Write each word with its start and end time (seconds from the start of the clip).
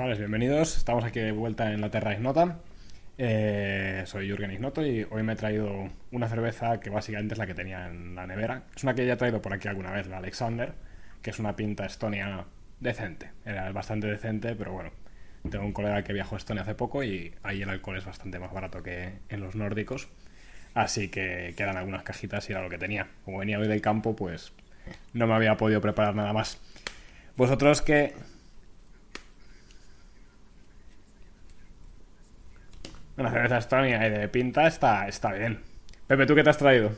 Bienvenidos. 0.00 0.78
Estamos 0.78 1.04
aquí 1.04 1.20
de 1.20 1.30
vuelta 1.30 1.74
en 1.74 1.82
la 1.82 1.90
Terra 1.90 2.14
Ignota. 2.14 2.58
Eh, 3.18 4.02
soy 4.06 4.28
Jürgen 4.28 4.50
Ignoto 4.50 4.84
y 4.84 5.06
hoy 5.10 5.22
me 5.22 5.34
he 5.34 5.36
traído 5.36 5.90
una 6.10 6.26
cerveza 6.26 6.80
que 6.80 6.88
básicamente 6.88 7.34
es 7.34 7.38
la 7.38 7.46
que 7.46 7.52
tenía 7.52 7.86
en 7.86 8.14
la 8.14 8.26
nevera. 8.26 8.62
Es 8.74 8.82
una 8.82 8.94
que 8.94 9.04
ya 9.04 9.12
he 9.12 9.16
traído 9.16 9.42
por 9.42 9.52
aquí 9.52 9.68
alguna 9.68 9.92
vez, 9.92 10.06
la 10.06 10.16
Alexander, 10.16 10.72
que 11.20 11.30
es 11.30 11.38
una 11.38 11.54
pinta 11.54 11.84
estonia 11.84 12.46
decente. 12.80 13.30
Era 13.44 13.70
bastante 13.72 14.06
decente, 14.06 14.56
pero 14.56 14.72
bueno. 14.72 14.90
Tengo 15.48 15.66
un 15.66 15.72
colega 15.72 16.02
que 16.02 16.14
viajó 16.14 16.34
a 16.34 16.38
Estonia 16.38 16.62
hace 16.62 16.74
poco 16.74 17.04
y 17.04 17.34
ahí 17.42 17.60
el 17.60 17.68
alcohol 17.68 17.98
es 17.98 18.06
bastante 18.06 18.38
más 18.38 18.54
barato 18.54 18.82
que 18.82 19.18
en 19.28 19.40
los 19.40 19.54
nórdicos. 19.54 20.08
Así 20.72 21.08
que 21.10 21.52
quedan 21.58 21.76
algunas 21.76 22.04
cajitas 22.04 22.48
y 22.48 22.52
era 22.52 22.62
lo 22.62 22.70
que 22.70 22.78
tenía. 22.78 23.06
Como 23.26 23.38
venía 23.38 23.58
hoy 23.58 23.68
del 23.68 23.82
campo, 23.82 24.16
pues 24.16 24.54
no 25.12 25.26
me 25.26 25.34
había 25.34 25.58
podido 25.58 25.82
preparar 25.82 26.16
nada 26.16 26.32
más. 26.32 26.58
Vosotros 27.36 27.82
que 27.82 28.14
Una 33.20 33.30
cerveza 33.30 33.58
Estonia 33.58 34.06
y 34.06 34.10
de 34.10 34.28
pinta 34.28 34.66
está, 34.66 35.06
está 35.06 35.32
bien. 35.32 35.60
Pepe, 36.06 36.24
¿tú 36.26 36.34
qué 36.34 36.42
te 36.42 36.48
has 36.50 36.56
traído? 36.58 36.92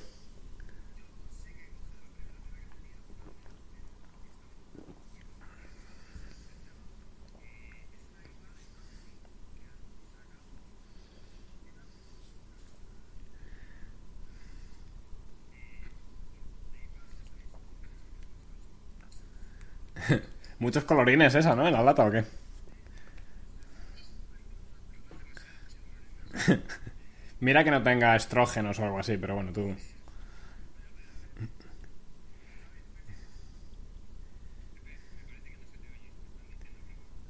Muchos 20.60 20.84
colorines 20.84 21.34
esa, 21.34 21.56
¿no? 21.56 21.66
En 21.66 21.72
la 21.72 21.82
lata 21.82 22.04
o 22.06 22.10
qué? 22.12 22.41
Mira 27.41 27.64
que 27.64 27.70
no 27.70 27.83
tenga 27.83 28.16
estrógenos 28.16 28.78
o 28.78 28.84
algo 28.84 28.98
así, 28.98 29.16
pero 29.19 29.34
bueno, 29.34 29.52
tú. 29.52 29.75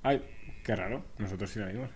Ay, 0.03 0.23
qué 0.65 0.77
raro. 0.77 1.05
Nosotros 1.19 1.51
sí 1.51 1.59
lo 1.59 1.67
oímos. 1.67 1.91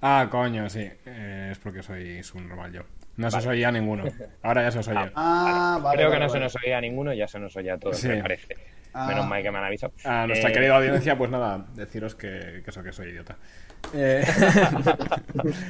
Ah, 0.00 0.28
coño, 0.30 0.68
sí. 0.70 0.88
Eh, 1.06 1.48
es 1.52 1.58
porque 1.58 1.82
soy 1.82 2.20
normal 2.34 2.72
yo. 2.72 2.82
No 3.16 3.30
se 3.30 3.38
os 3.38 3.46
oía 3.46 3.72
ninguno. 3.72 4.04
Ahora 4.42 4.62
ya 4.62 4.70
se 4.70 4.78
os 4.80 4.88
oye. 4.88 5.10
Ah, 5.14 5.78
vale, 5.82 5.96
Creo 5.96 6.10
que 6.10 6.18
no 6.18 6.28
se 6.28 6.38
nos 6.38 6.54
oía 6.56 6.80
ninguno, 6.80 7.14
ya 7.14 7.26
se 7.26 7.38
nos 7.38 7.56
oía 7.56 7.74
a 7.74 7.78
todos, 7.78 8.02
me 8.04 8.22
parece. 8.22 8.56
Menos 8.94 9.24
ah. 9.24 9.28
mal 9.28 9.42
que 9.42 9.50
me 9.50 9.58
han 9.58 9.64
avisado. 9.64 9.92
A 10.04 10.26
nuestra 10.26 10.50
eh, 10.50 10.52
querida 10.52 10.76
audiencia, 10.76 11.18
pues 11.18 11.30
nada, 11.30 11.66
deciros 11.74 12.14
que, 12.14 12.62
que 12.64 12.70
eso 12.70 12.82
que 12.82 12.92
soy 12.92 13.10
idiota. 13.10 13.36
Eh... 13.92 14.24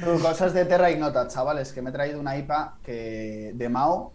Cosas 0.21 0.53
de 0.53 0.65
Terra 0.65 0.89
Ignota, 0.91 1.27
chavales, 1.27 1.73
que 1.73 1.81
me 1.81 1.89
he 1.89 1.93
traído 1.93 2.19
una 2.19 2.37
IPA 2.37 2.77
que, 2.83 3.51
de 3.53 3.69
Mao 3.69 4.13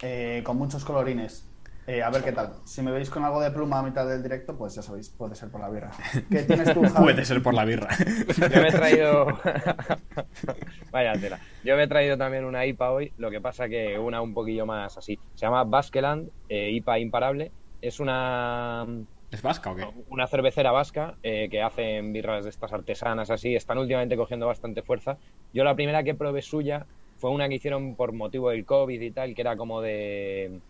eh, 0.00 0.42
con 0.44 0.56
muchos 0.56 0.84
colorines. 0.84 1.48
Eh, 1.86 2.02
a 2.02 2.10
ver 2.10 2.22
qué 2.22 2.32
tal. 2.32 2.54
Si 2.64 2.80
me 2.80 2.90
veis 2.90 3.10
con 3.10 3.24
algo 3.24 3.40
de 3.40 3.50
pluma 3.50 3.80
a 3.80 3.82
mitad 3.82 4.08
del 4.08 4.22
directo, 4.22 4.56
pues 4.56 4.74
ya 4.74 4.82
sabéis, 4.82 5.10
puede 5.10 5.34
ser 5.34 5.50
por 5.50 5.60
la 5.60 5.68
birra. 5.68 5.90
¿Qué 6.30 6.42
tienes 6.42 6.72
tú, 6.72 6.82
Javi? 6.82 7.04
Puede 7.04 7.24
ser 7.24 7.42
por 7.42 7.52
la 7.52 7.64
birra. 7.64 7.88
Yo 8.38 8.62
me 8.62 8.68
he 8.68 8.72
traído. 8.72 9.26
Vaya 10.90 11.12
tela. 11.20 11.38
Yo 11.62 11.76
me 11.76 11.82
he 11.84 11.88
traído 11.88 12.16
también 12.16 12.44
una 12.44 12.64
IPA 12.64 12.90
hoy, 12.90 13.12
lo 13.18 13.30
que 13.30 13.40
pasa 13.40 13.68
que 13.68 13.98
una 13.98 14.22
un 14.22 14.32
poquillo 14.32 14.64
más 14.64 14.96
así. 14.96 15.18
Se 15.34 15.44
llama 15.46 15.64
Baskeland, 15.64 16.30
eh, 16.48 16.70
IPA 16.70 16.98
imparable. 17.00 17.52
Es 17.82 18.00
una 18.00 18.86
¿Es 19.30 19.42
vasca 19.42 19.72
o 19.72 19.76
qué? 19.76 19.84
Una 20.08 20.26
cervecera 20.26 20.72
vasca 20.72 21.16
eh, 21.22 21.48
que 21.50 21.60
hacen 21.60 22.12
birras 22.12 22.44
de 22.44 22.50
estas 22.50 22.72
artesanas 22.72 23.30
así. 23.30 23.54
Están 23.54 23.78
últimamente 23.78 24.16
cogiendo 24.16 24.46
bastante 24.46 24.82
fuerza. 24.82 25.18
Yo 25.52 25.64
la 25.64 25.74
primera 25.74 26.02
que 26.02 26.14
probé 26.14 26.40
suya 26.40 26.86
fue 27.18 27.30
una 27.30 27.48
que 27.48 27.56
hicieron 27.56 27.94
por 27.94 28.12
motivo 28.12 28.50
del 28.50 28.64
COVID 28.64 29.00
y 29.00 29.10
tal, 29.10 29.34
que 29.34 29.40
era 29.42 29.56
como 29.56 29.82
de 29.82 30.60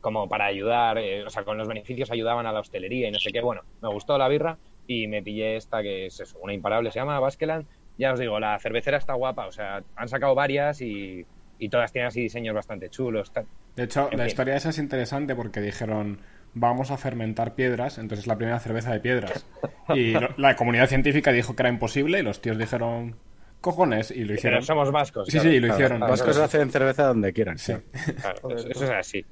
como 0.00 0.28
para 0.28 0.46
ayudar, 0.46 0.98
eh, 0.98 1.24
o 1.24 1.30
sea, 1.30 1.44
con 1.44 1.58
los 1.58 1.68
beneficios 1.68 2.10
ayudaban 2.10 2.46
a 2.46 2.52
la 2.52 2.60
hostelería 2.60 3.08
y 3.08 3.10
no 3.10 3.18
sé 3.18 3.30
qué. 3.30 3.40
Bueno, 3.40 3.62
me 3.82 3.88
gustó 3.88 4.16
la 4.18 4.28
birra 4.28 4.58
y 4.86 5.06
me 5.06 5.22
pillé 5.22 5.56
esta 5.56 5.82
que 5.82 6.06
es 6.06 6.20
eso, 6.20 6.38
una 6.40 6.52
imparable, 6.52 6.90
se 6.90 6.98
llama 6.98 7.20
Baskeland. 7.20 7.66
Ya 7.98 8.12
os 8.12 8.20
digo, 8.20 8.38
la 8.38 8.58
cervecera 8.60 8.96
está 8.96 9.14
guapa, 9.14 9.46
o 9.46 9.52
sea, 9.52 9.82
han 9.96 10.08
sacado 10.08 10.34
varias 10.34 10.80
y, 10.80 11.26
todas 11.70 11.92
tienen 11.92 12.08
así 12.08 12.22
diseños 12.22 12.54
bastante 12.54 12.88
chulos. 12.88 13.32
De 13.74 13.82
hecho, 13.82 14.08
la 14.12 14.26
historia 14.26 14.54
esa 14.54 14.70
es 14.70 14.78
interesante 14.78 15.34
porque 15.34 15.60
dijeron 15.60 16.20
vamos 16.54 16.90
a 16.90 16.96
fermentar 16.96 17.54
piedras, 17.54 17.98
entonces 17.98 18.26
la 18.26 18.36
primera 18.36 18.58
cerveza 18.60 18.92
de 18.92 19.00
piedras. 19.00 19.46
Y 19.94 20.12
la 20.36 20.54
comunidad 20.54 20.86
científica 20.86 21.32
dijo 21.32 21.56
que 21.56 21.62
era 21.62 21.70
imposible 21.70 22.18
y 22.18 22.22
los 22.22 22.42
tíos 22.42 22.58
dijeron, 22.58 23.16
cojones, 23.62 24.10
y 24.10 24.24
lo 24.24 24.34
hicieron. 24.34 24.62
somos 24.62 24.92
vascos. 24.92 25.28
Sí, 25.28 25.38
sí, 25.38 25.60
lo 25.60 25.68
hicieron. 25.68 26.00
Vascos 26.00 26.36
hacen 26.36 26.70
cerveza 26.70 27.06
donde 27.06 27.32
quieran. 27.32 27.56
Sí. 27.56 27.72
eso, 27.94 28.84
es 28.84 28.90
así. 28.90 29.24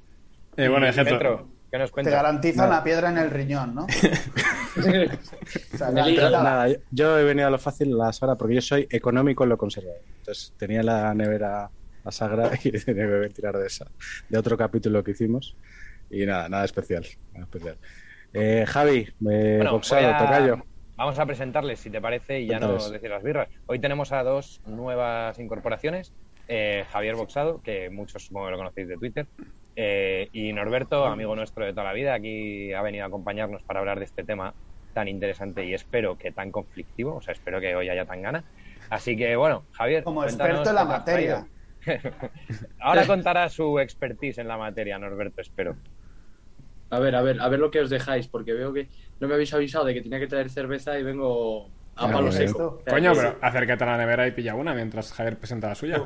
Eh, 0.56 0.68
bueno, 0.68 0.86
ejemplo. 0.86 1.48
Te 1.70 2.10
garantizan 2.10 2.70
la 2.70 2.82
piedra 2.82 3.10
en 3.10 3.18
el 3.18 3.30
riñón, 3.30 3.74
¿no? 3.74 3.86
nada, 5.80 6.68
yo 6.90 7.18
he 7.18 7.24
venido 7.24 7.48
a 7.48 7.50
lo 7.50 7.58
fácil 7.58 7.96
la 7.96 8.12
sagra 8.12 8.36
porque 8.36 8.54
yo 8.54 8.62
soy 8.62 8.86
económico 8.90 9.44
en 9.44 9.50
lo 9.50 9.58
conservador. 9.58 10.00
Entonces 10.18 10.54
tenía 10.56 10.82
la 10.82 11.12
nevera 11.12 11.70
la 12.04 12.12
sagra 12.12 12.52
y 12.64 12.70
tenía 12.70 13.06
que 13.06 13.28
tirar 13.30 13.58
de 13.58 13.66
esa, 13.66 13.86
de 14.28 14.38
otro 14.38 14.56
capítulo 14.56 15.04
que 15.04 15.10
hicimos. 15.10 15.56
Y 16.08 16.24
nada, 16.24 16.48
nada 16.48 16.64
especial. 16.64 17.04
especial. 17.34 17.76
Eh, 18.32 18.64
Javi, 18.66 19.08
eh, 19.28 19.66
boxado, 19.68 20.16
tocayo. 20.18 20.62
Vamos 20.96 21.18
a 21.18 21.26
presentarles, 21.26 21.80
si 21.80 21.90
te 21.90 22.00
parece, 22.00 22.40
y 22.40 22.46
ya 22.46 22.58
no 22.58 22.90
decir 22.90 23.10
las 23.10 23.22
birras. 23.22 23.48
Hoy 23.66 23.80
tenemos 23.80 24.12
a 24.12 24.22
dos 24.22 24.62
nuevas 24.66 25.38
incorporaciones. 25.38 26.12
Eh, 26.48 26.84
Javier 26.90 27.16
Boxado, 27.16 27.60
que 27.60 27.90
muchos 27.90 28.24
supongo 28.24 28.46
que 28.46 28.52
lo 28.52 28.58
conocéis 28.58 28.88
de 28.88 28.96
Twitter, 28.96 29.26
eh, 29.76 30.28
y 30.32 30.52
Norberto, 30.54 31.04
amigo 31.04 31.36
nuestro 31.36 31.64
de 31.64 31.72
toda 31.72 31.84
la 31.84 31.92
vida, 31.92 32.14
aquí 32.14 32.72
ha 32.72 32.80
venido 32.80 33.04
a 33.04 33.08
acompañarnos 33.08 33.62
para 33.62 33.80
hablar 33.80 33.98
de 33.98 34.06
este 34.06 34.24
tema 34.24 34.54
tan 34.94 35.08
interesante 35.08 35.66
y 35.66 35.74
espero 35.74 36.16
que 36.16 36.32
tan 36.32 36.50
conflictivo, 36.50 37.16
o 37.16 37.20
sea, 37.20 37.32
espero 37.32 37.60
que 37.60 37.76
hoy 37.76 37.90
haya 37.90 38.06
tan 38.06 38.22
gana. 38.22 38.44
Así 38.88 39.14
que 39.14 39.36
bueno, 39.36 39.64
Javier. 39.72 40.02
Como 40.02 40.24
experto 40.24 40.70
en 40.70 40.74
la 40.74 40.84
materia. 40.86 41.46
Ahora 42.80 43.06
contará 43.06 43.50
su 43.50 43.78
expertise 43.78 44.38
en 44.38 44.48
la 44.48 44.56
materia, 44.56 44.98
Norberto, 44.98 45.42
espero. 45.42 45.76
A 46.88 46.98
ver, 46.98 47.14
a 47.14 47.20
ver, 47.20 47.40
a 47.40 47.48
ver 47.48 47.60
lo 47.60 47.70
que 47.70 47.80
os 47.80 47.90
dejáis, 47.90 48.28
porque 48.28 48.54
veo 48.54 48.72
que 48.72 48.88
no 49.20 49.28
me 49.28 49.34
habéis 49.34 49.52
avisado 49.52 49.84
de 49.84 49.92
que 49.92 50.00
tenía 50.00 50.18
que 50.18 50.28
traer 50.28 50.48
cerveza 50.48 50.98
y 50.98 51.02
vengo 51.02 51.68
a 51.96 52.10
palo 52.10 52.32
seco. 52.32 52.82
Coño, 52.88 53.12
pero 53.14 53.36
acércate 53.42 53.84
a 53.84 53.88
la 53.88 53.96
nevera 53.98 54.26
y 54.26 54.30
pilla 54.30 54.54
una 54.54 54.72
mientras 54.72 55.12
Javier 55.12 55.36
presenta 55.36 55.68
la 55.68 55.74
suya. 55.74 56.02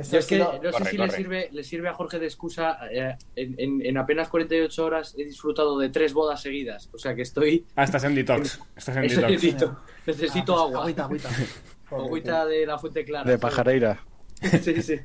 Es 0.00 0.26
que 0.26 0.38
no 0.38 0.72
sé 0.72 0.84
si 0.90 0.98
le 0.98 1.10
sirve, 1.10 1.48
le 1.52 1.64
sirve 1.64 1.88
a 1.88 1.94
Jorge 1.94 2.18
de 2.18 2.26
excusa. 2.26 2.78
Eh, 2.90 3.16
en, 3.36 3.96
apenas 3.98 4.28
48 4.28 4.84
horas 4.84 5.14
he 5.16 5.24
disfrutado 5.24 5.78
de 5.78 5.88
tres 5.88 6.12
bodas 6.12 6.40
seguidas. 6.40 6.88
O 6.92 6.98
sea 6.98 7.14
que 7.14 7.22
estoy. 7.22 7.66
Ah, 7.76 7.84
estás 7.84 8.04
en 8.04 8.14
detox. 8.14 8.60
Estás 8.76 8.96
en 8.96 9.02
detox. 9.02 9.30
Necesito, 9.30 9.66
ah, 9.66 9.84
pues 10.04 10.36
agua. 10.48 10.80
Agüita, 10.80 11.04
agüita. 11.04 11.28
agüita 11.90 12.46
de 12.46 12.66
la 12.66 12.78
fuente 12.78 13.04
clara. 13.04 13.30
De 13.30 13.38
pajareira. 13.38 14.00
sí, 14.62 14.82
sí. 14.82 15.00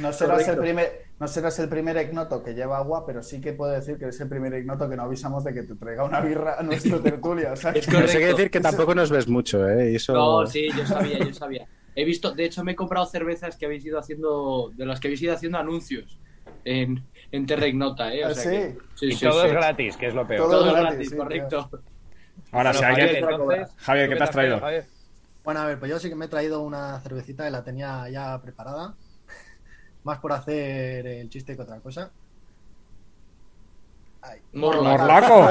No 0.00 0.12
serás, 0.12 0.46
el 0.46 0.58
primer, 0.58 1.06
no 1.18 1.26
serás 1.26 1.58
el 1.58 1.68
primer 1.68 1.96
ignoto 1.96 2.42
que 2.44 2.54
lleva 2.54 2.78
agua, 2.78 3.04
pero 3.04 3.22
sí 3.22 3.40
que 3.40 3.52
puedo 3.52 3.72
decir 3.72 3.98
que 3.98 4.04
eres 4.04 4.20
el 4.20 4.28
primer 4.28 4.54
ignoto 4.54 4.88
que 4.88 4.96
no 4.96 5.02
avisamos 5.02 5.42
de 5.42 5.52
que 5.52 5.62
te 5.64 5.74
traiga 5.74 6.04
una 6.04 6.20
birra 6.20 6.58
a 6.58 6.62
nuestro 6.62 7.00
tertulia. 7.02 7.52
O 7.52 7.56
sea, 7.56 7.72
es 7.72 7.86
que 7.86 7.96
decir 7.96 8.50
que 8.50 8.60
tampoco 8.60 8.94
nos 8.94 9.10
ves 9.10 9.26
mucho, 9.26 9.68
¿eh? 9.68 9.96
Eso... 9.96 10.12
No, 10.12 10.46
sí, 10.46 10.68
yo 10.76 10.86
sabía, 10.86 11.18
yo 11.18 11.34
sabía. 11.34 11.66
He 11.98 12.04
visto, 12.04 12.30
de 12.30 12.44
hecho, 12.44 12.62
me 12.62 12.72
he 12.72 12.76
comprado 12.76 13.06
cervezas 13.06 13.56
que 13.56 13.66
habéis 13.66 13.84
ido 13.84 13.98
haciendo, 13.98 14.70
de 14.72 14.86
las 14.86 15.00
que 15.00 15.08
habéis 15.08 15.20
ido 15.20 15.34
haciendo 15.34 15.58
anuncios 15.58 16.20
en, 16.64 17.04
en 17.32 17.44
Terra 17.44 17.66
Ignota, 17.66 18.14
¿eh? 18.14 18.24
O 18.24 18.28
¿Ah, 18.28 18.34
sea 18.34 18.52
sí? 18.70 18.78
y 19.00 19.16
todo 19.16 19.44
es 19.44 19.50
gratis, 19.50 19.96
que 19.96 20.06
es 20.06 20.14
lo 20.14 20.24
peor. 20.24 20.48
Todo, 20.48 20.72
gratis, 20.72 21.12
correcto. 21.12 21.68
Ahora, 22.52 22.72
si 22.72 22.84
alguien. 22.84 23.26
Javier, 23.78 24.08
¿qué 24.08 24.14
te 24.14 24.22
has 24.22 24.30
traído? 24.30 24.60
Bueno, 25.42 25.60
a 25.60 25.66
ver, 25.66 25.80
pues 25.80 25.90
yo 25.90 25.98
sí 25.98 26.08
que 26.08 26.14
me 26.14 26.26
he 26.26 26.28
traído 26.28 26.62
una 26.62 27.00
cervecita 27.00 27.48
y 27.48 27.50
la 27.50 27.64
tenía 27.64 28.08
ya 28.08 28.40
preparada. 28.40 28.94
Más 30.04 30.20
por 30.20 30.30
hacer 30.30 31.04
el 31.04 31.28
chiste 31.30 31.56
que 31.56 31.62
otra 31.62 31.80
cosa. 31.80 32.12
Morlaco. 34.52 35.48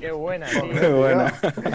qué 0.00 0.12
buena, 0.12 0.46
Qué 0.46 0.88
buena. 0.88 1.32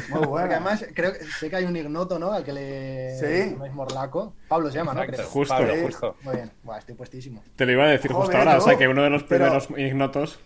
Muy 0.09 0.27
buena. 0.27 0.55
además, 0.55 0.85
creo 0.93 1.13
que 1.13 1.23
sé 1.23 1.49
que 1.49 1.55
hay 1.55 1.65
un 1.65 1.75
ignoto, 1.75 2.19
¿no? 2.19 2.31
Al 2.31 2.43
que 2.43 2.53
le 2.53 3.17
¿Sí? 3.17 3.55
es 3.65 3.73
Morlaco. 3.73 4.33
Pablo 4.47 4.69
se 4.71 4.77
llama, 4.77 4.93
¿no? 4.93 5.01
Justo. 5.25 5.53
Pablo, 5.53 5.73
justo. 5.81 6.15
Muy 6.23 6.35
bien. 6.35 6.51
Buah, 6.63 6.79
estoy 6.79 6.95
puestísimo. 6.95 7.43
Te 7.55 7.65
lo 7.65 7.71
iba 7.73 7.85
a 7.85 7.89
decir 7.89 8.11
justo 8.11 8.37
ahora. 8.37 8.57
O 8.57 8.61
sea, 8.61 8.77
que 8.77 8.87
uno 8.87 9.03
de 9.03 9.09
los 9.09 9.23
primeros 9.23 9.69
ignotos 9.77 10.39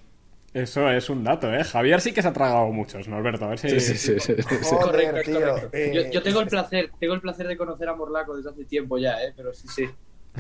eso 0.54 0.88
es 0.88 1.10
un 1.10 1.24
dato, 1.24 1.52
¿eh? 1.52 1.64
Javier 1.64 2.00
sí 2.00 2.14
que 2.14 2.22
se 2.22 2.28
ha 2.28 2.34
tragado 2.34 2.68
muchos, 2.68 3.08
Norberto. 3.08 3.46
A 3.46 3.50
ver 3.50 3.60
si... 3.60 3.80
Sí, 3.80 3.98
sí, 3.98 4.20
sí. 4.20 4.36
correcto, 4.70 5.22
tío. 5.26 5.70
Eh, 5.72 6.12
yo, 6.14 6.22
tengo 6.22 6.42
el 6.42 6.48
placer, 6.48 6.92
tengo 7.00 7.16
el 7.16 7.22
placer 7.22 7.48
de 7.48 7.58
conocer 7.58 7.90
a 7.90 7.96
Morlaco 7.96 8.36
desde 8.36 8.52
hace 8.52 8.66
tiempo 8.66 9.00
ya, 9.00 9.24
¿eh? 9.24 9.34
Pero 9.36 9.52
sí, 9.54 9.68
sí. 9.68 9.90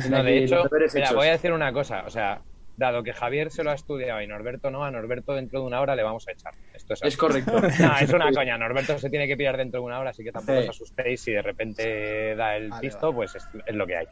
No, 0.10 0.24
de 0.24 0.44
hecho, 0.44 0.64
mira, 0.94 1.14
voy 1.14 1.28
a 1.28 1.32
decir 1.32 1.52
una 1.52 1.74
cosa. 1.74 2.04
O 2.06 2.12
sea, 2.12 2.42
dado 2.78 3.04
que 3.04 3.14
Javier 3.14 3.52
se 3.52 3.64
lo 3.64 3.72
ha 3.72 3.76
estudiado 3.76 4.22
y 4.22 4.28
Norberto 4.28 4.72
no, 4.72 4.84
a 4.84 4.92
Norberto 4.92 5.34
dentro 5.34 5.62
de 5.62 5.68
una 5.68 5.80
hora 5.80 5.96
le 5.96 6.04
vamos 6.04 6.28
a 6.28 6.32
echar. 6.32 6.54
Esto 6.74 6.94
es, 6.94 7.04
es 7.04 7.18
correcto. 7.18 7.54
No, 7.80 7.98
es 7.98 8.12
una 8.12 8.32
coña. 8.32 8.58
Norberto 8.58 8.98
se 8.98 9.10
tiene 9.10 9.28
que 9.28 9.38
pillar 9.38 9.58
dentro 9.58 9.80
de 9.80 9.86
una 9.86 10.00
hora, 10.00 10.10
así 10.12 10.24
que 10.24 10.32
tampoco 10.32 10.60
os 10.60 10.70
asustéis 10.70 11.22
si 11.22 11.32
de 11.32 11.42
repente 11.42 12.36
da 12.36 12.56
el 12.56 12.72
pisto, 12.82 13.14
pues 13.14 13.36
es, 13.36 13.48
es, 13.66 13.76
lo 13.76 13.86
que 13.86 13.98
hay. 13.98 14.08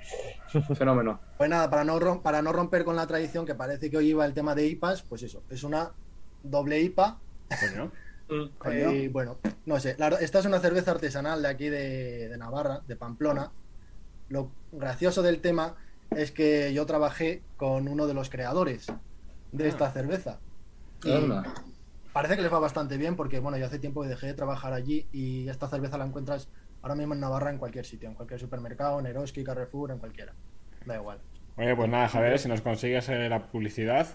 Fenómeno. 0.75 1.19
Pues 1.38 1.50
nada, 1.50 1.69
para 1.69 1.84
no, 1.84 2.22
para 2.22 2.42
no 2.42 2.54
romper 2.54 2.84
con 2.84 2.96
la 2.96 3.08
tradición 3.08 3.46
que 3.46 3.56
parece 3.56 3.90
que 3.90 3.98
hoy 3.98 4.10
iba 4.10 4.25
el 4.25 4.34
tema 4.34 4.56
de 4.56 4.66
IPAs, 4.68 5.04
pues 5.04 5.24
eso, 5.24 5.44
es 5.50 5.63
una 5.63 5.92
doble 6.44 6.80
IPA. 6.80 7.19
Coño. 7.60 7.92
Eh, 8.72 9.10
bueno, 9.12 9.40
no 9.66 9.78
sé. 9.78 9.98
La, 9.98 10.08
esta 10.08 10.40
es 10.40 10.46
una 10.46 10.62
cerveza 10.62 10.92
artesanal 10.92 11.42
de 11.42 11.50
aquí 11.50 11.68
de, 11.68 12.30
de 12.30 12.38
Navarra, 12.38 12.80
de 12.88 12.96
Pamplona. 12.96 13.52
Lo 14.30 14.50
gracioso 14.72 15.22
del 15.22 15.42
tema 15.42 15.75
es 16.16 16.31
que 16.31 16.74
yo 16.74 16.86
trabajé 16.86 17.42
con 17.58 17.88
uno 17.88 18.06
de 18.08 18.13
los 18.13 18.30
creadores 18.30 18.88
de 19.52 19.68
esta 19.68 19.88
Ah. 19.88 19.92
cerveza. 19.92 20.40
Y 21.04 21.12
parece 22.13 22.36
que 22.36 22.42
les 22.44 22.54
va 22.54 22.60
bastante 22.60 22.98
bien 22.98 23.16
porque, 23.16 23.40
bueno, 23.40 23.58
yo 23.58 23.66
hace 23.66 23.80
tiempo 23.80 24.02
que 24.04 24.10
dejé 24.10 24.28
de 24.28 24.34
trabajar 24.34 24.74
allí 24.74 25.08
y 25.12 25.48
esta 25.50 25.68
cerveza 25.68 25.98
la 25.98 26.06
encuentras 26.06 26.50
ahora 26.81 26.96
mismo 26.96 27.13
en 27.13 27.22
Navarra 27.22 27.50
en 27.50 27.58
cualquier 27.58 27.86
sitio, 27.86 28.10
en 28.10 28.16
cualquier 28.16 28.40
supermercado, 28.40 29.00
en 29.00 29.06
Eroski, 29.06 29.44
Carrefour, 29.44 29.92
en 29.92 30.00
cualquiera. 30.00 30.34
Da 30.86 30.96
igual. 30.96 31.19
Oye, 31.58 31.75
pues 31.75 31.90
nada, 31.90 32.08
Javier, 32.08 32.40
si 32.40 32.48
nos 32.50 32.62
consigues 32.62 33.08
eh, 33.10 33.30
la 33.30 33.48
publicidad, 33.48 34.08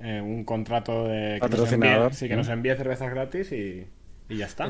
eh, 0.00 0.20
un 0.20 0.44
contrato 0.44 1.04
de 1.06 1.34
que 1.34 1.40
nos, 1.40 1.50
Patrocinador. 1.50 2.02
envíe, 2.04 2.16
sí, 2.16 2.28
que 2.28 2.36
nos 2.36 2.48
envíe 2.48 2.74
cervezas 2.76 3.10
gratis 3.10 3.52
y, 3.52 3.86
y 4.28 4.36
ya 4.36 4.46
está. 4.46 4.68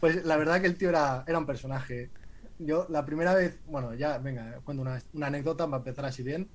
Pues 0.00 0.24
la 0.24 0.36
verdad 0.36 0.60
que 0.60 0.66
el 0.66 0.76
tío 0.76 0.88
era, 0.90 1.24
era 1.26 1.38
un 1.38 1.46
personaje. 1.46 2.10
Yo 2.58 2.86
la 2.88 3.04
primera 3.04 3.34
vez, 3.34 3.60
bueno, 3.66 3.94
ya, 3.94 4.18
venga, 4.18 4.60
cuento 4.64 4.82
una, 4.82 5.00
una 5.12 5.28
anécdota 5.28 5.66
para 5.66 5.78
empezar 5.78 6.04
así 6.04 6.22
bien. 6.22 6.48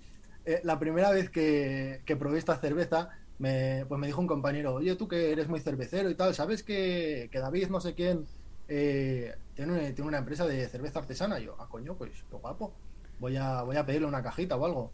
Eh, 0.46 0.60
la 0.64 0.78
primera 0.78 1.12
vez 1.12 1.30
que, 1.30 2.02
que 2.06 2.18
probé 2.18 2.40
esta 2.40 2.58
cerveza, 2.58 3.10
me, 3.40 3.86
pues 3.88 4.00
me 4.00 4.08
dijo 4.08 4.20
un 4.20 4.28
compañero, 4.28 4.74
oye, 4.76 4.96
tú 4.96 5.08
que 5.08 5.32
eres 5.32 5.48
muy 5.48 5.62
cervecero 5.62 6.10
y 6.10 6.16
tal, 6.16 6.36
¿sabes 6.36 6.64
que, 6.64 7.30
que 7.32 7.40
David 7.40 7.70
no 7.70 7.80
sé 7.80 7.94
quién 7.94 8.26
eh, 8.68 9.36
tiene, 9.56 9.94
tiene 9.94 10.08
una 10.08 10.18
empresa 10.18 10.46
de 10.46 10.68
cerveza 10.68 11.00
artesana? 11.00 11.40
Y 11.40 11.46
yo, 11.46 11.56
ah, 11.60 11.68
coño, 11.70 11.96
pues 11.96 12.12
qué 12.30 12.36
guapo. 12.36 12.74
Voy 13.20 13.38
a, 13.38 13.62
voy 13.64 13.78
a 13.78 13.86
pedirle 13.86 14.08
una 14.08 14.24
cajita 14.24 14.58
o 14.58 14.66
algo. 14.66 14.92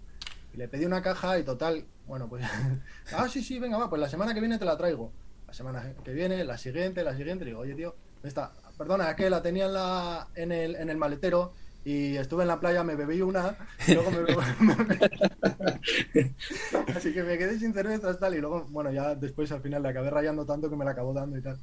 Y 0.53 0.57
le 0.57 0.67
pedí 0.67 0.85
una 0.85 1.01
caja 1.01 1.39
y 1.39 1.44
total, 1.44 1.85
bueno, 2.07 2.27
pues, 2.29 2.45
ah, 3.13 3.27
sí, 3.27 3.44
sí, 3.44 3.57
venga, 3.57 3.77
va, 3.77 3.89
pues 3.89 4.00
la 4.00 4.09
semana 4.09 4.33
que 4.33 4.39
viene 4.39 4.59
te 4.59 4.65
la 4.65 4.77
traigo. 4.77 5.11
La 5.47 5.53
semana 5.53 5.94
que 6.03 6.13
viene, 6.13 6.44
la 6.44 6.59
siguiente, 6.59 7.03
la 7.03 7.15
siguiente, 7.15 7.45
digo, 7.45 7.59
oye, 7.59 7.73
tío, 7.73 7.95
esta, 8.21 8.53
perdona, 8.80 9.12
es 9.12 9.16
que 9.16 9.30
la 9.30 9.44
tenía 9.44 9.66
en, 9.68 9.74
la, 9.74 10.28
en, 10.34 10.52
el, 10.52 10.76
en 10.76 10.90
el 10.90 10.98
maletero 10.98 11.54
y 11.86 12.16
estuve 12.18 12.42
en 12.44 12.48
la 12.48 12.60
playa, 12.60 12.84
me 12.84 12.96
bebí 12.96 13.22
una 13.22 13.56
y 13.88 13.94
luego 13.94 14.10
me 14.12 14.20
bebo... 14.22 14.42
Así 16.96 17.14
que 17.14 17.24
me 17.24 17.38
quedé 17.38 17.58
sin 17.60 17.74
cervezas 17.74 18.20
tal 18.20 18.36
y 18.36 18.40
luego, 18.40 18.66
bueno, 18.70 18.92
ya 18.92 19.16
después 19.16 19.52
al 19.52 19.62
final 19.62 19.84
le 19.84 19.90
acabé 19.90 20.10
rayando 20.10 20.46
tanto 20.46 20.70
que 20.70 20.76
me 20.76 20.86
la 20.86 20.92
acabó 20.92 21.14
dando 21.14 21.38
y 21.38 21.42
tal. 21.42 21.58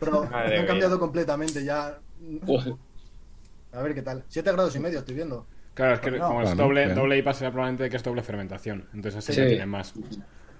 Pero 0.00 0.24
Madre 0.24 0.30
me 0.30 0.36
han 0.56 0.62
mía. 0.62 0.66
cambiado 0.66 0.98
completamente 0.98 1.64
ya. 1.64 1.98
Joder. 2.46 2.74
A 3.72 3.82
ver 3.82 3.94
qué 3.94 4.02
tal. 4.02 4.24
Siete 4.28 4.52
grados 4.52 4.74
y 4.76 4.80
medio 4.80 4.98
estoy 4.98 5.14
viendo. 5.14 5.46
Claro, 5.74 5.94
es 5.94 6.00
que 6.00 6.10
No, 6.10 6.28
como 6.28 6.42
es 6.42 6.56
doble, 6.56 6.92
doble 6.94 7.18
IPA 7.18 7.32
será 7.34 7.50
probablemente 7.50 7.88
que 7.88 7.96
es 7.96 8.02
doble 8.02 8.22
fermentación. 8.22 8.86
Entonces 8.92 9.16
así 9.18 9.32
Sí. 9.32 9.40
ya 9.40 9.46
tiene 9.48 9.66
más. 9.66 9.94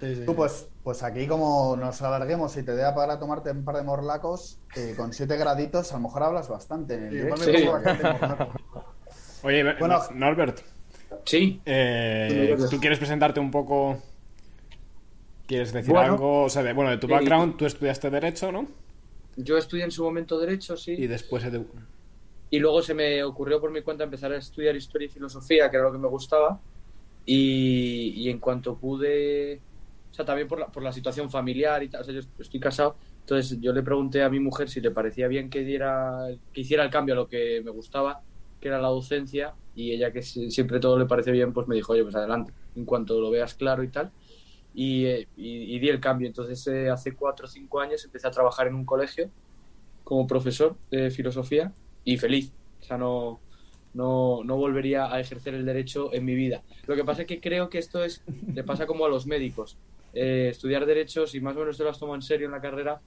Sí, 0.03 0.17
sí. 0.17 0.25
Tú, 0.27 0.35
pues, 0.35 0.69
pues 0.83 1.01
aquí, 1.05 1.29
como 1.29 1.77
nos 1.77 2.03
alarguemos 2.03 2.57
y 2.57 2.65
te 2.65 2.73
dé 2.75 2.83
para 2.93 3.21
tomarte 3.21 3.53
un 3.53 3.65
par 3.65 3.77
de 3.77 3.85
morlacos, 3.85 4.59
eh, 4.75 4.95
con 4.97 5.13
7 5.13 5.37
graditos, 5.37 5.93
a 5.93 5.97
lo 5.97 6.03
mejor 6.03 6.25
hablas 6.25 6.49
bastante 6.49 6.95
en 6.95 7.05
el 7.05 7.37
Sí. 7.39 7.69
Oye, 9.45 9.63
Bueno. 9.79 10.01
Norbert, 10.15 10.61
Sí. 11.25 11.61
eh, 11.65 12.57
¿tú 12.69 12.81
quieres 12.81 12.99
presentarte 12.99 13.39
un 13.39 13.53
poco? 13.53 13.97
¿Quieres 15.47 15.73
decir 15.73 15.93
Bueno. 15.93 16.15
algo? 16.15 16.43
O 16.45 16.49
sea, 16.49 16.65
de, 16.65 16.73
bueno, 16.73 16.91
de 16.91 16.99
tu 16.99 17.07
Sí. 17.07 17.13
background, 17.13 17.57
tú 17.57 17.67
estudiaste 17.67 18.11
Derecho, 18.11 18.51
¿no? 18.51 18.67
Yo 19.37 19.57
estudié 19.57 19.85
en 19.85 19.91
su 19.93 20.03
momento 20.03 20.39
Derecho, 20.39 20.77
sí. 20.77 20.95
Y 20.99 21.07
después... 21.07 21.45
edu- 21.45 21.67
Y 22.51 22.59
luego 22.59 22.83
se 22.83 22.93
me 22.95 23.23
ocurrió 23.25 23.61
por 23.61 23.71
mi 23.71 23.83
cuenta 23.83 24.05
empezar 24.05 24.33
a 24.33 24.37
estudiar 24.37 24.75
Historia 24.77 25.07
y 25.07 25.11
Filosofía, 25.11 25.71
que 25.71 25.77
era 25.77 25.87
lo 25.87 25.93
que 25.93 25.99
me 25.99 26.09
gustaba. 26.09 26.61
Y, 27.25 28.13
y 28.17 28.29
en 28.31 28.39
cuanto 28.41 28.77
pude, 28.77 29.61
o 30.13 30.15
sea, 30.15 30.25
también 30.25 30.47
por 30.47 30.61
la, 30.61 30.67
por 30.69 30.83
la 30.83 30.93
situación 30.93 31.31
familiar 31.31 31.83
y 31.83 31.89
tal, 31.89 32.03
o 32.03 32.05
sea, 32.05 32.15
yo 32.15 32.21
estoy 32.39 32.61
casado, 32.61 32.97
entonces 33.21 33.59
yo 33.61 33.73
le 33.73 33.83
pregunté 33.83 34.23
a 34.23 34.29
mi 34.29 34.39
mujer 34.41 34.69
si 34.69 34.81
le 34.81 34.91
parecía 34.91 35.27
bien 35.27 35.51
que, 35.51 35.65
diera, 35.65 36.29
que 36.53 36.61
hiciera 36.61 36.85
el 36.85 36.91
cambio 36.91 37.15
a 37.15 37.17
lo 37.17 37.29
que 37.29 37.63
me 37.65 37.71
gustaba, 37.71 38.23
que 38.61 38.69
era 38.69 38.81
la 38.81 38.89
docencia, 38.89 39.55
y 39.75 39.93
ella 39.93 40.13
que 40.13 40.23
si- 40.23 40.51
siempre 40.51 40.79
todo 40.81 40.99
le 40.99 41.07
parece 41.07 41.33
bien, 41.33 41.53
pues 41.53 41.67
me 41.67 41.75
dijo, 41.75 41.93
oye, 41.95 42.03
pues 42.05 42.15
adelante, 42.15 42.53
en 42.77 42.85
cuanto 42.85 43.21
lo 43.21 43.31
veas 43.31 43.55
claro 43.55 43.83
y 43.83 43.89
tal. 43.91 44.13
Y, 44.75 45.05
eh, 45.07 45.29
y 45.37 45.79
di 45.79 45.89
el 45.89 46.01
cambio. 46.01 46.27
Entonces, 46.29 46.67
eh, 46.67 46.89
hace 46.91 47.15
cuatro 47.15 47.47
o 47.47 47.49
cinco 47.49 47.81
años 47.81 48.05
empecé 48.05 48.27
a 48.29 48.31
trabajar 48.31 48.67
en 48.69 48.75
un 48.75 48.85
colegio 48.87 49.31
como 50.05 50.27
profesor 50.27 50.77
de 50.91 51.11
filosofía 51.11 51.73
y 52.05 52.17
feliz. 52.19 52.53
O 52.81 52.85
sea, 52.85 52.99
no, 52.99 53.41
no, 53.93 54.43
no 54.45 54.57
volvería 54.57 55.13
a 55.13 55.21
ejercer 55.21 55.55
el 55.55 55.65
derecho 55.67 56.13
en 56.13 56.25
mi 56.25 56.35
vida. 56.35 56.63
Lo 56.87 56.97
que 56.97 57.05
pasa 57.05 57.23
es 57.23 57.29
que 57.29 57.41
creo 57.41 57.69
que 57.69 57.79
esto 57.79 58.03
es, 58.05 58.23
le 58.27 58.65
pasa 58.65 58.87
como 58.87 59.05
a 59.05 59.09
los 59.09 59.27
médicos. 59.27 59.79
Eh, 60.15 60.49
estudiar 60.51 60.85
derecho, 60.87 61.27
si 61.27 61.41
más 61.41 61.57
o 61.57 61.61
menos 61.61 61.77
te 61.77 61.85
lo 61.85 61.91
has 61.91 61.99
tomado 61.99 62.17
en 62.17 62.23
serio 62.23 62.47
en 62.47 62.53
la 62.53 62.61
carrera, 62.61 63.01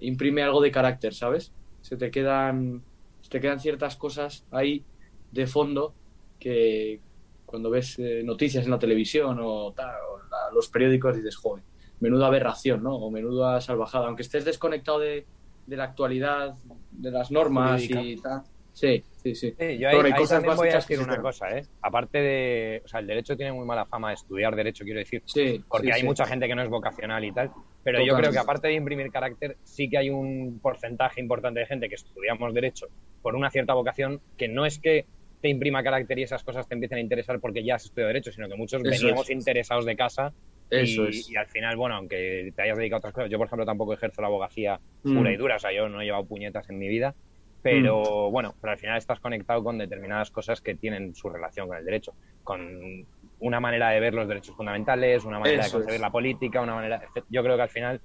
imprime 0.00 0.42
algo 0.42 0.60
de 0.60 0.70
carácter, 0.70 1.14
¿sabes? 1.14 1.52
Se 1.80 1.96
te 1.96 2.10
quedan, 2.10 2.82
se 3.20 3.30
te 3.30 3.40
quedan 3.40 3.60
ciertas 3.60 3.96
cosas 3.96 4.44
ahí 4.50 4.84
de 5.30 5.46
fondo 5.46 5.94
que 6.38 7.00
cuando 7.46 7.70
ves 7.70 7.98
eh, 7.98 8.22
noticias 8.24 8.64
en 8.64 8.70
la 8.70 8.78
televisión 8.78 9.38
o, 9.40 9.72
tal, 9.72 9.90
o 10.10 10.18
la- 10.30 10.52
los 10.54 10.68
periódicos 10.68 11.16
dices, 11.16 11.36
joder, 11.36 11.64
menuda 12.00 12.26
aberración, 12.28 12.82
¿no? 12.82 12.96
O 12.96 13.10
menuda 13.10 13.60
salvajada. 13.60 14.06
Aunque 14.06 14.22
estés 14.22 14.44
desconectado 14.44 15.00
de, 15.00 15.26
de 15.66 15.76
la 15.76 15.84
actualidad, 15.84 16.54
de 16.90 17.10
las 17.10 17.30
normas 17.30 17.82
Jurídica. 17.82 18.00
y 18.02 18.16
tal. 18.16 18.42
Sí, 18.80 19.04
sí, 19.22 19.34
sí. 19.34 19.54
Sí, 19.58 19.78
yo 19.78 19.88
ahí, 19.88 19.96
Pero 19.96 20.06
hay 20.06 20.12
ahí 20.12 20.18
cosas 20.18 20.38
también 20.42 20.56
voy 20.56 20.68
a 20.68 20.70
que 20.70 20.76
decir 20.78 20.96
sí 20.98 21.04
una 21.04 21.20
cosa, 21.20 21.58
¿eh? 21.58 21.62
Aparte 21.82 22.18
de... 22.18 22.82
O 22.84 22.88
sea, 22.88 23.00
el 23.00 23.06
derecho 23.06 23.36
tiene 23.36 23.52
muy 23.52 23.66
mala 23.66 23.84
fama 23.84 24.08
de 24.08 24.14
estudiar 24.14 24.56
derecho, 24.56 24.84
quiero 24.84 25.00
decir. 25.00 25.22
Sí, 25.26 25.62
porque 25.68 25.88
sí, 25.88 25.92
hay 25.92 26.02
mucha 26.02 26.24
gente 26.24 26.48
que 26.48 26.54
no 26.54 26.62
es 26.62 26.70
vocacional 26.70 27.22
y 27.24 27.32
tal. 27.32 27.50
Pero 27.84 28.02
yo 28.04 28.16
creo 28.16 28.30
que 28.32 28.38
aparte 28.38 28.68
de 28.68 28.74
imprimir 28.74 29.10
carácter, 29.10 29.58
sí 29.64 29.88
que 29.90 29.98
hay 29.98 30.08
un 30.10 30.60
porcentaje 30.62 31.20
importante 31.20 31.60
de 31.60 31.66
gente 31.66 31.88
que 31.88 31.96
estudiamos 31.96 32.54
derecho 32.54 32.86
por 33.20 33.36
una 33.36 33.50
cierta 33.50 33.74
vocación, 33.74 34.20
que 34.38 34.48
no 34.48 34.64
es 34.64 34.78
que 34.78 35.04
te 35.42 35.48
imprima 35.48 35.82
carácter 35.82 36.18
y 36.18 36.22
esas 36.22 36.42
cosas 36.44 36.66
te 36.68 36.74
empiecen 36.74 36.98
a 36.98 37.00
interesar 37.02 37.38
porque 37.40 37.62
ya 37.64 37.74
has 37.74 37.84
estudiado 37.84 38.08
derecho, 38.08 38.32
sino 38.32 38.48
que 38.48 38.56
muchos 38.56 38.82
Eso 38.82 38.90
veníamos 38.90 39.28
es. 39.28 39.36
interesados 39.36 39.84
de 39.86 39.96
casa 39.96 40.32
Eso 40.70 41.04
y, 41.06 41.08
es. 41.08 41.30
y 41.30 41.36
al 41.36 41.46
final, 41.48 41.76
bueno, 41.76 41.96
aunque 41.96 42.52
te 42.54 42.62
hayas 42.62 42.76
dedicado 42.78 42.96
a 42.96 43.00
otras 43.00 43.14
cosas, 43.14 43.30
yo 43.30 43.38
por 43.38 43.46
ejemplo 43.46 43.64
tampoco 43.66 43.92
ejerzo 43.94 44.20
la 44.22 44.28
abogacía 44.28 44.78
Mm. 45.02 45.16
pura 45.16 45.32
y 45.32 45.36
dura, 45.36 45.56
o 45.56 45.58
sea, 45.58 45.72
yo 45.72 45.88
no 45.88 46.00
he 46.02 46.04
llevado 46.04 46.26
puñetas 46.26 46.68
en 46.68 46.78
mi 46.78 46.88
vida, 46.88 47.14
pero 47.62 48.30
bueno, 48.30 48.54
pero 48.60 48.72
al 48.72 48.78
final 48.78 48.96
estás 48.98 49.20
conectado 49.20 49.62
con 49.62 49.78
determinadas 49.78 50.30
cosas 50.30 50.60
que 50.60 50.74
tienen 50.76 51.14
su 51.14 51.28
relación 51.28 51.68
con 51.68 51.76
el 51.76 51.84
derecho, 51.84 52.14
con 52.42 53.06
una 53.40 53.60
manera 53.60 53.90
de 53.90 54.00
ver 54.00 54.14
los 54.14 54.28
derechos 54.28 54.56
fundamentales, 54.56 55.24
una 55.24 55.38
manera 55.38 55.64
Eso 55.64 55.76
de 55.78 55.82
concebir 55.84 55.94
es. 55.96 56.00
la 56.00 56.10
política, 56.10 56.60
una 56.60 56.74
manera, 56.74 57.02
yo 57.28 57.42
creo 57.42 57.56
que 57.56 57.62
al 57.62 57.68
final 57.70 58.00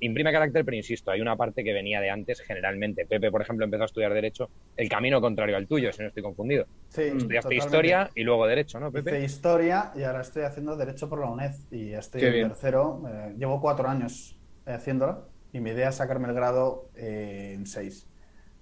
imprime 0.00 0.32
carácter, 0.32 0.64
pero 0.64 0.76
insisto, 0.76 1.10
hay 1.10 1.20
una 1.20 1.36
parte 1.36 1.64
que 1.64 1.72
venía 1.72 2.00
de 2.00 2.10
antes 2.10 2.40
generalmente. 2.42 3.06
Pepe, 3.06 3.30
por 3.30 3.40
ejemplo, 3.42 3.64
empezó 3.64 3.84
a 3.84 3.86
estudiar 3.86 4.12
derecho, 4.12 4.50
el 4.76 4.88
camino 4.88 5.20
contrario 5.20 5.56
al 5.56 5.66
tuyo, 5.66 5.92
si 5.92 6.02
no 6.02 6.08
estoy 6.08 6.22
confundido. 6.22 6.66
Sí, 6.88 7.02
Estudiaste 7.02 7.54
totalmente. 7.54 7.56
historia 7.56 8.10
y 8.14 8.22
luego 8.22 8.46
derecho, 8.46 8.78
¿no, 8.80 8.88
Hice 8.88 9.02
Pepe? 9.02 9.24
historia 9.24 9.92
y 9.94 10.02
ahora 10.02 10.20
estoy 10.20 10.42
haciendo 10.42 10.76
Derecho 10.76 11.08
por 11.08 11.20
la 11.20 11.30
UNED 11.30 11.52
y 11.70 11.92
estoy 11.94 12.20
Qué 12.20 12.26
en 12.26 12.32
bien. 12.34 12.48
tercero. 12.48 13.02
eh, 13.08 13.34
llevo 13.38 13.60
cuatro 13.60 13.88
años 13.88 14.38
haciéndolo 14.66 15.30
y 15.52 15.60
mi 15.60 15.70
idea 15.70 15.88
es 15.88 15.94
sacarme 15.94 16.28
el 16.28 16.34
grado 16.34 16.90
eh, 16.96 17.52
en 17.54 17.64
seis, 17.66 18.10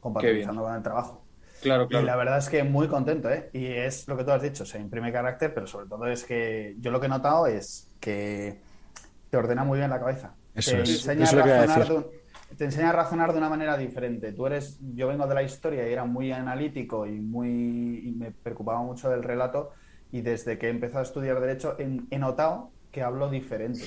compatibilizando 0.03 0.63
con 0.63 0.75
el 0.75 0.83
trabajo. 0.83 1.25
Claro, 1.63 1.87
Y 1.89 1.95
la 1.95 2.01
claro. 2.03 2.19
verdad 2.19 2.39
es 2.39 2.49
que 2.49 2.65
muy 2.65 2.89
contento, 2.89 3.31
¿eh? 3.31 3.49
Y 3.53 3.67
es 3.67 4.09
lo 4.09 4.17
que 4.17 4.25
tú 4.25 4.33
has 4.33 4.43
dicho, 4.43 4.67
se 4.67 4.79
imprime 4.81 5.13
carácter, 5.13 5.55
pero 5.55 5.67
sobre 5.67 5.87
todo 5.87 6.07
es 6.07 6.25
que 6.25 6.75
yo 6.81 6.91
lo 6.91 6.99
que 7.01 7.07
he 7.07 7.09
notado 7.09 7.47
es 7.47 7.95
que 8.01 8.61
te 9.31 9.37
ordena 9.37 9.65
muy 9.65 9.79
bien 9.79 9.91
la 9.91 10.01
cabeza. 10.01 10.35
Eso 10.55 10.73
te 10.73 10.83
es. 10.83 10.91
enseña 10.91 11.25
Eso 11.25 11.39
a 11.39 11.43
razonar 11.43 11.87
de 11.89 11.95
un- 11.95 12.07
te 12.59 12.65
enseña 12.65 12.91
a 12.91 12.93
razonar 12.93 13.33
de 13.33 13.39
una 13.39 13.49
manera 13.49 13.79
diferente. 13.79 14.33
Tú 14.33 14.47
eres, 14.47 14.79
yo 14.95 15.09
vengo 15.09 15.27
de 15.27 15.35
la 15.35 15.43
historia 15.43 15.89
y 15.89 15.93
era 15.93 16.05
muy 16.05 16.33
analítico 16.33 17.07
y 17.07 17.21
muy 17.21 18.01
y 18.09 18.13
me 18.13 18.33
preocupaba 18.33 18.83
mucho 18.83 19.09
del 19.09 19.23
relato 19.23 19.71
y 20.11 20.21
desde 20.21 20.59
que 20.59 20.67
he 20.67 20.71
empezado 20.71 20.99
a 20.99 21.03
estudiar 21.05 21.41
derecho 21.41 21.77
he, 21.79 22.01
he 22.11 22.19
notado 22.19 22.73
que 22.91 23.03
hablo 23.03 23.31
diferente. 23.31 23.85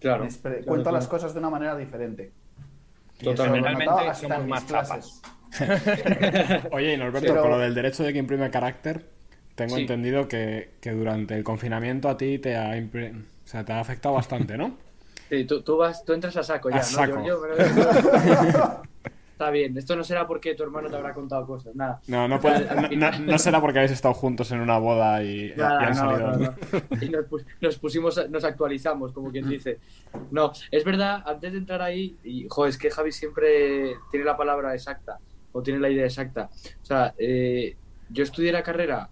Claro. 0.00 0.24
Me 0.24 0.30
Claro, 0.30 0.56
cuento 0.64 0.82
claro. 0.84 0.96
las 0.96 1.08
cosas 1.08 1.34
de 1.34 1.40
una 1.40 1.50
manera 1.50 1.76
diferente. 1.76 2.32
Y 3.18 3.24
Totalmente. 3.24 3.34
eso 3.34 3.44
lo 3.46 3.56
he 3.56 3.60
Realmente 3.60 3.84
notado 3.84 4.10
hasta 4.10 4.22
somos 4.22 4.38
en 4.38 4.44
mis 4.44 4.50
más 4.50 4.64
clases. 4.64 5.22
Oye, 6.72 6.94
y 6.94 6.96
Norberto, 6.96 7.28
Pero- 7.28 7.42
con 7.42 7.50
lo 7.52 7.58
del 7.58 7.74
derecho 7.74 8.02
de 8.04 8.12
que 8.12 8.18
imprime 8.18 8.50
carácter, 8.50 9.04
tengo 9.54 9.76
Sí. 9.76 9.82
entendido 9.82 10.28
que, 10.28 10.70
que 10.80 10.90
durante 10.92 11.34
el 11.34 11.44
confinamiento 11.44 12.08
a 12.08 12.16
ti 12.16 12.38
te 12.38 12.56
ha, 12.56 12.76
impre- 12.76 13.12
o 13.18 13.46
sea, 13.48 13.64
te 13.64 13.72
ha 13.72 13.80
afectado 13.80 14.14
bastante, 14.14 14.56
¿no? 14.56 14.76
Sí, 15.28 15.44
tú, 15.44 15.60
tú 15.62 15.76
vas, 15.76 16.04
tú 16.04 16.12
entras 16.12 16.36
a 16.36 16.42
saco 16.44 16.70
ya, 16.70 16.76
A 16.76 16.78
¿no? 16.78 16.84
saco. 16.84 17.16
Yo- 17.24 17.26
yo 17.26 17.40
me 17.40 17.48
lo- 18.52 18.82
Está 19.36 19.50
bien. 19.50 19.76
Esto 19.76 19.94
no 19.96 20.02
será 20.04 20.26
porque 20.26 20.54
tu 20.54 20.62
hermano 20.62 20.88
te 20.88 20.96
habrá 20.96 21.12
contado 21.12 21.44
cosas. 21.44 21.74
Nada. 21.76 22.00
No, 22.06 22.26
no, 22.28 22.40
puede- 22.40 22.64
no, 22.96 23.10
no- 23.10 23.18
no 23.18 23.38
será 23.38 23.60
porque 23.60 23.80
habéis 23.80 23.92
estado 23.92 24.14
juntos 24.14 24.50
en 24.52 24.60
una 24.60 24.78
boda 24.78 25.22
y, 25.24 25.50
y 25.52 25.54
Nada, 25.56 25.80
han 25.80 25.88
no, 25.90 25.94
salido. 25.96 26.32
no, 26.32 26.38
no. 26.38 26.54
Y 27.02 27.08
nos, 27.10 27.26
pus- 27.26 27.44
nos 27.60 27.76
pusimos, 27.76 28.30
nos 28.30 28.44
actualizamos, 28.44 29.12
como 29.12 29.30
quien 29.32 29.46
dice. 29.48 29.78
No, 30.30 30.52
es 30.70 30.84
verdad, 30.84 31.22
antes 31.26 31.52
de 31.52 31.58
entrar 31.58 31.82
ahí, 31.82 32.16
y 32.24 32.46
jo, 32.48 32.66
es 32.66 32.78
que 32.78 32.90
Javi 32.90 33.10
siempre 33.12 33.96
tiene 34.10 34.24
la 34.24 34.36
palabra 34.38 34.72
exacta, 34.74 35.18
o 35.56 35.62
tiene 35.62 35.80
la 35.80 35.88
idea 35.88 36.04
exacta. 36.04 36.50
O 36.82 36.84
sea, 36.84 37.14
eh, 37.16 37.76
yo 38.10 38.22
estudié 38.22 38.52
la 38.52 38.62
carrera 38.62 39.08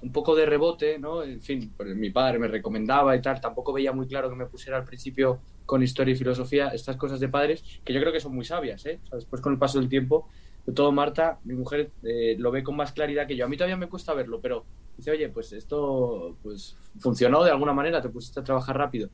un 0.00 0.12
poco 0.12 0.36
de 0.36 0.46
rebote, 0.46 0.96
¿no? 0.98 1.24
En 1.24 1.40
fin, 1.40 1.72
pues 1.76 1.94
mi 1.96 2.10
padre 2.10 2.38
me 2.38 2.46
recomendaba 2.46 3.16
y 3.16 3.20
tal, 3.20 3.40
tampoco 3.40 3.72
veía 3.72 3.92
muy 3.92 4.06
claro 4.06 4.30
que 4.30 4.36
me 4.36 4.46
pusiera 4.46 4.78
al 4.78 4.84
principio 4.84 5.40
con 5.66 5.82
historia 5.82 6.14
y 6.14 6.16
filosofía, 6.16 6.68
estas 6.68 6.96
cosas 6.96 7.18
de 7.18 7.28
padres, 7.28 7.64
que 7.84 7.92
yo 7.92 8.00
creo 8.00 8.12
que 8.12 8.20
son 8.20 8.32
muy 8.32 8.44
sabias, 8.44 8.86
¿eh? 8.86 9.00
O 9.04 9.06
sea, 9.08 9.16
después 9.16 9.42
con 9.42 9.52
el 9.52 9.58
paso 9.58 9.80
del 9.80 9.88
tiempo, 9.88 10.28
de 10.64 10.72
todo 10.72 10.92
Marta, 10.92 11.40
mi 11.44 11.54
mujer 11.54 11.90
eh, 12.04 12.36
lo 12.38 12.52
ve 12.52 12.62
con 12.62 12.76
más 12.76 12.92
claridad 12.92 13.26
que 13.26 13.36
yo. 13.36 13.44
A 13.44 13.48
mí 13.48 13.56
todavía 13.56 13.76
me 13.76 13.88
cuesta 13.88 14.14
verlo, 14.14 14.40
pero 14.40 14.64
dice, 14.96 15.10
oye, 15.10 15.28
pues 15.30 15.52
esto 15.52 16.36
pues 16.42 16.76
funcionó 17.00 17.42
de 17.42 17.50
alguna 17.50 17.72
manera, 17.72 18.00
te 18.00 18.08
pusiste 18.08 18.38
a 18.38 18.44
trabajar 18.44 18.78
rápido. 18.78 19.10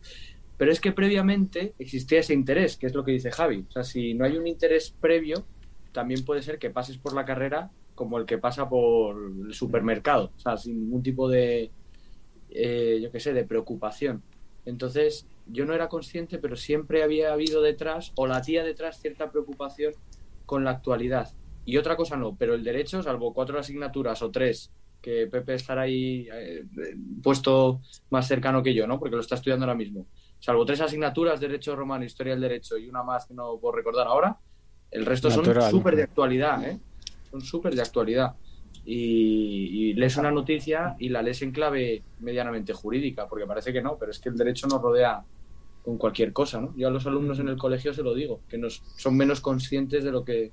Pero 0.59 0.71
es 0.71 0.81
que 0.81 0.93
previamente 0.93 1.75
existía 1.79 2.21
ese 2.21 2.35
interés, 2.35 2.77
que 2.77 2.87
es 2.87 2.95
lo 2.95 3.05
que 3.05 3.13
dice 3.13 3.31
Javi. 3.31 3.65
O 3.69 3.73
sea, 3.73 3.85
si 3.85 4.15
no 4.15 4.25
hay 4.25 4.37
un 4.37 4.47
interés 4.47 4.95
previo, 5.01 5.47
también 5.95 6.25
puede 6.25 6.43
ser 6.43 6.59
que 6.59 6.71
pases 6.71 6.99
por 6.99 7.15
la 7.15 7.25
carrera 7.25 7.71
como 7.95 8.19
el 8.19 8.27
que 8.27 8.37
pasa 8.39 8.69
por 8.69 9.17
el 9.47 9.55
supermercado, 9.55 10.33
o 10.37 10.41
sea, 10.41 10.57
sin 10.57 10.81
ningún 10.81 11.03
tipo 11.05 11.29
de, 11.29 11.71
eh, 12.51 12.99
yo 13.01 13.13
qué 13.13 13.21
sé, 13.21 13.33
de 13.33 13.45
preocupación. 13.45 14.23
Entonces, 14.67 15.29
yo 15.47 15.65
no 15.65 15.73
era 15.73 15.89
consciente, 15.89 16.39
pero 16.39 16.57
siempre 16.57 17.05
había 17.05 17.33
habido 17.33 17.63
detrás, 17.63 18.13
o 18.17 18.27
latía 18.27 18.65
detrás, 18.65 19.01
cierta 19.01 19.31
preocupación 19.31 19.95
con 20.45 20.65
la 20.65 20.73
actualidad. 20.73 21.33
Y 21.65 21.77
otra 21.77 21.97
cosa 21.97 22.17
no, 22.17 22.35
pero 22.37 22.55
el 22.55 22.65
derecho, 22.65 23.01
salvo 23.01 23.33
cuatro 23.33 23.59
asignaturas 23.59 24.21
o 24.23 24.33
tres, 24.33 24.73
que 25.01 25.29
Pepe 25.29 25.55
estará 25.55 25.83
ahí 25.83 26.27
eh, 26.33 26.65
puesto 27.23 27.81
más 28.11 28.27
cercano 28.27 28.63
que 28.63 28.75
yo, 28.75 28.89
¿no? 28.89 28.99
Porque 28.99 29.15
lo 29.15 29.21
está 29.21 29.37
estudiando 29.37 29.67
ahora 29.67 29.77
mismo. 29.77 30.07
Salvo 30.41 30.65
tres 30.65 30.81
asignaturas, 30.81 31.41
Derecho 31.41 31.77
Romano, 31.77 32.05
Historia 32.05 32.33
del 32.33 32.43
Derecho 32.43 32.77
y 32.77 32.89
una 32.89 33.05
más 33.05 33.27
que 33.27 33.35
no 33.35 33.57
puedo 33.59 33.77
recordar 33.77 34.09
ahora, 34.09 34.37
el 34.95 35.05
resto 35.07 35.29
Natural. 35.29 35.63
son 35.63 35.71
súper 35.71 35.97
de 35.97 36.03
actualidad, 36.05 36.65
¿eh? 36.65 36.79
Son 37.31 37.41
súper 37.41 37.75
de 37.75 37.83
actualidad. 37.83 38.35
Y, 38.87 39.91
y 39.91 39.95
lees 39.95 40.17
una 40.17 40.31
noticia 40.31 40.95
y 40.99 41.09
la 41.09 41.23
lees 41.23 41.41
en 41.43 41.53
clave 41.53 42.03
medianamente 42.21 42.73
jurídica, 42.73 43.27
porque 43.29 43.47
parece 43.47 43.73
que 43.73 43.83
no, 43.83 43.97
pero 43.99 44.11
es 44.11 44.19
que 44.19 44.29
el 44.29 44.37
derecho 44.37 44.67
nos 44.67 44.81
rodea 44.81 45.23
con 45.85 45.99
cualquier 45.99 46.33
cosa, 46.33 46.61
¿no? 46.61 46.75
Yo 46.77 46.89
a 46.89 46.91
los 46.91 47.07
alumnos 47.07 47.39
en 47.39 47.49
el 47.49 47.57
colegio 47.57 47.93
se 47.93 48.03
lo 48.03 48.15
digo, 48.15 48.41
que 48.49 48.57
nos, 48.59 48.83
son 48.97 49.17
menos 49.17 49.41
conscientes 49.41 50.03
de 50.05 50.11
lo 50.11 50.25
que 50.25 50.53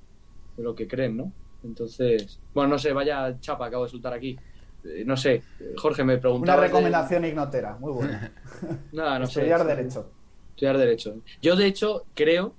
de 0.56 0.62
lo 0.62 0.74
que 0.74 0.86
creen, 0.86 1.16
¿no? 1.16 1.32
Entonces, 1.64 2.38
bueno, 2.52 2.70
no 2.70 2.78
sé, 2.78 2.92
vaya 2.92 3.38
chapa 3.40 3.66
acabo 3.66 3.84
de 3.84 3.90
soltar 3.90 4.12
aquí. 4.12 4.36
Eh, 4.84 5.04
no 5.06 5.16
sé, 5.16 5.42
Jorge 5.76 6.04
me 6.04 6.14
Una 6.14 6.20
preguntaba. 6.20 6.62
recomendación 6.62 7.24
ignotera, 7.24 7.76
muy 7.78 7.92
buena. 7.92 8.32
Nada, 8.92 9.18
no 9.20 9.26
sé. 9.26 9.40
Estudiar 9.40 9.64
Derecho. 9.64 10.10
Estudiar 10.50 10.76
Derecho. 10.76 11.22
Yo, 11.40 11.56
de 11.56 11.66
hecho, 11.66 12.04
creo, 12.14 12.54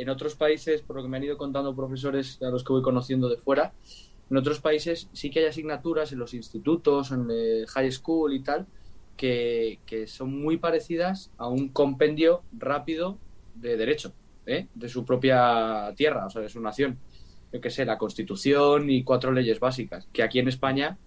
en 0.00 0.08
otros 0.08 0.34
países, 0.36 0.82
por 0.82 0.96
lo 0.96 1.02
que 1.02 1.08
me 1.08 1.16
han 1.16 1.24
ido 1.24 1.36
contando 1.36 1.74
profesores 1.74 2.40
a 2.42 2.48
los 2.50 2.64
que 2.64 2.72
voy 2.72 2.82
conociendo 2.82 3.28
de 3.28 3.36
fuera, 3.38 3.72
en 4.30 4.36
otros 4.36 4.60
países 4.60 5.08
sí 5.12 5.30
que 5.30 5.40
hay 5.40 5.46
asignaturas 5.46 6.12
en 6.12 6.18
los 6.18 6.34
institutos, 6.34 7.10
en 7.12 7.30
el 7.30 7.66
high 7.66 7.90
school 7.90 8.32
y 8.34 8.42
tal, 8.42 8.66
que, 9.16 9.80
que 9.86 10.06
son 10.06 10.40
muy 10.40 10.58
parecidas 10.58 11.32
a 11.38 11.48
un 11.48 11.70
compendio 11.70 12.42
rápido 12.52 13.18
de 13.54 13.76
derecho, 13.76 14.12
¿eh? 14.46 14.68
de 14.74 14.88
su 14.88 15.04
propia 15.04 15.92
tierra, 15.96 16.26
o 16.26 16.30
sea, 16.30 16.42
de 16.42 16.48
su 16.48 16.60
nación. 16.60 16.98
Yo 17.52 17.60
qué 17.60 17.70
sé, 17.70 17.84
la 17.86 17.96
Constitución 17.98 18.90
y 18.90 19.02
cuatro 19.04 19.32
leyes 19.32 19.58
básicas, 19.58 20.06
que 20.12 20.22
aquí 20.22 20.38
en 20.38 20.48
España, 20.48 20.98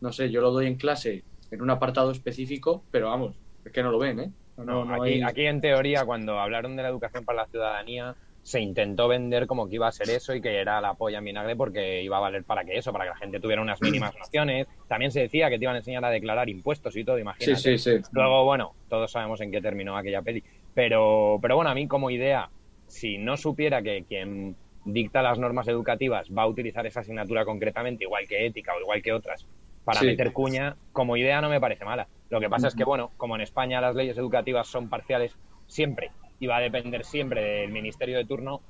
no 0.00 0.12
sé, 0.12 0.30
yo 0.30 0.40
lo 0.40 0.50
doy 0.50 0.66
en 0.66 0.76
clase 0.76 1.24
en 1.50 1.60
un 1.62 1.70
apartado 1.70 2.10
específico, 2.10 2.84
pero 2.90 3.08
vamos, 3.10 3.36
es 3.64 3.72
que 3.72 3.82
no 3.82 3.90
lo 3.92 3.98
ven, 3.98 4.20
¿eh? 4.20 4.32
No, 4.56 4.64
No, 4.64 4.84
no 4.84 4.94
aquí, 5.02 5.14
hay- 5.14 5.22
aquí, 5.22 5.42
en 5.46 5.60
teoría, 5.60 6.04
cuando 6.04 6.38
hablaron 6.40 6.76
de 6.76 6.82
la 6.82 6.88
educación 6.88 7.24
para 7.24 7.42
la 7.42 7.48
ciudadanía, 7.48 8.16
se 8.42 8.60
intentó 8.60 9.06
vender 9.06 9.46
como 9.46 9.68
que 9.68 9.74
iba 9.76 9.86
a 9.86 9.92
ser 9.92 10.10
eso 10.10 10.34
y 10.34 10.40
que 10.40 10.58
era 10.60 10.80
la 10.80 10.94
polla 10.94 11.18
en 11.18 11.24
vinagre 11.24 11.56
porque 11.56 12.02
iba 12.02 12.16
a 12.16 12.20
valer 12.20 12.44
para 12.44 12.64
que 12.64 12.76
eso, 12.78 12.92
para 12.92 13.04
que 13.04 13.10
la 13.10 13.16
gente 13.16 13.38
tuviera 13.40 13.60
unas 13.62 13.80
mínimas 13.82 14.14
nociones. 14.18 14.66
También 14.88 15.10
se 15.10 15.20
decía 15.20 15.50
que 15.50 15.58
te 15.58 15.64
iban 15.64 15.74
a 15.74 15.78
enseñar 15.78 16.04
a 16.04 16.10
declarar 16.10 16.48
impuestos 16.48 16.96
y 16.96 17.04
todo, 17.04 17.16
Sí, 17.16 17.22
imagínate. 17.22 17.78
sí, 17.78 17.78
sí. 17.78 18.02
Luego, 18.12 18.44
bueno, 18.44 18.74
todos 18.88 19.10
sabemos 19.12 19.40
en 19.40 19.50
qué 19.52 19.60
terminó 19.60 19.96
aquella 19.96 20.22
peli. 20.22 20.42
Pero, 20.74 21.38
pero 21.42 21.56
bueno, 21.56 21.70
a 21.70 21.74
mí 21.74 21.86
como 21.86 22.10
idea, 22.10 22.50
si 22.86 23.18
no 23.18 23.36
supiera 23.36 23.82
que 23.82 24.04
quien 24.04 24.56
dicta 24.84 25.20
las 25.22 25.38
normas 25.38 25.68
educativas 25.68 26.28
va 26.30 26.42
a 26.42 26.46
utilizar 26.46 26.86
esa 26.86 27.00
asignatura 27.00 27.44
concretamente, 27.44 28.04
igual 28.04 28.26
que 28.26 28.46
ética 28.46 28.72
o 28.74 28.80
igual 28.80 29.02
que 29.02 29.12
otras, 29.12 29.46
para 29.84 30.00
Sí. 30.00 30.06
meter 30.06 30.32
cuña, 30.32 30.76
como 30.92 31.16
idea 31.16 31.40
no 31.40 31.50
me 31.50 31.60
parece 31.60 31.84
mala. 31.84 32.08
Lo 32.30 32.40
que 32.40 32.48
pasa 32.48 32.68
es 32.68 32.74
que, 32.74 32.84
bueno, 32.84 33.12
como 33.16 33.34
en 33.34 33.42
España 33.42 33.80
las 33.80 33.94
leyes 33.94 34.16
educativas 34.16 34.66
son 34.68 34.88
parciales 34.88 35.36
siempre 35.66 36.10
y 36.40 36.46
va 36.46 36.56
a 36.56 36.60
depender 36.60 37.04
siempre 37.04 37.40
del 37.60 37.70
ministerio 37.70 38.16
de 38.18 38.24
turno, 38.24 38.60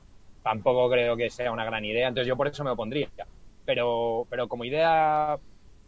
tampoco 0.43 0.91
creo 0.91 1.17
que 1.17 1.31
sea 1.31 1.53
una 1.53 1.65
gran 1.65 1.85
idea. 1.85 2.09
Entonces 2.09 2.29
yo 2.29 2.37
por 2.37 2.49
eso 2.49 2.63
me 2.65 2.71
opondría. 2.71 3.09
Pero, 3.65 4.27
pero 4.29 4.49
como 4.49 4.65
idea 4.65 5.39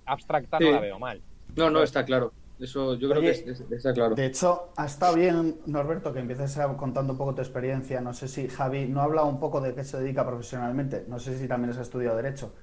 abstracta 0.07 0.59
Sí. 0.59 0.65
no 0.65 0.71
la 0.73 0.81
veo 0.81 0.99
mal. 0.99 1.21
No, 1.57 1.69
no, 1.71 1.83
está 1.83 2.05
claro. 2.05 2.33
Eso 2.61 2.95
yo 2.95 3.09
creo 3.09 3.21
Oye, 3.21 3.33
que 3.45 3.51
es- 3.51 3.61
es- 3.61 3.71
está 3.73 3.93
claro. 3.93 4.15
De 4.15 4.27
hecho, 4.27 4.69
ha 4.77 4.87
estado 4.87 5.17
bien, 5.17 5.57
Norberto, 5.67 6.13
que 6.13 6.21
empieces 6.21 6.57
a 6.59 6.77
contando 6.77 7.13
un 7.15 7.19
poco 7.19 7.35
tu 7.35 7.41
experiencia. 7.43 8.01
No 8.01 8.13
sé 8.13 8.29
si 8.29 8.47
Javi 8.49 8.87
no 8.87 9.01
ha 9.01 9.05
hablado 9.05 9.27
un 9.27 9.41
poco 9.41 9.61
de 9.61 9.75
qué 9.75 9.83
se 9.83 9.99
dedica 9.99 10.25
profesionalmente. 10.25 11.05
No 11.09 11.19
sé 11.19 11.37
si 11.37 11.49
también 11.49 11.71
has 11.71 11.79
estudiado 11.79 12.17
Derecho. 12.17 12.55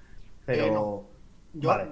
Pero. 0.45 0.65
Eh, 0.65 0.71
no. 0.71 1.03
Yo, 1.53 1.69
Vale. 1.69 1.89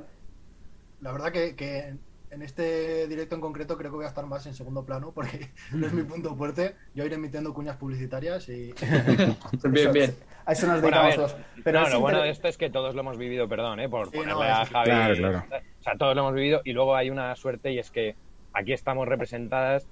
la 1.01 1.11
verdad 1.11 1.31
que, 1.33 1.55
que 1.55 1.95
en 2.29 2.41
este 2.41 3.07
directo 3.07 3.35
en 3.35 3.41
concreto 3.41 3.77
creo 3.77 3.91
que 3.91 3.97
voy 3.97 4.05
a 4.05 4.09
estar 4.09 4.25
más 4.25 4.45
en 4.45 4.53
segundo 4.53 4.85
plano 4.85 5.11
porque 5.13 5.51
no 5.73 5.87
es 5.87 5.93
mi 5.93 6.03
punto 6.03 6.35
fuerte. 6.35 6.75
Yo 6.93 7.05
iré 7.05 7.15
emitiendo 7.15 7.53
cuñas 7.53 7.77
publicitarias 7.77 8.49
y 8.49 8.73
Bien, 9.69 9.91
bien. 9.91 10.15
A 10.45 10.53
eso 10.53 10.67
nos 10.67 10.81
Bueno, 10.81 10.97
a 10.97 11.03
dedicamos 11.03 11.07
ver, 11.07 11.15
todos. 11.15 11.35
Pero 11.63 11.79
no, 11.79 11.87
es 11.87 11.93
lo 11.93 11.99
bueno 11.99 12.21
de 12.21 12.29
esto 12.29 12.47
es 12.47 12.57
que 12.57 12.69
todos 12.69 12.95
lo 12.95 13.01
hemos 13.01 13.17
vivido, 13.17 13.47
perdón, 13.49 13.79
¿eh? 13.79 13.89
por 13.89 14.09
Sí, 14.09 14.17
ponerle 14.17 14.33
no, 14.33 14.41
a 14.41 14.65
Javi. 14.65 14.85
Claro, 14.85 15.15
claro. 15.15 15.45
O 15.79 15.83
sea, 15.83 15.97
todos 15.97 16.15
lo 16.15 16.21
hemos 16.21 16.33
vivido 16.33 16.61
y 16.63 16.73
luego 16.73 16.95
hay 16.95 17.09
una 17.09 17.35
suerte 17.35 17.71
y 17.71 17.79
es 17.79 17.91
que 17.91 18.15
aquí 18.53 18.73
estamos 18.73 19.07
representadas 19.07 19.87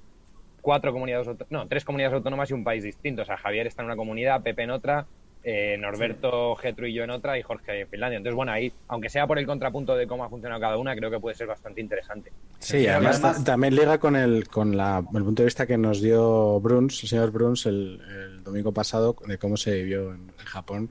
cuatro 0.61 0.91
comunidades, 0.91 1.27
no, 1.49 1.67
tres 1.67 1.85
comunidades 1.85 2.15
autónomas 2.15 2.49
y 2.49 2.53
un 2.53 2.63
país 2.63 2.83
distinto. 2.83 3.21
O 3.21 3.25
sea, 3.25 3.37
Javier 3.37 3.67
está 3.67 3.81
en 3.81 3.87
una 3.87 3.95
comunidad, 3.95 4.41
Pepe 4.41 4.63
en 4.63 4.71
otra, 4.71 5.05
eh, 5.47 5.77
Norberto, 5.79 6.55
Getro 6.55 6.87
y 6.87 6.93
yo 6.93 7.03
en 7.03 7.11
otra 7.11 7.37
y 7.37 7.43
Jorge 7.43 7.81
en 7.81 7.87
Finlandia. 7.87 8.17
Entonces, 8.17 8.35
bueno, 8.35 8.51
ahí, 8.51 8.73
aunque 8.87 9.09
sea 9.09 9.27
por 9.27 9.37
el 9.37 9.45
contrapunto 9.45 9.95
de 9.95 10.07
cómo 10.07 10.23
ha 10.25 10.29
funcionado 10.29 10.59
cada 10.59 10.77
una, 10.79 10.95
creo 10.95 11.11
que 11.11 11.19
puede 11.19 11.35
ser 11.35 11.45
bastante 11.45 11.81
interesante. 11.81 12.31
Sí, 12.57 12.87
además, 12.87 13.17
además- 13.17 13.37
ta- 13.43 13.51
también 13.51 13.75
liga 13.75 13.99
con 13.99 14.15
el 14.15 14.47
con 14.47 14.75
la, 14.75 14.97
el 15.13 15.23
punto 15.23 15.43
de 15.43 15.45
vista 15.45 15.67
que 15.67 15.77
nos 15.77 16.01
dio 16.01 16.59
Bruns, 16.59 17.03
el 17.03 17.09
señor 17.09 17.31
Bruns, 17.31 17.67
el, 17.67 18.01
el 18.01 18.43
domingo 18.43 18.71
pasado, 18.71 19.15
de 19.27 19.37
cómo 19.37 19.55
se 19.55 19.73
vivió 19.75 20.13
en, 20.15 20.31
en 20.39 20.45
Japón 20.45 20.89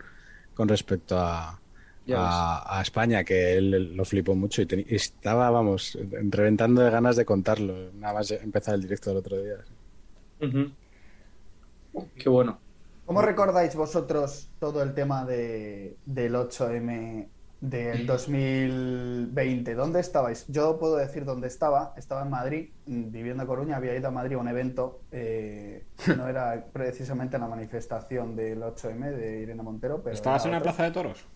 con 0.55 0.69
respecto 0.69 1.19
a, 1.19 1.61
a, 2.21 2.79
a 2.79 2.83
España, 2.83 3.25
que 3.25 3.55
él 3.57 3.97
lo 3.97 4.05
flipó 4.05 4.37
mucho 4.37 4.63
y, 4.63 4.69
y 4.89 4.95
estaba, 4.95 5.51
vamos, 5.51 5.99
reventando 6.31 6.81
de 6.83 6.91
ganas 6.93 7.17
de 7.17 7.25
contarlo, 7.25 7.91
nada 7.95 8.15
más 8.15 8.31
empezar 8.31 8.77
el 8.77 8.83
directo 8.83 9.11
del 9.11 9.19
otro 9.19 9.37
día. 9.43 9.57
Qué 12.17 12.29
bueno. 12.29 12.61
¿Cómo 13.07 13.21
recordáis 13.21 13.75
vosotros 13.77 14.51
todo 14.59 14.83
el 14.83 14.95
tema 14.95 15.27
de, 15.27 15.97
del 16.07 16.35
8M 16.35 17.29
del 17.61 18.07
2020? 18.07 19.75
¿Dónde 19.75 20.01
estabais? 20.01 20.47
Yo 20.49 20.79
puedo 20.79 20.97
decir 20.97 21.27
dónde 21.27 21.49
estaba. 21.49 21.93
Estaba 21.99 22.23
en 22.23 22.31
Madrid, 22.31 22.71
viviendo 22.87 23.43
en 23.43 23.47
Coruña. 23.47 23.77
Había 23.77 23.95
ido 23.95 24.09
a 24.09 24.11
Madrid 24.11 24.37
a 24.37 24.39
un 24.39 24.49
evento. 24.49 25.03
eh, 25.13 25.85
no 26.17 26.29
era 26.29 26.65
precisamente 26.73 27.39
la 27.39 27.47
manifestación 27.47 28.37
del 28.37 28.63
8M 28.63 29.11
de 29.15 29.41
Irene 29.43 29.63
Montero, 29.63 30.03
pero. 30.03 30.15
¿Estabas 30.15 30.45
en 30.47 30.53
una 30.53 30.63
plaza 30.63 30.85
de 30.85 30.91
toros? 30.91 31.27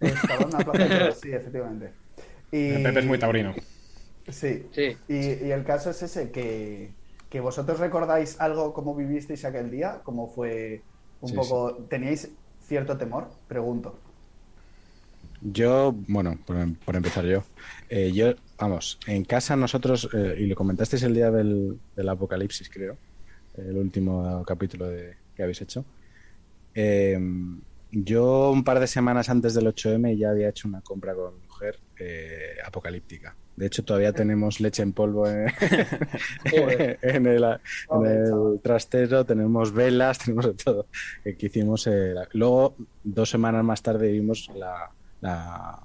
Estaba 0.00 0.42
en 0.42 0.48
una 0.48 0.58
plaza 0.58 0.84
de 0.88 0.98
toros, 0.98 1.20
sí, 1.20 1.32
efectivamente. 1.32 1.92
Y... 2.54 2.82
Pepe 2.82 2.98
es 2.98 3.06
muy 3.06 3.18
taurino. 3.18 3.54
Sí. 4.28 4.68
Sí. 4.72 4.98
Y, 5.08 5.46
y 5.46 5.50
el 5.52 5.64
caso 5.64 5.88
es 5.88 6.02
ese, 6.02 6.30
que, 6.30 6.92
que 7.30 7.40
vosotros 7.40 7.78
recordáis 7.80 8.38
algo, 8.40 8.74
cómo 8.74 8.94
vivisteis 8.94 9.46
aquel 9.46 9.70
día, 9.70 10.02
cómo 10.04 10.28
fue 10.28 10.82
un 11.22 11.30
Sí, 11.30 11.34
poco... 11.34 11.86
¿Teníais 11.90 12.30
cierto 12.60 12.98
temor? 12.98 13.30
Pregunto. 13.48 14.04
Yo, 15.40 15.92
bueno, 16.06 16.38
por, 16.46 16.56
por 16.84 16.96
empezar 16.96 17.24
yo, 17.26 17.44
eh, 17.88 18.12
yo, 18.12 18.34
vamos, 18.58 18.98
en 19.06 19.24
casa 19.24 19.56
nosotros, 19.56 20.08
eh, 20.14 20.36
y 20.38 20.46
lo 20.46 20.54
comentasteis 20.54 21.02
el 21.02 21.14
día 21.14 21.30
del, 21.32 21.80
del 21.96 22.08
apocalipsis, 22.08 22.70
creo, 22.70 23.00
el 23.54 23.76
último 23.76 24.44
capítulo 24.46 24.88
de, 24.88 25.18
que 25.34 25.42
habéis 25.42 25.60
hecho, 25.62 25.86
eh, 26.74 27.18
Yo 27.92 28.50
un 28.52 28.64
par 28.64 28.80
de 28.80 28.86
semanas 28.88 29.28
antes 29.30 29.54
del 29.54 29.66
8M 29.66 30.16
ya 30.18 30.30
había 30.30 30.48
hecho 30.50 30.68
una 30.68 30.82
compra 30.82 31.14
con 31.14 31.34
mi 31.36 31.42
mujer 31.46 31.80
eh, 31.98 32.56
apocalíptica. 32.64 33.36
De 33.56 33.66
hecho, 33.66 33.84
todavía 33.84 34.12
tenemos 34.12 34.60
leche 34.60 34.82
en 34.82 34.92
polvo 34.92 35.28
en, 35.28 35.46
Joder. 36.50 36.98
en 37.02 37.26
el, 37.26 37.44
en 37.44 38.06
el 38.06 38.60
trastero, 38.62 39.24
tenemos 39.24 39.72
velas, 39.72 40.18
tenemos 40.24 40.46
de 40.46 40.54
todo. 40.54 40.86
Eh, 41.24 41.36
que 41.36 41.46
hicimos, 41.46 41.86
eh, 41.86 42.14
Luego, 42.32 42.76
dos 43.04 43.28
semanas 43.30 43.62
más 43.64 43.82
tarde, 43.82 44.10
vimos 44.10 44.50
la, 44.56 44.90
la, 45.20 45.80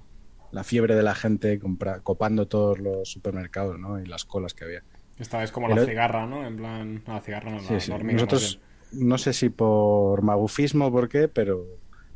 la 0.52 0.64
fiebre 0.64 0.96
de 0.96 1.04
la 1.04 1.14
gente 1.14 1.60
compra- 1.60 2.02
copando 2.02 2.48
todos 2.48 2.80
los 2.80 3.10
supermercados 3.12 3.78
¿no? 3.78 4.00
y 4.00 4.06
las 4.06 4.24
colas 4.26 4.54
que 4.54 4.64
había. 4.64 4.84
Esta 5.20 5.44
es 5.44 5.52
como 5.52 5.68
Pero- 5.68 5.82
la 5.82 5.88
cigarra, 5.88 6.26
¿no? 6.26 6.46
En 6.48 6.56
plan, 6.58 7.04
no, 7.06 7.14
la 7.16 7.20
cigarra 7.22 7.52
no, 7.52 7.58
la, 7.70 7.80
Sí, 7.80 7.92
hormiga, 7.92 8.14
Nosotros, 8.14 8.60
no 8.94 9.18
sé 9.18 9.34
si 9.34 9.50
por 9.50 10.22
magufismo 10.22 10.86
o 10.88 10.92
por 10.92 11.10
qué, 11.10 11.28
pero 11.28 11.66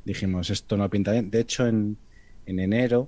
dijimos, 0.05 0.49
esto 0.49 0.77
no 0.77 0.89
pinta 0.89 1.11
bien. 1.11 1.29
De 1.29 1.39
hecho, 1.41 1.67
en, 1.67 1.97
en 2.45 2.59
enero, 2.59 3.07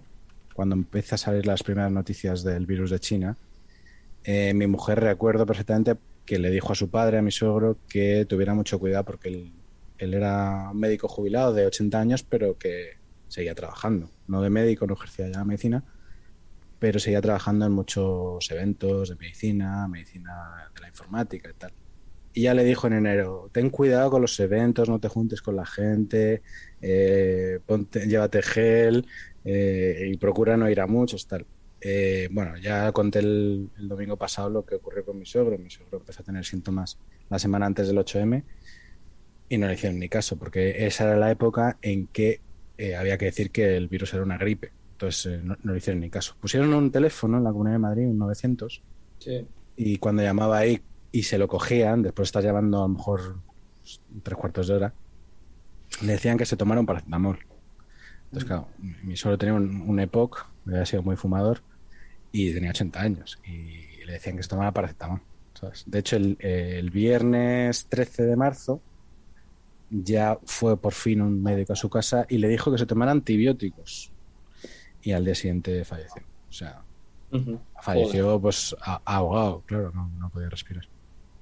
cuando 0.53 0.75
empieza 0.75 1.15
a 1.15 1.17
salir 1.17 1.45
las 1.45 1.63
primeras 1.63 1.91
noticias 1.91 2.43
del 2.43 2.65
virus 2.65 2.91
de 2.91 2.99
China, 2.99 3.37
eh, 4.23 4.53
mi 4.53 4.67
mujer 4.67 4.99
recuerdo 4.99 5.45
perfectamente 5.45 5.95
que 6.25 6.39
le 6.39 6.49
dijo 6.49 6.71
a 6.71 6.75
su 6.75 6.89
padre, 6.89 7.17
a 7.17 7.21
mi 7.21 7.31
suegro, 7.31 7.77
que 7.89 8.25
tuviera 8.25 8.53
mucho 8.53 8.79
cuidado 8.79 9.03
porque 9.03 9.29
él, 9.29 9.51
él 9.97 10.13
era 10.13 10.69
un 10.71 10.79
médico 10.79 11.07
jubilado 11.07 11.53
de 11.53 11.65
80 11.65 11.99
años, 11.99 12.23
pero 12.23 12.57
que 12.57 12.97
seguía 13.27 13.55
trabajando. 13.55 14.09
No 14.27 14.41
de 14.41 14.49
médico, 14.49 14.87
no 14.87 14.93
ejercía 14.93 15.27
ya 15.29 15.43
medicina, 15.43 15.83
pero 16.79 16.99
seguía 16.99 17.21
trabajando 17.21 17.65
en 17.65 17.71
muchos 17.71 18.49
eventos 18.51 19.09
de 19.09 19.15
medicina, 19.15 19.87
medicina 19.87 20.69
de 20.73 20.81
la 20.81 20.87
informática 20.87 21.49
y 21.49 21.53
tal. 21.53 21.73
Y 22.33 22.43
ya 22.43 22.53
le 22.53 22.63
dijo 22.63 22.87
en 22.87 22.93
enero, 22.93 23.49
ten 23.51 23.69
cuidado 23.69 24.11
con 24.11 24.21
los 24.21 24.39
eventos, 24.39 24.89
no 24.89 24.99
te 24.99 25.07
juntes 25.07 25.41
con 25.41 25.55
la 25.55 25.65
gente, 25.65 26.41
eh, 26.81 27.59
ponte, 27.65 28.07
llévate 28.07 28.41
gel 28.41 29.05
eh, 29.45 30.09
y 30.11 30.17
procura 30.17 30.57
no 30.57 30.69
ir 30.69 30.79
a 30.81 30.87
muchos, 30.87 31.27
tal. 31.27 31.45
Eh, 31.81 32.29
bueno, 32.31 32.57
ya 32.57 32.91
conté 32.93 33.19
el, 33.19 33.69
el 33.77 33.87
domingo 33.89 34.15
pasado 34.17 34.49
lo 34.49 34.65
que 34.65 34.75
ocurrió 34.75 35.03
con 35.03 35.19
mi 35.19 35.25
suegro. 35.25 35.57
Mi 35.57 35.69
suegro 35.69 35.97
empezó 35.99 36.21
a 36.21 36.25
tener 36.25 36.45
síntomas 36.45 36.97
la 37.29 37.39
semana 37.39 37.65
antes 37.65 37.87
del 37.87 37.97
8M 37.97 38.43
y 39.49 39.57
no 39.57 39.67
le 39.67 39.73
hicieron 39.73 39.99
ni 39.99 40.07
caso, 40.09 40.37
porque 40.37 40.85
esa 40.85 41.03
era 41.05 41.17
la 41.17 41.29
época 41.31 41.77
en 41.81 42.07
que 42.07 42.39
eh, 42.77 42.95
había 42.95 43.17
que 43.17 43.25
decir 43.25 43.51
que 43.51 43.75
el 43.75 43.87
virus 43.89 44.13
era 44.13 44.23
una 44.23 44.37
gripe. 44.37 44.71
Entonces 44.93 45.25
eh, 45.33 45.41
no, 45.43 45.57
no 45.61 45.73
le 45.73 45.77
hicieron 45.79 45.99
ni 45.99 46.09
caso. 46.09 46.35
Pusieron 46.39 46.73
un 46.73 46.89
teléfono 46.91 47.37
en 47.37 47.43
la 47.43 47.51
Comunidad 47.51 47.75
de 47.75 47.79
Madrid, 47.79 48.05
un 48.07 48.17
900, 48.17 48.81
Sí. 49.19 49.45
y 49.77 49.97
cuando 49.97 50.21
llamaba 50.23 50.57
ahí 50.59 50.81
y 51.11 51.23
se 51.23 51.37
lo 51.37 51.47
cogían, 51.47 52.01
después 52.01 52.25
de 52.25 52.29
estar 52.29 52.43
llamando 52.43 52.79
a 52.79 52.81
lo 52.87 52.89
mejor 52.95 53.37
tres 54.23 54.37
cuartos 54.37 54.67
de 54.67 54.73
hora, 54.75 54.93
le 56.01 56.13
decían 56.13 56.37
que 56.37 56.45
se 56.45 56.55
tomara 56.57 56.79
un 56.81 56.87
paracetamol. 56.87 57.39
Entonces, 58.33 58.47
claro, 58.47 58.67
mi- 59.03 59.15
suegro 59.15 59.37
tenía 59.37 59.53
un, 59.53 59.81
un 59.87 59.99
EPOC, 59.99 60.47
había 60.67 60.85
sido 60.87 61.03
muy 61.03 61.15
fumador, 61.15 61.61
y 62.31 62.51
tenía 62.51 62.71
80 62.71 62.99
años, 63.01 63.37
y 63.45 64.03
le 64.05 64.13
decían 64.13 64.35
que 64.37 64.43
se 64.43 64.49
tomara 64.49 64.71
paracetamol. 64.71 65.21
¿sabes? 65.53 65.83
De 65.85 65.99
hecho, 65.99 66.15
el, 66.15 66.35
el 66.39 66.89
viernes 66.89 67.85
13 67.87 68.23
de 68.23 68.35
marzo 68.35 68.81
ya 69.91 70.39
fue 70.45 70.75
por 70.77 70.93
fin 70.93 71.21
un 71.21 71.43
médico 71.43 71.73
a 71.73 71.75
su 71.75 71.89
casa 71.89 72.25
y 72.27 72.39
le 72.39 72.47
dijo 72.47 72.71
que 72.71 72.79
se 72.79 72.87
tomara 72.87 73.11
antibióticos. 73.11 74.11
Y 75.03 75.11
al 75.11 75.25
día 75.25 75.35
siguiente 75.35 75.85
falleció. 75.85 76.23
O 76.49 76.51
sea. 76.51 76.81
Falleció 77.81 78.39
pues 78.41 78.75
ahogado, 79.05 79.61
claro, 79.65 79.91
no, 79.93 80.09
no 80.17 80.29
podía 80.29 80.49
respirar. 80.49 80.85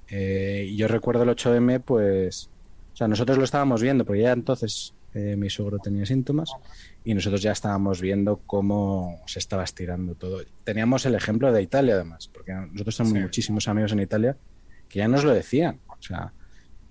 Eh, 0.09 0.65
y 0.69 0.75
yo 0.75 0.87
recuerdo 0.89 1.23
el 1.23 1.29
8M, 1.29 1.79
pues, 1.79 2.49
o 2.93 2.95
sea, 2.97 3.07
nosotros 3.07 3.37
lo 3.37 3.43
estábamos 3.45 3.81
viendo, 3.81 4.03
porque 4.03 4.23
ya 4.23 4.31
entonces 4.33 4.93
eh, 5.13 5.35
mi 5.35 5.49
suegro 5.49 5.79
tenía 5.79 6.05
síntomas 6.05 6.51
y 7.03 7.13
nosotros 7.13 7.41
ya 7.41 7.51
estábamos 7.51 7.99
viendo 8.01 8.37
cómo 8.45 9.21
se 9.25 9.39
estaba 9.39 9.63
estirando 9.63 10.15
todo. 10.15 10.41
Teníamos 10.63 11.05
el 11.05 11.15
ejemplo 11.15 11.51
de 11.51 11.61
Italia, 11.61 11.95
además, 11.95 12.29
porque 12.33 12.53
nosotros 12.53 12.95
tenemos 12.97 13.17
Sí. 13.17 13.23
muchísimos 13.23 13.67
amigos 13.67 13.91
en 13.91 13.99
Italia 13.99 14.37
que 14.87 14.99
ya 14.99 15.07
nos 15.07 15.23
lo 15.23 15.31
decían, 15.33 15.79
o 15.87 16.01
sea, 16.01 16.33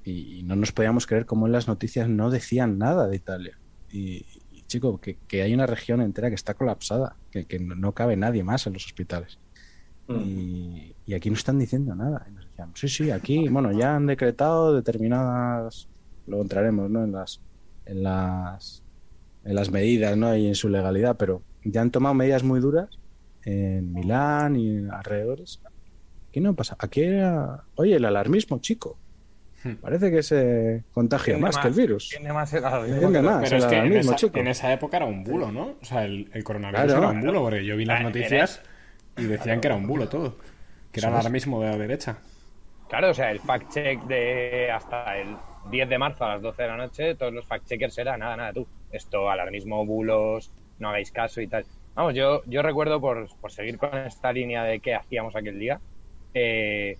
y, 0.05 0.39
y 0.39 0.43
no 0.43 0.57
nos 0.57 0.73
podíamos 0.73 1.07
creer 1.07 1.27
cómo 1.27 1.47
en 1.47 1.53
las 1.53 1.69
noticias 1.69 2.09
no 2.09 2.31
decían 2.31 2.79
nada 2.79 3.07
de 3.09 3.17
Italia. 3.17 3.59
Y, 3.91 4.25
y, 4.53 4.63
chico, 4.67 4.99
que, 5.01 5.19
que 5.29 5.43
hay 5.43 5.53
una 5.53 5.67
región 5.67 6.01
entera 6.01 6.29
que 6.31 6.35
está 6.35 6.55
colapsada, 6.55 7.17
que, 7.31 7.45
que 7.45 7.59
no, 7.59 7.93
cabe 7.93 8.17
nadie 8.17 8.43
más 8.43 8.67
en 8.67 8.73
los 8.73 8.87
hospitales. 8.87 9.39
Mm. 10.09 10.21
Y, 10.25 10.95
y 11.07 11.15
aquí 11.15 11.29
no 11.29 11.37
están 11.37 11.59
diciendo 11.59 11.95
nada. 11.95 12.27
Y 12.29 12.33
nos 12.33 12.47
decían, 12.47 12.71
sí, 12.75 12.89
sí, 12.89 13.11
aquí, 13.11 13.49
bueno, 13.49 13.73
ya 13.73 13.95
han 13.97 14.07
decretado 14.07 14.75
determinadas, 14.75 15.89
luego 16.27 16.43
entraremos, 16.43 16.89
¿no? 16.91 17.05
En 17.05 17.13
las, 17.13 17.41
en 17.87 18.03
las, 18.03 18.83
en 19.45 19.55
las 19.55 19.71
medidas, 19.71 20.17
¿no? 20.17 20.35
Y 20.37 20.47
en 20.47 20.55
su 20.55 20.69
legalidad, 20.69 21.17
pero 21.17 21.43
ya 21.65 21.81
han 21.83 21.91
tomado 21.91 22.15
medidas 22.15 22.43
muy 22.43 22.61
duras 22.61 22.89
en 23.45 23.93
Milán 23.93 24.57
y 24.57 24.77
en 24.79 24.91
alrededores. 24.91 25.61
Aquí 26.29 26.41
no 26.41 26.55
pasa. 26.55 26.77
Aquí 26.79 27.03
era, 27.03 27.65
oye, 27.75 27.97
el 27.97 28.05
alarmismo, 28.05 28.59
chico. 28.61 28.97
Hmm. 29.65 29.75
Parece 29.75 30.11
que 30.11 30.23
se 30.23 30.85
contagia 30.93 31.37
más, 31.37 31.59
que 31.59 31.69
el 31.69 31.75
virus. 31.75 32.09
Tiende 32.09 32.33
más 32.33 32.53
el 32.55 32.65
alarmismo 32.65 33.11
más. 33.23 33.43
Pero 33.43 33.57
el 33.57 33.63
es 33.63 33.67
que 33.69 33.77
en 33.77 33.93
esa, 33.97 34.15
chico. 34.17 34.39
en 34.39 34.47
esa 34.49 34.73
época 34.73 34.97
era 34.99 35.07
un 35.07 35.23
bulo, 35.25 35.51
¿no? 35.53 35.75
O 35.83 35.85
sea, 35.85 36.05
el, 36.05 36.31
el 36.33 36.45
coronavirus 36.45 36.85
Claro. 36.87 36.99
era 37.03 37.11
un 37.11 37.21
bulo, 37.21 37.43
porque 37.43 37.65
yo 37.65 37.77
vi 37.77 37.85
las 37.85 38.01
Ah, 38.01 38.05
noticias 38.05 38.63
y 39.19 39.25
decían 39.25 39.61
que 39.61 39.67
era 39.69 39.77
un 39.77 39.87
bulo 39.87 40.09
todo. 40.09 40.37
Que 40.93 41.01
era 41.01 41.09
alarmismo 41.19 41.61
de 41.63 41.69
la 41.71 41.77
derecha. 41.79 42.19
Claro, 42.89 43.11
o 43.11 43.15
sea, 43.15 43.31
el 43.31 43.41
fact-check 43.41 44.05
de 44.07 44.71
hasta 44.73 45.17
el 45.19 45.37
10 45.71 45.89
de 45.89 45.99
marzo 45.99 46.25
a 46.25 46.35
las 46.35 46.43
12 46.43 46.63
de 46.63 46.69
la 46.69 46.77
noche, 46.77 47.15
todos 47.15 47.33
los 47.33 47.47
fact-checkers 47.49 47.99
era 47.99 48.17
nada, 48.17 48.37
nada, 48.37 48.53
tú. 48.53 48.69
Esto, 48.91 49.31
alarmismo, 49.31 49.85
bulos, 49.87 50.53
no 50.79 50.89
hagáis 50.89 51.13
caso 51.13 51.41
y 51.41 51.47
tal. 51.49 51.65
Vamos, 51.95 52.15
yo, 52.15 52.43
yo 52.47 52.63
recuerdo, 52.63 53.01
por, 53.01 53.29
por 53.41 53.53
seguir 53.53 53.79
con 53.79 53.97
esta 53.97 54.33
línea 54.33 54.65
de 54.65 54.81
qué 54.81 54.95
hacíamos 54.95 55.35
aquel 55.37 55.59
día, 55.59 55.81
eh, 56.35 56.99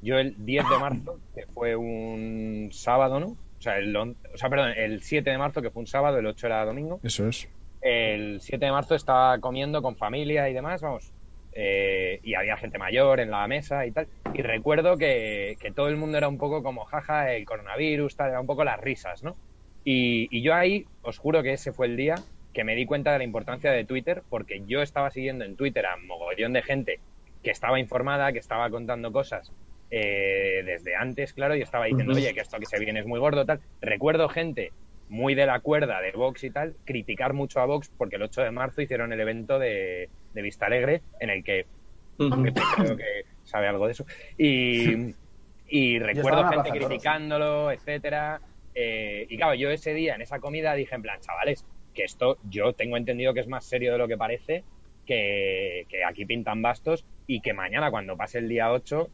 yo 0.00 0.18
el 0.18 0.34
10 0.44 0.68
de 0.68 0.78
marzo, 0.78 1.20
que 1.34 1.46
fue 1.46 1.76
un 1.76 2.70
sábado, 2.72 3.20
¿no? 3.20 3.26
O 3.28 3.62
sea, 3.62 3.76
el, 3.78 3.94
on- 3.94 4.16
o 4.34 4.36
sea, 4.38 4.48
perdón, 4.48 4.72
el 4.76 5.02
7 5.02 5.30
de 5.30 5.38
marzo, 5.38 5.60
que 5.60 5.70
fue 5.70 5.80
un 5.80 5.86
sábado, 5.86 6.18
el 6.18 6.26
8 6.26 6.46
era 6.46 6.64
domingo. 6.64 7.00
Eso 7.02 7.28
es. 7.28 7.48
El 7.82 8.40
7 8.40 8.64
de 8.66 8.72
marzo 8.72 8.94
estaba 8.94 9.38
comiendo 9.38 9.82
con 9.82 9.96
familia 9.96 10.48
y 10.48 10.54
demás, 10.54 10.80
vamos. 10.82 11.12
eh, 11.52 12.20
y 12.22 12.34
había 12.34 12.56
gente 12.56 12.78
mayor 12.78 13.20
en 13.20 13.30
la 13.30 13.46
mesa 13.48 13.84
y 13.84 13.92
tal. 13.92 14.08
Y 14.34 14.42
recuerdo 14.42 14.96
que, 14.96 15.56
que 15.60 15.70
todo 15.70 15.88
el 15.88 15.96
mundo 15.96 16.18
era 16.18 16.28
un 16.28 16.38
poco 16.38 16.62
como, 16.62 16.84
jaja, 16.84 17.32
el 17.32 17.44
coronavirus, 17.44 18.16
tal, 18.16 18.30
era 18.30 18.40
un 18.40 18.46
poco 18.46 18.64
las 18.64 18.80
risas, 18.80 19.22
¿no? 19.22 19.36
Y, 19.84 20.28
y 20.30 20.42
yo 20.42 20.54
ahí, 20.54 20.86
os 21.02 21.18
juro 21.18 21.42
que 21.42 21.52
ese 21.52 21.72
fue 21.72 21.86
el 21.86 21.96
día 21.96 22.16
que 22.52 22.64
me 22.64 22.74
di 22.74 22.86
cuenta 22.86 23.12
de 23.12 23.18
la 23.18 23.24
importancia 23.24 23.70
de 23.70 23.84
Twitter, 23.84 24.22
porque 24.28 24.62
yo 24.66 24.82
estaba 24.82 25.10
siguiendo 25.10 25.44
en 25.44 25.56
Twitter 25.56 25.86
a 25.86 25.96
mogollón 25.96 26.52
de 26.52 26.62
gente 26.62 27.00
que 27.42 27.50
estaba 27.50 27.78
informada, 27.78 28.32
que 28.32 28.38
estaba 28.38 28.68
contando 28.70 29.12
cosas 29.12 29.52
eh, 29.90 30.62
desde 30.64 30.94
antes, 30.94 31.32
claro, 31.32 31.56
y 31.56 31.62
estaba 31.62 31.86
diciendo, 31.86 32.12
oye, 32.14 32.34
que 32.34 32.40
esto 32.40 32.58
que 32.58 32.66
se 32.66 32.78
viene 32.78 33.00
es 33.00 33.06
muy 33.06 33.18
gordo, 33.18 33.44
tal. 33.44 33.60
Recuerdo 33.80 34.28
gente 34.28 34.72
muy 35.08 35.34
de 35.34 35.46
la 35.46 35.60
cuerda 35.60 36.00
de 36.00 36.12
Vox 36.12 36.44
y 36.44 36.50
tal, 36.50 36.76
criticar 36.84 37.32
mucho 37.32 37.60
a 37.60 37.66
Vox 37.66 37.90
porque 37.96 38.16
el 38.16 38.22
8 38.22 38.42
de 38.42 38.50
marzo 38.52 38.82
hicieron 38.82 39.12
el 39.12 39.20
evento 39.20 39.58
de, 39.58 40.08
de 40.34 40.42
Vista 40.42 40.66
Alegre 40.66 41.02
en 41.18 41.30
el 41.30 41.42
creo 41.42 42.96
que 42.96 43.24
sabe 43.50 43.68
algo 43.68 43.86
de 43.86 43.92
eso. 43.92 44.06
Y, 44.38 45.14
y 45.68 45.98
recuerdo 45.98 46.48
gente 46.48 46.70
criticándolo, 46.70 47.70
etcétera. 47.70 48.40
Eh, 48.74 49.26
y 49.28 49.36
claro, 49.36 49.54
yo 49.54 49.70
ese 49.70 49.92
día 49.94 50.14
en 50.14 50.22
esa 50.22 50.38
comida 50.38 50.74
dije 50.74 50.94
en 50.94 51.02
plan, 51.02 51.20
chavales, 51.20 51.66
que 51.94 52.04
esto 52.04 52.38
yo 52.48 52.72
tengo 52.72 52.96
entendido 52.96 53.34
que 53.34 53.40
es 53.40 53.48
más 53.48 53.64
serio 53.64 53.92
de 53.92 53.98
lo 53.98 54.08
que 54.08 54.16
parece, 54.16 54.64
que, 55.06 55.86
que 55.88 56.04
aquí 56.04 56.24
pintan 56.24 56.62
bastos 56.62 57.04
y 57.26 57.40
que 57.40 57.52
mañana 57.52 57.90
cuando 57.90 58.16
pase 58.16 58.38
el 58.38 58.48
día 58.48 58.70
8 58.70 59.10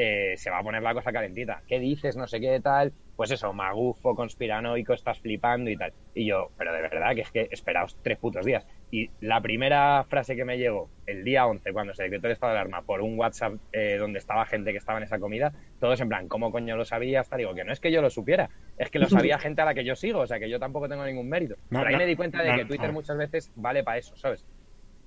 eh, 0.00 0.34
se 0.36 0.48
va 0.48 0.58
a 0.58 0.62
poner 0.62 0.80
la 0.80 0.94
cosa 0.94 1.12
calentita. 1.12 1.62
¿Qué 1.66 1.80
dices? 1.80 2.16
No 2.16 2.28
sé 2.28 2.38
qué 2.40 2.60
tal. 2.60 2.92
Pues 3.16 3.32
eso, 3.32 3.52
magufo, 3.52 4.14
conspiranoico, 4.14 4.92
estás 4.92 5.18
flipando 5.18 5.70
y 5.70 5.76
tal. 5.76 5.92
Y 6.14 6.26
yo, 6.26 6.50
pero 6.56 6.72
de 6.72 6.82
verdad 6.82 7.16
que 7.16 7.22
es 7.22 7.32
que 7.32 7.48
esperaos 7.50 7.98
tres 8.00 8.16
putos 8.16 8.44
días. 8.46 8.64
Y 8.90 9.10
la 9.20 9.40
primera 9.42 10.04
frase 10.08 10.34
que 10.34 10.44
me 10.44 10.56
llegó 10.56 10.88
el 11.06 11.22
día 11.22 11.46
11, 11.46 11.72
cuando 11.72 11.94
se 11.94 12.04
decretó 12.04 12.26
el 12.26 12.32
estado 12.32 12.52
de 12.52 12.58
alarma, 12.58 12.82
por 12.82 13.02
un 13.02 13.18
WhatsApp 13.18 13.54
eh, 13.72 13.96
donde 13.98 14.18
estaba 14.18 14.46
gente 14.46 14.72
que 14.72 14.78
estaba 14.78 14.98
en 14.98 15.04
esa 15.04 15.18
comida, 15.18 15.52
todos 15.78 16.00
en 16.00 16.08
plan, 16.08 16.28
¿cómo 16.28 16.50
coño 16.50 16.76
lo 16.76 16.84
sabías? 16.84 17.26
Hasta 17.26 17.36
digo, 17.36 17.54
que 17.54 17.64
no 17.64 17.72
es 17.72 17.80
que 17.80 17.92
yo 17.92 18.00
lo 18.00 18.08
supiera, 18.08 18.48
es 18.78 18.90
que 18.90 18.98
lo 18.98 19.08
sabía 19.08 19.38
gente 19.38 19.60
a 19.60 19.66
la 19.66 19.74
que 19.74 19.84
yo 19.84 19.94
sigo, 19.94 20.20
o 20.20 20.26
sea 20.26 20.38
que 20.38 20.48
yo 20.48 20.58
tampoco 20.58 20.88
tengo 20.88 21.04
ningún 21.04 21.28
mérito. 21.28 21.56
No, 21.70 21.80
Pero 21.80 21.88
ahí 21.88 21.92
no, 21.92 21.98
me 21.98 22.06
di 22.06 22.16
cuenta 22.16 22.42
de 22.42 22.50
no, 22.50 22.56
que 22.56 22.64
Twitter 22.64 22.92
muchas 22.92 23.18
veces 23.18 23.52
vale 23.56 23.84
para 23.84 23.98
eso, 23.98 24.16
¿sabes? 24.16 24.46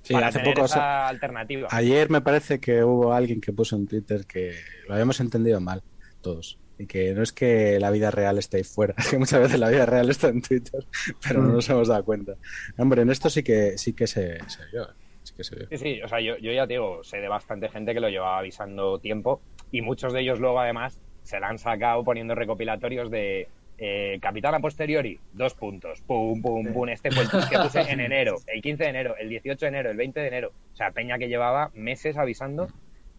Sí, 0.03 0.13
para 0.13 0.27
hace 0.27 0.39
tener 0.39 0.55
poco. 0.55 0.65
esa 0.65 1.07
alternativa. 1.07 1.67
Ayer 1.71 2.09
me 2.09 2.21
parece 2.21 2.59
que 2.59 2.83
hubo 2.83 3.13
alguien 3.13 3.41
que 3.41 3.51
puso 3.51 3.75
en 3.75 3.87
Twitter 3.87 4.25
que 4.25 4.55
lo 4.87 4.93
habíamos 4.93 5.19
entendido 5.19 5.59
mal, 5.59 5.83
todos. 6.21 6.59
Y 6.77 6.87
que 6.87 7.13
no 7.13 7.21
es 7.21 7.31
que 7.31 7.79
la 7.79 7.91
vida 7.91 8.09
real 8.11 8.37
esté 8.39 8.57
ahí 8.57 8.63
fuera, 8.63 8.95
es 8.97 9.07
que 9.11 9.17
muchas 9.17 9.39
veces 9.39 9.59
la 9.59 9.69
vida 9.69 9.85
real 9.85 10.09
está 10.09 10.29
en 10.29 10.41
Twitter, 10.41 10.83
pero 11.25 11.41
no 11.41 11.53
nos 11.53 11.69
hemos 11.69 11.87
dado 11.87 12.03
cuenta. 12.03 12.35
Hombre, 12.77 13.03
en 13.03 13.09
esto 13.11 13.29
sí 13.29 13.43
que 13.43 13.77
sí 13.77 13.93
que 13.93 14.07
se, 14.07 14.37
se 14.49 14.65
vio. 14.71 14.87
Sí 15.23 15.33
que 15.35 15.43
se 15.43 15.55
vio. 15.55 15.67
Sí, 15.69 15.77
sí, 15.77 16.01
o 16.01 16.07
sea, 16.07 16.19
yo, 16.19 16.37
yo 16.37 16.51
ya 16.51 16.65
te 16.65 16.73
digo, 16.73 17.03
sé 17.03 17.17
de 17.17 17.27
bastante 17.27 17.69
gente 17.69 17.93
que 17.93 17.99
lo 17.99 18.09
llevaba 18.09 18.39
avisando 18.39 18.99
tiempo 18.99 19.41
y 19.71 19.81
muchos 19.81 20.13
de 20.13 20.21
ellos 20.21 20.39
luego 20.39 20.59
además 20.59 20.97
se 21.23 21.39
la 21.39 21.49
han 21.49 21.59
sacado 21.59 22.03
poniendo 22.03 22.33
recopilatorios 22.35 23.11
de 23.11 23.47
Eh, 23.83 24.19
capitán 24.21 24.53
a 24.53 24.59
posteriori, 24.59 25.19
dos 25.33 25.55
puntos. 25.55 26.01
Pum, 26.05 26.39
pum, 26.39 26.71
pum. 26.71 26.87
Este 26.89 27.09
fue 27.09 27.23
el 27.23 27.49
que 27.49 27.57
puse 27.57 27.81
en 27.91 27.99
enero, 27.99 28.35
el 28.45 28.61
15 28.61 28.83
de 28.83 28.89
enero, 28.91 29.15
el 29.17 29.27
18 29.27 29.65
de 29.65 29.67
enero, 29.69 29.89
el 29.89 29.97
20 29.97 30.19
de 30.19 30.27
enero. 30.27 30.51
O 30.71 30.75
sea, 30.75 30.91
Peña 30.91 31.17
que 31.17 31.27
llevaba 31.27 31.71
meses 31.73 32.15
avisando. 32.15 32.67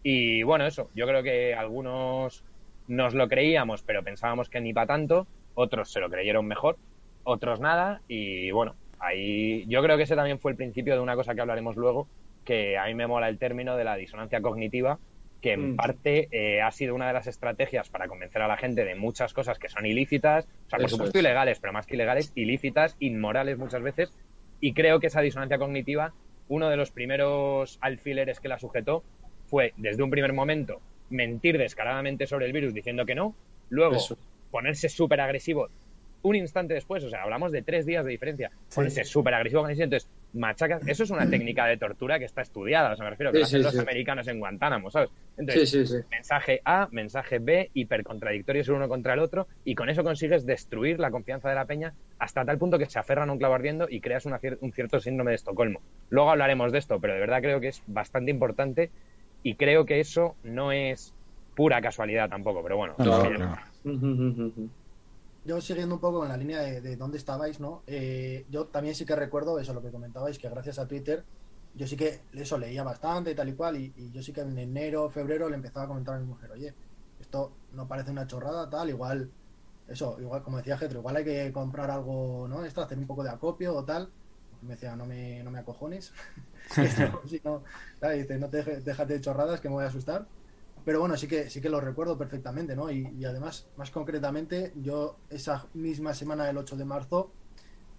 Y 0.03 0.43
bueno, 0.43 0.65
eso. 0.65 0.89
Yo 0.95 1.05
creo 1.05 1.21
que 1.21 1.53
algunos 1.53 2.45
nos 2.87 3.13
lo 3.13 3.27
creíamos, 3.27 3.83
pero 3.83 4.03
pensábamos 4.03 4.49
que 4.49 4.61
ni 4.61 4.73
para 4.73 4.87
tanto. 4.87 5.27
Otros 5.55 5.91
se 5.91 5.99
lo 5.99 6.09
creyeron 6.09 6.45
mejor, 6.47 6.77
otros 7.23 7.59
nada. 7.59 8.01
Y 8.07 8.51
bueno, 8.51 8.75
ahí 8.99 9.65
yo 9.67 9.81
creo 9.83 9.97
que 9.97 10.03
ese 10.03 10.15
también 10.15 10.39
fue 10.39 10.51
el 10.51 10.57
principio 10.57 10.93
de 10.95 10.99
una 11.01 11.15
cosa 11.15 11.35
que 11.35 11.41
hablaremos 11.41 11.75
luego, 11.75 12.07
que 12.43 12.77
a 12.77 12.85
mí 12.85 12.95
me 12.95 13.07
mola 13.07 13.29
el 13.29 13.37
término 13.39 13.77
de 13.77 13.83
la 13.83 13.95
disonancia 13.95 14.41
cognitiva, 14.41 14.99
que 15.41 15.53
en 15.53 15.73
Mm. 15.73 15.75
parte 15.75 16.27
eh, 16.31 16.61
ha 16.61 16.71
sido 16.71 16.95
una 16.95 17.07
de 17.07 17.13
las 17.13 17.27
estrategias 17.27 17.89
para 17.89 18.07
convencer 18.07 18.41
a 18.41 18.47
la 18.47 18.57
gente 18.57 18.85
de 18.85 18.95
muchas 18.95 19.33
cosas 19.33 19.59
que 19.59 19.69
son 19.69 19.85
ilícitas, 19.85 20.45
o 20.45 20.69
sea, 20.69 20.77
por 20.79 20.85
Eso 20.87 20.95
supuesto 20.95 21.17
es. 21.19 21.23
ilegales, 21.23 21.59
pero 21.59 21.73
más 21.73 21.85
que 21.85 21.95
ilegales, 21.95 22.31
ilícitas, 22.35 22.95
inmorales 22.99 23.57
muchas 23.57 23.81
veces, 23.81 24.13
y 24.59 24.73
creo 24.73 24.99
que 24.99 25.07
esa 25.07 25.21
disonancia 25.21 25.57
cognitiva, 25.57 26.13
uno 26.47 26.69
de 26.69 26.77
los 26.77 26.91
primeros 26.91 27.77
alfileres 27.81 28.39
que 28.39 28.47
la 28.47 28.57
sujetó 28.59 29.03
fue, 29.45 29.73
desde 29.75 30.01
un 30.03 30.09
primer 30.09 30.31
momento, 30.33 30.81
mentir 31.13 31.57
descaradamente 31.57 32.27
sobre 32.27 32.45
el 32.47 32.53
virus 32.53 32.73
diciendo 32.73 33.05
que 33.05 33.15
no, 33.15 33.35
luego 33.69 33.95
Eso. 33.97 34.17
ponerse 34.49 34.89
súper 34.89 35.21
agresivo 35.21 35.69
un 36.21 36.35
instante 36.37 36.73
después, 36.73 37.03
o 37.03 37.09
sea, 37.09 37.23
hablamos 37.23 37.51
de 37.51 37.63
tres 37.63 37.85
días 37.85 38.05
de 38.05 38.11
diferencia, 38.11 38.49
ponerse 38.73 39.03
súper 39.03 39.33
agresivo 39.33 39.61
con 39.61 39.71
eso, 39.71 39.83
entonces 39.83 40.09
machacas, 40.31 40.81
eso 40.87 41.03
es 41.03 41.09
una 41.09 41.27
técnica 41.27 41.65
de 41.65 41.77
tortura 41.77 42.17
que 42.17 42.25
está 42.25 42.41
estudiada, 42.41 42.93
o 42.93 42.95
sea, 42.95 43.03
me 43.03 43.11
refiero 43.11 43.33
que 43.33 43.39
Sí, 43.39 43.43
hacen 43.43 43.59
sí, 43.59 43.63
los 43.63 43.77
americanos 43.77 44.27
en 44.29 44.39
Guantánamo, 44.39 44.89
¿sabes? 44.89 45.09
Sí, 45.11 45.35
Entonces, 45.35 45.67
sí, 45.67 45.85
sí. 45.85 45.95
mensaje 46.11 46.61
A, 46.63 46.87
mensaje 46.91 47.39
B, 47.39 47.69
hipercontradictorios 47.73 48.67
el 48.69 48.75
uno 48.75 48.87
contra 48.87 49.13
el 49.15 49.19
otro, 49.19 49.47
y 49.65 49.75
con 49.75 49.89
eso 49.89 50.03
consigues 50.03 50.45
destruir 50.45 50.99
la 50.99 51.11
confianza 51.11 51.49
de 51.49 51.55
la 51.55 51.65
peña 51.65 51.93
hasta 52.19 52.45
tal 52.45 52.57
punto 52.57 52.77
que 52.79 52.85
se 52.85 52.99
aferran 52.99 53.29
a 53.29 53.33
un 53.33 53.39
clavo 53.39 53.55
ardiendo 53.55 53.87
y 53.89 53.99
creas 53.99 54.25
una 54.25 54.39
cier- 54.39 54.57
un 54.61 54.71
cierto 54.71 54.99
síndrome 55.01 55.31
de 55.31 55.35
Estocolmo. 55.35 55.83
Luego 56.09 56.29
hablaremos 56.31 56.71
de 56.71 56.77
esto, 56.79 56.99
pero 57.01 57.13
de 57.15 57.19
verdad 57.19 57.41
creo 57.41 57.59
que 57.59 57.69
es 57.69 57.81
bastante 57.85 58.31
importante 58.31 58.91
y 59.43 59.55
creo 59.55 59.85
que 59.85 59.99
eso 59.99 60.35
no 60.43 60.71
es 60.71 61.13
pura 61.55 61.81
casualidad 61.81 62.29
tampoco, 62.29 62.63
pero 62.63 62.77
bueno. 62.77 62.95
No, 62.97 63.29
no. 63.29 63.57
Yo 65.45 65.59
siguiendo 65.59 65.95
un 65.95 66.01
poco 66.01 66.23
en 66.23 66.29
la 66.29 66.37
línea 66.37 66.61
de, 66.61 66.79
de 66.79 66.95
dónde 66.95 67.17
estabais, 67.17 67.59
¿no? 67.59 67.83
Eh, 67.85 68.45
yo 68.49 68.67
también 68.67 68.95
sí 68.95 69.05
que 69.05 69.13
recuerdo 69.13 69.59
eso, 69.59 69.73
lo 69.73 69.81
que 69.81 69.91
comentabais, 69.91 70.39
que 70.39 70.47
gracias 70.47 70.79
a 70.79 70.87
Twitter, 70.87 71.25
yo 71.75 71.85
sí 71.85 71.97
que 71.97 72.21
eso 72.31 72.57
leía 72.57 72.81
bastante 72.83 73.31
y 73.31 73.35
tal 73.35 73.49
y 73.49 73.53
cual, 73.53 73.75
y, 73.75 73.91
y 73.97 74.09
yo 74.11 74.23
sí 74.23 74.31
que 74.31 74.39
en 74.39 74.57
enero, 74.57 75.09
febrero 75.09 75.49
le 75.49 75.55
empezaba 75.55 75.83
a 75.83 75.87
comentar 75.89 76.15
a 76.15 76.19
mi 76.19 76.27
mujer, 76.27 76.49
oye, 76.51 76.73
esto 77.19 77.51
no 77.73 77.89
parece 77.89 78.11
una 78.11 78.25
chorrada, 78.25 78.69
tal, 78.69 78.89
igual, 78.89 79.29
eso, 79.87 80.17
igual, 80.19 80.43
como 80.43 80.57
decía 80.57 80.77
Getro, 80.77 80.99
igual 80.99 81.17
hay 81.17 81.25
que 81.25 81.51
comprar 81.51 81.91
algo, 81.91 82.47
¿no? 82.47 82.63
Esto, 82.63 82.81
hacer 82.81 82.97
un 82.97 83.07
poco 83.07 83.23
de 83.23 83.29
acopio 83.29 83.75
o 83.75 83.83
tal. 83.83 84.09
Me 84.61 84.75
decía, 84.75 84.95
no 84.95 85.05
me, 85.05 85.43
no 85.43 85.51
me 85.51 85.59
acojones. 85.59 86.13
Si 87.27 87.41
no, 87.43 87.61
y 88.13 88.19
dice, 88.19 88.37
no 88.37 88.49
te 88.49 88.63
déjate 88.63 89.13
de 89.13 89.21
chorradas 89.21 89.61
que 89.61 89.69
me 89.69 89.75
voy 89.75 89.83
a 89.83 89.87
asustar. 89.87 90.27
Pero 90.85 90.99
bueno, 90.99 91.15
sí 91.15 91.27
que 91.27 91.49
sí 91.49 91.61
que 91.61 91.69
lo 91.69 91.79
recuerdo 91.79 92.17
perfectamente, 92.17 92.75
¿no? 92.75 92.91
Y, 92.91 93.23
además, 93.25 93.67
más 93.77 93.89
concretamente, 93.89 94.73
yo 94.75 95.17
esa 95.29 95.67
misma 95.73 96.13
semana 96.13 96.45
del 96.45 96.57
8 96.57 96.75
de 96.75 96.85
marzo, 96.85 97.31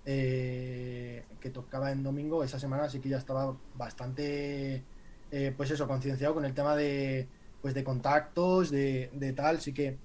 eh, 0.05 1.25
que 1.41 1.51
tocaba 1.51 1.93
en 1.93 2.03
domingo, 2.03 2.45
esa 2.45 2.59
semana 2.59 2.91
sí 2.91 3.01
que 3.01 3.09
ya 3.09 3.17
estaba 3.17 3.57
bastante, 3.75 4.83
eh, 5.31 5.55
pues 5.57 5.71
eso, 5.71 5.89
concienciado 5.89 6.35
con 6.35 6.45
el 6.45 6.53
tema 6.53 6.77
de, 6.77 7.27
pues 7.63 7.73
de 7.73 7.85
contactos, 7.85 8.71
de, 8.71 9.11
de 9.15 9.33
tal, 9.33 9.61
sí 9.63 9.73
que, 9.73 9.97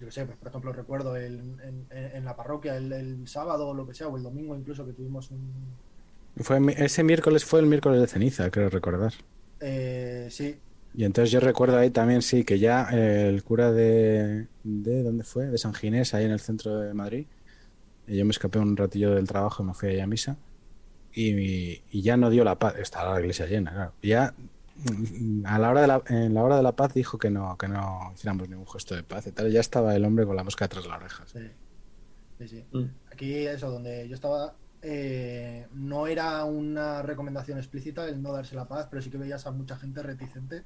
yo 0.00 0.06
qué 0.06 0.12
sé, 0.12 0.24
pues, 0.24 0.38
por 0.38 0.48
ejemplo, 0.48 0.72
recuerdo 0.72 1.16
el, 1.16 1.56
en 1.90 2.24
la 2.24 2.34
parroquia 2.34 2.76
el, 2.76 2.90
el 2.92 3.28
sábado 3.28 3.68
o 3.68 3.74
lo 3.74 3.86
que 3.86 3.94
sea, 3.94 4.08
o 4.08 4.16
el 4.16 4.22
domingo 4.22 4.56
incluso 4.56 4.86
que 4.86 4.92
tuvimos 4.94 5.30
un... 5.30 5.52
Fue, 6.40 6.58
ese 6.76 7.02
miércoles 7.04 7.44
fue 7.44 7.60
el 7.60 7.66
miércoles 7.66 8.00
de 8.00 8.06
ceniza, 8.06 8.50
creo 8.50 8.70
recordar. 8.70 9.12
eh, 9.60 10.28
sí, 10.30 10.60
Y 10.92 11.04
entonces 11.04 11.30
yo 11.30 11.40
recuerdo 11.40 11.78
ahí 11.78 11.90
también, 11.90 12.22
sí, 12.22 12.44
que 12.44 12.58
ya 12.58 12.88
eh, 12.92 13.28
el 13.28 13.44
cura 13.44 13.72
de, 13.72 14.48
de... 14.62 15.02
¿Dónde 15.02 15.24
fue? 15.24 15.46
De 15.46 15.58
San 15.58 15.74
Ginés, 15.74 16.14
ahí 16.14 16.24
en 16.24 16.32
el 16.32 16.40
centro 16.40 16.78
de 16.80 16.94
Madrid. 16.94 17.28
Y 18.06 18.16
yo 18.18 18.24
me 18.24 18.30
escapé 18.32 18.58
un 18.58 18.76
ratillo 18.76 19.14
del 19.14 19.28
trabajo 19.28 19.62
y 19.62 19.66
me 19.66 19.74
fui 19.74 19.90
ahí 19.90 20.00
a 20.00 20.06
misa. 20.06 20.38
Y, 21.12 21.82
y 21.90 22.02
ya 22.02 22.16
no 22.16 22.30
dio 22.30 22.44
la 22.44 22.58
paz. 22.58 22.76
Estaba 22.78 23.14
la 23.14 23.20
iglesia 23.20 23.46
llena, 23.46 23.72
claro. 23.72 23.94
Ya 24.02 24.34
mm, 24.76 25.46
a 25.46 25.58
la 25.58 25.70
hora 25.70 25.80
de 25.82 25.86
la, 25.88 26.02
en 26.08 26.34
la 26.34 26.42
hora 26.44 26.56
de 26.58 26.62
la 26.62 26.76
paz 26.76 26.94
dijo 26.94 27.18
que 27.18 27.30
no, 27.30 27.56
que 27.58 27.68
no 27.68 28.12
hiciéramos 28.14 28.48
ningún 28.48 28.66
gesto 28.68 28.94
de 28.96 29.02
paz 29.04 29.26
y 29.26 29.32
tal. 29.32 29.48
Y 29.48 29.52
ya 29.52 29.60
estaba 29.60 29.94
el 29.96 30.04
hombre 30.04 30.26
con 30.26 30.36
la 30.36 30.44
mosca 30.44 30.66
detrás 30.66 30.84
de 30.84 30.90
las 30.90 31.00
orejas. 31.00 31.30
sí, 31.32 31.40
sí, 32.38 32.48
sí. 32.48 32.64
Mm. 32.72 32.84
Aquí, 33.12 33.34
eso, 33.46 33.70
donde 33.70 34.08
yo 34.08 34.14
estaba, 34.14 34.56
eh, 34.82 35.66
no 35.72 36.06
era 36.06 36.44
una 36.44 37.02
recomendación 37.02 37.58
explícita 37.58 38.04
el 38.06 38.22
no 38.22 38.32
darse 38.32 38.54
la 38.54 38.66
paz, 38.68 38.86
pero 38.90 39.02
sí 39.02 39.10
que 39.10 39.18
veías 39.18 39.46
a 39.46 39.50
mucha 39.50 39.76
gente 39.76 40.02
reticente 40.02 40.62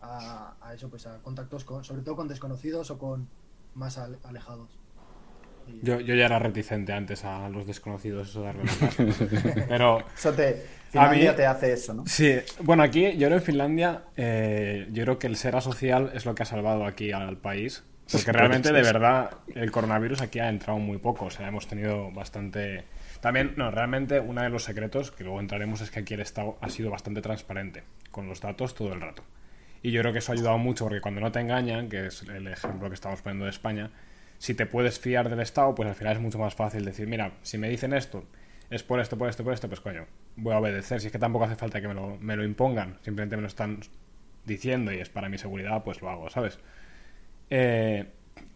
a, 0.00 0.54
a 0.60 0.74
eso, 0.74 0.88
pues 0.88 1.06
a 1.06 1.18
contactos 1.18 1.64
con, 1.64 1.84
sobre 1.84 2.02
todo 2.02 2.16
con 2.16 2.28
desconocidos 2.28 2.90
o 2.90 2.98
con 2.98 3.28
más 3.74 3.98
ale- 3.98 4.18
alejados. 4.24 4.70
Y- 5.66 5.84
Yo, 5.84 6.00
yo 6.00 6.14
ya 6.14 6.26
era 6.26 6.38
reticente 6.38 6.92
antes 6.92 7.24
a 7.24 7.48
los 7.48 7.66
desconocidos, 7.66 8.28
eso 8.30 8.40
de 8.40 8.46
darle 8.46 8.64
la 8.64 8.72
paz. 8.78 8.96
Pero 9.68 9.98
Eso 10.16 10.32
te. 10.32 10.78
Finlandia 10.90 11.32
mí- 11.32 11.36
te 11.36 11.44
hace 11.44 11.72
eso, 11.74 11.92
¿no? 11.92 12.06
Sí, 12.06 12.34
bueno, 12.62 12.82
aquí 12.82 13.12
yo 13.18 13.26
creo 13.28 13.34
en 13.38 13.42
Finlandia, 13.42 14.04
eh, 14.16 14.88
yo 14.90 15.02
creo 15.04 15.18
que 15.18 15.26
el 15.26 15.36
ser 15.36 15.54
asocial 15.54 16.12
es 16.14 16.24
lo 16.24 16.34
que 16.34 16.44
ha 16.44 16.46
salvado 16.46 16.86
aquí 16.86 17.12
al 17.12 17.36
país. 17.36 17.82
Porque 18.10 18.32
realmente, 18.32 18.72
de 18.72 18.80
verdad, 18.80 19.30
el 19.54 19.70
coronavirus 19.70 20.22
aquí 20.22 20.38
ha 20.38 20.48
entrado 20.48 20.78
muy 20.78 20.96
poco. 20.96 21.26
O 21.26 21.30
sea, 21.30 21.46
hemos 21.48 21.66
tenido 21.66 22.10
bastante. 22.12 22.84
También, 23.20 23.54
no, 23.56 23.70
realmente 23.70 24.20
uno 24.20 24.42
de 24.42 24.48
los 24.48 24.64
secretos, 24.64 25.10
que 25.10 25.24
luego 25.24 25.40
entraremos, 25.40 25.80
es 25.80 25.90
que 25.90 26.00
aquí 26.00 26.14
el 26.14 26.20
Estado 26.20 26.56
ha 26.60 26.70
sido 26.70 26.90
bastante 26.90 27.20
transparente 27.20 27.84
con 28.10 28.28
los 28.28 28.40
datos 28.40 28.74
todo 28.74 28.92
el 28.92 29.00
rato. 29.00 29.24
Y 29.82 29.90
yo 29.90 30.00
creo 30.00 30.12
que 30.12 30.18
eso 30.18 30.32
ha 30.32 30.34
ayudado 30.34 30.58
mucho 30.58 30.84
porque 30.84 31.00
cuando 31.00 31.20
no 31.20 31.32
te 31.32 31.40
engañan, 31.40 31.88
que 31.88 32.06
es 32.06 32.22
el 32.22 32.46
ejemplo 32.48 32.88
que 32.88 32.94
estamos 32.94 33.22
poniendo 33.22 33.44
de 33.44 33.50
España, 33.50 33.90
si 34.38 34.54
te 34.54 34.66
puedes 34.66 34.98
fiar 34.98 35.28
del 35.28 35.40
Estado, 35.40 35.74
pues 35.74 35.88
al 35.88 35.94
final 35.94 36.16
es 36.16 36.22
mucho 36.22 36.38
más 36.38 36.54
fácil 36.54 36.84
decir, 36.84 37.06
mira, 37.06 37.32
si 37.42 37.58
me 37.58 37.68
dicen 37.68 37.92
esto, 37.92 38.24
es 38.70 38.82
por 38.82 39.00
esto, 39.00 39.16
por 39.18 39.28
esto, 39.28 39.44
por 39.44 39.52
esto, 39.52 39.68
pues 39.68 39.80
coño, 39.80 40.06
voy 40.36 40.54
a 40.54 40.58
obedecer. 40.58 41.00
Si 41.00 41.06
es 41.06 41.12
que 41.12 41.18
tampoco 41.18 41.44
hace 41.44 41.56
falta 41.56 41.80
que 41.80 41.88
me 41.88 41.94
lo, 41.94 42.16
me 42.18 42.36
lo 42.36 42.44
impongan, 42.44 42.98
simplemente 43.02 43.36
me 43.36 43.42
lo 43.42 43.48
están 43.48 43.80
diciendo 44.44 44.92
y 44.92 44.98
es 44.98 45.08
para 45.08 45.28
mi 45.28 45.38
seguridad, 45.38 45.82
pues 45.84 46.00
lo 46.02 46.10
hago, 46.10 46.30
¿sabes? 46.30 46.58
Eh, 47.50 48.06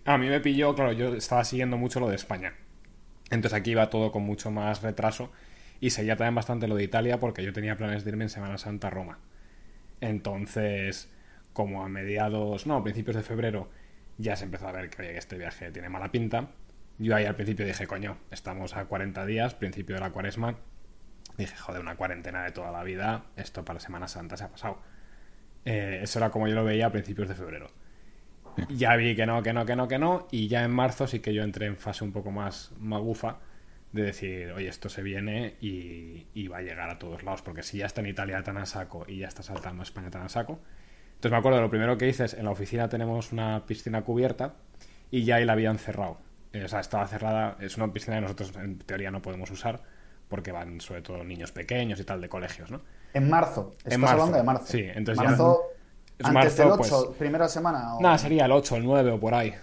a 0.05 0.19
mí 0.19 0.29
me 0.29 0.41
pilló, 0.41 0.75
claro, 0.75 0.93
yo 0.93 1.15
estaba 1.15 1.45
siguiendo 1.45 1.77
mucho 1.77 2.01
lo 2.01 2.09
de 2.09 2.17
España. 2.17 2.55
Entonces 3.33 3.59
aquí 3.59 3.71
iba 3.71 3.89
todo 3.89 4.13
con 4.13 4.25
mucho 4.25 4.51
más 4.51 4.83
retraso 4.83 5.33
y 5.81 5.89
seguía 5.89 6.17
también 6.17 6.35
bastante 6.35 6.69
lo 6.69 6.77
de 6.77 6.85
Italia 6.85 7.19
porque 7.19 7.43
yo 7.43 7.55
tenía 7.55 7.77
planes 7.77 8.05
de 8.05 8.11
irme 8.11 8.25
en 8.25 8.29
Semana 8.29 8.59
Santa 8.59 8.89
a 8.89 8.91
Roma. 8.91 9.21
Entonces, 10.03 11.11
como 11.55 11.83
a 11.83 11.89
mediados, 11.89 12.67
no, 12.67 12.77
a 12.77 12.83
principios 12.85 13.17
de 13.17 13.23
febrero, 13.23 13.71
ya 14.19 14.37
se 14.37 14.45
empezó 14.45 14.69
a 14.69 14.73
ver 14.73 14.91
que 14.91 15.01
oye, 15.01 15.17
este 15.17 15.39
viaje 15.39 15.71
tiene 15.71 15.89
mala 15.89 16.13
pinta. 16.13 16.51
Yo 16.99 17.17
ahí 17.17 17.25
al 17.25 17.35
principio 17.35 17.65
dije, 17.65 17.87
coño, 17.87 18.19
estamos 18.31 18.77
a 18.77 18.85
40 18.85 19.25
días, 19.25 19.55
principio 19.55 19.95
de 19.95 20.03
la 20.03 20.11
cuaresma. 20.11 20.59
Dije, 21.39 21.57
joder, 21.57 21.81
una 21.81 21.97
cuarentena 21.97 22.45
de 22.45 22.51
toda 22.53 22.71
la 22.71 22.85
vida, 22.85 23.25
esto 23.37 23.65
para 23.65 23.81
Semana 23.81 24.09
Santa 24.09 24.37
se 24.37 24.45
ha 24.45 24.49
pasado. 24.49 24.79
Eh, 25.65 26.01
eso 26.03 26.19
era 26.19 26.29
como 26.29 26.49
yo 26.49 26.55
lo 26.55 26.65
veía 26.65 26.87
a 26.87 26.93
principios 26.93 27.29
de 27.29 27.35
febrero. 27.35 27.71
Ya 28.69 28.97
vi 28.97 29.15
que 29.17 29.27
no, 29.27 29.43
que 29.43 29.53
no, 29.53 29.65
que 29.67 29.77
no, 29.77 29.89
que 29.89 29.99
no, 29.99 30.27
y 30.31 30.49
ya 30.49 30.65
en 30.65 30.71
marzo 30.71 31.07
sí 31.07 31.21
que 31.21 31.33
yo 31.35 31.43
entré 31.43 31.67
en 31.67 31.77
fase 31.77 32.05
un 32.05 32.13
poco 32.13 32.31
más 32.31 32.73
magufa 32.79 33.39
de 33.93 34.03
decir, 34.03 34.51
oye, 34.53 34.69
esto 34.69 34.89
se 34.89 35.03
viene 35.03 35.57
y, 35.61 36.27
y 36.35 36.49
va 36.49 36.59
a 36.59 36.63
llegar 36.63 36.89
a 36.91 36.99
todos 36.99 37.23
lados, 37.25 37.43
porque 37.43 37.63
si 37.63 37.79
ya 37.79 37.87
está 37.87 38.01
en 38.01 38.07
Italia 38.09 38.43
tan 38.43 38.57
a 38.57 38.65
saco 38.67 39.05
y 39.07 39.19
ya 39.19 39.29
está 39.29 39.43
saltando 39.43 39.83
a 39.83 39.85
España 39.85 40.11
tan 40.11 40.23
a 40.23 40.29
saco. 40.29 40.61
Entonces 41.15 41.31
me 41.33 41.37
acuerdo, 41.39 41.61
lo 41.61 41.71
primero 41.71 41.99
que 41.99 42.09
hice 42.09 42.25
es, 42.25 42.35
en 42.35 42.45
la 42.47 42.51
oficina 42.51 42.89
tenemos 42.89 43.33
una 43.33 43.65
piscina 43.67 44.03
cubierta 44.03 44.55
y 45.11 45.25
ya 45.25 45.37
ahí 45.37 45.45
la 45.45 45.53
habían 45.53 45.79
cerrado. 45.79 46.19
Eh, 46.55 46.65
o 46.65 46.69
sea, 46.69 46.81
estaba 46.81 47.07
cerrada, 47.07 47.57
es 47.61 47.77
una 47.77 47.93
piscina 47.93 48.17
que 48.17 48.23
nosotros 48.23 48.53
en 48.57 48.79
teoría 48.79 49.11
no 49.11 49.21
podemos 49.23 49.51
usar 49.51 49.83
porque 50.29 50.53
van 50.53 50.81
sobre 50.81 51.03
todo 51.03 51.23
niños 51.23 51.53
pequeños 51.53 52.01
y 52.01 52.05
tal 52.05 52.21
de 52.23 52.29
colegios, 52.31 52.71
¿no? 52.71 52.81
En 53.13 53.29
marzo. 53.29 53.75
Estás 53.79 53.93
En 53.95 54.01
marzo, 54.01 54.13
hablando 54.15 54.37
de 54.39 54.43
marzo. 54.43 54.67
sí, 54.67 54.81
entonces 54.95 55.23
ya- 55.23 55.29
marzo, 55.31 55.61
Es 55.63 55.82
antes 56.25 56.33
marzo, 56.59 56.69
del 56.69 56.77
pues- 56.79 56.93
8, 56.93 57.15
primera 57.19 57.49
semana. 57.49 57.95
o- 57.97 58.01
Nada, 58.03 58.19
sería 58.19 58.45
el 58.47 58.53
8, 58.53 58.77
el 58.77 58.85
9 58.85 59.11
o 59.13 59.21
por 59.21 59.35
ahí. 59.35 59.55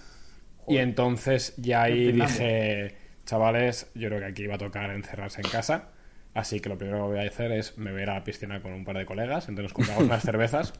Y 0.67 0.77
entonces 0.77 1.53
ya 1.57 1.83
ahí 1.83 2.11
dije, 2.11 2.95
chavales, 3.25 3.89
yo 3.95 4.07
creo 4.09 4.19
que 4.19 4.25
aquí 4.27 4.47
va 4.47 4.55
a 4.55 4.59
tocar 4.59 4.89
encerrarse 4.91 5.41
en 5.41 5.49
casa. 5.49 5.89
Así 6.35 6.59
que 6.59 6.69
lo 6.69 6.77
primero 6.77 6.99
que 7.09 7.15
voy 7.15 7.25
a 7.25 7.27
hacer 7.27 7.51
es 7.51 7.77
me 7.77 7.91
voy 7.91 8.01
a 8.01 8.03
ir 8.03 8.09
a 8.11 8.13
la 8.15 8.23
piscina 8.23 8.61
con 8.61 8.71
un 8.73 8.85
par 8.85 8.97
de 8.97 9.05
colegas. 9.05 9.49
Entonces 9.49 9.63
nos 9.63 9.73
compramos 9.73 10.03
unas 10.03 10.21
cervezas. 10.23 10.73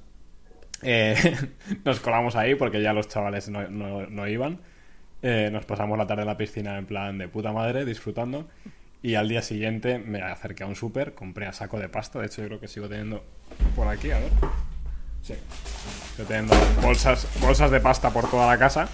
Eh, 0.84 1.16
nos 1.86 2.00
colamos 2.00 2.36
ahí 2.36 2.56
porque 2.56 2.82
ya 2.82 2.94
los 2.94 3.08
chavales 3.08 3.50
no, 3.50 3.68
no- 3.70 4.06
no 4.06 4.28
iban. 4.28 4.60
Eh, 5.22 5.50
nos 5.52 5.66
pasamos 5.66 5.98
la 5.98 6.06
tarde 6.08 6.22
en 6.22 6.28
la 6.28 6.38
piscina 6.38 6.78
en 6.78 6.86
plan 6.86 7.18
de 7.18 7.28
puta 7.28 7.52
madre, 7.52 7.84
disfrutando. 7.84 8.48
Y 9.02 9.16
al 9.16 9.28
día 9.28 9.42
siguiente 9.42 9.98
me 9.98 10.22
acerqué 10.22 10.64
a 10.64 10.68
un 10.68 10.76
súper, 10.76 11.14
compré 11.16 11.48
a 11.48 11.54
saco 11.54 11.80
de 11.80 11.90
pasta. 11.90 12.20
De 12.20 12.28
hecho, 12.28 12.42
yo 12.42 12.48
creo 12.50 12.60
que 12.60 12.68
sigo 12.68 12.88
teniendo 12.88 13.24
por 13.76 13.88
aquí, 13.88 14.12
a 14.12 14.20
ver. 14.20 14.30
Sí. 15.30 15.36
Estoy 16.10 16.26
teniendo 16.26 16.56
bolsas, 16.82 17.28
bolsas 17.40 17.70
de 17.70 17.80
pasta 17.80 18.10
por 18.10 18.28
toda 18.32 18.48
la 18.48 18.58
casa. 18.58 18.90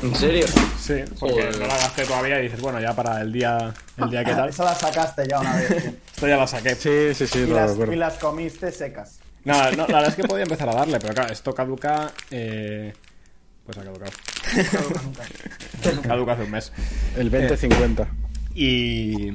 ¿En 0.00 0.14
serio? 0.14 0.46
Sí, 0.78 1.02
porque 1.18 1.34
Joder. 1.34 1.58
no 1.58 1.66
la 1.66 1.76
gasté 1.76 2.04
todavía 2.04 2.38
y 2.38 2.44
dices, 2.44 2.60
bueno, 2.60 2.80
ya 2.80 2.94
para 2.94 3.20
el 3.20 3.32
día, 3.32 3.74
el 3.96 4.10
día 4.10 4.24
que 4.24 4.30
tal. 4.32 4.48
Esa 4.48 4.64
la 4.64 4.74
sacaste 4.76 5.26
ya 5.28 5.40
una 5.40 5.56
vez. 5.56 5.70
Esto 6.14 6.28
ya 6.28 6.36
la 6.36 6.46
saqué. 6.46 6.76
Sí, 6.76 7.14
sí, 7.14 7.26
sí, 7.26 7.40
Y 7.40 7.46
lo 7.48 7.56
las, 7.56 7.70
recuerdo. 7.72 7.92
y 7.92 7.96
las 7.96 8.14
comiste 8.18 8.70
secas. 8.70 9.18
No, 9.44 9.54
no, 9.72 9.88
la 9.88 9.94
verdad 9.98 10.08
es 10.10 10.14
que 10.14 10.22
podía 10.28 10.44
empezar 10.44 10.68
a 10.68 10.74
darle, 10.74 11.00
pero 11.00 11.14
claro, 11.14 11.32
esto 11.32 11.52
caduca. 11.52 12.12
Eh... 12.30 12.92
Pues 13.66 13.78
ha 13.78 13.82
caducado. 13.82 14.12
caduca 16.02 16.32
hace 16.32 16.42
un 16.44 16.50
mes. 16.52 16.72
El 17.16 17.30
20-50. 17.32 18.06
Y, 18.54 19.34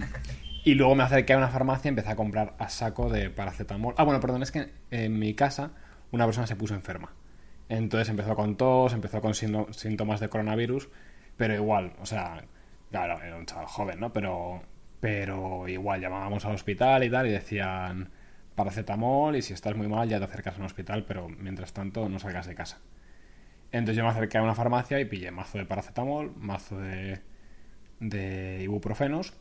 y 0.63 0.73
luego 0.75 0.95
me 0.95 1.03
acerqué 1.03 1.33
a 1.33 1.37
una 1.37 1.49
farmacia 1.49 1.89
y 1.89 1.89
empecé 1.89 2.09
a 2.09 2.15
comprar 2.15 2.55
a 2.57 2.69
saco 2.69 3.09
de 3.09 3.29
paracetamol. 3.29 3.95
Ah, 3.97 4.03
bueno, 4.03 4.21
perdón, 4.21 4.43
es 4.43 4.51
que 4.51 4.71
en 4.91 5.19
mi 5.19 5.33
casa 5.33 5.71
una 6.11 6.25
persona 6.25 6.47
se 6.47 6.55
puso 6.55 6.73
enferma. 6.73 7.13
Entonces 7.69 8.09
empezó 8.09 8.35
con 8.35 8.55
tos, 8.55 8.93
empezó 8.93 9.21
con 9.21 9.33
síntomas 9.33 10.19
de 10.19 10.29
coronavirus, 10.29 10.89
pero 11.35 11.53
igual, 11.53 11.93
o 11.99 12.05
sea, 12.05 12.43
claro, 12.91 13.21
era 13.21 13.35
un 13.35 13.45
chaval 13.45 13.65
joven, 13.67 13.99
¿no? 13.99 14.13
Pero, 14.13 14.61
pero 14.99 15.67
igual 15.67 16.01
llamábamos 16.01 16.45
al 16.45 16.55
hospital 16.55 17.03
y 17.03 17.09
tal 17.09 17.27
y 17.27 17.31
decían 17.31 18.09
paracetamol 18.55 19.35
y 19.35 19.41
si 19.41 19.53
estás 19.53 19.75
muy 19.75 19.87
mal 19.87 20.09
ya 20.09 20.17
te 20.17 20.25
acercas 20.25 20.55
a 20.55 20.59
un 20.59 20.65
hospital, 20.65 21.05
pero 21.05 21.27
mientras 21.29 21.73
tanto 21.73 22.09
no 22.09 22.19
salgas 22.19 22.47
de 22.47 22.55
casa. 22.55 22.79
Entonces 23.71 23.97
yo 23.97 24.03
me 24.03 24.09
acerqué 24.09 24.37
a 24.37 24.43
una 24.43 24.55
farmacia 24.55 24.99
y 24.99 25.05
pillé 25.05 25.31
mazo 25.31 25.57
de 25.57 25.65
paracetamol, 25.65 26.33
mazo 26.37 26.79
de, 26.79 27.21
de 27.99 28.61
ibuprofenos 28.63 29.33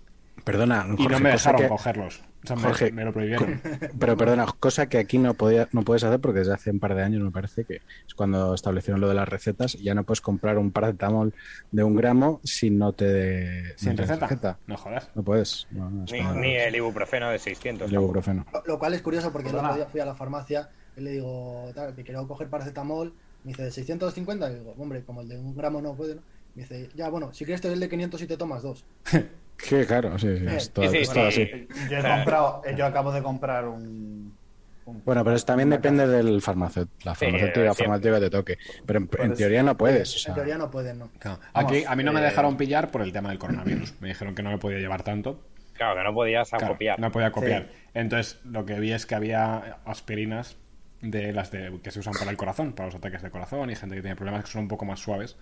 Perdona, 0.44 0.86
y 0.96 1.02
Jorge, 1.02 1.08
no 1.08 1.20
me 1.20 1.30
dejaron 1.30 1.60
que- 1.62 1.68
cogerlos. 1.68 2.22
O 2.44 2.46
sea, 2.46 2.56
me- 2.56 2.62
Jorge, 2.62 2.92
me, 2.92 3.04
lo 3.04 3.12
prohibieron. 3.12 3.60
Pero 3.98 4.16
perdona, 4.16 4.46
cosa 4.60 4.88
que 4.88 4.98
aquí 4.98 5.18
no 5.18 5.34
podía, 5.34 5.68
no 5.72 5.82
puedes 5.82 6.04
hacer 6.04 6.20
porque 6.20 6.40
desde 6.40 6.54
hace 6.54 6.70
un 6.70 6.78
par 6.78 6.94
de 6.94 7.02
años 7.02 7.20
me 7.22 7.32
parece 7.32 7.64
que 7.64 7.80
es 8.06 8.14
cuando 8.14 8.54
establecieron 8.54 9.00
lo 9.00 9.08
de 9.08 9.14
las 9.14 9.28
recetas, 9.28 9.72
ya 9.74 9.94
no 9.94 10.04
puedes 10.04 10.20
comprar 10.20 10.56
un 10.58 10.70
paracetamol 10.70 11.34
de 11.72 11.82
un 11.82 11.96
gramo 11.96 12.40
si 12.44 12.70
no 12.70 12.92
te 12.92 13.62
no 13.62 13.68
¿Sin 13.78 13.96
receta? 13.96 14.58
No 14.68 14.76
jodas. 14.76 15.10
No 15.16 15.24
puedes. 15.24 15.66
No, 15.72 15.90
Ni, 15.90 16.54
el 16.54 16.76
ibuprofeno 16.76 17.30
de 17.30 17.40
600. 17.40 17.88
el 17.88 17.94
ibuprofeno. 17.94 18.46
Lo, 18.52 18.62
lo 18.64 18.78
cual 18.78 18.94
es 18.94 19.02
curioso 19.02 19.32
porque 19.32 19.48
el 19.48 19.56
otro 19.56 19.74
día 19.74 19.86
fui 19.86 19.98
a 20.00 20.04
la 20.04 20.14
farmacia 20.14 20.68
y 20.96 21.00
le 21.00 21.10
digo, 21.12 21.68
tal, 21.74 21.94
que 21.96 22.04
quiero 22.04 22.28
coger 22.28 22.48
paracetamol. 22.48 23.12
Me 23.42 23.50
dice, 23.50 23.64
¿de 23.64 23.70
650? 23.72 24.50
Y 24.52 24.54
digo, 24.56 24.74
hombre, 24.78 25.02
como 25.04 25.20
el 25.22 25.28
de 25.28 25.38
un 25.38 25.56
gramo 25.56 25.80
no 25.80 25.94
puede, 25.94 26.14
¿no? 26.16 26.22
Me 26.56 26.62
dice, 26.62 26.88
ya, 26.94 27.08
bueno, 27.10 27.32
si 27.32 27.44
quieres 27.44 27.60
te 27.60 27.68
doy 27.68 27.74
el 27.74 27.80
de 27.80 27.88
500 27.88 28.22
y 28.22 28.26
te 28.26 28.36
tomas 28.36 28.62
dos. 28.62 28.84
Que 29.56 29.86
claro, 29.86 30.18
sí, 30.18 30.36
sí, 30.38 30.44
es 30.46 30.70
todo, 30.70 30.90
sí, 30.90 30.98
es 30.98 31.08
todo 31.10 31.30
sí. 31.30 31.42
así. 31.42 31.68
Yo 31.90 31.96
he 31.96 32.02
comprado, 32.02 32.60
eh, 32.66 32.74
yo 32.76 32.84
acabo 32.84 33.10
de 33.10 33.22
comprar 33.22 33.66
un. 33.66 34.36
un- 34.84 35.02
Bueno, 35.02 35.24
pero 35.24 35.34
eso 35.34 35.46
también 35.46 35.70
depende 35.70 36.06
del 36.06 36.42
farmacéutico, 36.42 36.94
la 37.06 37.14
farmacéutica, 37.14 37.62
siempre. 37.72 37.74
farmacéutica 37.74 38.14
que 38.16 38.20
te 38.26 38.30
toque. 38.30 38.58
Pero 38.84 38.98
en, 38.98 39.04
en 39.04 39.08
Puedes- 39.08 39.38
teoría 39.38 39.62
no 39.62 39.74
puedes. 39.78 40.14
o 40.14 40.18
sea, 40.18 40.32
En 40.32 40.34
teoría 40.34 40.58
no 40.58 40.70
pueden, 40.70 40.98
¿no? 40.98 41.08
Claro. 41.18 41.40
Vamos, 41.54 41.72
Aquí 41.72 41.84
a 41.86 41.96
mí 41.96 42.04
no 42.04 42.12
me 42.12 42.20
eh, 42.20 42.24
dejaron 42.24 42.58
pillar 42.58 42.90
por 42.90 43.00
el 43.00 43.12
tema 43.14 43.30
del 43.30 43.38
coronavirus. 43.38 43.94
Me 44.00 44.08
dijeron 44.08 44.34
que 44.34 44.42
no 44.42 44.50
me 44.50 44.58
podía 44.58 44.78
llevar 44.78 45.02
tanto. 45.04 45.40
Claro, 45.72 45.96
que 45.96 46.04
no 46.04 46.12
podías 46.12 46.50
Claro, 46.50 46.68
copiar. 46.68 47.00
no 47.00 47.10
podía 47.10 47.32
copiar. 47.32 47.62
Sí. 47.70 47.78
Entonces 47.94 48.38
lo 48.44 48.66
que 48.66 48.78
vi 48.78 48.92
es 48.92 49.06
que 49.06 49.14
había 49.14 49.78
aspirinas 49.86 50.58
de 51.00 51.32
las 51.32 51.50
de, 51.50 51.80
que 51.82 51.90
se 51.90 52.00
usan 52.00 52.12
para 52.12 52.30
el 52.30 52.36
corazón, 52.36 52.74
para 52.74 52.88
los 52.88 52.94
ataques 52.96 53.22
de 53.22 53.30
corazón 53.30 53.70
y 53.70 53.74
gente 53.74 53.94
que 53.96 54.02
tiene 54.02 54.16
problemas 54.16 54.44
que 54.44 54.50
son 54.50 54.62
un 54.62 54.68
poco 54.68 54.84
más 54.84 55.00
suaves. 55.00 55.36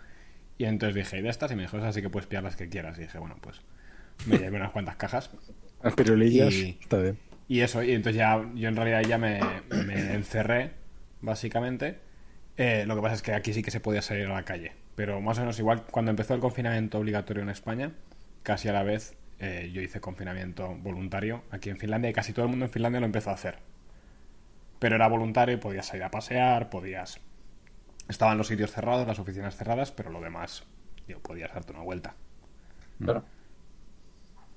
Y 0.58 0.64
entonces 0.66 0.94
dije, 0.94 1.18
¿y 1.18 1.22
de 1.22 1.28
estas? 1.30 1.50
Y 1.50 1.56
me 1.56 1.62
dijo, 1.62 1.78
esas 1.78 1.94
sí 1.94 2.02
que 2.02 2.10
puedes 2.10 2.26
pillar 2.26 2.44
las 2.44 2.56
que 2.56 2.68
quieras. 2.68 2.96
Y 2.98 3.02
dije, 3.02 3.18
bueno, 3.18 3.36
pues 3.40 3.60
me 4.26 4.38
llevé 4.38 4.56
unas 4.56 4.70
cuantas 4.70 4.96
cajas. 4.96 5.30
las 5.82 5.94
pirulillas, 5.94 6.52
Y- 6.54 6.78
está 6.80 6.98
bien. 6.98 7.18
Y 7.46 7.60
eso, 7.60 7.82
y 7.82 7.92
entonces 7.92 8.16
ya 8.18 8.42
yo 8.54 8.68
en 8.68 8.76
realidad 8.76 9.02
ya 9.02 9.18
me, 9.18 9.38
me 9.86 10.14
encerré, 10.14 10.70
básicamente. 11.20 11.98
Eh, 12.56 12.84
lo 12.86 12.94
que 12.96 13.02
pasa 13.02 13.16
es 13.16 13.22
que 13.22 13.34
aquí 13.34 13.52
sí 13.52 13.62
que 13.62 13.70
se 13.70 13.80
podía 13.80 14.00
salir 14.00 14.26
a 14.26 14.32
la 14.32 14.44
calle. 14.44 14.72
Pero 14.94 15.20
más 15.20 15.36
o 15.38 15.40
menos 15.42 15.58
igual, 15.58 15.82
cuando 15.90 16.10
empezó 16.10 16.34
el 16.34 16.40
confinamiento 16.40 16.98
obligatorio 16.98 17.42
en 17.42 17.50
España, 17.50 17.92
casi 18.42 18.68
a 18.68 18.72
la 18.72 18.82
vez 18.82 19.14
eh, 19.40 19.70
yo 19.74 19.82
hice 19.82 20.00
confinamiento 20.00 20.74
voluntario 20.76 21.42
aquí 21.50 21.68
en 21.68 21.76
Finlandia 21.76 22.08
y 22.10 22.12
casi 22.14 22.32
todo 22.32 22.44
el 22.46 22.50
mundo 22.50 22.64
en 22.66 22.70
Finlandia 22.70 23.00
lo 23.00 23.06
empezó 23.06 23.30
a 23.30 23.34
hacer. 23.34 23.58
Pero 24.78 24.94
era 24.96 25.08
voluntario 25.08 25.54
y 25.56 25.58
podías 25.58 25.86
salir 25.86 26.04
a 26.04 26.10
pasear, 26.10 26.70
podías... 26.70 27.20
Estaban 28.08 28.38
los 28.38 28.48
sitios 28.48 28.70
cerrados, 28.72 29.06
las 29.06 29.18
oficinas 29.18 29.56
cerradas, 29.56 29.92
pero 29.92 30.10
lo 30.10 30.20
demás, 30.20 30.66
digo, 31.06 31.20
podías 31.20 31.52
darte 31.52 31.72
una 31.72 31.82
vuelta. 31.82 32.16
Claro. 33.00 33.28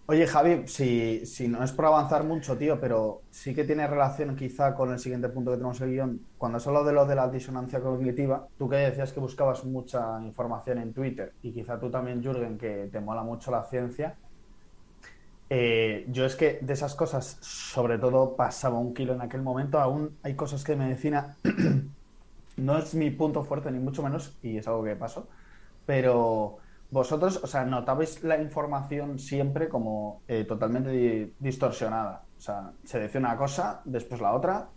Oye, 0.10 0.26
Javi, 0.26 0.68
si, 0.68 1.26
si 1.26 1.50
no 1.50 1.62
es 1.64 1.74
por 1.74 1.86
avanzar 1.86 2.24
mucho, 2.24 2.58
tío, 2.58 2.80
pero 2.80 3.26
sí 3.30 3.54
que 3.54 3.66
tiene 3.66 3.86
relación 3.88 4.38
quizá 4.38 4.74
con 4.74 4.92
el 4.94 5.00
siguiente 5.00 5.28
punto 5.30 5.52
que 5.52 5.58
tenemos 5.58 5.82
en 5.82 5.88
el 5.90 5.94
guion. 5.94 6.28
Cuando 6.38 6.58
has 6.58 6.68
hablado 6.68 6.86
de 6.86 6.94
lo 6.94 7.06
de 7.06 7.16
la 7.16 7.30
disonancia 7.30 7.82
cognitiva, 7.82 8.48
tú 8.58 8.70
que 8.70 8.78
decías 8.78 9.12
que 9.12 9.20
buscabas 9.20 9.66
mucha 9.66 10.22
información 10.22 10.78
en 10.80 10.94
Twitter 10.94 11.36
y 11.42 11.52
quizá 11.54 11.78
tú 11.80 11.92
también, 11.92 12.22
Jürgen, 12.24 12.58
que 12.58 12.88
te 12.92 13.02
mola 13.02 13.24
mucho 13.24 13.52
la 13.52 13.66
ciencia. 13.66 14.18
eh, 15.50 16.06
yo 16.10 16.26
es 16.26 16.36
que 16.36 16.60
de 16.62 16.74
esas 16.74 16.96
cosas, 16.96 17.38
sobre 17.42 17.98
todo 18.00 18.36
pasaba 18.36 18.80
un 18.80 18.94
kilo 18.94 19.14
en 19.14 19.22
aquel 19.22 19.42
momento, 19.42 19.80
aún 19.80 20.18
hay 20.24 20.36
cosas 20.36 20.64
que 20.64 20.76
medicina 20.76 21.38
no 22.58 22.78
es 22.78 22.96
mi 22.96 23.12
punto 23.12 23.44
fuerte, 23.44 23.72
ni 23.72 23.80
mucho 23.80 24.04
menos, 24.04 24.38
y 24.42 24.58
es 24.58 24.68
algo 24.68 24.84
que 24.84 24.96
pasó, 24.96 25.30
pero 25.86 26.58
vosotros, 26.90 27.42
o 27.44 27.48
sea, 27.48 27.66
notabais 27.66 28.24
la 28.24 28.42
información 28.42 29.20
siempre 29.20 29.70
como 29.70 30.24
eh, 30.28 30.46
totalmente 30.46 30.90
di- 30.92 31.36
distorsionada. 31.40 32.28
O 32.38 32.42
sea, 32.42 32.74
se 32.84 33.00
decía 33.00 33.20
una 33.22 33.38
cosa, 33.38 33.82
después 33.86 34.22
la 34.22 34.34
otra, 34.34 34.72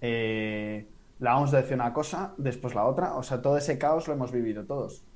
eh, 0.00 0.92
la 1.18 1.38
OMS 1.38 1.56
decía 1.56 1.76
una 1.76 1.92
cosa, 1.92 2.34
después 2.38 2.74
la 2.74 2.86
otra, 2.86 3.16
o 3.16 3.22
sea, 3.22 3.42
todo 3.42 3.56
ese 3.58 3.78
caos 3.78 4.06
lo 4.08 4.14
hemos 4.14 4.32
vivido 4.32 4.66
todos. 4.66 5.06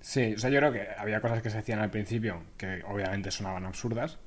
Sí, 0.00 0.34
o 0.34 0.38
sea, 0.38 0.50
yo 0.50 0.58
creo 0.58 0.72
que 0.72 0.86
había 0.98 1.20
cosas 1.20 1.42
que 1.42 1.50
se 1.50 1.56
decían 1.58 1.78
al 1.80 1.90
principio 1.90 2.42
que 2.58 2.82
obviamente 2.86 3.30
sonaban 3.30 3.64
absurdas, 3.64 4.18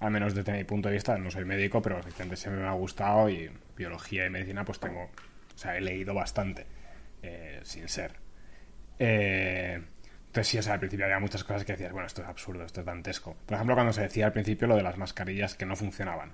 al 0.00 0.10
menos 0.10 0.34
desde 0.34 0.52
mi 0.52 0.64
punto 0.64 0.88
de 0.88 0.94
vista, 0.94 1.18
no 1.18 1.30
soy 1.30 1.44
médico, 1.44 1.82
pero 1.82 1.98
efectivamente 1.98 2.36
siempre 2.36 2.62
me 2.62 2.68
ha 2.68 2.72
gustado 2.72 3.28
y 3.30 3.50
biología 3.76 4.26
y 4.26 4.30
medicina 4.30 4.64
pues 4.64 4.80
tengo, 4.80 5.04
o 5.04 5.58
sea, 5.58 5.76
he 5.76 5.80
leído 5.82 6.14
bastante, 6.14 6.66
eh, 7.22 7.60
sin 7.62 7.88
ser. 7.88 8.12
Eh, 8.98 9.80
entonces 10.26 10.48
sí, 10.48 10.58
o 10.58 10.62
sea, 10.62 10.74
al 10.74 10.80
principio 10.80 11.06
había 11.06 11.18
muchas 11.20 11.44
cosas 11.44 11.64
que 11.64 11.72
decías, 11.72 11.92
bueno, 11.92 12.06
esto 12.06 12.22
es 12.22 12.28
absurdo, 12.28 12.64
esto 12.64 12.80
es 12.80 12.86
dantesco. 12.86 13.36
Por 13.46 13.54
ejemplo, 13.54 13.74
cuando 13.76 13.92
se 13.92 14.02
decía 14.02 14.26
al 14.26 14.32
principio 14.32 14.68
lo 14.68 14.76
de 14.76 14.82
las 14.82 14.98
mascarillas 14.98 15.54
que 15.54 15.66
no 15.66 15.76
funcionaban. 15.76 16.32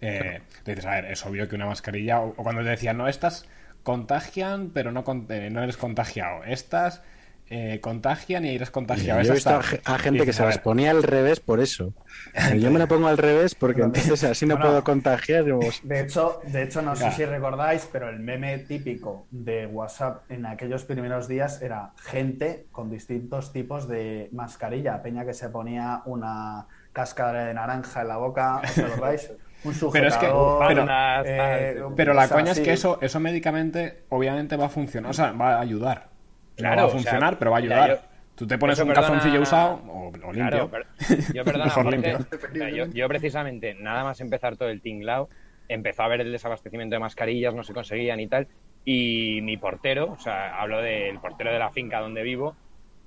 Eh, 0.00 0.42
dices, 0.66 0.84
a 0.86 0.90
ver, 0.92 1.06
es 1.06 1.24
obvio 1.26 1.48
que 1.48 1.54
una 1.56 1.66
mascarilla, 1.66 2.20
o, 2.20 2.30
o 2.30 2.42
cuando 2.42 2.62
te 2.62 2.70
decían, 2.70 2.96
no, 2.98 3.08
estas 3.08 3.46
contagian, 3.82 4.70
pero 4.70 4.92
no, 4.92 5.04
con- 5.04 5.26
eh, 5.30 5.50
no 5.50 5.62
eres 5.62 5.76
contagiado. 5.76 6.44
Estas 6.44 7.02
eh, 7.50 7.78
contagian 7.80 8.44
y 8.44 8.54
eres 8.54 8.70
contagiado. 8.70 9.20
Yo 9.22 9.32
he 9.32 9.34
visto 9.34 9.50
a, 9.84 9.98
gente 9.98 10.24
que 10.24 10.32
se 10.32 10.44
las 10.44 10.58
ponía 10.58 10.90
al 10.90 11.02
revés 11.02 11.40
por 11.40 11.60
eso. 11.60 11.92
Yo 12.58 12.70
me 12.70 12.78
la 12.78 12.86
pongo 12.86 13.06
al 13.08 13.18
revés 13.18 13.54
porque 13.54 13.82
entonces 13.82 14.24
así 14.24 14.46
no 14.46 14.54
Bueno. 14.56 14.70
puedo 14.70 14.84
contagiar. 14.84 15.44
De 15.44 16.00
hecho, 16.00 16.40
de 16.46 16.62
hecho 16.62 16.80
no 16.82 16.96
sé 16.96 17.10
si 17.12 17.24
recordáis, 17.24 17.88
pero 17.92 18.08
el 18.08 18.18
meme 18.20 18.58
típico 18.58 19.26
de 19.30 19.66
WhatsApp 19.66 20.22
en 20.30 20.46
aquellos 20.46 20.84
primeros 20.84 21.28
días 21.28 21.60
era 21.62 21.92
gente 22.02 22.66
con 22.72 22.90
distintos 22.90 23.52
tipos 23.52 23.88
de 23.88 24.28
mascarilla. 24.32 25.02
Peña 25.02 25.24
que 25.26 25.34
se 25.34 25.48
ponía 25.50 26.02
una 26.06 26.66
cáscara 26.92 27.44
de 27.46 27.54
naranja 27.54 28.02
en 28.02 28.08
la 28.08 28.16
boca, 28.16 28.60
¿os 28.64 28.78
acordáis? 28.78 29.30
Un 29.64 29.72
Pero 29.92 30.08
es 30.08 30.14
que- 30.16 30.26
sujetador. 30.26 30.66
pero- 30.68 30.80
Bandas, 30.86 31.26
eh. 31.26 31.82
Pero 31.96 32.14
la 32.14 32.24
o 32.24 32.26
sea, 32.28 32.36
coña 32.36 32.52
es 32.52 32.60
que 32.60 32.72
eso, 32.72 32.98
eso 33.00 33.18
médicamente 33.20 34.04
obviamente 34.10 34.56
va 34.56 34.66
a 34.66 34.68
funcionar, 34.68 35.10
o 35.10 35.14
sea, 35.14 35.32
va 35.32 35.56
a 35.56 35.60
ayudar. 35.60 36.13
Claro, 36.56 36.76
no 36.76 36.82
va 36.82 36.82
a 36.82 36.86
o 36.86 36.90
sea, 36.90 36.98
funcionar, 37.00 37.38
pero 37.38 37.50
va 37.50 37.58
a 37.58 37.60
mira, 37.60 37.82
ayudar. 37.84 38.00
yo- 38.02 38.08
Tú 38.36 38.46
te 38.48 38.58
pones 38.58 38.78
un 38.80 38.88
perdona- 38.88 39.06
calzoncillo 39.06 39.40
usado 39.42 39.80
o, 39.86 40.32
limpio. 40.32 40.68
yo 41.34 41.44
perdona, 41.44 41.64
Mejor 41.66 41.84
Jorge, 41.84 41.98
limpio. 41.98 42.18
o 42.18 42.54
sea, 42.56 42.68
yo, 42.70 42.86
yo 42.86 43.08
precisamente, 43.08 43.74
nada 43.74 44.02
más 44.02 44.20
empezar 44.20 44.56
todo 44.56 44.70
el 44.70 44.80
tinglao, 44.82 45.28
empezó 45.68 46.02
a 46.02 46.08
ver 46.08 46.20
el 46.22 46.32
desabastecimiento 46.32 46.96
de 46.96 46.98
mascarillas, 47.00 47.54
no 47.54 47.62
se 47.62 47.72
conseguían 47.72 48.18
y 48.18 48.26
tal, 48.26 48.48
y 48.84 49.38
mi 49.42 49.56
portero, 49.56 50.10
o 50.12 50.18
sea, 50.18 50.60
hablo 50.60 50.80
del 50.82 51.20
portero 51.20 51.52
de 51.52 51.60
la 51.60 51.70
finca 51.70 52.00
donde 52.00 52.24
vivo, 52.24 52.56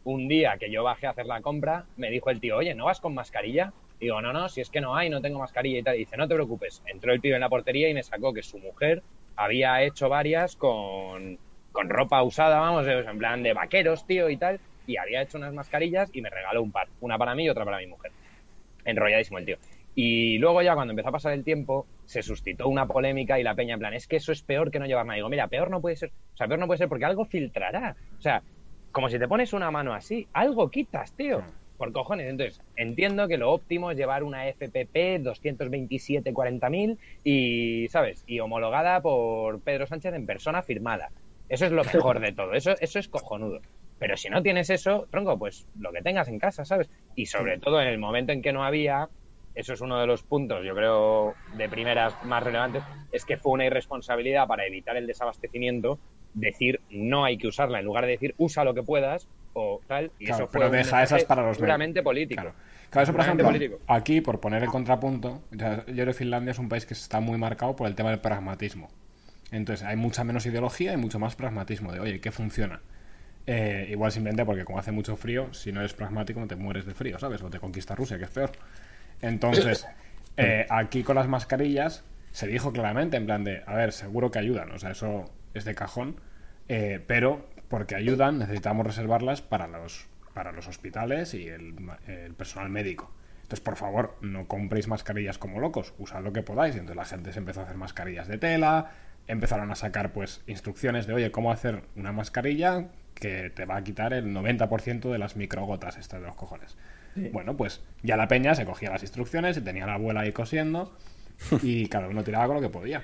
un 0.05 0.29
día 0.29 0.57
que 0.57 0.71
yo 0.71 0.85
bajé 0.85 1.07
a 1.07 1.09
hacer 1.09 1.25
la 1.25 1.41
compra, 1.41 1.85
me 1.97 2.09
dijo 2.09 2.29
el 2.29 2.39
tío, 2.39 2.55
oye, 2.55 2.73
¿no 2.73 2.85
vas 2.85 3.01
con 3.01 3.13
mascarilla? 3.13 3.73
Digo, 3.99 4.21
no, 4.21 4.31
no, 4.31 4.47
si 4.47 4.61
es 4.61 4.69
que 4.69 4.79
no 4.79 4.95
hay, 4.95 5.09
no 5.09 5.19
tengo 5.21 5.39
mascarilla 5.39 5.79
y 5.79 5.83
tal. 5.83 5.95
Y 5.95 5.99
dice, 5.99 6.15
no 6.17 6.27
te 6.27 6.35
preocupes. 6.35 6.81
Entró 6.85 7.11
el 7.11 7.19
pibe 7.19 7.33
en 7.35 7.41
la 7.41 7.49
portería 7.49 7.89
y 7.89 7.93
me 7.95 8.03
sacó 8.03 8.31
que 8.31 8.43
su 8.43 8.59
mujer 8.59 9.03
había 9.35 9.81
hecho 9.81 10.07
varias 10.07 10.55
con, 10.55 11.37
con 11.77 11.89
ropa 11.89 12.23
usada, 12.23 12.59
vamos, 12.59 12.87
en 12.87 13.19
plan 13.19 13.43
de 13.43 13.53
vaqueros, 13.53 14.07
tío, 14.07 14.31
y 14.31 14.37
tal. 14.37 14.59
Y 14.87 14.97
había 14.97 15.21
hecho 15.21 15.37
unas 15.37 15.53
mascarillas 15.53 16.09
y 16.11 16.23
me 16.23 16.31
regaló 16.31 16.63
un 16.63 16.71
par. 16.71 16.87
Una 17.01 17.19
para 17.19 17.35
mí 17.35 17.43
y 17.43 17.49
otra 17.49 17.65
para 17.65 17.77
mi 17.77 17.85
mujer. 17.85 18.11
Enrolladísimo 18.83 19.37
el 19.37 19.45
tío. 19.45 19.57
Y 19.93 20.39
luego 20.39 20.63
ya 20.63 20.73
cuando 20.73 20.93
empezó 20.93 21.09
a 21.09 21.11
pasar 21.11 21.33
el 21.33 21.43
tiempo, 21.43 21.85
se 22.05 22.23
suscitó 22.23 22.67
una 22.67 22.87
polémica 22.87 23.39
y 23.39 23.43
la 23.43 23.53
peña 23.53 23.75
en 23.75 23.79
plan, 23.79 23.93
es 23.93 24.07
que 24.07 24.15
eso 24.15 24.31
es 24.31 24.41
peor 24.41 24.71
que 24.71 24.79
no 24.79 24.87
llevar 24.87 25.05
nada. 25.05 25.17
Digo, 25.17 25.29
mira, 25.29 25.47
peor 25.49 25.69
no 25.69 25.79
puede 25.79 25.97
ser. 25.97 26.09
O 26.33 26.37
sea, 26.37 26.47
peor 26.47 26.59
no 26.59 26.65
puede 26.65 26.79
ser 26.79 26.89
porque 26.89 27.05
algo 27.05 27.25
filtrará. 27.25 27.95
O 28.17 28.21
sea, 28.21 28.41
como 28.91 29.07
si 29.09 29.19
te 29.19 29.27
pones 29.27 29.53
una 29.53 29.69
mano 29.69 29.93
así, 29.93 30.27
algo 30.33 30.71
quitas, 30.71 31.13
tío. 31.13 31.43
Por 31.77 31.91
cojones. 31.91 32.27
Entonces, 32.27 32.59
entiendo 32.75 33.27
que 33.27 33.37
lo 33.37 33.51
óptimo 33.51 33.91
es 33.91 33.97
llevar 33.97 34.23
una 34.23 34.47
FPP 34.47 35.19
227 35.21 36.33
40000 36.33 36.97
y, 37.23 37.87
¿sabes? 37.89 38.23
Y 38.25 38.39
homologada 38.39 38.99
por 39.01 39.61
Pedro 39.61 39.85
Sánchez 39.85 40.15
en 40.15 40.25
persona 40.25 40.63
firmada. 40.63 41.11
Eso 41.49 41.65
es 41.65 41.71
lo 41.71 41.83
mejor 41.83 42.19
de 42.19 42.33
todo. 42.33 42.53
Eso, 42.53 42.75
eso 42.79 42.99
es 42.99 43.07
cojonudo. 43.07 43.61
Pero 43.99 44.15
si 44.15 44.29
no 44.29 44.43
tienes 44.43 44.69
eso, 44.69 45.07
tronco, 45.09 45.37
pues 45.39 45.67
lo 45.79 45.91
que 45.91 46.01
tengas 46.01 46.27
en 46.27 46.39
casa, 46.39 46.65
¿sabes? 46.65 46.89
Y 47.15 47.25
sobre 47.25 47.57
todo 47.59 47.81
en 47.81 47.87
el 47.87 47.97
momento 47.97 48.31
en 48.31 48.41
que 48.41 48.53
no 48.53 48.63
había, 48.63 49.09
eso 49.55 49.73
es 49.73 49.81
uno 49.81 49.99
de 49.99 50.05
los 50.05 50.23
puntos, 50.23 50.63
yo 50.63 50.75
creo, 50.75 51.33
de 51.55 51.67
primeras 51.67 52.13
más 52.23 52.43
relevantes, 52.43 52.83
es 53.11 53.25
que 53.25 53.37
fue 53.37 53.53
una 53.53 53.65
irresponsabilidad 53.65 54.45
para 54.47 54.65
evitar 54.67 54.97
el 54.97 55.07
desabastecimiento 55.07 55.99
decir 56.33 56.81
no 56.91 57.25
hay 57.25 57.37
que 57.37 57.47
usarla, 57.47 57.79
en 57.79 57.85
lugar 57.85 58.05
de 58.05 58.11
decir 58.11 58.35
usa 58.37 58.63
lo 58.63 58.75
que 58.75 58.83
puedas 58.83 59.27
o 59.53 59.81
tal. 59.87 60.11
Y 60.19 60.25
Claro, 60.25 60.43
eso 60.43 60.51
fue 60.51 60.61
pero 60.61 60.71
deja 60.71 61.01
esas 61.01 61.23
para 61.23 61.41
los 61.47 61.57
puramente 61.57 62.03
político. 62.03 62.41
Claro. 62.41 62.55
Claro, 62.89 63.03
eso 63.03 63.11
por 63.11 63.21
ejemplo, 63.21 63.47
político. 63.47 63.79
aquí, 63.87 64.21
por 64.21 64.39
poner 64.39 64.63
el 64.63 64.69
contrapunto, 64.69 65.41
yo 65.51 65.83
creo 65.85 66.05
que 66.05 66.13
Finlandia 66.13 66.51
es 66.51 66.59
un 66.59 66.69
país 66.69 66.85
que 66.85 66.93
está 66.93 67.19
muy 67.19 67.37
marcado 67.37 67.75
por 67.75 67.87
el 67.87 67.95
tema 67.95 68.11
del 68.11 68.19
pragmatismo. 68.19 68.89
Entonces, 69.51 69.85
hay 69.85 69.95
mucha 69.95 70.23
menos 70.23 70.45
ideología 70.45 70.93
y 70.93 70.97
mucho 70.97 71.19
más 71.19 71.35
pragmatismo 71.35 71.91
de, 71.91 71.99
oye, 71.99 72.19
¿qué 72.19 72.31
funciona? 72.31 72.81
Eh, 73.45 73.87
igual 73.89 74.11
simplemente 74.11 74.45
porque 74.45 74.65
como 74.65 74.77
hace 74.77 74.91
mucho 74.91 75.15
frío, 75.15 75.53
si 75.53 75.71
no 75.71 75.79
eres 75.79 75.93
pragmático 75.93 76.39
no 76.39 76.47
te 76.47 76.57
mueres 76.57 76.85
de 76.85 76.93
frío, 76.93 77.17
¿sabes? 77.17 77.41
O 77.41 77.49
te 77.49 77.59
conquista 77.59 77.95
Rusia, 77.95 78.17
que 78.17 78.25
es 78.25 78.29
peor. 78.29 78.51
Entonces, 79.21 79.87
eh, 80.37 80.65
aquí 80.69 81.03
con 81.03 81.15
las 81.15 81.29
mascarillas 81.29 82.03
se 82.31 82.47
dijo 82.47 82.73
claramente, 82.73 83.15
en 83.15 83.25
plan 83.25 83.45
de, 83.45 83.63
a 83.65 83.73
ver, 83.73 83.93
seguro 83.93 84.31
que 84.31 84.39
ayudan, 84.39 84.71
o 84.71 84.79
sea, 84.79 84.91
eso 84.91 85.31
es 85.53 85.63
de 85.63 85.75
cajón, 85.75 86.19
eh, 86.67 87.01
pero 87.07 87.49
porque 87.69 87.95
ayudan 87.95 88.37
necesitamos 88.37 88.85
reservarlas 88.85 89.41
para 89.41 89.67
los, 89.67 90.07
para 90.33 90.51
los 90.51 90.67
hospitales 90.67 91.33
y 91.33 91.47
el, 91.47 91.73
el 92.05 92.33
personal 92.33 92.69
médico. 92.69 93.11
Entonces, 93.43 93.61
por 93.61 93.77
favor, 93.77 94.17
no 94.19 94.45
compréis 94.45 94.89
mascarillas 94.89 95.37
como 95.37 95.61
locos, 95.61 95.93
usad 95.99 96.21
lo 96.21 96.33
que 96.33 96.41
podáis. 96.41 96.75
Y 96.75 96.79
entonces 96.79 96.97
la 96.97 97.05
gente 97.05 97.31
se 97.31 97.39
empezó 97.39 97.61
a 97.61 97.63
hacer 97.63 97.77
mascarillas 97.77 98.27
de 98.27 98.37
tela, 98.37 98.91
empezaron 99.27 99.71
a 99.71 99.75
sacar 99.75 100.13
pues 100.13 100.41
instrucciones 100.47 101.07
de, 101.07 101.13
oye, 101.13 101.31
cómo 101.31 101.51
hacer 101.51 101.83
una 101.95 102.11
mascarilla 102.11 102.87
que 103.13 103.49
te 103.49 103.65
va 103.65 103.77
a 103.77 103.83
quitar 103.83 104.13
el 104.13 104.27
90% 104.33 105.11
de 105.11 105.17
las 105.17 105.35
microgotas 105.35 105.97
estas 105.97 106.21
de 106.21 106.27
los 106.27 106.35
cojones. 106.35 106.77
Bueno, 107.33 107.57
pues 107.57 107.81
ya 108.03 108.15
la 108.15 108.27
peña 108.27 108.53
se 108.53 108.63
cogía 108.65 108.91
las 108.91 109.01
instrucciones 109.01 109.57
y 109.57 109.61
tenía 109.61 109.87
la 109.87 109.95
abuela 109.95 110.19
ahí 110.21 110.31
cosiendo 110.31 110.95
y 111.63 111.87
cada 111.89 112.07
uno 112.07 112.23
tiraba 112.23 112.45
con 112.45 112.55
lo 112.57 112.61
que 112.61 112.69
podía. 112.69 113.03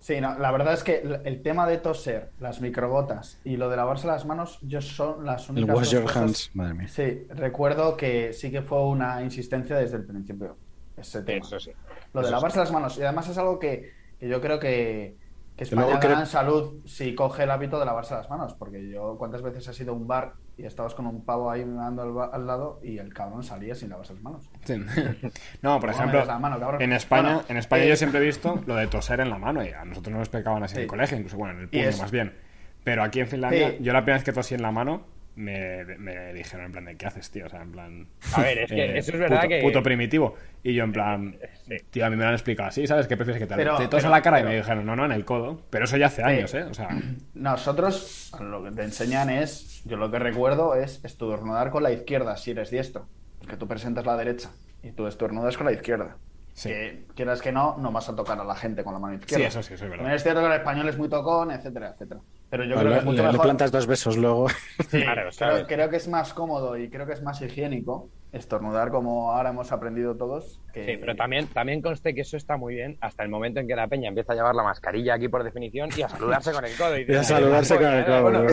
Sí, 0.00 0.20
no, 0.20 0.36
la 0.38 0.50
verdad 0.50 0.74
es 0.74 0.82
que 0.82 0.96
el- 0.98 1.20
el 1.24 1.40
tema 1.40 1.66
de 1.66 1.78
toser, 1.78 2.30
las 2.40 2.60
microgotas 2.60 3.40
y 3.44 3.56
lo 3.56 3.70
de 3.70 3.76
lavarse 3.76 4.06
las 4.08 4.26
manos, 4.26 4.58
yo 4.60 4.82
son 4.82 5.24
las 5.24 5.48
El 5.48 5.58
únicas 5.58 5.76
wash 5.76 5.84
dos 5.84 5.92
your 5.92 6.02
cosas- 6.02 6.16
hands, 6.22 6.50
madre 6.54 6.74
mía. 6.74 6.88
Sí, 6.88 7.26
recuerdo 7.30 7.96
que 7.96 8.32
sí 8.32 8.50
que 8.50 8.60
fue 8.60 8.82
una 8.84 9.22
insistencia 9.22 9.76
desde 9.76 9.96
el 9.98 10.04
principio. 10.04 10.56
Ese 10.96 11.22
tema. 11.22 11.46
Eso 11.46 11.58
sí. 11.60 11.70
Lo 12.12 12.22
de 12.22 12.30
lavarse 12.32 12.58
las 12.58 12.70
manos. 12.72 12.98
Y 12.98 13.02
además 13.02 13.28
es 13.28 13.38
algo 13.38 13.58
que, 13.58 13.92
que 14.20 14.28
yo 14.28 14.40
creo 14.40 14.58
que, 14.60 15.16
que 15.56 15.76
luego 15.76 15.92
España 15.92 16.20
en 16.20 16.26
salud 16.26 16.80
si 16.84 17.14
coge 17.14 17.44
el 17.44 17.50
hábito 17.50 17.78
de 17.78 17.86
lavarse 17.86 18.14
las 18.14 18.28
manos. 18.28 18.54
Porque 18.54 18.88
yo, 18.88 19.16
¿cuántas 19.18 19.42
veces 19.42 19.68
has 19.68 19.78
ido 19.80 19.92
a 19.92 19.96
un 19.96 20.06
bar 20.06 20.34
y 20.56 20.64
estabas 20.66 20.94
con 20.94 21.06
un 21.06 21.24
pavo 21.24 21.50
ahí 21.50 21.64
mirando 21.64 22.02
al, 22.02 22.30
al 22.32 22.46
lado 22.46 22.80
y 22.82 22.98
el 22.98 23.12
cabrón 23.14 23.42
salía 23.42 23.74
sin 23.74 23.90
lavarse 23.90 24.14
las 24.14 24.22
manos? 24.22 24.50
Sí. 24.64 24.74
No, 25.62 25.78
por 25.80 25.90
ejemplo, 25.90 26.24
mano, 26.38 26.80
en 26.80 26.92
España, 26.92 27.22
Bueno, 27.22 27.42
en 27.48 27.56
España 27.56 27.84
eh, 27.84 27.88
yo 27.88 27.96
siempre 27.96 28.20
he 28.20 28.24
visto 28.24 28.60
lo 28.66 28.74
de 28.76 28.86
toser 28.86 29.20
en 29.20 29.30
la 29.30 29.38
mano 29.38 29.64
y 29.64 29.68
a 29.70 29.84
nosotros 29.84 30.12
no 30.12 30.18
nos 30.18 30.28
pegaban 30.28 30.62
así 30.62 30.76
en 30.76 30.82
el 30.82 30.88
colegio, 30.88 31.16
incluso 31.16 31.36
bueno, 31.36 31.54
en 31.54 31.60
el 31.60 31.68
puño 31.68 31.96
más 31.98 32.10
bien. 32.10 32.34
Pero 32.82 33.02
aquí 33.02 33.20
en 33.20 33.28
Finlandia, 33.28 33.70
Sí. 33.70 33.76
yo 33.80 33.92
la 33.92 34.00
primera 34.00 34.16
vez 34.16 34.24
que 34.24 34.32
tosí 34.32 34.54
en 34.54 34.62
la 34.62 34.70
mano, 34.70 35.06
me, 35.36 35.84
me 35.98 36.32
dijeron 36.32 36.66
en 36.66 36.72
plan 36.72 36.84
de 36.84 36.96
¿qué 36.96 37.06
haces, 37.06 37.30
tío? 37.30 37.46
O 37.46 37.48
sea, 37.48 37.62
en 37.62 37.72
plan... 37.72 38.06
A 38.34 38.42
ver, 38.42 38.58
es 38.58 38.70
que 38.70 38.98
eso 38.98 39.12
es 39.12 39.18
verdad 39.18 39.38
puto, 39.42 39.48
que- 39.48 39.60
Puto 39.62 39.82
primitivo. 39.82 40.34
Y 40.62 40.74
yo 40.74 40.84
en 40.84 40.92
plan... 40.92 41.36
Sí. 41.66 41.76
Tío, 41.90 42.06
a 42.06 42.10
mí 42.10 42.16
me 42.16 42.22
lo 42.22 42.28
han 42.28 42.34
explicado 42.34 42.68
así, 42.68 42.86
¿sabes? 42.86 43.06
¿Qué 43.06 43.16
prefieres 43.16 43.42
que 43.42 43.46
te, 43.48 43.54
Pero- 43.56 43.76
te 43.76 43.88
tosa 43.88 44.02
pero- 44.04 44.10
la 44.10 44.22
cara? 44.22 44.40
y 44.40 44.44
me 44.44 44.56
dijeron, 44.56 44.86
no, 44.86 44.94
no, 44.96 45.04
en 45.04 45.12
el 45.12 45.24
codo. 45.24 45.60
Pero 45.70 45.84
eso 45.84 45.96
ya 45.96 46.06
hace 46.06 46.22
años, 46.22 46.54
¿eh? 46.54 46.62
O 46.64 46.74
sea... 46.74 46.88
Nosotros 47.34 48.32
lo 48.40 48.64
que 48.64 48.70
te 48.70 48.82
enseñan 48.82 49.28
es, 49.30 49.82
yo 49.84 49.96
lo 49.96 50.10
que 50.10 50.18
recuerdo 50.18 50.74
es 50.74 51.04
estornudar 51.04 51.70
con 51.70 51.82
la 51.82 51.92
izquierda 51.92 52.36
si 52.36 52.52
eres 52.52 52.70
diestro. 52.70 53.06
Que 53.48 53.56
tú 53.56 53.68
presentas 53.68 54.06
la 54.06 54.16
derecha 54.16 54.50
y 54.82 54.92
tú 54.92 55.06
estornudas 55.06 55.56
con 55.56 55.66
la 55.66 55.72
izquierda. 55.72 56.16
Sí. 56.54 56.68
Que 56.68 57.04
quieras 57.16 57.42
que 57.42 57.50
no, 57.50 57.76
no 57.78 57.90
vas 57.90 58.08
a 58.08 58.14
tocar 58.14 58.38
a 58.40 58.44
la 58.44 58.54
gente 58.54 58.84
con 58.84 58.94
la 58.94 59.00
mano 59.00 59.14
izquierda. 59.14 59.42
Sí, 59.42 59.48
eso 59.48 59.62
sí, 59.62 59.74
eso 59.74 59.84
es 59.84 59.90
verdad. 59.90 60.04
También 60.04 60.16
es 60.16 60.22
cierto 60.22 60.40
que 60.40 60.46
el 60.46 60.52
español 60.52 60.88
es 60.88 60.96
muy 60.96 61.08
tocón, 61.08 61.50
etcétera, 61.50 61.90
etcétera. 61.90 62.20
Pero 62.48 62.64
yo 62.64 62.76
creo 62.76 62.92
que 62.92 62.98
es 62.98 63.04
mucho 63.04 63.16
le, 63.16 63.22
le 63.22 63.32
mejor. 63.32 63.46
plantas 63.46 63.72
dos 63.72 63.86
besos 63.88 64.16
luego. 64.16 64.48
Sí, 64.88 65.02
Claro, 65.36 65.66
creo, 65.66 65.90
que 65.90 65.96
es 65.96 66.06
más 66.06 66.32
cómodo 66.32 66.76
y 66.76 66.88
creo 66.88 67.06
que 67.06 67.12
es 67.14 67.22
más 67.22 67.42
higiénico 67.42 68.08
estornudar 68.32 68.90
como 68.90 69.32
ahora 69.32 69.50
hemos 69.50 69.72
aprendido 69.72 70.16
todos. 70.16 70.60
Que... 70.72 70.84
Sí, 70.84 70.96
pero 70.96 71.16
también, 71.16 71.48
también 71.48 71.82
conste 71.82 72.14
que 72.14 72.20
eso 72.20 72.36
está 72.36 72.56
muy 72.56 72.74
bien 72.74 72.96
hasta 73.00 73.24
el 73.24 73.28
momento 73.28 73.58
en 73.58 73.66
que 73.66 73.74
la 73.74 73.88
peña 73.88 74.08
empieza 74.08 74.32
a 74.32 74.36
llevar 74.36 74.54
la 74.54 74.62
mascarilla 74.62 75.14
aquí 75.14 75.28
por 75.28 75.42
definición 75.42 75.90
y 75.96 76.02
a 76.02 76.08
saludarse 76.08 76.52
con 76.52 76.64
el 76.64 76.76
codo. 76.76 76.96
Y, 76.98 77.06
Y 77.08 77.14
a 77.14 77.24
saludarse 77.24 77.76
con 77.76 77.86
el 77.86 78.04
codo, 78.04 78.22
Bueno. 78.22 78.46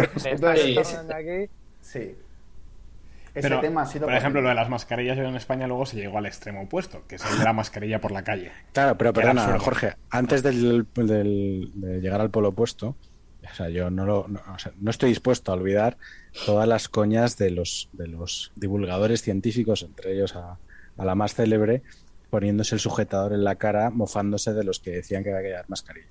Sí. 1.82 2.16
Ese 3.34 3.48
Pero, 3.48 3.62
tema 3.62 3.84
ha 3.84 3.86
sido. 3.86 4.08
por 4.08 4.16
ejemplo, 4.16 4.42
lo 4.42 4.50
de 4.50 4.56
las 4.56 4.70
mascarillas 4.70 5.16
yo 5.18 5.24
en 5.24 5.36
España 5.38 5.66
luego 5.68 5.86
se 5.86 5.96
llegó 5.96 6.18
al 6.18 6.26
extremo 6.26 6.64
opuesto, 6.64 7.04
que 7.08 7.16
es 7.16 7.26
el 7.26 7.38
de 7.40 7.44
la 7.46 7.54
mascarilla 7.54 8.02
por 8.02 8.12
la 8.12 8.24
calle. 8.24 8.52
Claro, 8.74 8.98
pero 8.98 9.14
perdona. 9.14 9.58
Jorge, 9.60 9.94
antes 10.10 10.44
del, 10.44 10.86
del- 10.96 11.72
de 11.76 12.02
llegar 12.02 12.20
al 12.20 12.30
polo 12.30 12.50
opuesto, 12.50 12.96
o 13.50 13.56
sea, 13.56 13.70
yo 13.70 13.90
no, 13.90 14.06
lo, 14.06 14.28
no, 14.28 14.42
o 14.54 14.60
sea, 14.60 14.74
no 14.82 14.92
estoy 14.92 15.10
dispuesto 15.10 15.52
a 15.52 15.56
olvidar 15.56 15.98
todas 16.46 16.68
las 16.68 16.90
coñas 16.90 17.38
de 17.38 17.52
los, 17.52 17.90
de 17.94 18.08
los 18.08 18.52
divulgadores 18.56 19.22
científicos, 19.22 19.82
entre 19.84 20.14
ellos 20.14 20.36
a, 20.36 20.58
a 20.98 21.06
la 21.06 21.16
más 21.16 21.34
célebre, 21.34 21.84
poniéndose 22.30 22.76
el 22.76 22.82
sujetador 22.82 23.32
en 23.34 23.44
la 23.46 23.56
cara, 23.56 23.90
mofándose 23.92 24.54
de 24.54 24.64
los 24.66 24.80
que 24.80 24.92
decían 24.92 25.24
que 25.24 25.30
había 25.30 25.42
que 25.42 25.48
llevar 25.50 25.66
mascarilla. 25.70 26.08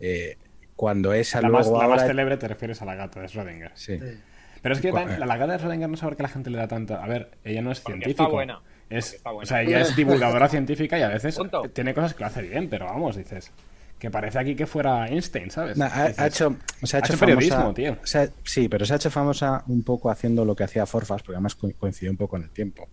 Eh, 0.00 0.36
cuando 0.76 1.12
esa 1.12 1.40
La 1.42 1.48
luego 1.48 1.72
más, 1.72 1.82
la 1.82 1.88
más 1.88 2.06
célebre 2.06 2.36
te 2.36 2.48
refieres 2.48 2.80
a 2.82 2.84
la 2.84 2.94
gata 2.94 3.20
de 3.20 3.26
Schrödinger. 3.26 3.70
Sí. 3.74 3.98
Sí. 3.98 4.18
Pero 4.64 4.74
es 4.74 4.80
que 4.80 4.90
la, 4.90 5.04
la 5.26 5.36
gata 5.36 5.52
de 5.56 5.58
Schrödinger 5.62 5.88
no 5.90 5.96
sabe 5.96 6.16
que 6.16 6.22
la 6.24 6.28
gente 6.28 6.50
le 6.50 6.58
da 6.58 6.66
tanta. 6.66 7.04
A 7.04 7.06
ver, 7.06 7.30
ella 7.44 7.62
no 7.62 7.70
es 7.70 7.78
está 7.78 8.26
buena. 8.26 8.60
Es, 8.90 9.12
está 9.14 9.30
buena. 9.30 9.42
O 9.44 9.46
sea, 9.46 9.62
ella 9.62 9.80
es 9.82 9.94
divulgadora 9.94 10.48
científica 10.48 10.98
y 10.98 11.02
a 11.02 11.08
veces 11.08 11.36
Punto. 11.36 11.62
tiene 11.72 11.92
cosas 11.94 12.14
que 12.14 12.20
lo 12.20 12.26
hace 12.26 12.42
bien, 12.42 12.68
pero 12.68 12.86
vamos, 12.86 13.14
dices. 13.16 13.52
Que 13.98 14.10
parece 14.10 14.38
aquí 14.38 14.56
que 14.56 14.66
fuera 14.66 15.06
Einstein, 15.06 15.50
¿sabes? 15.50 15.80
Ha, 15.80 15.84
Dices, 16.08 16.18
ha 16.18 16.26
hecho, 16.26 16.56
se 16.82 16.96
ha 16.96 16.98
ha 16.98 17.00
hecho, 17.00 17.12
hecho 17.12 17.20
periodismo, 17.20 17.56
famosa- 17.58 17.74
tío. 17.74 17.92
o 18.02 18.06
sea, 18.06 18.28
sí, 18.42 18.68
pero 18.68 18.84
se 18.84 18.92
ha 18.92 18.96
hecho 18.96 19.10
famosa 19.10 19.62
un 19.68 19.82
poco 19.84 20.10
haciendo 20.10 20.44
lo 20.44 20.56
que 20.56 20.64
hacía 20.64 20.84
Forfas, 20.86 21.22
porque 21.22 21.36
además 21.36 21.54
co- 21.54 21.70
coincidió 21.78 22.10
un 22.10 22.16
poco 22.16 22.36
en 22.36 22.42
el 22.44 22.50
tiempo. 22.50 22.88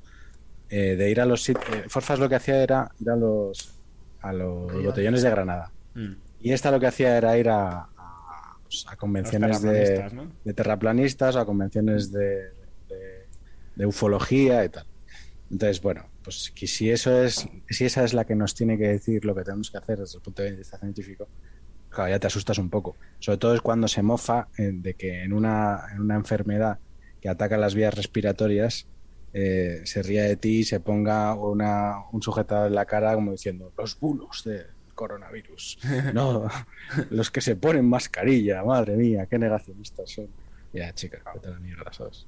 Eh, 0.69 0.95
de 0.95 1.09
ir 1.09 1.19
a 1.19 1.25
los 1.25 1.41
sitios. 1.43 1.65
Forfas 1.87 2.19
lo 2.19 2.29
que 2.29 2.35
hacía 2.35 2.61
era 2.61 2.91
ir 2.99 3.09
a 3.09 3.15
los, 3.15 3.73
a 4.21 4.31
los 4.33 4.71
botellones 4.85 5.21
de 5.23 5.29
Granada. 5.29 5.71
mm, 5.95 6.11
Y 6.41 6.51
esta 6.53 6.69
lo 6.71 6.79
que 6.79 6.87
hacía 6.87 7.17
era 7.17 7.37
ir 7.37 7.49
a, 7.49 7.87
pues, 8.71 8.85
a 8.87 8.95
convenciones 8.95 9.61
de, 9.61 9.69
terraplanistas, 9.71 10.13
¿no? 10.13 10.31
de 10.45 10.53
terraplanistas 10.53 11.35
o 11.35 11.39
a 11.41 11.45
convenciones 11.45 12.11
de, 12.11 12.51
de- 12.87 13.27
de 13.75 13.85
ufología 13.85 14.63
y 14.63 14.69
tal. 14.69 14.85
Entonces, 15.49 15.81
bueno, 15.81 16.05
pues 16.23 16.51
que 16.55 16.65
si 16.67 16.89
eso 16.89 17.21
es, 17.23 17.45
si 17.69 17.85
esa 17.85 18.03
es 18.05 18.13
la 18.13 18.23
que 18.25 18.35
nos 18.35 18.55
tiene 18.55 18.77
que 18.77 18.87
decir 18.87 19.25
lo 19.25 19.35
que 19.35 19.43
tenemos 19.43 19.69
que 19.69 19.77
hacer 19.77 19.99
desde 19.99 20.17
el 20.17 20.21
punto 20.23 20.43
de 20.43 20.51
vista 20.53 20.77
científico, 20.77 21.27
claro, 21.89 22.09
ya 22.11 22.19
te 22.19 22.27
asustas 22.27 22.57
un 22.57 22.69
poco. 22.69 22.95
Sobre 23.19 23.37
todo 23.37 23.53
es 23.55 23.61
cuando 23.61 23.87
se 23.89 24.01
mofa 24.01 24.47
eh, 24.57 24.71
de 24.73 24.93
que 24.93 25.23
en 25.23 25.33
una, 25.33 25.81
en 25.93 25.99
una 25.99 26.15
enfermedad 26.15 26.79
que 27.19 27.27
ataca 27.29 27.57
las 27.57 27.75
vías 27.75 27.93
respiratorias 27.93 28.87
eh, 29.33 29.81
se 29.85 30.03
ría 30.03 30.23
de 30.23 30.35
ti 30.37 30.59
y 30.59 30.63
se 30.63 30.79
ponga 30.79 31.33
una, 31.35 31.95
un 32.11 32.21
sujetador 32.21 32.67
en 32.67 32.75
la 32.75 32.85
cara 32.85 33.13
como 33.15 33.31
diciendo 33.31 33.73
los 33.77 33.99
bulos 33.99 34.43
del 34.45 34.67
coronavirus. 35.01 35.79
No, 36.13 36.47
los 37.09 37.31
que 37.31 37.41
se 37.41 37.55
ponen 37.55 37.89
mascarilla, 37.89 38.63
madre 38.63 38.95
mía, 38.95 39.25
qué 39.25 39.39
negacionistas 39.39 40.09
son. 40.11 40.27
Ya, 40.73 40.93
chica, 40.93 41.17
vete 41.33 41.47
a 41.47 41.51
la 41.51 41.59
mierda, 41.59 41.91
¿sabes? 41.91 42.27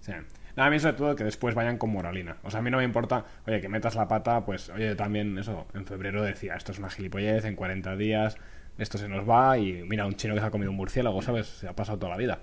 Sí. 0.00 0.12
No, 0.56 0.64
a 0.64 0.70
mí 0.70 0.80
sobre 0.80 0.94
todo 0.96 1.14
que 1.14 1.24
después 1.24 1.54
vayan 1.54 1.76
con 1.76 1.90
moralina. 1.90 2.38
O 2.42 2.50
sea, 2.50 2.60
a 2.60 2.62
mí 2.62 2.70
no 2.70 2.78
me 2.78 2.84
importa, 2.84 3.24
oye, 3.46 3.60
que 3.60 3.68
metas 3.68 3.94
la 3.96 4.08
pata, 4.08 4.44
pues, 4.46 4.70
oye, 4.70 4.94
también 4.94 5.36
eso, 5.38 5.66
en 5.74 5.84
febrero 5.84 6.22
decía, 6.22 6.54
esto 6.54 6.72
es 6.72 6.78
una 6.78 6.88
gilipollez, 6.88 7.44
en 7.44 7.54
40 7.54 7.96
días, 7.96 8.36
esto 8.78 8.96
se 8.96 9.06
nos 9.08 9.28
va 9.28 9.58
y 9.58 9.82
mira, 9.84 10.06
un 10.06 10.14
chino 10.14 10.32
que 10.34 10.40
se 10.40 10.46
ha 10.46 10.50
comido 10.50 10.70
un 10.70 10.76
murciélago, 10.78 11.20
¿sabes? 11.20 11.46
Se 11.46 11.68
ha 11.68 11.74
pasado 11.76 11.98
toda 11.98 12.12
la 12.12 12.16
vida. 12.16 12.40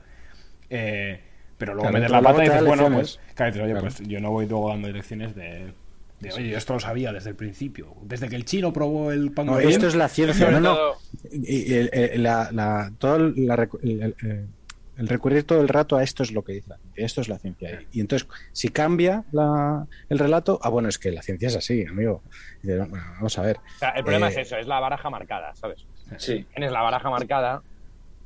Eh, 0.69 1.19
pero 1.57 1.73
luego 1.73 1.89
Claro, 1.89 1.93
metes 1.93 2.11
pero 2.11 2.21
la 2.21 2.29
pata 2.29 2.45
y 2.45 2.49
dices, 2.49 2.65
bueno, 2.65 2.89
pues, 2.93 3.19
dices, 3.35 3.55
oye, 3.55 3.71
Claro. 3.71 3.79
pues 3.81 3.99
yo 4.07 4.19
no 4.19 4.29
voy 4.31 4.45
luego 4.47 4.69
dando 4.69 4.87
lecciones 4.89 5.33
de, 5.35 5.73
de, 6.19 6.31
oye, 6.33 6.49
yo 6.49 6.57
esto 6.57 6.73
lo 6.73 6.79
sabía 6.79 7.11
desde 7.13 7.29
el 7.31 7.35
principio, 7.35 7.95
desde 8.03 8.27
que 8.29 8.35
el 8.35 8.45
chino 8.45 8.73
probó 8.73 9.11
el 9.11 9.31
pan 9.31 9.45
No, 9.45 9.59
esto 9.59 9.87
es 9.87 9.95
la 9.95 10.07
ciencia, 10.07 10.49
no, 10.51 10.59
no. 10.59 10.77
el, 11.31 11.89
el- 11.93 12.23
la, 12.23 12.49
la- 12.51 12.91
todo 12.97 13.17
el, 13.17 13.33
la 13.45 13.67
el- 13.83 14.15
el- 14.21 14.47
el 14.97 15.07
recurrir 15.07 15.43
todo 15.43 15.61
el 15.61 15.67
rato 15.67 15.95
a 15.95 16.01
esto 16.01 16.23
es 16.23 16.31
lo 16.31 16.43
que 16.43 16.53
dice 16.53 16.69
la 16.69 16.77
ciencia, 16.77 17.05
esto 17.05 17.21
es 17.21 17.29
la 17.29 17.37
ciencia. 17.37 17.83
Y 17.91 17.99
entonces, 17.99 18.27
si 18.51 18.69
cambia 18.69 19.25
la- 19.31 19.85
el 20.09 20.17
relato, 20.17 20.59
ah, 20.63 20.69
bueno, 20.69 20.89
es 20.89 20.97
que 20.97 21.11
la 21.11 21.21
ciencia 21.21 21.49
es 21.49 21.55
así, 21.55 21.85
amigo. 21.85 22.23
Bueno, 22.63 22.87
vamos 22.89 23.37
a 23.37 23.41
ver. 23.43 23.57
O 23.57 23.77
sea, 23.77 23.89
el 23.89 24.03
problema 24.03 24.27
Eh, 24.27 24.31
es 24.31 24.37
eso, 24.37 24.57
es 24.57 24.65
la 24.65 24.79
baraja 24.79 25.09
marcada, 25.11 25.53
¿sabes? 25.53 25.85
Sí. 26.17 26.47
Tienes 26.51 26.71
la 26.71 26.81
baraja 26.81 27.11
marcada 27.11 27.61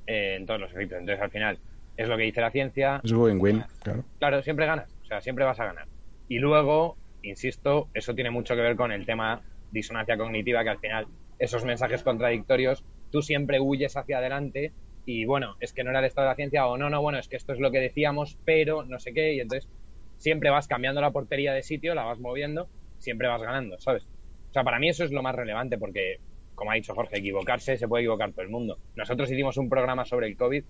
eh, 0.07 0.35
en 0.39 0.45
todos 0.45 0.61
los 0.61 0.71
efectos. 0.71 0.97
Entonces, 0.99 1.21
al 1.21 1.29
final, 1.31 1.59
es 1.97 2.07
lo 2.07 2.15
que 2.15 2.23
dice 2.23 2.39
la 2.39 2.51
ciencia. 2.51 3.01
Es 3.03 3.11
win-win, 3.11 3.65
claro. 3.83 4.05
Claro, 4.19 4.41
siempre 4.41 4.65
ganas. 4.65 4.89
O 5.03 5.05
sea, 5.07 5.19
siempre 5.19 5.43
vas 5.43 5.59
a 5.59 5.65
ganar. 5.65 5.87
Y 6.29 6.39
luego, 6.39 6.95
insisto, 7.23 7.89
eso 7.93 8.13
tiene 8.13 8.31
mucho 8.31 8.55
que 8.55 8.61
ver 8.61 8.75
con 8.75 8.91
el 8.91 9.05
tema 9.05 9.41
disonancia 9.69 10.17
cognitiva, 10.17 10.63
que 10.63 10.69
al 10.69 10.79
final, 10.79 11.07
esos 11.39 11.65
mensajes 11.65 12.03
contradictorios, 12.03 12.83
tú 13.09 13.21
siempre 13.21 13.59
huyes 13.59 13.95
hacia 13.95 14.17
adelante 14.17 14.73
y 15.05 15.25
bueno, 15.25 15.55
es 15.59 15.73
que 15.73 15.83
no 15.83 15.89
era 15.89 15.99
el 15.99 16.05
estado 16.05 16.27
de 16.27 16.31
la 16.31 16.35
ciencia 16.35 16.67
o 16.67 16.77
no, 16.77 16.89
no, 16.89 17.01
bueno, 17.01 17.19
es 17.19 17.27
que 17.27 17.37
esto 17.37 17.53
es 17.53 17.59
lo 17.59 17.71
que 17.71 17.79
decíamos, 17.79 18.37
pero 18.45 18.83
no 18.83 18.99
sé 18.99 19.13
qué, 19.13 19.33
y 19.33 19.39
entonces 19.39 19.69
siempre 20.17 20.49
vas 20.49 20.67
cambiando 20.67 21.01
la 21.01 21.11
portería 21.11 21.53
de 21.53 21.63
sitio, 21.63 21.95
la 21.95 22.03
vas 22.03 22.19
moviendo, 22.19 22.69
siempre 22.97 23.27
vas 23.27 23.41
ganando, 23.41 23.77
¿sabes? 23.79 24.03
O 24.03 24.53
sea, 24.53 24.63
para 24.63 24.79
mí 24.79 24.89
eso 24.89 25.03
es 25.03 25.11
lo 25.11 25.23
más 25.23 25.33
relevante 25.33 25.77
porque, 25.77 26.17
como 26.53 26.71
ha 26.71 26.75
dicho 26.75 26.93
Jorge, 26.93 27.19
equivocarse 27.19 27.77
se 27.77 27.87
puede 27.87 28.03
equivocar 28.03 28.31
todo 28.33 28.43
el 28.43 28.51
mundo. 28.51 28.79
Nosotros 28.95 29.31
hicimos 29.31 29.57
un 29.57 29.69
programa 29.69 30.05
sobre 30.05 30.27
el 30.27 30.37
COVID 30.37 30.63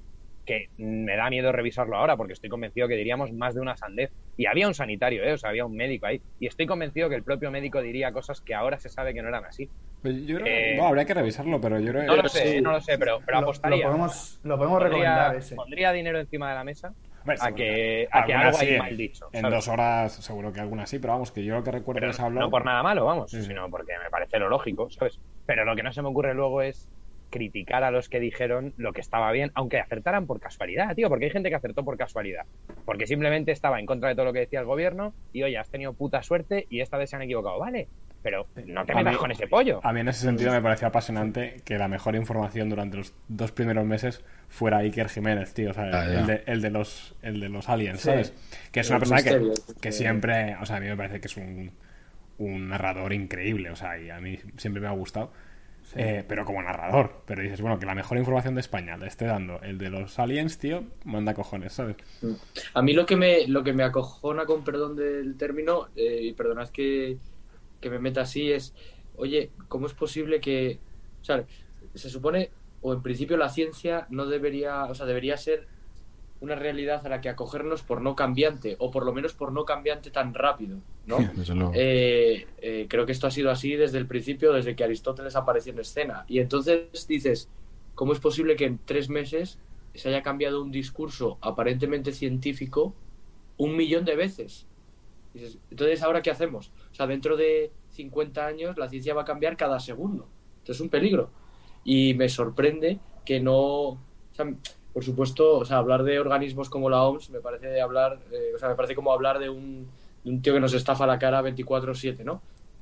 que 0.46 0.68
me 0.78 1.16
da 1.16 1.30
miedo 1.30 1.52
revisarlo 1.52 1.98
ahora 1.98 2.18
porque 2.18 2.34
estoy 2.34 2.50
convencido 2.50 2.88
que 2.88 2.96
diríamos 2.96 3.32
más 3.32 3.54
de 3.56 3.62
una 3.62 3.76
sandez. 3.78 4.12
Y 4.38 4.46
había 4.48 4.68
un 4.68 4.74
sanitario, 4.74 5.24
¿eh? 5.24 5.34
o 5.34 5.38
sea, 5.38 5.50
había 5.52 5.66
un 5.66 5.76
médico 5.76 6.08
ahí. 6.08 6.22
Y 6.40 6.48
estoy 6.48 6.66
convencido 6.66 7.10
que 7.10 7.16
el 7.16 7.24
propio 7.24 7.52
médico 7.52 7.82
diría 7.82 8.12
cosas 8.12 8.42
que 8.42 8.56
ahora 8.56 8.80
se 8.80 8.90
sabe 8.90 9.14
que 9.14 9.22
no 9.22 9.28
eran 9.30 9.46
así. 9.46 9.70
Pues 10.02 10.26
yo 10.26 10.38
creo, 10.40 10.48
Eh, 10.48 10.76
no, 10.78 10.88
habría 10.88 11.06
que 11.06 11.14
revisarlo, 11.14 11.62
pero 11.62 11.80
yo 11.80 11.92
creo 11.92 12.04
No 12.04 12.16
lo 12.16 12.28
sé, 12.28 12.60
no 12.62 12.72
lo 12.72 12.82
sé, 12.82 12.98
pero, 12.98 13.20
pero 13.26 13.40
Lo- 13.40 13.44
apostaría. 13.46 13.78
Lo 13.86 13.92
podemos, 13.92 14.40
lo 14.44 14.58
podemos 14.58 14.80
Pondría- 14.82 14.90
recomendar 15.00 15.36
ese. 15.36 15.56
Pondría 15.56 15.92
dinero 15.92 16.20
encima 16.20 16.50
de 16.50 16.56
la 16.56 16.64
mesa 16.64 16.94
Hombre, 17.20 17.38
a 17.40 17.52
que, 17.52 18.08
a 18.12 18.26
que 18.26 18.34
algunas 18.34 18.46
algo 18.56 18.58
sí, 18.58 18.66
hay 18.74 18.80
mal 18.80 18.98
dicho. 18.98 19.30
En 19.32 19.42
¿sabes? 19.42 19.56
dos 19.58 19.68
horas 19.68 20.12
seguro 20.14 20.52
que 20.52 20.60
algunas 20.60 20.90
sí, 20.90 20.98
pero 20.98 21.14
vamos, 21.14 21.32
que 21.32 21.44
yo 21.44 21.54
lo 21.54 21.64
que 21.64 21.70
recuerdo 21.70 22.00
Pero 22.00 22.12
es 22.12 22.20
hablar... 22.20 22.44
no 22.46 22.50
por 22.50 22.66
nada 22.66 22.82
malo, 22.82 23.06
vamos, 23.06 23.30
Sí, 23.30 23.42
sí. 23.42 23.48
sino 23.50 23.70
porque 23.70 23.94
me 24.04 24.10
parece 24.10 24.40
lo 24.40 24.50
lógico, 24.50 24.90
¿sabes? 24.90 25.20
Pero 25.46 25.64
lo 25.66 25.76
que 25.76 25.84
no 25.84 25.92
se 25.94 26.02
me 26.02 26.08
ocurre 26.08 26.34
luego 26.34 26.64
es 26.64 26.90
criticar 27.32 27.84
a 27.84 27.90
los 27.90 28.08
que 28.10 28.20
dijeron 28.20 28.74
lo 28.78 28.94
que 28.94 29.02
estaba 29.02 29.32
bien, 29.32 29.52
aunque 29.56 29.80
acertaran 29.80 30.28
por 30.28 30.40
casualidad, 30.40 30.94
tío, 30.96 31.10
porque 31.10 31.26
hay 31.26 31.32
gente 31.32 31.50
que 31.50 31.56
acertó 31.56 31.84
por 31.84 31.98
casualidad, 31.98 32.46
porque 32.86 33.08
simplemente 33.08 33.52
estaba 33.52 33.80
en 33.80 33.88
contra 33.88 34.10
de 34.10 34.16
todo 34.16 34.26
lo 34.26 34.34
que 34.34 34.42
decía 34.42 34.60
el 34.60 34.66
gobierno 34.68 35.14
y 35.34 35.42
oye, 35.42 35.58
has 35.58 35.70
tenido 35.70 35.94
puta 35.94 36.22
suerte 36.22 36.68
y 36.70 36.82
esta 36.82 36.98
vez 36.98 37.10
se 37.10 37.16
han 37.16 37.24
equivocado, 37.24 37.58
¿vale? 37.58 37.88
Pero 38.22 38.46
no 38.68 38.86
te 38.86 38.94
metas 38.94 39.14
mí- 39.14 39.18
con 39.20 39.32
ese 39.32 39.48
pollo. 39.48 39.80
A 39.84 39.92
mí 39.94 40.02
en 40.02 40.10
ese 40.10 40.22
sentido 40.26 40.52
me 40.52 40.62
parecía 40.62 40.90
apasionante 40.90 41.56
que 41.66 41.80
la 41.80 41.88
mejor 41.88 42.16
información 42.16 42.70
durante 42.70 42.98
los 42.98 43.16
dos 43.28 43.52
primeros 43.52 43.84
meses 43.84 44.24
fuera 44.48 44.78
Iker 44.78 45.10
Jiménez, 45.10 45.56
tío. 45.56 45.72
O 45.72 45.74
sea, 45.74 45.90
Ah, 45.92 46.06
el, 46.06 46.28
de, 46.28 46.44
el 46.46 46.62
de 46.62 46.70
los 46.70 47.16
el 47.24 47.40
de 47.40 47.50
los 47.50 47.68
aliens, 47.68 48.00
Sí. 48.02 48.10
¿sabes? 48.10 48.34
Que 48.72 48.82
es 48.82 48.90
una 48.90 48.98
El 48.98 49.00
persona 49.10 49.24
que, 49.24 49.52
que 49.82 49.92
siempre, 49.92 50.56
o 50.62 50.66
sea, 50.68 50.76
a 50.76 50.80
mí 50.80 50.86
me 50.88 50.96
parece 50.96 51.20
que 51.20 51.26
es 51.28 51.38
un, 51.38 51.72
un 52.38 52.68
narrador 52.70 53.12
increíble, 53.14 53.72
o 53.72 53.76
sea, 53.76 53.98
y 53.98 54.12
a 54.12 54.20
mí 54.20 54.38
siempre 54.58 54.82
me 54.82 54.88
ha 54.88 54.92
gustado. 54.92 55.32
Eh, 55.96 56.24
pero 56.28 56.46
como 56.46 56.62
narrador, 56.62 57.24
pero 57.26 57.42
dices, 57.42 57.60
bueno, 57.62 57.78
que 57.78 57.86
la 57.86 57.96
mejor 57.96 58.18
información 58.18 58.56
de 58.56 58.62
España 58.62 58.98
le 58.98 59.08
esté 59.08 59.26
dando 59.26 59.60
el 59.62 59.78
de 59.78 59.90
los 59.90 60.20
aliens, 60.20 60.58
tío, 60.58 60.84
manda 61.04 61.34
cojones, 61.34 61.74
¿sabes? 61.74 61.98
A 62.74 62.82
mí 62.82 62.94
lo 62.94 63.06
que 63.06 63.16
me, 63.16 63.48
lo 63.48 63.64
que 63.64 63.74
me 63.74 63.84
acojona, 63.84 64.46
con 64.46 64.64
perdón 64.64 64.96
del 64.96 65.36
término, 65.38 65.90
eh, 65.96 66.20
y 66.22 66.34
perdonad 66.34 66.70
que, 66.70 67.18
que 67.80 67.90
me 67.90 68.00
meta 68.00 68.22
así, 68.22 68.52
es, 68.52 68.74
oye, 69.18 69.52
¿cómo 69.68 69.88
es 69.88 69.94
posible 69.94 70.40
que, 70.40 70.80
o 71.22 71.26
sea, 71.26 71.44
se 71.94 72.10
supone, 72.10 72.52
o 72.82 72.94
en 72.94 73.02
principio 73.02 73.38
la 73.38 73.50
ciencia 73.50 74.08
no 74.10 74.26
debería, 74.26 74.86
o 74.86 74.96
sea, 74.96 75.06
debería 75.06 75.36
ser 75.38 75.68
una 76.42 76.56
realidad 76.56 77.06
a 77.06 77.10
la 77.10 77.22
que 77.22 77.30
acogernos 77.30 77.84
por 77.84 78.02
no 78.02 78.16
cambiante, 78.16 78.76
o 78.80 78.90
por 78.90 79.06
lo 79.06 79.14
menos 79.14 79.34
por 79.34 79.52
no 79.52 79.64
cambiante 79.64 80.10
tan 80.10 80.34
rápido, 80.34 80.80
¿no? 81.06 81.20
Eh, 81.74 82.48
eh, 82.58 82.88
creo 82.90 83.06
que 83.06 83.12
esto 83.12 83.28
ha 83.28 83.32
sido 83.32 83.52
así 83.52 83.76
desde 83.76 84.00
el 84.00 84.08
principio, 84.08 84.52
desde 84.52 84.76
que 84.76 84.84
Aristóteles 84.84 85.36
apareció 85.36 85.72
en 85.72 85.80
escena. 85.80 86.26
Y 86.28 86.40
entonces 86.40 87.08
dices, 87.08 87.48
¿cómo 87.94 88.12
es 88.14 88.20
posible 88.20 88.56
que 88.56 88.66
en 88.66 88.80
tres 88.84 89.08
meses 89.08 89.60
se 89.94 90.10
haya 90.10 90.24
cambiado 90.24 90.64
un 90.64 90.72
discurso 90.72 91.38
aparentemente 91.42 92.12
científico 92.12 92.96
un 93.58 93.76
millón 93.76 94.04
de 94.04 94.16
veces? 94.16 94.66
Dices, 95.36 95.60
entonces, 95.70 96.02
¿ahora 96.02 96.24
qué 96.24 96.32
hacemos? 96.32 96.72
O 96.92 96.96
sea, 96.96 97.06
dentro 97.06 97.38
de 97.38 97.72
50 97.92 98.46
años 98.46 98.78
la 98.78 98.90
ciencia 98.90 99.14
va 99.14 99.22
a 99.22 99.26
cambiar 99.26 99.56
cada 99.58 99.80
segundo. 99.80 100.28
Esto 100.58 100.72
es 100.72 100.80
un 100.80 100.90
peligro. 100.90 101.30
Y 101.84 102.16
me 102.16 102.30
sorprende 102.30 103.00
que 103.24 103.40
no... 103.40 103.60
o 103.60 104.00
sea, 104.34 104.48
por 104.94 105.04
supuesto, 105.04 105.58
o 105.60 105.66
sea, 105.66 105.78
hablar 105.78 106.04
de 106.04 106.20
organismos 106.20 106.70
como 106.70 106.90
la 106.90 107.04
OMS 107.04 107.30
me 107.30 107.40
parece 107.40 107.68
de 107.68 107.82
hablar, 107.82 108.20
eh, 108.32 108.52
o 108.56 108.60
sea, 108.60 108.70
me 108.70 108.76
parece 108.76 108.96
como 108.96 109.12
hablar 109.12 109.40
de 109.40 109.50
un, 109.50 109.88
de 110.24 110.30
un 110.30 110.42
tío 110.42 110.54
que 110.54 110.60
nos 110.60 110.74
estafa 110.74 111.08
la 111.08 111.18
cara 111.20 111.42
24/7, 111.42 112.24
¿no? 112.24 112.42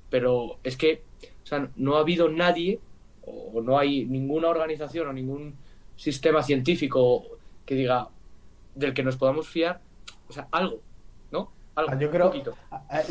Pero 0.10 0.58
es 0.64 0.76
que, 0.76 1.04
o 1.44 1.46
sea, 1.46 1.70
no 1.76 1.98
ha 1.98 2.00
habido 2.00 2.30
nadie 2.30 2.80
o 3.26 3.62
no 3.62 3.78
hay 3.78 4.06
ninguna 4.06 4.48
organización 4.50 5.08
o 5.08 5.14
ningún 5.14 5.56
sistema 5.96 6.42
científico 6.42 7.24
que 7.66 7.76
diga 7.76 8.08
del 8.74 8.94
que 8.94 9.04
nos 9.04 9.18
podamos 9.18 9.48
fiar, 9.48 9.82
o 10.28 10.34
sea, 10.34 10.48
algo, 10.52 10.80
¿no? 11.32 11.52
Algo, 11.76 11.92
Ah, 11.92 12.00
Yo 12.00 12.08
un 12.08 12.14
creo, 12.14 12.28
poquito. 12.28 12.56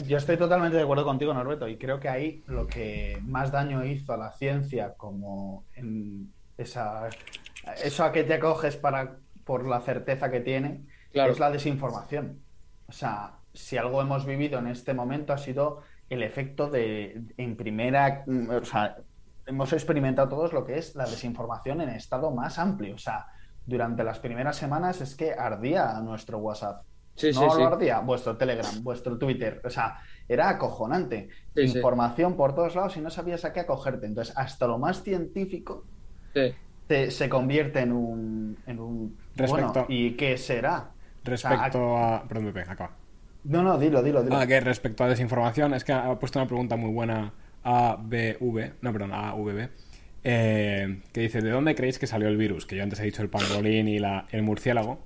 yo 0.06 0.16
estoy 0.16 0.36
totalmente 0.36 0.76
de 0.76 0.82
acuerdo 0.82 1.04
contigo, 1.04 1.32
Norberto, 1.34 1.68
y 1.68 1.76
creo 1.76 2.00
que 2.00 2.08
ahí 2.08 2.42
lo 2.46 2.66
que 2.66 3.18
más 3.22 3.52
daño 3.52 3.84
hizo 3.84 4.12
a 4.12 4.16
la 4.16 4.32
ciencia, 4.32 4.94
como 4.96 5.64
en 5.74 6.32
esa, 6.56 7.08
eso 7.74 8.04
a 8.04 8.12
que 8.12 8.24
te 8.24 8.34
acoges 8.34 8.76
para, 8.76 9.16
por 9.44 9.66
la 9.66 9.80
certeza 9.80 10.30
que 10.30 10.40
tiene, 10.40 10.84
Claro. 11.12 11.32
es 11.32 11.38
la 11.38 11.50
desinformación. 11.50 12.40
O 12.88 12.92
sea, 12.92 13.34
si 13.54 13.76
algo 13.76 14.00
hemos 14.02 14.26
vivido 14.26 14.58
en 14.58 14.66
este 14.66 14.94
momento 14.94 15.32
ha 15.32 15.38
sido 15.38 15.82
el 16.10 16.22
efecto 16.22 16.68
de, 16.70 17.22
en 17.36 17.56
primera, 17.56 18.24
o 18.50 18.64
sea, 18.64 18.96
hemos 19.46 19.72
experimentado 19.72 20.28
todos 20.28 20.52
lo 20.52 20.64
que 20.64 20.78
es 20.78 20.94
la 20.94 21.04
desinformación 21.04 21.80
en 21.80 21.88
estado 21.90 22.30
más 22.30 22.58
amplio. 22.58 22.94
O 22.94 22.98
sea, 22.98 23.26
durante 23.66 24.04
las 24.04 24.18
primeras 24.18 24.56
semanas 24.56 25.00
es 25.00 25.14
que 25.14 25.32
ardía 25.32 25.92
nuestro 26.00 26.38
WhatsApp. 26.38 26.82
Sí, 27.14 27.30
no 27.34 27.50
sí. 27.50 27.58
lo 27.60 27.66
ardía 27.66 27.98
vuestro 28.00 28.36
Telegram, 28.36 28.82
vuestro 28.82 29.18
Twitter. 29.18 29.60
O 29.64 29.70
sea, 29.70 29.98
era 30.28 30.48
acojonante. 30.50 31.28
Información 31.56 32.36
por 32.36 32.54
todos 32.54 32.76
lados 32.76 32.96
y 32.96 33.00
no 33.00 33.10
sabías 33.10 33.44
a 33.44 33.52
qué 33.52 33.60
acogerte. 33.60 34.06
Entonces, 34.06 34.34
hasta 34.36 34.66
lo 34.66 34.78
más 34.78 35.02
científico 35.02 35.84
Sí. 36.34 36.54
Te- 36.88 37.10
se 37.12 37.28
convierte 37.28 37.78
en 37.80 37.92
un, 37.92 38.58
en 38.66 38.80
un 38.80 39.16
Respecto- 39.36 39.72
bueno, 39.72 39.86
¿y 39.88 40.12
qué 40.12 40.36
será? 40.36 40.90
Respecto 41.22 41.96
a... 41.96 42.24
Perdón, 42.26 42.46
Pepe, 42.52 42.62
acaba. 42.68 42.90
No, 43.44 43.62
no, 43.62 43.78
dilo, 43.78 44.02
dilo, 44.02 44.22
dilo. 44.24 44.36
Ah, 44.36 44.46
que 44.46 44.58
respecto 44.60 45.04
a 45.04 45.08
desinformación, 45.08 45.72
es 45.74 45.84
que 45.84 45.92
ha 45.92 46.18
puesto 46.18 46.38
una 46.40 46.48
pregunta 46.48 46.74
muy 46.76 46.90
buena 46.90 47.32
ABV, 47.62 48.72
no, 48.82 48.92
perdón, 48.92 49.12
AVB, 49.12 49.68
eh, 50.24 51.00
que 51.12 51.20
dice, 51.20 51.40
¿de 51.40 51.50
dónde 51.50 51.74
creéis 51.74 51.98
que 51.98 52.06
salió 52.06 52.28
el 52.28 52.36
virus? 52.36 52.66
Que 52.66 52.76
yo 52.76 52.82
antes 52.82 52.98
he 53.00 53.04
dicho 53.04 53.22
el 53.22 53.28
pangolín 53.28 53.88
y 53.88 53.98
la- 53.98 54.26
el 54.30 54.42
murciélago, 54.42 55.00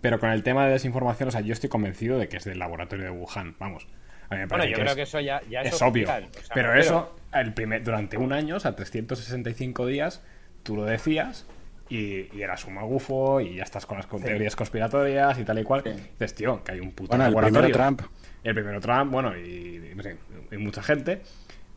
pero 0.00 0.20
con 0.20 0.30
el 0.30 0.42
tema 0.42 0.66
de 0.66 0.72
desinformación, 0.72 1.28
o 1.28 1.32
sea, 1.32 1.40
yo 1.40 1.52
estoy 1.52 1.70
convencido 1.70 2.18
de 2.18 2.28
que 2.28 2.36
es 2.36 2.44
del 2.44 2.58
laboratorio 2.58 3.04
de 3.06 3.10
Wuhan, 3.10 3.56
vamos. 3.58 3.86
A 4.28 4.34
mí 4.34 4.40
me 4.40 4.46
Bueno, 4.46 4.64
yo 4.64 4.70
que 4.70 4.80
creo 4.80 4.88
es, 4.90 4.94
que 4.96 5.02
eso 5.02 5.20
ya, 5.20 5.40
ya 5.48 5.62
es 5.62 5.74
es, 5.74 5.82
obvio. 5.82 6.04
oficial, 6.08 6.24
o 6.30 6.42
sea, 6.42 6.54
pero 6.54 6.72
me 6.74 6.80
eso, 6.80 7.14
el 7.32 7.54
primer, 7.54 7.82
durante 7.84 8.16
un 8.18 8.32
año, 8.32 8.56
o 8.56 8.60
sea, 8.60 8.74
365 8.76 9.86
días, 9.86 10.22
tú 10.64 10.74
lo 10.76 10.84
decías 10.84 11.46
y, 11.88 12.26
y 12.36 12.42
eras 12.42 12.64
un 12.64 12.74
magufo 12.74 13.40
y 13.40 13.56
ya 13.56 13.62
estás 13.62 13.86
con 13.86 13.98
las 13.98 14.06
con- 14.06 14.22
teorías 14.22 14.56
conspiratorias 14.56 15.38
y 15.38 15.44
tal 15.44 15.58
y 15.60 15.62
cual. 15.62 15.82
Dices, 15.84 16.34
tío, 16.34 16.64
que 16.64 16.72
hay 16.72 16.80
un 16.80 16.90
puto 16.92 17.10
Bueno, 17.10 17.26
el 17.26 17.30
laboratorio. 17.30 17.70
primero 17.72 17.94
Trump. 17.96 18.02
El 18.42 18.54
primero 18.54 18.80
Trump, 18.80 19.12
bueno, 19.12 19.36
y, 19.38 19.88
y 19.90 19.94
no 19.94 20.02
sé, 20.02 20.16
y 20.50 20.56
mucha 20.56 20.82
gente. 20.82 21.22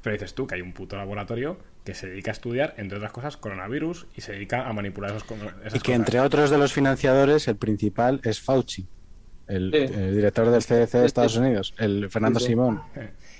Pero 0.01 0.13
dices 0.13 0.33
tú 0.33 0.47
que 0.47 0.55
hay 0.55 0.61
un 0.61 0.73
puto 0.73 0.95
laboratorio 0.95 1.57
que 1.83 1.93
se 1.93 2.07
dedica 2.07 2.31
a 2.31 2.33
estudiar, 2.33 2.73
entre 2.77 2.97
otras 2.97 3.11
cosas, 3.11 3.37
coronavirus 3.37 4.07
y 4.15 4.21
se 4.21 4.33
dedica 4.33 4.67
a 4.67 4.73
manipular 4.73 5.11
esos, 5.11 5.23
esas 5.29 5.75
Y 5.75 5.79
que 5.79 5.79
cosas. 5.79 5.95
entre 5.95 6.19
otros 6.19 6.49
de 6.49 6.57
los 6.57 6.73
financiadores, 6.73 7.47
el 7.47 7.55
principal 7.57 8.19
es 8.23 8.41
Fauci, 8.41 8.87
el, 9.47 9.71
Sí. 9.71 9.93
el 9.93 10.15
director 10.15 10.49
del 10.49 10.61
CDC 10.63 10.99
de 10.99 11.05
Estados 11.05 11.37
Unidos, 11.37 11.73
el 11.77 12.09
Fernando 12.09 12.39
Sí, 12.39 12.45
sí. 12.47 12.51
Simón. 12.51 12.81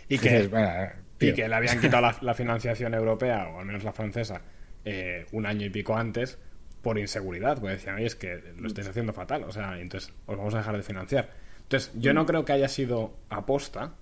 Y 0.10 0.16
Y 0.16 0.20
que, 0.20 0.30
dices, 0.30 0.52
"Venga, 0.52 0.96
y 0.96 1.18
tío". 1.18 1.36
que 1.36 1.48
le 1.50 1.56
habían 1.56 1.80
quitado 1.82 2.02
la, 2.02 2.16
la 2.22 2.34
financiación 2.34 2.94
europea, 2.94 3.50
o 3.50 3.60
al 3.60 3.66
menos 3.66 3.84
la 3.84 3.92
francesa, 3.92 4.42
eh, 4.90 5.26
un 5.34 5.46
año 5.46 5.66
y 5.66 5.70
pico 5.70 5.98
antes, 5.98 6.40
por 6.82 6.98
inseguridad. 6.98 7.60
Porque 7.60 7.74
decían, 7.74 7.96
oye, 7.96 8.06
es 8.06 8.16
que 8.16 8.42
lo 8.58 8.68
estáis 8.68 8.88
haciendo 8.88 9.12
fatal, 9.12 9.44
o 9.44 9.52
sea, 9.52 9.78
entonces 9.82 10.14
os 10.28 10.38
vamos 10.38 10.54
a 10.54 10.60
dejar 10.60 10.78
de 10.78 10.84
financiar. 10.84 11.30
Entonces, 11.64 11.92
yo 11.96 12.14
no 12.14 12.26
creo 12.26 12.46
que 12.46 12.54
haya 12.54 12.70
sido 12.70 13.14
aposta, 13.28 13.96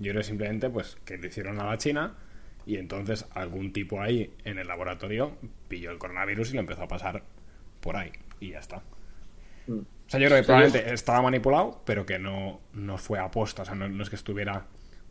yo 0.00 0.10
creo 0.10 0.24
simplemente 0.24 0.68
pues 0.68 0.98
que 1.04 1.18
le 1.18 1.28
hicieron 1.28 1.60
a 1.60 1.66
la 1.66 1.78
China 1.78 2.14
y 2.66 2.78
entonces 2.78 3.26
algún 3.30 3.72
tipo 3.72 4.00
ahí 4.00 4.34
en 4.44 4.58
el 4.58 4.66
laboratorio 4.66 5.36
pilló 5.68 5.92
el 5.92 5.98
coronavirus 5.98 6.50
y 6.50 6.54
lo 6.54 6.60
empezó 6.60 6.82
a 6.82 6.88
pasar 6.88 7.22
por 7.80 7.96
ahí 7.96 8.10
y 8.40 8.50
ya 8.50 8.58
está. 8.58 8.82
Mm. 9.68 9.78
O 9.78 10.10
sea, 10.10 10.18
yo 10.18 10.26
creo 10.26 10.40
que 10.40 10.46
probablemente 10.46 10.92
estaba 10.92 11.22
manipulado, 11.22 11.80
pero 11.86 12.04
que 12.04 12.18
no, 12.18 12.60
no 12.72 12.98
fue 12.98 13.20
aposta. 13.20 13.62
O 13.62 13.64
sea, 13.64 13.76
no, 13.76 13.88
no 13.88 14.02
es 14.02 14.10
que 14.10 14.16
estuviera 14.16 14.66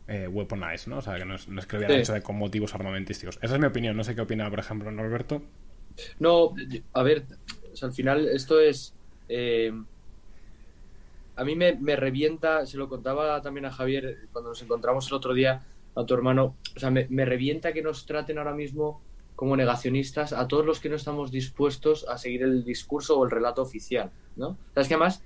eh, 0.08 0.28
weaponized, 0.28 0.88
¿no? 0.88 0.98
O 0.98 1.02
sea, 1.02 1.16
que 1.16 1.24
no 1.24 1.34
es, 1.34 1.48
no 1.48 1.60
es 1.60 1.66
que 1.66 1.76
lo 1.76 1.78
hubiera 1.80 1.94
Sí. 1.94 2.00
hecho 2.00 2.12
de, 2.12 2.22
con 2.22 2.36
motivos 2.36 2.74
armamentísticos. 2.74 3.38
Esa 3.42 3.54
es 3.54 3.60
mi 3.60 3.66
opinión. 3.66 3.96
No 3.96 4.04
sé 4.04 4.14
qué 4.14 4.20
opina, 4.20 4.48
por 4.50 4.58
ejemplo, 4.58 4.90
Norberto. 4.90 5.42
No, 6.18 6.54
a 6.92 7.02
ver, 7.02 7.24
o 7.72 7.76
sea, 7.76 7.88
al 7.88 7.94
final 7.94 8.28
esto 8.28 8.60
es... 8.60 8.94
eh, 9.28 9.72
a 11.36 11.44
mí 11.44 11.56
me, 11.56 11.74
me 11.74 11.96
revienta, 11.96 12.64
se 12.66 12.76
lo 12.76 12.88
contaba 12.88 13.42
también 13.42 13.66
a 13.66 13.72
Javier 13.72 14.18
cuando 14.32 14.50
nos 14.50 14.62
encontramos 14.62 15.08
el 15.08 15.14
otro 15.14 15.34
día, 15.34 15.62
a 15.96 16.04
tu 16.06 16.14
hermano, 16.14 16.56
o 16.76 16.78
sea, 16.78 16.90
me, 16.90 17.06
me 17.10 17.24
revienta 17.24 17.72
que 17.72 17.82
nos 17.82 18.06
traten 18.06 18.38
ahora 18.38 18.52
mismo 18.54 19.00
como 19.34 19.56
negacionistas 19.56 20.32
a 20.32 20.46
todos 20.46 20.64
los 20.64 20.78
que 20.78 20.88
no 20.88 20.94
estamos 20.96 21.32
dispuestos 21.32 22.06
a 22.08 22.18
seguir 22.18 22.42
el 22.44 22.64
discurso 22.64 23.18
o 23.18 23.24
el 23.24 23.32
relato 23.32 23.62
oficial, 23.62 24.10
¿no? 24.36 24.48
O 24.50 24.56
sea, 24.74 24.82
es 24.82 24.88
que 24.88 24.94
además, 24.94 25.22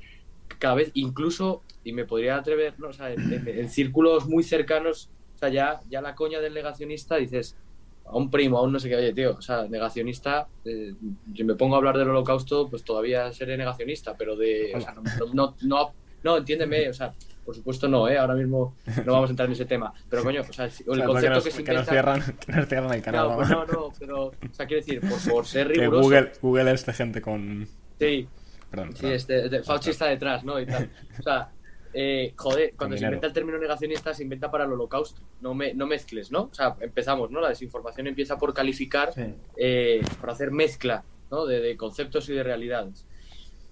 cada 0.59 0.75
vez, 0.77 0.91
incluso, 0.95 1.63
y 1.85 1.93
me 1.93 2.05
podría 2.05 2.37
atrever, 2.37 2.75
¿no? 2.79 2.89
O 2.89 2.93
sea, 2.93 3.13
en, 3.13 3.33
en- 3.33 3.49
en 3.49 3.69
círculos 3.71 4.27
muy 4.27 4.43
cercanos, 4.43 5.11
o 5.37 5.39
sea, 5.39 5.49
ya, 5.49 5.81
ya 5.89 6.01
la 6.01 6.15
coña 6.15 6.41
del 6.41 6.55
negacionista 6.55 7.17
dices, 7.17 7.57
a 8.05 8.17
un 8.17 8.31
primo, 8.31 8.59
a 8.59 8.63
un 8.63 8.73
no 8.73 8.81
sé 8.81 8.89
qué, 8.89 8.97
oye, 8.97 9.13
tío, 9.13 9.37
o 9.37 9.43
sea, 9.43 9.67
negacionista, 9.69 10.49
eh, 10.65 10.95
si 11.37 11.45
me 11.45 11.55
pongo 11.55 11.75
a 11.75 11.79
hablar 11.79 11.99
del 11.99 12.09
holocausto, 12.09 12.69
pues 12.69 12.83
todavía 12.83 13.31
seré 13.33 13.57
negacionista, 13.57 14.17
pero 14.17 14.35
de, 14.37 14.73
o 14.75 14.81
sea, 14.81 14.95
no, 14.95 15.03
no, 15.35 15.55
no, 15.63 15.93
no, 16.25 16.37
entiéndeme, 16.39 16.89
o 16.89 16.95
sea, 16.95 17.13
por 17.45 17.55
supuesto 17.55 17.87
no, 17.89 18.09
¿eh? 18.09 18.19
Ahora 18.19 18.35
mismo 18.35 18.75
no 19.07 19.13
vamos 19.13 19.31
a 19.31 19.33
entrar 19.33 19.47
en 19.47 19.53
ese 19.53 19.65
tema, 19.67 19.93
pero 20.11 20.23
coño, 20.23 20.43
o 20.49 20.53
sea, 20.53 20.65
el, 20.67 20.71
O 20.87 20.95
sea, 20.95 21.07
concepto 21.07 21.35
nos, 21.37 21.45
que 21.45 21.51
se 21.51 21.65
que 21.65 21.73
nos 21.73 21.89
inventa... 21.89 21.93
cierran, 21.93 22.37
que 22.47 22.53
nos 22.53 22.69
cierran 22.69 22.93
el 22.95 23.03
canal. 23.03 23.29
No, 23.29 23.37
pues 23.37 23.49
no, 23.51 23.65
no, 23.67 23.93
pero, 23.99 24.25
o 24.27 24.33
sea, 24.53 24.67
quiero 24.67 24.85
decir, 24.85 25.01
por, 25.01 25.33
por 25.33 25.47
ser 25.47 25.69
que 25.69 25.81
riguroso, 25.81 26.03
Google, 26.03 26.33
Google 26.43 26.73
es 26.73 26.85
de 26.87 26.93
gente 26.95 27.21
con. 27.21 27.69
sí, 27.99 28.27
Perdón. 28.71 28.95
Sí, 28.97 29.07
este, 29.07 29.45
este, 29.45 29.63
Fauci 29.63 29.91
está 29.91 30.07
detrás, 30.07 30.45
¿no? 30.45 30.61
Y 30.61 30.67
tal. 30.67 30.91
O 31.19 31.23
sea, 31.23 31.51
eh, 31.95 32.35
joder, 32.37 32.75
cuando 32.77 32.97
se 32.97 33.05
inventa 33.05 33.27
el 33.29 33.33
término 33.33 33.59
negacionista, 33.59 34.13
se 34.13 34.23
inventa 34.23 34.51
para 34.51 34.65
el 34.65 34.73
holocausto. 34.73 35.23
No, 35.41 35.55
me, 35.55 35.73
no 35.75 35.87
mezcles, 35.87 36.31
¿no? 36.31 36.43
O 36.51 36.55
sea, 36.55 36.77
empezamos, 36.81 37.31
¿no? 37.31 37.41
La 37.41 37.49
desinformación 37.49 38.07
empieza 38.07 38.37
por 38.37 38.53
calificar, 38.53 39.13
Sí. 39.15 39.23
eh, 39.57 40.03
por 40.21 40.31
hacer 40.31 40.51
mezcla, 40.51 41.05
¿no? 41.31 41.47
De, 41.47 41.61
de 41.61 41.77
conceptos 41.77 42.29
y 42.29 42.35
de 42.35 42.43
realidades. 42.43 43.07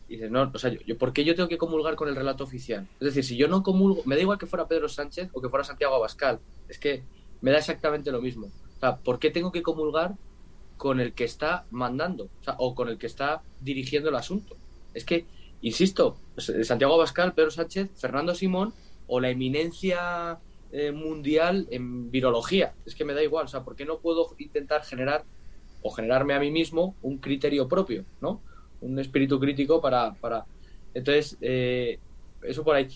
Y 0.08 0.14
dices, 0.14 0.30
no, 0.30 0.50
o 0.54 0.58
sea, 0.58 0.70
yo, 0.70 0.80
yo- 0.86 0.96
¿por 0.96 1.12
qué 1.12 1.24
yo 1.24 1.34
tengo 1.34 1.48
que 1.48 1.58
comulgar 1.58 1.94
con 1.96 2.08
el 2.08 2.16
relato 2.16 2.44
oficial? 2.44 2.86
Es 3.00 3.06
decir, 3.06 3.24
si 3.24 3.36
yo 3.36 3.48
no 3.48 3.62
comulgo, 3.62 4.02
me 4.06 4.14
da 4.14 4.22
igual 4.22 4.38
que 4.38 4.46
fuera 4.46 4.66
Pedro 4.68 4.88
Sánchez 4.88 5.28
o 5.32 5.42
que 5.42 5.48
fuera 5.48 5.64
Santiago 5.64 5.94
Abascal, 5.96 6.38
es 6.68 6.78
que 6.78 7.02
me 7.42 7.50
da 7.50 7.58
exactamente 7.58 8.10
lo 8.12 8.22
mismo. 8.22 8.46
O 8.76 8.80
sea, 8.80 8.96
¿por 8.96 9.18
qué 9.18 9.30
tengo 9.30 9.50
que 9.52 9.62
comulgar 9.62 10.14
con 10.76 11.00
el 11.00 11.12
que 11.12 11.24
está 11.24 11.66
mandando? 11.70 12.24
O 12.40 12.44
sea, 12.44 12.54
o 12.58 12.74
con 12.74 12.88
el 12.88 12.98
que 12.98 13.06
está 13.06 13.42
dirigiendo 13.60 14.08
el 14.10 14.14
asunto. 14.16 14.56
Es 14.96 15.04
que, 15.04 15.26
insisto, 15.60 16.16
Santiago 16.38 16.94
Abascal, 16.94 17.34
Pedro 17.34 17.50
Sánchez, 17.50 17.90
Fernando 17.94 18.34
Simón 18.34 18.72
o 19.06 19.20
la 19.20 19.28
eminencia 19.28 20.38
eh, 20.72 20.90
mundial 20.90 21.68
en 21.70 22.10
virología. 22.10 22.74
Es 22.86 22.94
que 22.94 23.04
me 23.04 23.12
da 23.12 23.22
igual, 23.22 23.44
o 23.44 23.48
sea, 23.48 23.62
¿por 23.62 23.76
qué 23.76 23.84
no 23.84 23.98
puedo 23.98 24.34
intentar 24.38 24.82
generar 24.84 25.24
o 25.82 25.90
generarme 25.90 26.32
a 26.32 26.40
mí 26.40 26.50
mismo 26.50 26.96
un 27.02 27.18
criterio 27.18 27.68
propio, 27.68 28.04
¿no? 28.22 28.40
Un 28.80 28.98
espíritu 28.98 29.38
crítico 29.38 29.80
para... 29.80 30.14
para... 30.14 30.46
Entonces, 30.94 31.36
eh, 31.42 31.98
eso 32.42 32.64
por 32.64 32.74
ahí. 32.74 32.88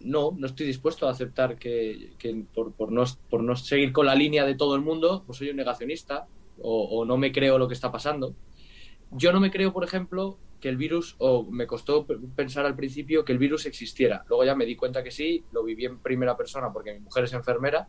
No, 0.00 0.32
no 0.36 0.46
estoy 0.46 0.66
dispuesto 0.66 1.08
a 1.08 1.12
aceptar 1.12 1.56
que, 1.56 2.12
que 2.18 2.44
por, 2.54 2.72
por 2.72 2.92
no, 2.92 3.04
por 3.30 3.42
no 3.42 3.56
seguir 3.56 3.92
con 3.92 4.04
la 4.04 4.14
línea 4.14 4.44
de 4.44 4.54
todo 4.54 4.76
el 4.76 4.82
mundo, 4.82 5.24
pues 5.26 5.38
soy 5.38 5.48
un 5.48 5.56
negacionista 5.56 6.26
o, 6.60 6.84
o 6.84 7.04
no 7.06 7.16
me 7.16 7.32
creo 7.32 7.58
lo 7.58 7.68
que 7.68 7.74
está 7.74 7.90
pasando. 7.90 8.34
Yo 9.10 9.32
no 9.32 9.40
me 9.40 9.50
creo, 9.50 9.72
por 9.72 9.84
ejemplo, 9.84 10.36
que 10.60 10.68
el 10.68 10.76
virus, 10.76 11.14
o 11.18 11.44
me 11.44 11.66
costó 11.66 12.06
pensar 12.34 12.66
al 12.66 12.74
principio 12.74 13.24
que 13.24 13.32
el 13.32 13.38
virus 13.38 13.66
existiera. 13.66 14.24
Luego 14.28 14.44
ya 14.44 14.54
me 14.54 14.64
di 14.66 14.76
cuenta 14.76 15.02
que 15.02 15.10
sí, 15.10 15.44
lo 15.52 15.62
viví 15.64 15.84
en 15.84 15.98
primera 15.98 16.36
persona 16.36 16.72
porque 16.72 16.92
mi 16.94 17.00
mujer 17.00 17.24
es 17.24 17.32
enfermera, 17.32 17.88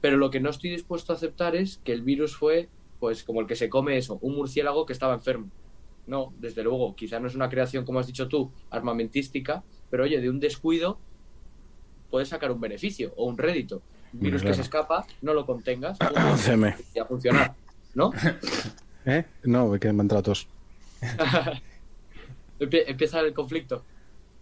pero 0.00 0.16
lo 0.16 0.30
que 0.30 0.40
no 0.40 0.50
estoy 0.50 0.70
dispuesto 0.70 1.12
a 1.12 1.16
aceptar 1.16 1.54
es 1.56 1.78
que 1.84 1.92
el 1.92 2.02
virus 2.02 2.36
fue, 2.36 2.68
pues 3.00 3.22
como 3.24 3.40
el 3.40 3.46
que 3.46 3.56
se 3.56 3.68
come 3.68 3.96
eso, 3.96 4.18
un 4.22 4.34
murciélago 4.34 4.86
que 4.86 4.92
estaba 4.92 5.14
enfermo. 5.14 5.50
No, 6.06 6.34
desde 6.38 6.62
luego, 6.62 6.94
quizá 6.94 7.18
no 7.20 7.28
es 7.28 7.34
una 7.34 7.48
creación, 7.48 7.84
como 7.84 7.98
has 7.98 8.06
dicho 8.06 8.28
tú, 8.28 8.52
armamentística, 8.70 9.62
pero 9.90 10.04
oye, 10.04 10.20
de 10.20 10.28
un 10.28 10.40
descuido 10.40 10.98
puedes 12.10 12.28
sacar 12.28 12.52
un 12.52 12.60
beneficio 12.60 13.12
o 13.16 13.26
un 13.26 13.38
rédito. 13.38 13.82
Un 14.12 14.20
virus 14.20 14.42
Claro. 14.42 14.52
que 14.52 14.56
se 14.56 14.62
escapa, 14.62 15.06
no 15.22 15.32
lo 15.32 15.46
contengas, 15.46 15.98
11M. 16.00 16.76
y 16.94 16.98
a 16.98 17.04
funcionar, 17.06 17.54
¿no? 17.94 18.12
¿Eh? 19.06 19.24
No, 19.44 19.72
que 19.78 19.92
me 19.92 20.02
han 20.02 20.08
Empieza 22.58 23.20
el 23.20 23.32
conflicto. 23.34 23.84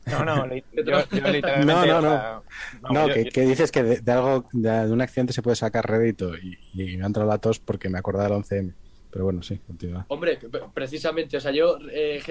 No, 0.06 0.24
no, 0.24 0.46
li- 0.48 0.64
yo, 0.72 0.82
yo 0.82 1.28
literalmente. 1.28 1.64
No, 1.64 1.86
no, 1.86 2.00
no. 2.00 2.42
No, 2.90 3.08
yo- 3.08 3.14
que, 3.14 3.24
yo- 3.24 3.30
que 3.30 3.40
dices 3.42 3.70
que 3.70 3.82
de, 3.82 4.00
de 4.00 4.12
algo, 4.12 4.46
de, 4.52 4.70
de 4.70 4.92
un 4.92 5.00
accidente 5.00 5.32
se 5.32 5.42
puede 5.42 5.56
sacar 5.56 5.88
rédito 5.88 6.36
y, 6.36 6.58
y 6.74 6.96
me 6.96 7.04
han 7.04 7.06
entrado 7.10 7.28
la 7.28 7.38
tos 7.38 7.58
porque 7.60 7.88
me 7.88 7.98
acordaba 7.98 8.24
del 8.28 8.38
11M. 8.42 8.74
Pero 9.10 9.24
bueno, 9.26 9.42
sí, 9.42 9.58
continúa. 9.58 10.06
Hombre, 10.08 10.38
precisamente, 10.72 11.36
o 11.36 11.40
sea, 11.40 11.52
yo, 11.52 11.76
eh, 11.90 12.22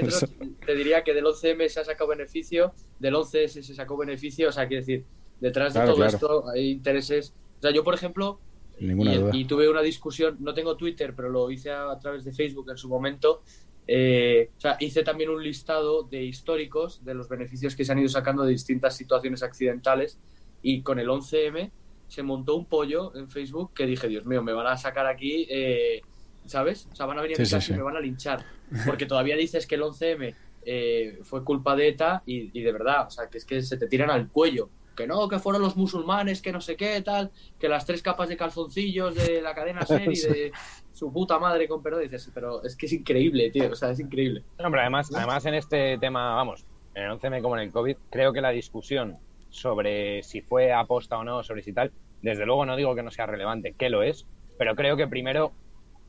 te 0.66 0.74
diría 0.76 1.04
que 1.04 1.14
del 1.14 1.26
11M 1.26 1.70
se 1.70 1.80
ha 1.80 1.86
sacado 1.86 2.10
beneficio, 2.10 2.74
del 2.98 3.14
11S 3.14 3.62
se 3.62 3.76
sacó 3.76 3.96
beneficio, 3.98 4.50
o 4.50 4.52
sea, 4.52 4.68
quiero 4.68 4.82
decir, 4.82 5.06
detrás 5.40 5.76
de 5.76 5.82
todo 5.82 5.96
claro. 5.98 6.12
esto 6.12 6.50
hay 6.50 6.72
intereses. 6.72 7.36
O 7.60 7.62
sea, 7.62 7.72
yo, 7.72 7.84
por 7.84 7.94
ejemplo, 7.94 8.40
ninguna 8.80 9.14
y, 9.14 9.18
duda. 9.20 9.30
y 9.36 9.46
tuve 9.46 9.70
una 9.70 9.84
discusión, 9.84 10.38
no 10.40 10.56
tengo 10.56 10.76
Twitter, 10.76 11.14
pero 11.16 11.30
lo 11.30 11.52
hice 11.52 11.70
a, 11.70 11.92
a 11.92 12.00
través 12.00 12.24
de 12.26 12.32
Facebook 12.34 12.72
en 12.72 12.78
su 12.78 12.90
momento. 12.90 13.44
Eh, 13.88 14.50
o 14.58 14.62
sea, 14.62 14.78
hice 14.80 15.04
también 15.04 15.30
un 15.30 15.44
listado 15.44 16.04
de 16.04 16.24
históricos 16.24 17.04
de 17.04 17.14
los 17.14 17.28
beneficios 17.28 17.76
que 17.76 17.84
se 17.84 17.92
han 17.92 18.00
ido 18.00 18.10
sacando 18.10 18.44
de 18.44 18.52
distintas 18.52 18.96
situaciones 18.96 19.44
accidentales 19.44 20.20
y 20.62 20.82
con 20.82 21.00
el 21.00 21.08
11M 21.08 21.72
se 22.08 22.24
montó 22.24 22.56
un 22.56 22.66
pollo 22.66 23.16
en 23.16 23.30
Facebook 23.30 23.74
que 23.74 23.86
dije, 23.86 24.08
Dios 24.08 24.26
mío, 24.26 24.44
me 24.44 24.54
van 24.54 24.68
a 24.68 24.78
sacar 24.78 25.08
aquí, 25.08 25.48
eh, 25.50 26.02
¿sabes? 26.46 26.88
O 26.92 26.96
sea, 26.96 27.06
van 27.06 27.18
a 27.20 27.22
venir 27.22 27.38
a 27.38 27.40
mi 27.40 27.46
Sí, 27.46 27.50
sí, 27.50 27.56
casa 27.56 27.74
y 27.74 27.78
me 27.78 27.84
van 27.84 27.96
a 27.96 28.02
linchar. 28.02 28.46
Porque 28.86 29.06
todavía 29.06 29.36
dices 29.36 29.66
que 29.66 29.76
el 29.76 29.82
11M 29.82 30.36
eh, 30.66 31.20
fue 31.24 31.44
culpa 31.44 31.76
de 31.76 31.88
ETA 31.88 32.24
y, 32.26 32.58
y 32.58 32.62
de 32.62 32.72
verdad, 32.72 33.08
o 33.08 33.10
sea, 33.10 33.28
que 33.30 33.38
es 33.38 33.46
que 33.46 33.62
se 33.62 33.78
te 33.78 33.88
tiran 33.88 34.10
al 34.10 34.30
cuello. 34.30 34.70
Que 34.96 35.08
no, 35.08 35.28
que 35.30 35.40
fueron 35.40 35.62
los 35.62 35.78
musulmanes, 35.78 36.42
que 36.42 36.52
no 36.52 36.62
sé 36.62 36.76
qué, 36.76 37.02
tal, 37.02 37.32
que 37.60 37.70
las 37.70 37.86
tres 37.86 38.02
capas 38.02 38.30
de 38.30 38.38
calzoncillos 38.38 39.16
de 39.16 39.42
la 39.42 39.56
cadena 39.56 39.86
Ser 39.86 40.12
y 40.12 40.20
de 40.20 40.52
su 40.92 41.12
puta 41.12 41.40
madre 41.40 41.68
con 41.68 41.82
perdón. 41.82 42.02
Dices, 42.02 42.30
pero 42.34 42.64
es 42.64 42.76
que 42.76 42.86
es 42.86 42.94
increíble, 42.94 43.50
tío, 43.52 43.72
o 43.72 43.76
sea, 43.76 43.92
es 43.92 44.00
increíble. 44.00 44.44
No, 44.60 44.70
pero 44.70 44.82
además, 44.82 45.10
además 45.14 45.46
en 45.46 45.54
este 45.54 45.98
tema, 45.98 46.36
vamos, 46.36 46.66
en 46.94 47.04
el 47.04 47.12
11M 47.12 47.42
como 47.42 47.56
en 47.56 47.64
el 47.64 47.72
COVID, 47.72 47.96
creo 48.10 48.34
que 48.34 48.42
la 48.42 48.50
discusión 48.50 49.18
sobre 49.50 50.24
si 50.24 50.42
fue 50.42 50.74
aposta 50.74 51.18
o 51.18 51.24
no, 51.24 51.44
sobre 51.44 51.62
si 51.64 51.74
tal, 51.74 51.92
desde 52.22 52.46
luego 52.46 52.66
no 52.66 52.76
digo 52.76 52.96
que 52.96 53.04
no 53.04 53.12
sea 53.12 53.26
relevante, 53.26 53.74
que 53.78 53.90
lo 53.90 54.04
es, 54.04 54.26
pero 54.58 54.76
creo 54.76 54.98
que 54.98 55.08
primero 55.08 55.52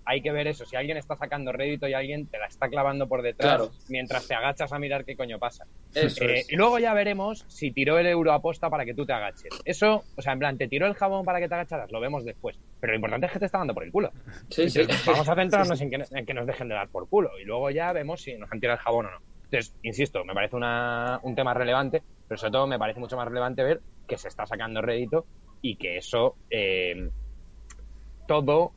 hay 0.05 0.21
que 0.23 0.33
ver 0.33 0.47
eso, 0.49 0.65
si 0.67 0.75
alguien 0.77 0.97
está 0.97 1.17
sacando 1.17 1.53
rédito 1.53 1.87
y 1.87 1.95
alguien 1.95 2.27
te 2.29 2.39
la 2.39 2.47
está 2.47 2.69
clavando 2.69 3.09
por 3.09 3.23
detrás 3.23 3.57
Claro. 3.57 3.71
mientras 3.89 4.27
te 4.27 4.35
agachas 4.35 4.73
a 4.73 4.79
mirar 4.79 5.05
qué 5.05 5.17
coño 5.17 5.39
pasa. 5.39 5.65
Eso 5.95 6.25
Eh, 6.25 6.41
es. 6.41 6.53
y 6.53 6.57
luego 6.57 6.79
ya 6.79 6.93
veremos 6.95 7.45
si 7.49 7.73
tiró 7.73 7.99
el 7.99 8.07
euro 8.07 8.33
aposta 8.33 8.69
para 8.69 8.85
que 8.85 8.95
tú 8.95 9.07
te 9.07 9.13
agaches. 9.13 9.51
Eso, 9.65 10.03
o 10.17 10.23
sea, 10.23 10.33
en 10.33 10.39
plan, 10.41 10.59
te 10.59 10.67
tiró 10.69 10.87
el 10.87 10.95
jabón 10.95 11.25
para 11.25 11.39
que 11.41 11.49
te 11.49 11.55
agacharas, 11.55 11.91
lo 11.93 12.01
vemos 12.01 12.25
después. 12.25 12.59
Pero 12.81 12.93
lo 12.93 12.97
importante 12.97 13.27
es 13.27 13.33
que 13.33 13.39
te 13.39 13.47
está 13.47 13.59
dando 13.59 13.75
por 13.75 13.85
el 13.85 13.93
culo. 13.93 14.11
Sí, 14.51 14.69
sí. 14.69 14.83
Vamos 15.07 15.29
a 15.29 15.35
centrarnos 15.37 15.81
En, 15.81 15.91
que, 15.91 16.03
en 16.11 16.27
que 16.27 16.35
nos 16.35 16.47
dejen 16.47 16.69
de 16.69 16.75
dar 16.75 16.89
por 16.89 17.09
culo 17.09 17.31
y 17.41 17.45
luego 17.45 17.71
ya 17.71 17.93
vemos 17.93 18.23
si 18.23 18.35
nos 18.37 18.51
han 18.51 18.59
tirado 18.61 18.77
el 18.79 18.83
jabón 18.83 19.07
o 19.07 19.11
no. 19.11 19.19
Entonces, 19.45 19.77
insisto, 19.83 20.25
me 20.25 20.35
parece 20.35 20.57
una- 20.57 21.21
un 21.23 21.35
tema 21.37 21.53
relevante, 21.55 22.03
pero 22.27 22.39
sobre 22.39 22.53
todo 22.53 22.67
me 22.67 22.79
parece 22.79 22.99
mucho 22.99 23.17
más 23.17 23.29
relevante 23.29 23.63
ver 23.63 23.81
que 24.09 24.17
se 24.19 24.29
está 24.29 24.47
sacando 24.47 24.81
rédito 24.83 25.27
y 25.61 25.77
que 25.77 25.99
eso 25.99 26.37
eh, 26.51 27.09
todo 28.27 28.73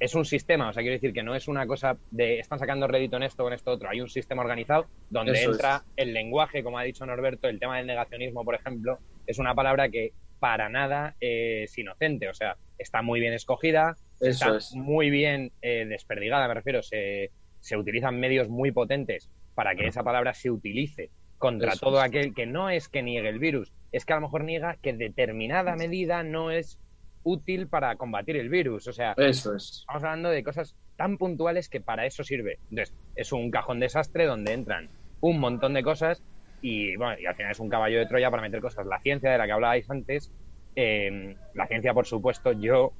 es 0.00 0.14
un 0.14 0.24
sistema. 0.24 0.70
O 0.70 0.72
sea, 0.72 0.82
quiero 0.82 0.94
decir 0.94 1.12
que 1.12 1.22
no 1.22 1.34
es 1.34 1.46
una 1.46 1.66
cosa 1.66 1.96
de 2.10 2.38
están 2.40 2.58
sacando 2.58 2.88
rédito 2.88 3.16
en 3.18 3.22
esto 3.22 3.44
o 3.44 3.48
en 3.48 3.54
esto 3.54 3.70
otro. 3.70 3.90
Hay 3.90 4.00
un 4.00 4.08
sistema 4.08 4.42
organizado 4.42 4.86
donde 5.10 5.32
Eso 5.32 5.52
entra 5.52 5.84
el 5.96 6.12
lenguaje, 6.14 6.62
como 6.64 6.78
ha 6.78 6.82
dicho 6.82 7.04
Norberto, 7.06 7.48
el 7.48 7.60
tema 7.60 7.76
del 7.76 7.86
negacionismo, 7.86 8.44
por 8.44 8.54
ejemplo, 8.54 8.98
es 9.26 9.38
una 9.38 9.54
palabra 9.54 9.90
que 9.90 10.12
para 10.40 10.68
nada 10.70 11.14
es 11.20 11.76
inocente. 11.78 12.28
O 12.28 12.34
sea, 12.34 12.56
está 12.78 13.02
muy 13.02 13.20
bien 13.20 13.34
escogida, 13.34 13.94
Eso 14.20 14.30
está 14.30 14.56
es. 14.56 14.74
muy 14.74 15.10
bien 15.10 15.52
eh, 15.60 15.84
desperdigada, 15.86 16.48
me 16.48 16.54
refiero. 16.54 16.82
Se, 16.82 17.30
se 17.60 17.76
utilizan 17.76 18.18
medios 18.18 18.48
muy 18.48 18.72
potentes 18.72 19.30
para 19.54 19.74
que 19.74 19.86
esa 19.86 20.02
palabra 20.02 20.32
se 20.32 20.50
utilice 20.50 21.10
contra 21.36 21.72
Eso 21.72 21.86
todo 21.86 21.98
es. 21.98 22.04
aquel 22.04 22.34
que 22.34 22.46
no 22.46 22.70
es 22.70 22.88
que 22.88 23.02
niegue 23.02 23.28
el 23.28 23.38
virus, 23.38 23.72
es 23.92 24.06
que 24.06 24.14
a 24.14 24.16
lo 24.16 24.22
mejor 24.22 24.44
niega 24.44 24.76
que 24.80 24.94
determinada 24.94 25.76
medida 25.76 26.22
no 26.22 26.50
es 26.50 26.78
útil 27.22 27.66
para 27.68 27.96
combatir 27.96 28.36
el 28.36 28.48
virus. 28.48 28.86
O 28.88 28.92
sea, 28.92 29.12
Eso 29.16 29.54
es. 29.54 29.80
estamos 29.80 30.04
hablando 30.04 30.30
de 30.30 30.42
cosas 30.42 30.74
tan 30.96 31.18
puntuales 31.18 31.68
que 31.68 31.80
para 31.80 32.06
eso 32.06 32.24
sirve. 32.24 32.58
Entonces, 32.70 32.94
es 33.16 33.32
un 33.32 33.50
cajón 33.50 33.80
desastre 33.80 34.26
donde 34.26 34.52
entran 34.52 34.88
un 35.20 35.38
montón 35.38 35.74
de 35.74 35.82
cosas 35.82 36.22
y, 36.62 36.96
bueno, 36.96 37.18
y 37.20 37.26
al 37.26 37.34
final 37.34 37.52
es 37.52 37.60
un 37.60 37.68
caballo 37.68 37.98
de 37.98 38.06
Troya 38.06 38.30
para 38.30 38.42
meter 38.42 38.60
cosas. 38.60 38.86
La 38.86 39.00
ciencia 39.00 39.30
de 39.30 39.38
la 39.38 39.46
que 39.46 39.52
hablabais 39.52 39.88
antes, 39.90 40.30
eh, 40.76 41.36
la 41.54 41.66
ciencia, 41.66 41.94
por 41.94 42.06
supuesto, 42.06 42.52
yo 42.52 42.92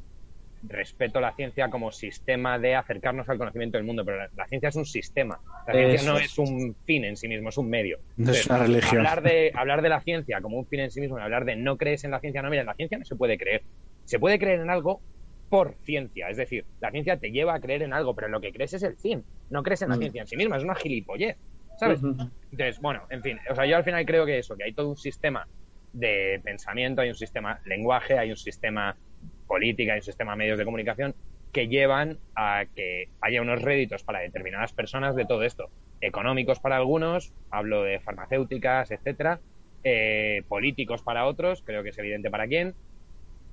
respeto 0.62 1.20
la 1.22 1.34
ciencia 1.34 1.70
como 1.70 1.90
sistema 1.90 2.58
de 2.58 2.74
acercarnos 2.74 3.26
al 3.30 3.38
conocimiento 3.38 3.78
del 3.78 3.86
mundo, 3.86 4.04
pero 4.04 4.18
la, 4.18 4.28
la 4.36 4.46
ciencia 4.46 4.68
es 4.68 4.76
un 4.76 4.84
sistema. 4.84 5.40
La 5.66 5.72
ciencia 5.72 5.94
Eso 5.94 6.12
no 6.12 6.18
es. 6.18 6.38
un 6.38 6.76
fin 6.84 7.04
en 7.04 7.16
sí 7.16 7.28
mismo, 7.28 7.48
es 7.48 7.56
un 7.56 7.70
medio. 7.70 7.98
No 8.18 8.30
es 8.30 8.46
una 8.46 8.58
religión. 8.58 8.98
Hablar 8.98 9.22
de, 9.22 9.52
hablar 9.54 9.80
de 9.82 9.88
la 9.88 10.00
ciencia 10.02 10.40
como 10.42 10.58
un 10.58 10.66
fin 10.66 10.80
en 10.80 10.90
sí 10.90 11.00
mismo 11.00 11.18
y 11.18 11.22
hablar 11.22 11.46
de 11.46 11.56
no 11.56 11.78
crees 11.78 12.04
en 12.04 12.10
la 12.10 12.20
ciencia, 12.20 12.42
no, 12.42 12.50
mira, 12.50 12.60
en 12.62 12.66
la 12.66 12.74
ciencia 12.74 12.98
no 12.98 13.04
se 13.06 13.16
puede 13.16 13.38
creer. 13.38 13.62
Se 14.10 14.18
puede 14.18 14.40
creer 14.40 14.58
en 14.58 14.70
algo 14.70 15.04
por 15.48 15.76
ciencia, 15.84 16.28
es 16.28 16.36
decir, 16.36 16.66
la 16.80 16.90
ciencia 16.90 17.16
te 17.16 17.30
lleva 17.30 17.54
a 17.54 17.60
creer 17.60 17.82
en 17.82 17.92
algo, 17.92 18.12
pero 18.16 18.26
lo 18.26 18.40
que 18.40 18.52
crees 18.52 18.72
es 18.72 18.82
el 18.82 18.96
fin, 18.96 19.24
no 19.48 19.62
crees 19.62 19.82
en 19.82 19.90
la 19.90 19.96
Mm. 19.96 20.00
ciencia 20.00 20.20
en 20.22 20.26
sí 20.26 20.36
misma, 20.36 20.56
es 20.56 20.64
una 20.64 20.74
gilipollez, 20.74 21.38
¿sabes? 21.78 22.02
Entonces, 22.50 22.80
bueno, 22.80 23.06
en 23.08 23.22
fin, 23.22 23.38
o 23.48 23.54
sea, 23.54 23.66
yo 23.66 23.76
al 23.76 23.84
final 23.84 24.04
creo 24.04 24.26
que 24.26 24.38
eso, 24.38 24.56
que 24.56 24.64
hay 24.64 24.74
todo 24.74 24.88
un 24.88 24.96
sistema 24.96 25.46
de 25.92 26.40
pensamiento, 26.42 27.02
hay 27.02 27.10
un 27.10 27.14
sistema 27.14 27.60
lenguaje, 27.64 28.18
hay 28.18 28.30
un 28.30 28.36
sistema 28.36 28.98
política, 29.46 29.92
hay 29.92 29.98
un 29.98 30.02
sistema 30.02 30.34
medios 30.34 30.58
de 30.58 30.64
comunicación 30.64 31.14
que 31.52 31.68
llevan 31.68 32.18
a 32.34 32.64
que 32.74 33.10
haya 33.20 33.42
unos 33.42 33.62
réditos 33.62 34.02
para 34.02 34.18
determinadas 34.18 34.72
personas 34.72 35.14
de 35.14 35.24
todo 35.24 35.44
esto. 35.44 35.70
Económicos 36.00 36.58
para 36.58 36.76
algunos, 36.76 37.32
hablo 37.48 37.84
de 37.84 38.00
farmacéuticas, 38.00 38.90
etcétera, 38.90 39.40
eh, 39.84 40.42
políticos 40.48 41.02
para 41.04 41.26
otros, 41.26 41.62
creo 41.64 41.84
que 41.84 41.90
es 41.90 41.98
evidente 41.98 42.28
para 42.28 42.48
quién, 42.48 42.74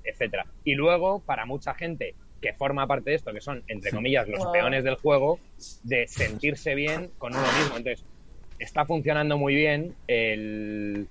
etcétera. 0.04 0.46
Y 0.64 0.74
luego, 0.74 1.20
para 1.20 1.46
mucha 1.46 1.74
gente 1.74 2.14
que 2.40 2.52
forma 2.52 2.86
parte 2.86 3.10
de 3.10 3.16
esto, 3.16 3.32
que 3.32 3.40
son, 3.40 3.64
entre 3.66 3.90
comillas, 3.90 4.28
los 4.28 4.46
peones 4.46 4.84
del 4.84 4.94
juego, 4.94 5.40
de 5.82 6.06
sentirse 6.06 6.74
bien 6.74 7.10
con 7.18 7.34
uno 7.34 7.42
mismo. 7.58 7.76
Entonces, 7.76 8.04
está 8.58 8.84
funcionando 8.84 9.38
muy 9.38 9.54
bien 9.54 9.94
el, 10.06 11.08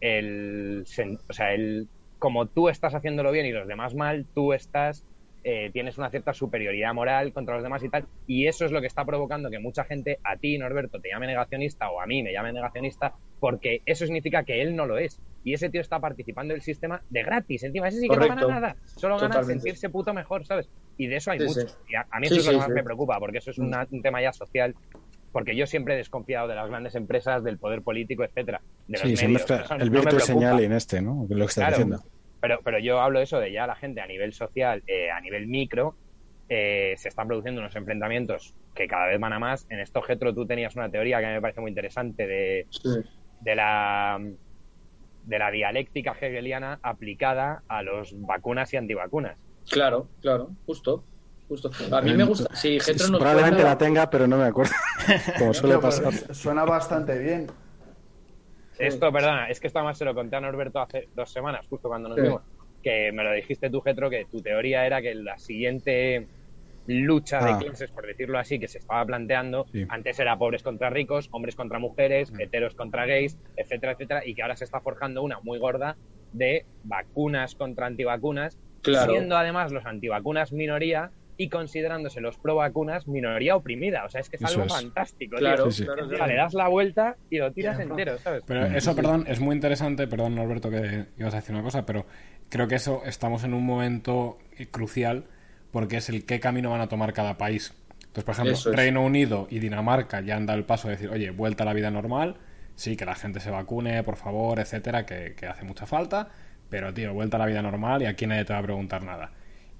el, 0.00 0.84
o 1.28 1.32
sea, 1.32 1.54
el, 1.54 1.88
como 2.18 2.46
tú 2.46 2.68
estás 2.68 2.94
haciéndolo 2.94 3.32
bien 3.32 3.46
y 3.46 3.52
los 3.52 3.66
demás 3.66 3.94
mal, 3.94 4.26
tú 4.34 4.52
estás, 4.52 5.04
eh, 5.44 5.70
tienes 5.72 5.98
una 5.98 6.10
cierta 6.10 6.32
superioridad 6.34 6.94
moral 6.94 7.32
contra 7.32 7.54
los 7.54 7.62
demás 7.62 7.82
y 7.82 7.88
tal, 7.88 8.06
y 8.26 8.46
eso 8.46 8.64
es 8.64 8.72
lo 8.72 8.80
que 8.80 8.86
está 8.86 9.04
provocando 9.04 9.50
que 9.50 9.58
mucha 9.58 9.84
gente, 9.84 10.18
a 10.24 10.36
ti, 10.36 10.58
Norberto, 10.58 11.00
te 11.00 11.10
llame 11.10 11.26
negacionista 11.26 11.90
o 11.90 12.00
a 12.00 12.06
mí 12.06 12.22
me 12.22 12.32
llame 12.32 12.52
negacionista, 12.52 13.14
porque 13.38 13.82
eso 13.86 14.04
significa 14.04 14.44
que 14.44 14.62
él 14.62 14.74
no 14.76 14.86
lo 14.86 14.98
es. 14.98 15.20
Y 15.44 15.54
ese 15.54 15.70
tío 15.70 15.80
está 15.80 16.00
participando 16.00 16.52
del 16.52 16.62
sistema 16.62 17.02
de 17.08 17.22
gratis. 17.22 17.62
Encima, 17.62 17.88
ese 17.88 17.98
sí 18.00 18.08
que 18.08 18.16
no 18.16 18.22
Correcto. 18.22 18.46
gana 18.48 18.60
nada. 18.60 18.76
Solo 18.84 19.16
gana 19.16 19.28
Totalmente. 19.34 19.62
sentirse 19.62 19.88
puto 19.88 20.12
mejor, 20.12 20.44
¿sabes? 20.44 20.68
Y 20.96 21.06
de 21.06 21.16
eso 21.16 21.30
hay 21.30 21.38
Sí, 21.40 21.46
mucho. 21.46 21.60
sí. 21.60 21.66
Y 21.88 21.94
a, 21.94 22.06
a 22.10 22.20
mí 22.20 22.26
Sí, 22.26 22.34
eso 22.34 22.40
es 22.40 22.46
lo 22.46 22.52
que 22.52 22.58
más 22.58 22.66
sí. 22.66 22.72
me 22.72 22.82
preocupa, 22.82 23.18
porque 23.18 23.38
eso 23.38 23.50
es 23.52 23.58
una- 23.58 23.86
un 23.90 24.02
tema 24.02 24.20
ya 24.20 24.32
social. 24.32 24.74
Porque 25.30 25.54
yo 25.54 25.66
siempre 25.66 25.94
he 25.94 25.96
desconfiado 25.98 26.48
de 26.48 26.54
las 26.54 26.68
grandes 26.68 26.94
empresas, 26.96 27.44
del 27.44 27.58
poder 27.58 27.82
político, 27.82 28.24
etcétera. 28.24 28.62
De 28.86 28.98
los 28.98 29.02
Sí, 29.18 29.26
medios. 29.26 29.42
Eso 29.42 29.74
el 29.74 29.90
no 29.90 30.00
virtual 30.00 30.20
señal 30.22 30.60
en 30.60 30.72
este, 30.72 31.00
¿no? 31.00 31.26
Lo 31.28 31.36
que 31.36 31.44
está 31.44 31.60
Claro, 31.68 31.76
diciendo. 31.76 32.02
Pero, 32.40 32.60
pero 32.64 32.78
yo 32.78 33.00
hablo 33.00 33.18
de 33.18 33.24
eso 33.24 33.38
de 33.38 33.52
ya 33.52 33.66
la 33.66 33.76
gente 33.76 34.00
a 34.00 34.06
nivel 34.06 34.32
social, 34.32 34.82
eh, 34.86 35.10
a 35.10 35.20
nivel 35.20 35.46
micro, 35.46 35.96
eh, 36.48 36.94
se 36.96 37.08
están 37.08 37.28
produciendo 37.28 37.60
unos 37.60 37.76
enfrentamientos 37.76 38.54
que 38.74 38.86
cada 38.88 39.06
vez 39.06 39.20
van 39.20 39.32
a 39.34 39.38
más. 39.38 39.66
En 39.68 39.80
esto, 39.80 40.00
Getro, 40.02 40.34
tú 40.34 40.46
tenías 40.46 40.74
una 40.76 40.90
teoría 40.90 41.18
que 41.20 41.26
a 41.26 41.28
mí 41.28 41.34
me 41.34 41.40
parece 41.42 41.60
muy 41.60 41.70
interesante 41.70 42.26
de, 42.26 42.66
Sí. 42.70 42.88
De 43.40 43.54
la 43.54 44.20
de 45.24 45.38
la 45.38 45.50
dialéctica 45.50 46.16
hegeliana 46.18 46.78
aplicada 46.82 47.62
a 47.68 47.82
los 47.82 48.14
vacunas 48.20 48.72
y 48.72 48.78
antivacunas. 48.78 49.36
Claro, 49.70 50.08
claro, 50.22 50.50
justo. 50.64 51.04
Justo. 51.48 51.70
A 51.92 52.00
mí 52.02 52.14
me 52.14 52.24
gusta. 52.24 52.54
Sí, 52.54 52.78
Getro 52.80 53.08
nos 53.08 53.18
Probablemente 53.20 53.56
cuenta- 53.62 53.70
la 53.70 53.78
tenga, 53.78 54.10
pero 54.10 54.26
no 54.26 54.36
me 54.38 54.44
acuerdo. 54.44 54.72
Como 55.38 55.52
suele 55.54 55.78
pasar. 55.78 56.12
suena 56.34 56.64
bastante 56.64 57.18
bien. 57.18 57.46
Esto, 58.78 59.10
perdona, 59.12 59.48
es 59.50 59.58
que 59.58 59.66
esto 59.66 59.80
además 59.80 59.98
se 59.98 60.04
lo 60.04 60.14
conté 60.14 60.36
a 60.36 60.40
Norberto 60.40 60.80
hace 60.80 61.08
dos 61.14 61.30
semanas, 61.32 61.66
justo 61.68 61.88
cuando 61.88 62.08
nos 62.08 62.16
Sí. 62.16 62.22
vimos, 62.22 62.42
que 62.82 63.10
me 63.12 63.24
lo 63.24 63.32
dijiste 63.32 63.70
tú, 63.70 63.80
Getro, 63.80 64.08
que 64.08 64.26
tu 64.26 64.40
teoría 64.40 64.86
era 64.86 65.02
que 65.02 65.14
la 65.14 65.36
siguiente 65.38 66.28
lucha 66.88 67.38
Ah. 67.40 67.58
de 67.58 67.64
clases, 67.66 67.90
por 67.90 68.06
decirlo 68.06 68.38
así, 68.38 68.58
que 68.58 68.66
se 68.66 68.78
estaba 68.78 69.04
planteando, 69.04 69.66
Sí. 69.70 69.84
antes 69.88 70.18
era 70.18 70.36
pobres 70.38 70.62
contra 70.62 70.88
ricos, 70.90 71.28
hombres 71.32 71.54
contra 71.54 71.78
mujeres, 71.78 72.32
Mm. 72.32 72.40
heteros 72.40 72.74
contra 72.74 73.04
gays, 73.06 73.38
etcétera, 73.56 73.92
etcétera, 73.92 74.26
y 74.26 74.34
que 74.34 74.42
ahora 74.42 74.56
se 74.56 74.64
está 74.64 74.80
forjando 74.80 75.22
una 75.22 75.38
muy 75.40 75.58
gorda 75.58 75.96
de 76.32 76.64
vacunas 76.84 77.54
contra 77.54 77.86
antivacunas, 77.86 78.58
Claro. 78.82 79.12
siendo 79.12 79.36
además 79.36 79.70
los 79.72 79.84
antivacunas 79.86 80.52
minoría 80.52 81.10
y 81.36 81.48
considerándose 81.50 82.20
los 82.20 82.36
pro 82.38 82.56
vacunas 82.56 83.06
minoría 83.06 83.54
oprimida. 83.54 84.04
O 84.04 84.08
sea, 84.08 84.20
es 84.20 84.28
que 84.28 84.36
es 84.36 84.42
Eso 84.42 84.52
algo 84.54 84.64
es. 84.64 84.72
fantástico. 84.72 85.36
tío. 85.36 85.38
Claro, 85.38 85.70
Sí, 85.70 85.78
sí. 85.78 85.84
claro, 85.84 86.08
claro. 86.08 86.26
le 86.26 86.34
das 86.34 86.52
la 86.54 86.66
vuelta 86.68 87.16
y 87.30 87.38
lo 87.38 87.52
tiras 87.52 87.78
entero, 87.78 88.18
¿sabes? 88.18 88.42
Pero 88.46 88.64
eso, 88.66 88.96
perdón, 88.96 89.24
es 89.28 89.38
muy 89.40 89.54
interesante, 89.54 90.08
perdón 90.08 90.34
Norberto 90.34 90.68
que 90.70 91.04
ibas 91.16 91.34
a 91.34 91.36
decir 91.36 91.54
una 91.54 91.62
cosa, 91.62 91.86
pero 91.86 92.06
creo 92.48 92.66
que 92.66 92.74
eso 92.76 93.02
estamos 93.06 93.44
en 93.44 93.54
un 93.54 93.64
momento 93.64 94.36
crucial 94.72 95.24
porque 95.72 95.98
es 95.98 96.08
el 96.08 96.24
qué 96.24 96.40
camino 96.40 96.70
van 96.70 96.80
a 96.80 96.88
tomar 96.88 97.12
cada 97.12 97.36
país. 97.38 97.72
Entonces, 98.00 98.24
por 98.24 98.34
ejemplo, 98.34 98.54
es. 98.54 98.64
Reino 98.64 99.02
Unido 99.04 99.46
y 99.50 99.58
Dinamarca 99.58 100.20
ya 100.20 100.36
han 100.36 100.46
dado 100.46 100.58
el 100.58 100.64
paso 100.64 100.88
de 100.88 100.94
decir, 100.94 101.10
oye, 101.10 101.30
vuelta 101.30 101.62
a 101.64 101.66
la 101.66 101.72
vida 101.74 101.90
normal, 101.90 102.36
sí, 102.74 102.96
que 102.96 103.04
la 103.04 103.14
gente 103.14 103.40
se 103.40 103.50
vacune, 103.50 104.02
por 104.02 104.16
favor, 104.16 104.58
etcétera, 104.60 105.04
que, 105.06 105.34
que 105.36 105.46
hace 105.46 105.64
mucha 105.64 105.86
falta, 105.86 106.28
pero 106.70 106.92
tío, 106.92 107.12
vuelta 107.12 107.36
a 107.36 107.40
la 107.40 107.46
vida 107.46 107.62
normal 107.62 108.02
y 108.02 108.06
aquí 108.06 108.26
nadie 108.26 108.44
te 108.44 108.52
va 108.52 108.58
a 108.60 108.62
preguntar 108.62 109.02
nada. 109.04 109.30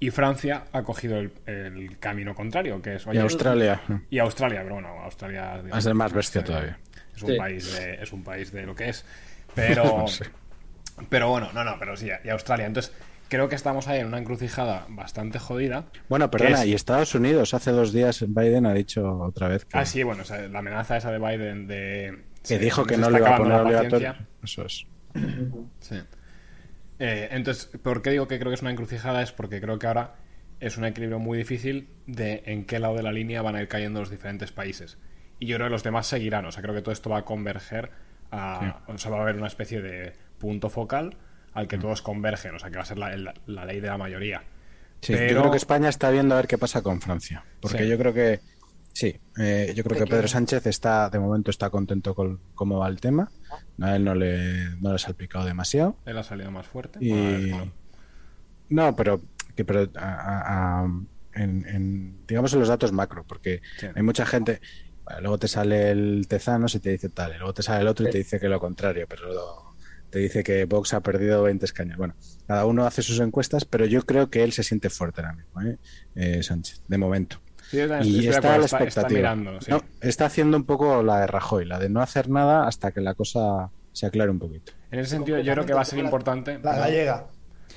Y 0.01 0.11
Francia 0.11 0.63
ha 0.71 0.83
cogido 0.83 1.19
el, 1.19 1.33
el 1.45 1.97
camino 1.99 2.33
contrario, 2.33 2.81
que 2.81 2.95
es, 2.95 3.05
Y 3.05 3.09
oye, 3.09 3.19
Australia. 3.19 3.81
y 4.09 4.19
Australia, 4.19 4.61
pero 4.63 4.75
bueno, 4.75 4.89
Australia 5.03 5.61
a 5.71 5.81
ser 5.81 5.93
más 5.93 6.13
bestia 6.13 6.41
todavía. 6.43 6.77
es 7.15 7.21
un 7.23 7.31
Sí. 7.31 7.35
país 7.37 7.73
de, 7.75 7.93
es 7.95 8.13
un 8.13 8.23
país 8.23 8.51
de 8.53 8.65
lo 8.65 8.73
que 8.75 8.89
es. 8.89 9.03
Pero, 9.55 10.05
Sí. 10.07 10.23
pero 11.09 11.29
bueno, 11.29 11.49
no, 11.53 11.65
no, 11.65 11.75
pero 11.77 11.97
sí, 11.97 12.09
y 12.23 12.29
Australia. 12.29 12.67
Entonces, 12.67 12.93
creo 13.29 13.47
que 13.49 13.55
estamos 13.55 13.87
ahí 13.87 13.99
en 13.99 14.07
una 14.07 14.17
encrucijada 14.17 14.85
bastante 14.89 15.39
jodida. 15.39 15.85
Bueno, 16.09 16.29
perdona, 16.31 16.63
es? 16.63 16.67
y 16.67 16.73
Estados 16.73 17.13
Unidos 17.15 17.53
hace 17.53 17.71
dos 17.71 17.93
días 17.93 18.23
Biden 18.27 18.65
ha 18.65 18.73
dicho 18.73 19.07
otra 19.19 19.47
vez 19.47 19.65
que, 19.65 19.77
Ah, 19.77 19.85
sí, 19.85 20.03
bueno, 20.03 20.23
o 20.23 20.25
sea, 20.25 20.47
la 20.47 20.59
amenaza 20.59 20.97
esa 20.97 21.11
de 21.11 21.19
Biden 21.19 21.67
de... 21.67 22.23
que 22.41 22.47
se- 22.47 22.59
dijo 22.59 22.85
que 22.85 22.97
no 22.97 23.09
le 23.09 23.19
iba 23.19 23.35
a 23.35 23.37
poner 23.37 23.59
obligatorio. 23.61 24.13
paciencia. 24.13 24.27
Eso 24.43 24.65
es. 24.65 24.85
Sí. 25.79 25.95
Eh, 26.99 27.29
entonces, 27.31 27.67
¿por 27.81 28.01
qué 28.01 28.09
digo 28.11 28.27
que 28.27 28.39
creo 28.39 28.49
que 28.51 28.55
es 28.55 28.61
una 28.61 28.71
encrucijada? 28.71 29.21
Es 29.21 29.31
porque 29.31 29.61
creo 29.61 29.79
que 29.79 29.87
ahora 29.87 30.15
es 30.59 30.77
un 30.77 30.83
equilibrio 30.85 31.19
muy 31.19 31.37
difícil 31.37 31.89
de 32.05 32.43
en 32.45 32.65
qué 32.65 32.79
lado 32.79 32.95
de 32.95 33.03
la 33.03 33.11
línea 33.13 33.41
van 33.41 33.55
a 33.55 33.61
ir 33.61 33.67
cayendo 33.69 34.01
los 34.01 34.09
diferentes 34.09 34.51
países. 34.51 34.97
Y 35.39 35.45
yo 35.47 35.55
creo 35.55 35.67
que 35.67 35.71
los 35.71 35.83
demás 35.83 36.07
seguirán. 36.07 36.45
O 36.45 36.51
sea, 36.51 36.61
creo 36.61 36.75
que 36.75 36.81
todo 36.81 36.91
esto 36.91 37.09
va 37.09 37.19
a 37.19 37.25
converger 37.25 37.91
a... 38.31 38.83
O 38.87 38.97
sea, 38.97 39.11
va 39.11 39.19
a 39.19 39.21
haber 39.21 39.37
una 39.37 39.47
especie 39.47 39.81
de 39.81 40.11
punto 40.37 40.69
focal 40.69 41.15
al 41.53 41.67
que 41.67 41.77
todos 41.77 42.01
convergen. 42.01 42.55
O 42.55 42.59
sea, 42.59 42.69
que 42.69 42.77
va 42.77 42.83
a 42.83 42.85
ser 42.85 42.97
la, 42.97 43.15
la- 43.17 43.33
la 43.47 43.65
ley 43.65 43.79
de 43.79 43.87
la 43.87 43.97
mayoría. 43.97 44.43
Sí, 45.01 45.13
Pero- 45.13 45.33
Yo 45.33 45.39
creo 45.39 45.51
que 45.51 45.57
España 45.57 45.89
está 45.89 46.09
viendo 46.09 46.35
a 46.35 46.37
ver 46.37 46.47
qué 46.47 46.57
pasa 46.57 46.81
con 46.81 46.99
Francia. 47.01 47.43
Porque 47.61 47.79
Sí. 47.79 47.87
yo 47.87 47.97
creo 47.97 48.13
que. 48.13 48.39
Sí, 48.91 49.17
eh, 49.39 49.71
yo 49.75 49.83
creo 49.83 49.97
que 50.03 50.07
Pedro 50.09 50.27
Sánchez 50.27 50.65
está, 50.65 51.09
de 51.09 51.19
momento, 51.19 51.51
está 51.51 51.69
contento 51.69 52.13
con 52.15 52.39
cómo 52.55 52.79
va 52.79 52.87
el 52.89 52.99
tema. 52.99 53.31
A 53.79 53.95
él 53.95 54.03
no 54.03 54.13
le, 54.15 54.71
no 54.81 54.89
le 54.89 54.95
ha 54.95 54.97
salpicado 54.97 55.45
demasiado. 55.45 55.95
Él 56.05 56.17
ha 56.17 56.23
salido 56.23 56.51
más 56.51 56.67
fuerte. 56.67 56.99
Y... 57.01 57.11
Ver, 57.13 57.49
no. 57.51 57.71
No, 58.69 58.95
pero, 58.95 59.21
que, 59.55 59.63
pero 59.63 59.89
a- 59.95 59.99
a- 59.99 60.81
a- 60.81 60.85
en, 61.33 61.65
en, 61.67 62.25
digamos 62.27 62.51
en 62.53 62.59
los 62.59 62.67
datos 62.67 62.91
macro, 62.91 63.23
porque 63.25 63.61
Sí. 63.77 63.87
hay 63.95 64.01
mucha 64.03 64.25
gente. 64.25 64.59
bueno, 65.05 65.21
luego 65.21 65.37
te 65.39 65.47
sale 65.47 65.91
el 65.91 66.25
Tezanos 66.27 66.75
y 66.75 66.79
te 66.79 66.89
dice 66.91 67.09
tal, 67.09 67.33
y 67.33 67.37
luego 67.37 67.53
te 67.53 67.63
sale 67.63 67.81
el 67.81 67.87
otro 67.87 68.07
y 68.07 68.11
te 68.11 68.17
dice 68.19 68.39
que 68.39 68.49
lo 68.49 68.59
contrario, 68.59 69.05
pero 69.07 69.31
lo- 69.33 69.68
te 70.09 70.19
dice 70.19 70.43
que 70.43 70.65
Vox 70.65 70.93
ha 70.93 71.01
perdido 71.01 71.43
20 71.43 71.65
escaños. 71.65 71.97
Bueno, 71.97 72.15
cada 72.47 72.65
uno 72.65 72.85
hace 72.85 73.01
sus 73.01 73.19
encuestas, 73.19 73.65
pero 73.65 73.85
yo 73.85 74.01
creo 74.03 74.29
que 74.29 74.43
él 74.43 74.51
se 74.53 74.63
siente 74.63 74.89
fuerte 74.89 75.21
ahora 75.21 75.33
mismo, 75.33 75.61
¿eh? 75.61 75.77
Eh, 76.15 76.43
Sánchez, 76.43 76.81
de 76.87 76.97
momento. 76.97 77.37
Sí, 77.69 77.77
Y 77.77 78.27
está 78.27 78.55
a 78.55 78.57
la 78.57 78.65
está- 78.65 78.77
está 78.77 78.83
expectativa. 78.83 79.19
mirando, 79.35 79.61
sí. 79.61 79.69
No, 79.69 79.83
está 80.01 80.25
haciendo 80.25 80.57
un 80.57 80.63
poco 80.63 81.03
la 81.03 81.21
de 81.21 81.27
Rajoy, 81.27 81.65
la 81.65 81.77
de 81.77 81.89
no 81.89 82.01
hacer 82.01 82.27
nada 82.29 82.67
hasta 82.67 82.91
que 82.91 82.99
la 83.01 83.13
cosa 83.13 83.69
se 83.91 84.07
aclare 84.07 84.31
un 84.31 84.39
poquito. 84.39 84.71
En 84.91 84.99
ese 84.99 85.11
sentido, 85.11 85.39
yo 85.39 85.53
creo 85.53 85.65
que 85.65 85.73
va 85.73 85.81
a 85.81 85.85
ser 85.85 85.99
importante. 85.99 86.59
La 86.63 86.75
gallega. 86.77 87.27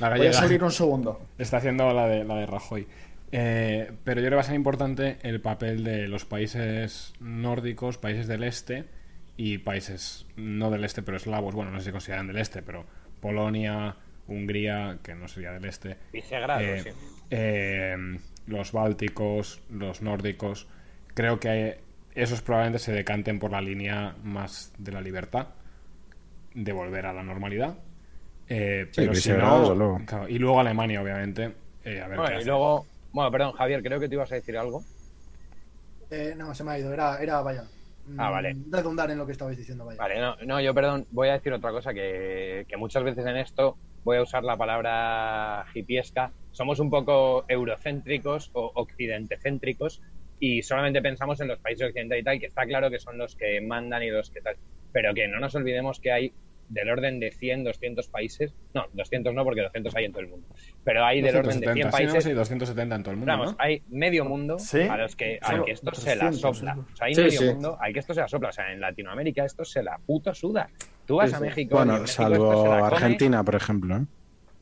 La 0.01 0.09
Voy 0.09 0.17
a 0.17 0.19
gallega. 0.19 0.33
salir 0.33 0.65
un 0.65 0.71
segundo. 0.73 1.21
Está 1.37 1.59
haciendo 1.59 1.93
la 1.93 2.07
de, 2.09 2.25
la 2.25 2.37
de 2.37 2.47
Rajoy. 2.47 2.87
Eh, 3.35 3.91
pero 4.05 4.21
yo 4.21 4.27
creo 4.27 4.31
que 4.31 4.37
va 4.37 4.41
a 4.43 4.45
ser 4.45 4.55
importante 4.55 5.19
el 5.23 5.41
papel 5.43 5.85
de 5.85 6.09
los 6.09 6.25
países 6.25 7.13
nórdicos, 7.21 7.99
países 7.99 8.27
del 8.27 8.45
este 8.45 8.85
y 9.45 9.59
países 9.59 10.25
no 10.37 10.71
del 10.71 10.85
este, 10.85 11.03
pero 11.03 11.17
eslavos. 11.17 11.53
Bueno, 11.55 11.73
no 11.73 11.79
sé 11.81 11.87
si 11.87 11.91
consideran 11.91 12.29
del 12.29 12.39
este, 12.39 12.63
pero 12.63 12.85
Polonia, 13.21 13.97
Hungría, 14.29 14.99
que 15.03 15.15
no 15.17 15.27
sería 15.27 15.51
del 15.53 15.65
este. 15.65 15.97
Vicegrado, 16.13 16.61
eh, 16.61 16.83
sí. 16.83 16.91
eh, 17.31 17.97
los 18.47 18.71
bálticos, 18.73 19.61
los 19.71 20.01
nórdicos. 20.01 20.69
Creo 21.15 21.41
que 21.41 21.81
esos 22.15 22.41
probablemente 22.43 22.79
se 22.79 22.93
decanten 22.93 23.39
por 23.41 23.51
la 23.51 23.61
línea 23.61 24.15
más 24.23 24.73
de 24.79 24.93
la 24.93 25.01
libertad, 25.01 25.49
de 26.55 26.73
volver 26.73 27.07
a 27.07 27.13
la 27.13 27.23
normalidad. 27.25 27.79
Eh, 28.49 28.87
Sí, 28.93 29.01
pero 29.01 29.15
si 29.15 29.31
no, 29.31 29.75
luego. 29.75 30.01
claro, 30.07 30.29
y 30.29 30.39
luego 30.39 30.61
Alemania, 30.61 31.03
obviamente. 31.03 31.53
eh, 31.85 32.01
a 32.01 32.07
ver 32.07 32.17
qué 32.17 32.17
Bueno, 32.21 32.35
y 32.35 32.37
hace. 32.39 32.47
luego, 32.47 32.87
bueno, 33.13 33.31
perdón, 33.33 33.53
Javier, 33.55 33.83
creo 33.83 33.99
que 33.99 34.09
te 34.09 34.15
ibas 34.15 34.31
a 34.31 34.37
decir 34.37 34.57
algo. 34.57 34.85
Eh, 36.11 36.35
no, 36.37 36.55
se 36.55 36.63
me 36.63 36.73
ha 36.73 36.79
ido. 36.79 36.93
Era, 36.93 37.19
era 37.21 37.41
vaya. 37.41 37.65
Ah, 38.19 38.29
Mm, 38.29 38.33
vale. 38.33 38.57
Redundar 38.71 39.11
en 39.11 39.19
lo 39.19 39.27
que 39.27 39.33
estabais 39.33 39.57
diciendo, 39.57 39.85
vaya. 39.85 39.99
Vale, 39.99 40.21
no, 40.21 40.37
no, 40.45 40.61
yo 40.61 40.75
perdón, 40.75 41.07
voy 41.11 41.29
a 41.29 41.35
decir 41.35 41.53
otra 41.53 41.71
cosa 41.71 41.95
que, 41.95 42.65
que 42.69 42.77
muchas 42.77 43.05
veces 43.05 43.25
en 43.27 43.37
esto 43.37 43.79
voy 44.05 44.17
a 44.17 44.23
usar 44.23 44.43
la 44.43 44.57
palabra 44.57 45.65
hipiesca. 45.75 46.33
Somos 46.51 46.81
un 46.81 46.91
poco 46.91 47.45
eurocéntricos 47.49 48.51
o 48.55 48.73
occidentecéntricos 48.75 50.01
y 50.39 50.63
solamente 50.63 51.01
pensamos 51.01 51.41
en 51.41 51.49
los 51.49 51.61
países 51.61 51.87
occidentales 51.87 52.23
y 52.23 52.25
tal, 52.25 52.41
que 52.41 52.47
está 52.47 52.67
claro 52.67 52.91
que 52.91 52.99
son 52.99 53.17
los 53.17 53.37
que 53.37 53.61
mandan 53.61 54.03
y 54.03 54.11
los 54.11 54.31
que 54.31 54.41
tal. 54.41 54.57
Pero 54.91 55.15
que 55.15 55.29
no 55.29 55.39
nos 55.39 55.55
olvidemos 55.55 56.01
que 56.01 56.13
hay 56.13 56.35
del 56.73 56.89
orden 56.91 57.21
de 57.21 57.31
100, 57.31 57.65
200 57.65 58.09
países. 58.09 58.55
No, 58.75 58.85
200 58.95 59.35
no, 59.35 59.45
porque 59.45 59.61
200 59.63 59.95
hay 59.95 60.07
en 60.07 60.13
todo 60.13 60.23
el 60.23 60.29
mundo. 60.29 60.47
Pero 60.85 61.05
hay 61.05 61.21
del 61.21 61.37
orden 61.37 61.61
de 61.61 61.73
100 61.73 61.91
270, 61.91 61.97
sí, 61.99 62.05
no, 62.05 62.13
países. 62.13 62.25
sí, 62.25 62.33
270 62.33 62.95
en 62.97 63.03
todo 63.03 63.11
el 63.13 63.17
mundo, 63.19 63.33
Vamos, 63.33 63.51
¿no? 63.53 63.57
hay 63.59 63.83
medio 63.89 64.25
mundo 64.25 64.59
¿Sí? 64.59 64.81
a 64.81 64.97
los 64.97 65.15
que, 65.17 65.39
al 65.43 65.65
que 65.65 65.73
esto 65.73 65.95
se 65.95 66.17
la 66.17 66.31
300, 66.31 66.41
sopla. 66.57 66.77
O 66.79 66.97
sea, 66.97 67.07
hay 67.07 67.15
Sí, 67.15 67.21
medio 67.23 67.39
sí. 67.41 67.45
mundo 67.47 67.77
al 67.81 67.93
que 67.93 67.99
esto 67.99 68.15
se 68.15 68.21
la 68.21 68.29
sopla. 68.29 68.49
O 68.49 68.53
sea, 68.53 68.73
en 68.73 68.81
Latinoamérica 68.81 69.45
esto 69.45 69.65
se 69.65 69.83
la 69.83 69.99
puto 69.99 70.35
suda. 70.35 70.71
Tú 71.07 71.17
vas 71.17 71.31
Sí, 71.31 71.37
a. 71.37 71.41
México. 71.41 71.77
Bueno, 71.77 71.93
México 71.93 72.07
salvo. 72.09 72.73
Argentina, 72.73 73.45
por 73.45 73.55
ejemplo. 73.55 73.97
¿eh? 73.97 74.05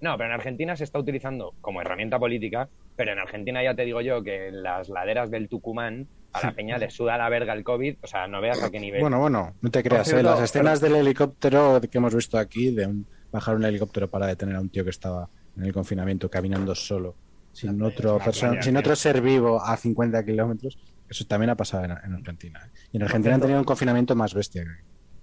No, 0.01 0.17
pero 0.17 0.29
en 0.31 0.35
Argentina 0.35 0.75
se 0.77 0.85
está 0.85 0.99
utilizando 0.99 1.55
como 1.61 1.81
herramienta 1.81 2.19
política. 2.19 2.69
Pero 2.97 3.13
en 3.13 3.19
Argentina 3.19 3.63
ya 3.63 3.75
te 3.75 3.85
digo 3.85 4.01
yo 4.01 4.23
que 4.23 4.49
en 4.49 4.63
las 4.63 4.89
laderas 4.89 5.31
del 5.31 5.49
Tucumán 5.49 6.09
a 6.33 6.47
la 6.47 6.53
peña 6.53 6.79
le 6.79 6.91
suda 6.91 7.17
la 7.19 7.29
verga 7.29 7.53
el 7.53 7.65
COVID. 7.65 7.97
O 8.03 8.07
sea, 8.07 8.27
no 8.29 8.41
veas 8.41 8.63
a 8.63 8.71
qué 8.71 8.79
nivel. 8.81 9.01
Bueno, 9.01 9.19
bueno, 9.19 9.55
no 9.61 9.71
te 9.71 9.83
creas, 9.83 10.13
¿eh? 10.13 10.23
las 10.23 10.41
escenas 10.41 10.81
del 10.81 10.97
helicóptero 10.97 11.81
que 11.81 11.99
hemos 11.99 12.15
visto 12.15 12.39
aquí, 12.39 12.71
de 12.75 12.87
un- 12.87 13.07
bajar 13.33 13.55
un 13.57 13.65
helicóptero 13.65 14.09
para 14.09 14.27
detener 14.27 14.57
a 14.57 14.61
un 14.61 14.69
tío 14.71 14.83
que 14.85 14.91
estaba 14.91 15.29
en 15.57 15.65
el 15.65 15.73
confinamiento 15.73 16.29
caminando 16.31 16.75
solo 16.75 17.15
sin 17.53 17.81
otro, 17.83 18.19
persona- 18.19 18.53
playa, 18.53 18.63
sin 18.63 18.77
otro 18.77 18.95
ser 18.97 19.21
vivo 19.21 19.61
a 19.63 19.77
50 19.77 20.25
kilómetros. 20.25 20.79
Eso 21.09 21.25
también 21.27 21.51
ha 21.51 21.57
pasado 21.57 21.85
en, 21.85 21.91
en 21.91 22.15
Argentina. 22.15 22.61
¿eh? 22.67 22.79
Y 22.93 22.97
en 22.99 23.03
Argentina 23.03 23.35
han 23.35 23.41
tenido 23.41 23.59
un 23.59 23.65
confinamiento 23.65 24.15
más 24.15 24.35
bestia. 24.35 24.63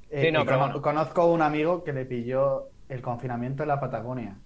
Eh, 0.09 0.23
Sí, 0.25 0.31
no, 0.31 0.41
y 0.41 0.45
pero 0.45 0.59
bueno. 0.59 0.81
Conozco 0.81 1.25
un 1.31 1.41
amigo 1.41 1.83
que 1.83 1.91
le 1.93 2.05
pilló 2.05 2.69
el 2.89 3.01
confinamiento 3.01 3.63
en 3.63 3.69
la 3.69 3.79
Patagonia. 3.79 4.37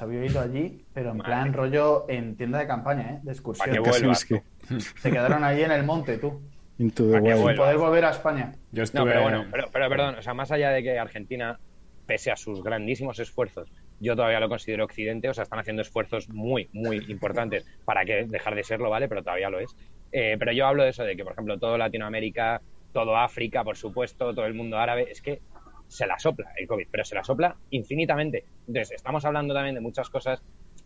Se 0.00 0.04
había 0.04 0.24
ido 0.24 0.40
allí, 0.40 0.82
pero 0.94 1.10
en 1.10 1.18
Madre. 1.18 1.30
plan 1.30 1.52
rollo 1.52 2.06
en 2.08 2.34
tienda 2.34 2.58
de 2.58 2.66
campaña, 2.66 3.02
¿eh? 3.02 3.20
De 3.22 3.32
excursión. 3.32 3.70
que 3.70 3.80
vuelvas, 3.80 4.24
Kaczynski, 4.24 4.98
Se 4.98 5.10
quedaron 5.10 5.44
allí 5.44 5.62
en 5.62 5.72
el 5.72 5.84
monte, 5.84 6.16
tú. 6.16 6.40
Que. 6.78 6.88
Sin 6.88 6.90
poder 6.90 7.76
volver 7.76 8.06
a 8.06 8.10
España. 8.10 8.50
Yo 8.72 8.82
estuve. 8.82 9.00
No, 9.00 9.04
pero 9.04 9.22
bueno, 9.24 9.44
pero, 9.52 9.68
pero 9.70 9.88
perdón, 9.90 10.14
o 10.14 10.22
sea, 10.22 10.32
más 10.32 10.50
allá 10.52 10.70
de 10.70 10.82
que 10.82 10.98
Argentina, 10.98 11.60
pese 12.06 12.30
a 12.30 12.36
sus 12.36 12.62
grandísimos 12.62 13.18
esfuerzos, 13.18 13.70
yo 13.98 14.16
todavía 14.16 14.40
lo 14.40 14.48
considero 14.48 14.86
Occidente, 14.86 15.28
o 15.28 15.34
sea, 15.34 15.44
están 15.44 15.58
haciendo 15.58 15.82
esfuerzos 15.82 16.30
muy, 16.30 16.70
muy 16.72 17.04
importantes 17.08 17.66
para 17.84 18.06
que 18.06 18.24
dejar 18.24 18.54
de 18.54 18.64
serlo, 18.64 18.88
¿vale? 18.88 19.06
Pero 19.06 19.22
todavía 19.22 19.50
lo 19.50 19.60
es. 19.60 19.76
Eh, 20.12 20.36
pero 20.38 20.52
yo 20.52 20.66
hablo 20.66 20.82
de 20.82 20.88
eso, 20.88 21.04
de 21.04 21.14
que, 21.14 21.24
por 21.24 21.34
ejemplo, 21.34 21.58
todo 21.58 21.76
Latinoamérica, 21.76 22.62
todo 22.94 23.18
África, 23.18 23.64
por 23.64 23.76
supuesto, 23.76 24.34
todo 24.34 24.46
el 24.46 24.54
mundo 24.54 24.78
árabe, 24.78 25.08
es 25.10 25.20
que 25.20 25.42
se 25.90 26.06
la 26.06 26.18
sopla 26.18 26.52
el 26.56 26.66
COVID, 26.68 26.86
pero 26.90 27.04
se 27.04 27.14
la 27.16 27.24
sopla 27.24 27.56
infinitamente. 27.70 28.44
Entonces, 28.66 28.92
estamos 28.92 29.24
hablando 29.24 29.52
también 29.54 29.74
de 29.74 29.80
muchas 29.80 30.08
cosas 30.08 30.40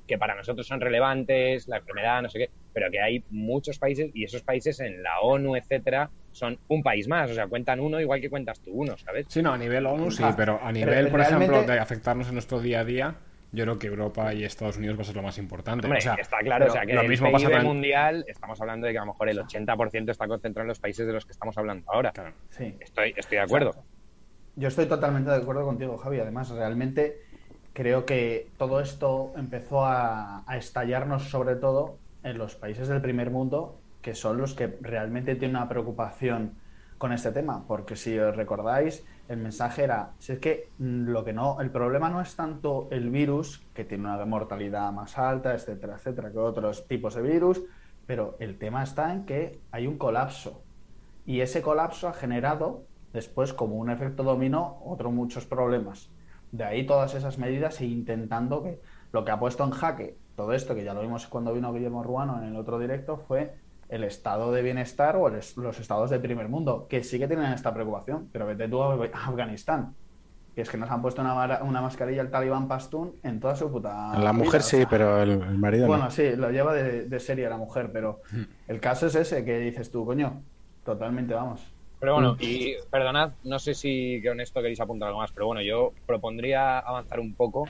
que 0.07 0.19
para 0.19 0.35
nosotros 0.35 0.67
son 0.67 0.81
relevantes, 0.81 1.67
la 1.69 1.79
enfermedad, 1.79 2.21
no 2.23 2.29
sé 2.29 2.39
qué, 2.39 2.51
pero 2.73 2.91
que 2.91 3.01
hay 3.01 3.25
muchos 3.31 3.79
países 3.79 4.11
y 4.15 4.25
esos 4.25 4.43
países 4.43 4.81
en 4.81 5.03
la 5.03 5.21
ONU, 5.21 5.57
etcétera, 5.57 6.11
son 6.33 6.59
un 6.69 6.83
país 6.83 7.07
más, 7.09 7.31
o 7.31 7.35
sea, 7.35 7.47
cuentan 7.47 7.81
uno 7.81 8.01
igual 8.01 8.21
que 8.21 8.29
cuentas 8.29 8.61
tú 8.61 8.73
uno, 8.73 8.97
¿sabes? 8.99 9.27
Sí, 9.29 9.43
no, 9.43 9.53
a 9.53 9.59
nivel 9.59 9.87
ONU 9.87 10.11
sí, 10.11 10.23
Ah, 10.25 10.35
pero 10.37 10.55
a 10.57 10.59
pero 10.59 10.73
nivel, 10.73 11.09
por 11.09 11.21
realmente- 11.21 11.53
ejemplo, 11.55 11.73
de 11.75 11.79
afectarnos 11.81 12.29
en 12.29 12.35
nuestro 12.35 12.61
día 12.61 12.81
a 12.81 12.85
día, 12.85 13.15
yo 13.53 13.65
creo 13.65 13.79
que 13.79 13.87
Europa 13.87 14.35
y 14.35 14.45
Estados 14.45 14.77
Unidos 14.79 14.99
va 14.99 15.03
a 15.03 15.05
ser 15.05 15.17
lo 15.17 15.23
más 15.23 15.39
importante. 15.39 15.87
Hombre, 15.87 15.99
o 16.01 16.03
sea, 16.03 16.15
está 16.15 16.39
claro, 16.41 16.67
o 16.67 16.71
sea, 16.71 16.85
que 16.85 16.93
lo 16.93 17.03
el 17.03 17.09
mismo 17.09 17.27
PIB 17.29 17.33
pasa 17.35 17.49
con 17.51 17.59
el- 17.61 17.65
mundial, 17.67 18.25
estamos 18.29 18.61
hablando 18.61 18.87
de 18.87 18.93
que 18.93 18.99
a 18.99 19.03
lo 19.03 19.13
mejor 19.13 19.29
el 19.29 19.39
80% 19.39 20.11
está 20.11 20.27
concentrado 20.27 20.65
en 20.65 20.69
los 20.69 20.81
países 20.81 21.07
de 21.07 21.13
los 21.13 21.25
que 21.25 21.33
estamos 21.33 21.57
hablando 21.57 21.91
ahora. 21.93 22.11
claro. 22.13 22.35
Sí. 22.51 22.75
Estoy, 22.81 23.15
estoy 23.17 23.37
de 23.39 23.43
acuerdo. 23.45 23.73
Yo 24.57 24.69
estoy 24.69 24.87
totalmente 24.87 25.31
de 25.31 25.37
acuerdo 25.37 25.65
contigo, 25.65 25.97
Javi. 25.99 26.21
Además, 26.21 26.51
realmente 26.51 27.23
creo 27.73 28.07
que 28.07 28.51
todo 28.57 28.81
esto 28.81 29.33
empezó 29.37 29.85
a, 29.85 30.45
a 30.47 30.57
estallarnos 30.57 31.29
sobre 31.29 31.57
todo 31.57 31.99
en 32.23 32.39
los 32.39 32.55
países 32.55 32.87
del 32.87 33.01
primer 33.01 33.31
mundo, 33.31 33.81
que 34.01 34.15
son 34.15 34.39
los 34.39 34.55
que 34.55 34.79
realmente 34.81 35.35
tienen 35.35 35.57
una 35.57 35.69
preocupación 35.69 36.53
con 36.99 37.13
este 37.13 37.33
tema. 37.33 37.67
Porque 37.67 37.97
si 37.97 38.17
os 38.17 38.37
recordáis, 38.37 39.05
el 39.29 39.39
mensaje 39.39 39.83
era, 39.83 40.13
si 40.19 40.33
es 40.33 40.39
que 40.39 40.69
mm, 40.79 41.09
lo 41.09 41.25
que 41.25 41.33
no, 41.33 41.61
el 41.61 41.71
problema 41.71 42.09
no 42.09 42.21
es 42.21 42.37
tanto 42.37 42.87
el 42.93 43.11
virus, 43.11 43.65
que 43.75 43.85
tiene 43.85 44.05
una 44.05 44.25
mortalidad 44.25 44.93
más 44.93 45.19
alta, 45.19 45.53
etcétera, 45.53 45.97
etcétera, 45.97 46.31
que 46.31 46.39
otros 46.39 46.87
tipos 46.87 47.15
de 47.17 47.23
virus, 47.23 47.63
pero 48.07 48.37
el 48.39 48.57
tema 48.59 48.85
está 48.85 49.13
en 49.13 49.25
que 49.25 49.59
hay 49.73 49.87
un 49.89 49.99
colapso 49.99 50.63
y 51.27 51.41
ese 51.41 51.63
colapso 51.63 52.07
ha 52.09 52.13
generado 52.13 52.85
después 53.15 53.55
como 53.55 53.77
un 53.77 53.89
efecto 53.91 54.23
dominó 54.23 54.83
otros 54.85 55.13
muchos 55.13 55.47
problemas. 55.47 56.11
De 56.53 56.65
ahí 56.65 56.85
todas 56.87 57.15
esas 57.15 57.39
medidas 57.39 57.81
e 57.81 57.87
intentando 57.87 58.63
que 58.63 58.81
lo 59.13 59.25
que 59.25 59.31
ha 59.31 59.39
puesto 59.41 59.65
en 59.65 59.71
jaque 59.71 60.19
todo 60.37 60.53
esto, 60.53 60.75
que 60.75 60.85
ya 60.85 60.93
lo 60.95 61.01
vimos 61.01 61.27
cuando 61.29 61.55
vino 61.55 61.73
Guillermo 61.73 62.03
Ruano 62.03 62.43
en 62.43 62.49
el 62.49 62.57
otro 62.57 62.79
directo, 62.79 63.17
fue 63.17 63.55
el 63.89 64.03
estado 64.03 64.51
de 64.53 64.63
bienestar 64.63 65.17
o 65.17 65.29
el 65.29 65.41
los 65.57 65.79
estados 65.79 66.11
de 66.11 66.19
primer 66.19 66.49
mundo, 66.49 66.87
que 66.89 67.05
sí 67.05 67.19
que 67.19 67.29
tienen 67.29 67.53
esta 67.53 67.73
preocupación, 67.73 68.29
pero 68.33 68.47
vete 68.47 68.69
tú 68.69 68.83
a 68.83 68.95
Afganistán, 69.13 69.95
que 70.55 70.63
es 70.63 70.71
que 70.71 70.77
nos 70.79 70.91
han 70.91 71.03
puesto 71.03 71.21
una, 71.23 71.63
una 71.63 71.83
mascarilla 71.83 72.23
el 72.23 72.31
talibán 72.31 72.67
Pastún 72.67 73.21
en 73.23 73.39
toda 73.41 73.55
su 73.55 73.71
puta 73.71 74.19
La 74.19 74.33
mujer 74.33 74.63
vida, 74.63 74.63
sí, 74.63 74.79
sea. 74.79 74.89
pero 74.89 75.23
el, 75.23 75.31
el 75.43 75.59
marido 75.59 75.87
Bueno, 75.87 76.05
no. 76.05 76.11
sí, 76.11 76.35
lo 76.37 76.51
lleva 76.51 76.75
de, 76.75 77.07
de 77.09 77.21
serie 77.21 77.49
la 77.49 77.59
mujer, 77.59 77.93
pero 77.93 78.23
el 78.67 78.81
caso 78.81 79.07
es 79.07 79.15
ese 79.15 79.45
que 79.45 79.59
dices 79.61 79.91
tú, 79.93 80.05
coño, 80.05 80.43
totalmente 80.85 81.35
vamos. 81.35 81.74
Pero 81.99 82.15
bueno, 82.15 82.37
y 82.39 82.75
perdonad, 82.91 83.33
no 83.43 83.59
sé 83.59 83.75
si 83.75 84.23
con 84.25 84.41
esto 84.41 84.61
queréis 84.61 84.81
apuntar 84.81 85.09
algo 85.09 85.21
más, 85.21 85.33
pero 85.33 85.47
bueno, 85.47 85.63
yo 85.63 85.93
propondría 86.07 86.79
avanzar 86.79 87.21
un 87.21 87.35
poco. 87.35 87.67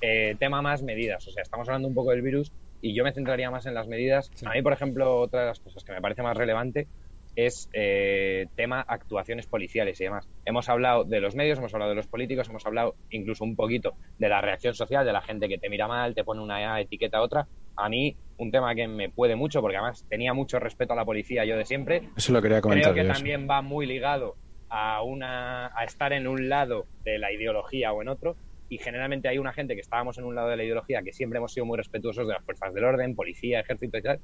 eh, 0.00 0.36
tema 0.38 0.62
más 0.62 0.82
medidas, 0.82 1.26
o 1.26 1.30
sea, 1.30 1.42
estamos 1.42 1.68
hablando 1.68 1.88
un 1.88 1.94
poco 1.94 2.10
del 2.10 2.22
virus 2.22 2.52
y 2.80 2.94
yo 2.94 3.04
me 3.04 3.12
centraría 3.12 3.50
más 3.50 3.66
en 3.66 3.74
las 3.74 3.88
medidas. 3.88 4.30
A 4.46 4.52
mí, 4.52 4.62
por 4.62 4.72
ejemplo, 4.72 5.20
otra 5.20 5.40
de 5.40 5.46
las 5.48 5.60
cosas 5.60 5.84
que 5.84 5.92
me 5.92 6.00
parece 6.00 6.22
más 6.22 6.36
relevante 6.36 6.88
es 7.36 7.68
eh, 7.72 8.46
tema 8.54 8.80
actuaciones 8.86 9.46
policiales 9.46 10.00
y 10.00 10.04
demás. 10.04 10.28
Hemos 10.44 10.68
hablado 10.68 11.04
de 11.04 11.20
los 11.20 11.34
medios, 11.34 11.58
hemos 11.58 11.72
hablado 11.74 11.90
de 11.90 11.96
los 11.96 12.08
políticos, 12.08 12.48
hemos 12.48 12.66
hablado 12.66 12.96
incluso 13.10 13.44
un 13.44 13.56
poquito 13.56 13.94
de 14.18 14.28
la 14.28 14.40
reacción 14.40 14.74
social, 14.74 15.04
de 15.06 15.12
la 15.12 15.22
gente 15.22 15.48
que 15.48 15.58
te 15.58 15.68
mira 15.68 15.86
mal, 15.86 16.14
te 16.14 16.24
pone 16.24 16.42
una 16.42 16.80
etiqueta 16.80 17.18
a 17.18 17.22
otra. 17.22 17.48
A 17.76 17.88
mí, 17.88 18.16
un 18.38 18.50
tema 18.50 18.74
que 18.74 18.88
me 18.88 19.08
puede 19.08 19.36
mucho, 19.36 19.60
porque 19.60 19.76
además 19.76 20.06
tenía 20.08 20.34
mucho 20.34 20.58
respeto 20.58 20.92
a 20.92 20.96
la 20.96 21.04
policía 21.04 21.44
yo 21.44 21.56
de 21.56 21.64
siempre, 21.64 22.08
Eso 22.16 22.32
lo 22.32 22.42
quería 22.42 22.60
comentar 22.60 22.92
Creo 22.92 23.04
que 23.04 23.12
también 23.12 23.48
va 23.48 23.62
muy 23.62 23.86
ligado 23.86 24.36
a 24.68 25.02
una 25.02 25.66
a 25.76 25.84
estar 25.84 26.12
en 26.12 26.28
un 26.28 26.48
lado 26.48 26.86
de 27.04 27.18
la 27.18 27.32
ideología 27.32 27.92
o 27.92 28.02
en 28.02 28.08
otro. 28.08 28.36
Y 28.68 28.78
generalmente 28.78 29.28
hay 29.28 29.38
una 29.38 29.52
gente 29.52 29.74
que 29.74 29.80
estábamos 29.80 30.16
en 30.18 30.24
un 30.24 30.36
lado 30.36 30.48
de 30.48 30.56
la 30.56 30.62
ideología 30.62 31.02
que 31.02 31.12
siempre 31.12 31.38
hemos 31.38 31.52
sido 31.52 31.66
muy 31.66 31.76
respetuosos 31.76 32.26
de 32.26 32.34
las 32.34 32.44
fuerzas 32.44 32.72
del 32.72 32.84
orden, 32.84 33.16
policía, 33.16 33.60
ejército 33.60 33.98
y 33.98 34.02
tal. 34.02 34.20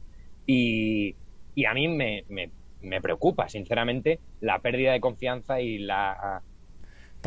Y, 0.46 1.16
y 1.56 1.64
a 1.64 1.74
mí 1.74 1.88
me, 1.88 2.24
me, 2.28 2.52
me 2.80 3.00
preocupa 3.00 3.48
sinceramente 3.48 4.20
la 4.40 4.60
pérdida 4.60 4.92
de 4.92 5.00
confianza 5.00 5.60
y 5.60 5.78
la, 5.78 6.42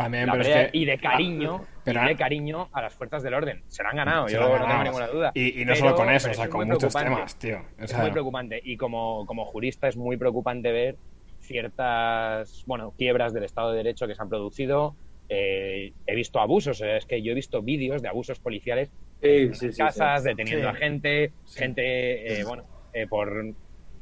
También, 0.04 0.26
la 0.28 0.32
pero 0.34 0.42
es 0.44 0.48
pérdida- 0.50 0.72
que- 0.72 0.78
y 0.78 0.86
de 0.86 0.98
cariño 0.98 1.66
pero- 1.84 2.04
y 2.04 2.08
de 2.08 2.16
cariño 2.16 2.70
a 2.72 2.82
las 2.82 2.94
fuerzas 2.94 3.24
del 3.24 3.34
orden 3.34 3.64
se 3.68 3.84
lo 3.84 3.90
han 3.90 3.96
ganado 3.98 4.28
yo 4.28 4.40
no 4.40 4.66
tengo 4.68 4.84
ninguna 4.84 5.08
duda 5.08 5.32
Y, 5.34 5.62
y 5.62 5.66
no 5.66 5.74
Pero- 5.74 5.76
solo 5.76 5.96
con 5.96 6.10
eso, 6.10 6.30
o 6.30 6.34
sea, 6.34 6.44
es 6.46 6.50
con 6.50 6.68
muchos 6.68 6.94
temas, 6.94 7.38
tío. 7.38 7.60
O 7.80 7.84
es 7.84 7.98
muy 7.98 8.12
preocupante 8.12 8.62
y 8.64 8.78
como, 8.78 9.26
como 9.26 9.46
jurista 9.46 9.88
es 9.88 9.98
muy 9.98 10.18
preocupante 10.18 10.72
ver 10.72 10.96
ciertas 11.64 12.64
bueno 12.68 12.94
quiebras 12.98 13.34
del 13.34 13.44
Estado 13.44 13.72
de 13.72 13.78
Derecho 13.78 14.08
que 14.08 14.16
se 14.16 14.22
han 14.22 14.30
producido. 14.30 14.96
Eh, 15.32 15.94
he 16.08 16.16
visto 16.16 16.40
abusos, 16.40 16.82
eh, 16.82 16.98
es 16.98 17.06
que 17.06 17.22
yo 17.22 17.32
he 17.32 17.36
visto 17.36 17.62
vídeos 17.62 18.02
de 18.02 18.08
abusos 18.08 18.40
policiales 18.40 18.90
Sí, 19.22 19.28
en 19.28 19.54
sí, 19.54 19.70
casas, 19.78 20.24
sí. 20.24 20.30
deteniendo 20.30 20.70
Sí. 20.70 20.76
a 20.76 20.80
gente, 20.80 21.32
gente, 21.56 22.40
eh, 22.40 22.44
bueno, 22.46 22.64
eh, 22.94 23.06
por 23.08 23.54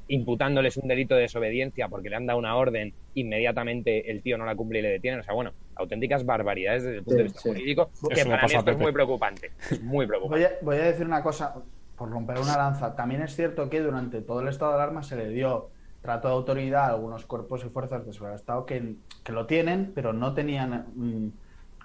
imputándoles 0.08 0.78
un 0.78 0.88
delito 0.88 1.16
de 1.16 1.22
desobediencia 1.22 1.88
porque 1.90 2.10
le 2.10 2.16
han 2.16 2.26
dado 2.26 2.40
una 2.40 2.56
orden, 2.56 2.94
inmediatamente 3.14 4.10
el 4.12 4.22
tío 4.22 4.38
no 4.38 4.46
la 4.46 4.56
cumple 4.56 4.80
y 4.80 4.82
le 4.82 4.90
detienen. 4.90 5.20
O 5.20 5.24
sea, 5.24 5.34
bueno, 5.34 5.52
auténticas 5.76 6.26
barbaridades 6.26 6.84
desde 6.84 6.98
el 6.98 7.04
punto 7.04 7.12
Sí, 7.14 7.18
de 7.18 7.24
vista 7.24 7.40
sí. 7.42 7.50
jurídico, 7.50 7.90
que 8.10 8.22
Eso 8.22 8.30
para 8.30 8.48
mí 8.48 8.54
esto 8.54 8.72
es 8.72 8.78
muy 8.78 8.92
preocupante, 8.92 9.52
muy 9.82 10.08
preocupante. 10.08 10.46
Voy 10.46 10.54
a, 10.56 10.58
voy 10.62 10.78
a 10.78 10.92
decir 10.92 11.06
una 11.06 11.22
cosa, 11.24 11.56
por 11.96 12.10
romper 12.10 12.40
una 12.40 12.58
lanza. 12.58 12.96
También 12.96 13.22
es 13.22 13.36
cierto 13.36 13.70
que 13.70 13.82
durante 13.82 14.22
todo 14.22 14.42
el 14.42 14.48
estado 14.48 14.72
de 14.72 14.78
alarma 14.78 15.04
se 15.04 15.16
le 15.16 15.30
dio 15.30 15.70
trato 16.02 16.28
de 16.28 16.36
autoridad 16.36 16.84
a 16.86 16.90
algunos 16.90 17.26
cuerpos 17.26 17.66
y 17.66 17.70
fuerzas 17.70 18.06
de 18.06 18.14
seguridad 18.14 18.34
del 18.34 18.40
Estado 18.40 18.66
que, 18.66 18.96
que 19.24 19.32
lo 19.34 19.46
tienen, 19.46 19.92
pero 19.94 20.14
no 20.14 20.34
tenían 20.34 20.86
mm, 20.96 21.32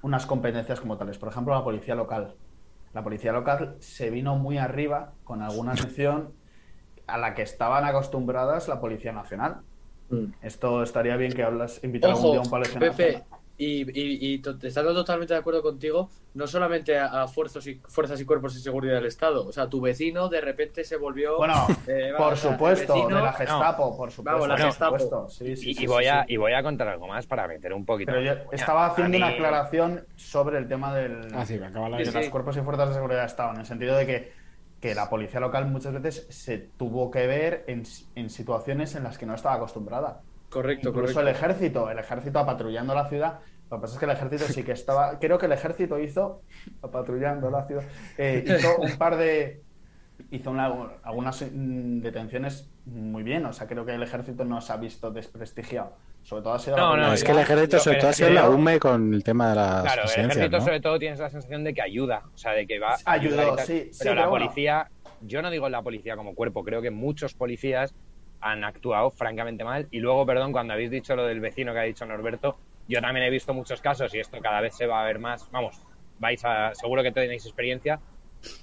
unas 0.02 0.26
competencias 0.26 0.80
como 0.80 0.96
tales. 0.96 1.18
Por 1.18 1.30
ejemplo, 1.30 1.54
la 1.54 1.64
policía 1.64 1.94
local. 1.94 2.34
La 2.92 3.02
policía 3.02 3.32
local 3.32 3.76
se 3.80 4.10
vino 4.10 4.36
muy 4.36 4.58
arriba 4.58 5.14
con 5.24 5.40
alguna 5.42 5.72
acción 5.72 6.34
a 7.06 7.18
la 7.18 7.34
que 7.34 7.42
estaban 7.42 7.84
acostumbradas 7.84 8.68
la 8.68 8.80
Policía 8.80 9.12
Nacional. 9.12 9.56
Mm. 10.10 10.26
Esto 10.42 10.82
estaría 10.82 11.16
bien 11.16 11.32
que 11.32 11.42
hablas, 11.42 11.82
invitar 11.82 12.10
algún 12.10 12.24
Ojo, 12.24 12.32
día 12.32 12.40
a 12.40 12.44
un 12.44 12.50
policía 12.50 12.78
Pepe, 12.80 13.12
nacional. 13.12 13.40
y, 13.56 14.34
y, 14.34 14.42
estando 14.62 14.94
totalmente 14.94 15.32
de 15.34 15.40
acuerdo 15.40 15.62
contigo, 15.62 16.10
no 16.34 16.46
solamente 16.46 16.98
a, 16.98 17.22
a 17.22 17.28
fuerzas, 17.28 17.66
y, 17.66 17.80
fuerzas 17.88 18.20
y 18.20 18.24
cuerpos 18.24 18.54
de 18.54 18.60
seguridad 18.60 18.94
del 18.96 19.06
Estado, 19.06 19.46
o 19.46 19.52
sea, 19.52 19.68
tu 19.68 19.80
vecino 19.80 20.28
de 20.28 20.40
repente 20.40 20.84
se 20.84 20.96
volvió... 20.96 21.36
Bueno, 21.38 21.54
eh, 21.86 22.12
por 22.16 22.36
supuesto, 22.36 22.94
vecino- 22.94 23.16
de 23.16 23.22
la 23.22 23.32
Gestapo, 23.32 23.96
por 23.96 24.10
supuesto. 24.10 24.38
Vamos, 24.40 24.48
la 24.48 24.58
Gestapo. 24.66 24.98
supuesto. 24.98 25.28
Sí, 25.30 25.56
sí, 25.56 25.70
y, 25.70 25.74
sí, 25.74 25.84
y 25.84 25.86
voy 25.86 26.04
sí, 26.04 26.08
a, 26.10 26.24
sí. 26.24 26.32
y 26.34 26.36
voy 26.36 26.52
a 26.52 26.62
contar 26.62 26.88
algo 26.88 27.06
más 27.08 27.26
para 27.26 27.46
meter 27.48 27.72
un 27.72 27.84
poquito. 27.86 28.12
Pero 28.12 28.22
yo 28.22 28.32
estaba 28.52 28.86
haciendo 28.86 29.16
una 29.16 29.28
aclaración 29.28 30.06
sobre 30.16 30.58
el 30.58 30.68
tema 30.68 30.94
del, 30.94 31.28
Ah, 31.34 31.46
sí, 31.46 31.58
me 31.58 31.66
acaba 31.66 31.88
la 31.88 31.96
de 31.98 32.04
Sí, 32.06 32.12
los 32.12 32.28
cuerpos 32.28 32.56
y 32.56 32.60
fuerzas 32.60 32.88
de 32.90 32.94
seguridad 32.96 33.20
de 33.20 33.26
Estado, 33.26 33.52
en 33.52 33.60
el 33.60 33.66
sentido 33.66 33.96
de 33.96 34.06
que, 34.06 34.41
que 34.82 34.94
la 34.96 35.08
policía 35.08 35.38
local 35.40 35.68
muchas 35.70 35.94
veces 36.02 36.26
se 36.28 36.58
tuvo 36.58 37.08
que 37.10 37.26
ver 37.28 37.64
en, 37.68 37.84
en 38.16 38.28
situaciones 38.28 38.94
en 38.96 39.04
las 39.04 39.16
que 39.16 39.24
no 39.24 39.34
estaba 39.34 39.54
acostumbrada. 39.54 40.20
Correcto, 40.50 40.88
Incluso 40.90 41.14
correcto. 41.14 41.20
el 41.20 41.28
ejército, 41.28 41.88
el 41.90 41.98
ejército 42.00 42.44
patrullando 42.44 42.92
la 42.94 43.08
ciudad. 43.08 43.38
Lo 43.70 43.78
que 43.78 43.80
pasa 43.82 43.94
es 43.94 43.98
que 44.00 44.04
el 44.04 44.10
ejército 44.10 44.44
sí 44.52 44.62
que 44.64 44.72
estaba. 44.72 45.18
Creo 45.20 45.38
que 45.38 45.46
el 45.46 45.52
ejército 45.52 45.98
hizo, 45.98 46.42
patrullando 46.90 47.48
la 47.48 47.64
ciudad, 47.64 47.84
eh, 48.18 48.44
hizo 48.44 48.76
un 48.78 48.98
par 48.98 49.16
de. 49.16 49.62
Hizo 50.30 50.50
una- 50.50 50.66
algunas 51.04 51.40
mm, 51.42 52.00
detenciones 52.00 52.68
muy 52.84 53.22
bien. 53.22 53.46
O 53.46 53.52
sea, 53.52 53.66
creo 53.68 53.86
que 53.86 53.94
el 53.94 54.02
ejército 54.02 54.44
no 54.44 54.60
se 54.60 54.72
ha 54.72 54.76
visto 54.76 55.10
desprestigiado. 55.12 55.96
Sobre 56.22 56.42
todo 56.42 56.54
ha 56.54 56.58
sido. 56.58 56.76
la 56.76 56.82
No, 56.82 56.96
no, 56.96 57.06
No, 57.08 57.12
es 57.12 57.24
que 57.24 57.32
el 57.32 57.38
ejército, 57.38 57.78
sobre 57.78 57.98
todo, 57.98 58.10
ha 58.10 58.12
sido 58.12 58.30
la 58.30 58.48
UME 58.48 58.78
con 58.78 59.12
el 59.12 59.24
tema 59.24 59.50
de 59.50 59.56
las 59.56 59.82
Claro, 59.82 60.02
el 60.02 60.10
ejército 60.10 60.58
¿no? 60.58 60.64
sobre 60.64 60.80
todo 60.80 60.98
tienes 60.98 61.18
la 61.18 61.30
sensación 61.30 61.64
de 61.64 61.74
que 61.74 61.82
ayuda, 61.82 62.22
o 62.34 62.38
sea, 62.38 62.52
de 62.52 62.66
que 62.66 62.78
va 62.78 62.94
a 63.04 63.12
Ayudó, 63.12 63.58
sí, 63.58 63.90
pero 63.98 64.14
la 64.14 64.28
bueno. 64.28 64.44
policía, 64.44 64.88
yo 65.20 65.42
no 65.42 65.50
digo 65.50 65.68
la 65.68 65.82
policía 65.82 66.16
como 66.16 66.34
cuerpo, 66.34 66.62
creo 66.62 66.80
que 66.80 66.90
muchos 66.90 67.34
policías 67.34 67.94
han 68.40 68.64
actuado 68.64 69.10
francamente 69.10 69.64
mal 69.64 69.86
y 69.90 70.00
luego, 70.00 70.26
perdón, 70.26 70.52
cuando 70.52 70.72
habéis 70.74 70.90
dicho 70.90 71.14
lo 71.16 71.24
del 71.24 71.40
vecino 71.40 71.72
que 71.72 71.78
ha 71.78 71.84
dicho 71.84 72.04
Norberto, 72.06 72.56
yo 72.88 73.00
también 73.00 73.26
he 73.26 73.30
visto 73.30 73.54
muchos 73.54 73.80
casos 73.80 74.14
y 74.14 74.18
esto 74.18 74.38
cada 74.40 74.60
vez 74.60 74.76
se 74.76 74.86
va 74.86 75.02
a 75.02 75.04
ver 75.04 75.18
más, 75.18 75.48
vamos, 75.50 75.80
vais 76.18 76.44
a 76.44 76.74
seguro 76.74 77.02
que 77.02 77.12
tenéis 77.12 77.46
experiencia 77.46 78.00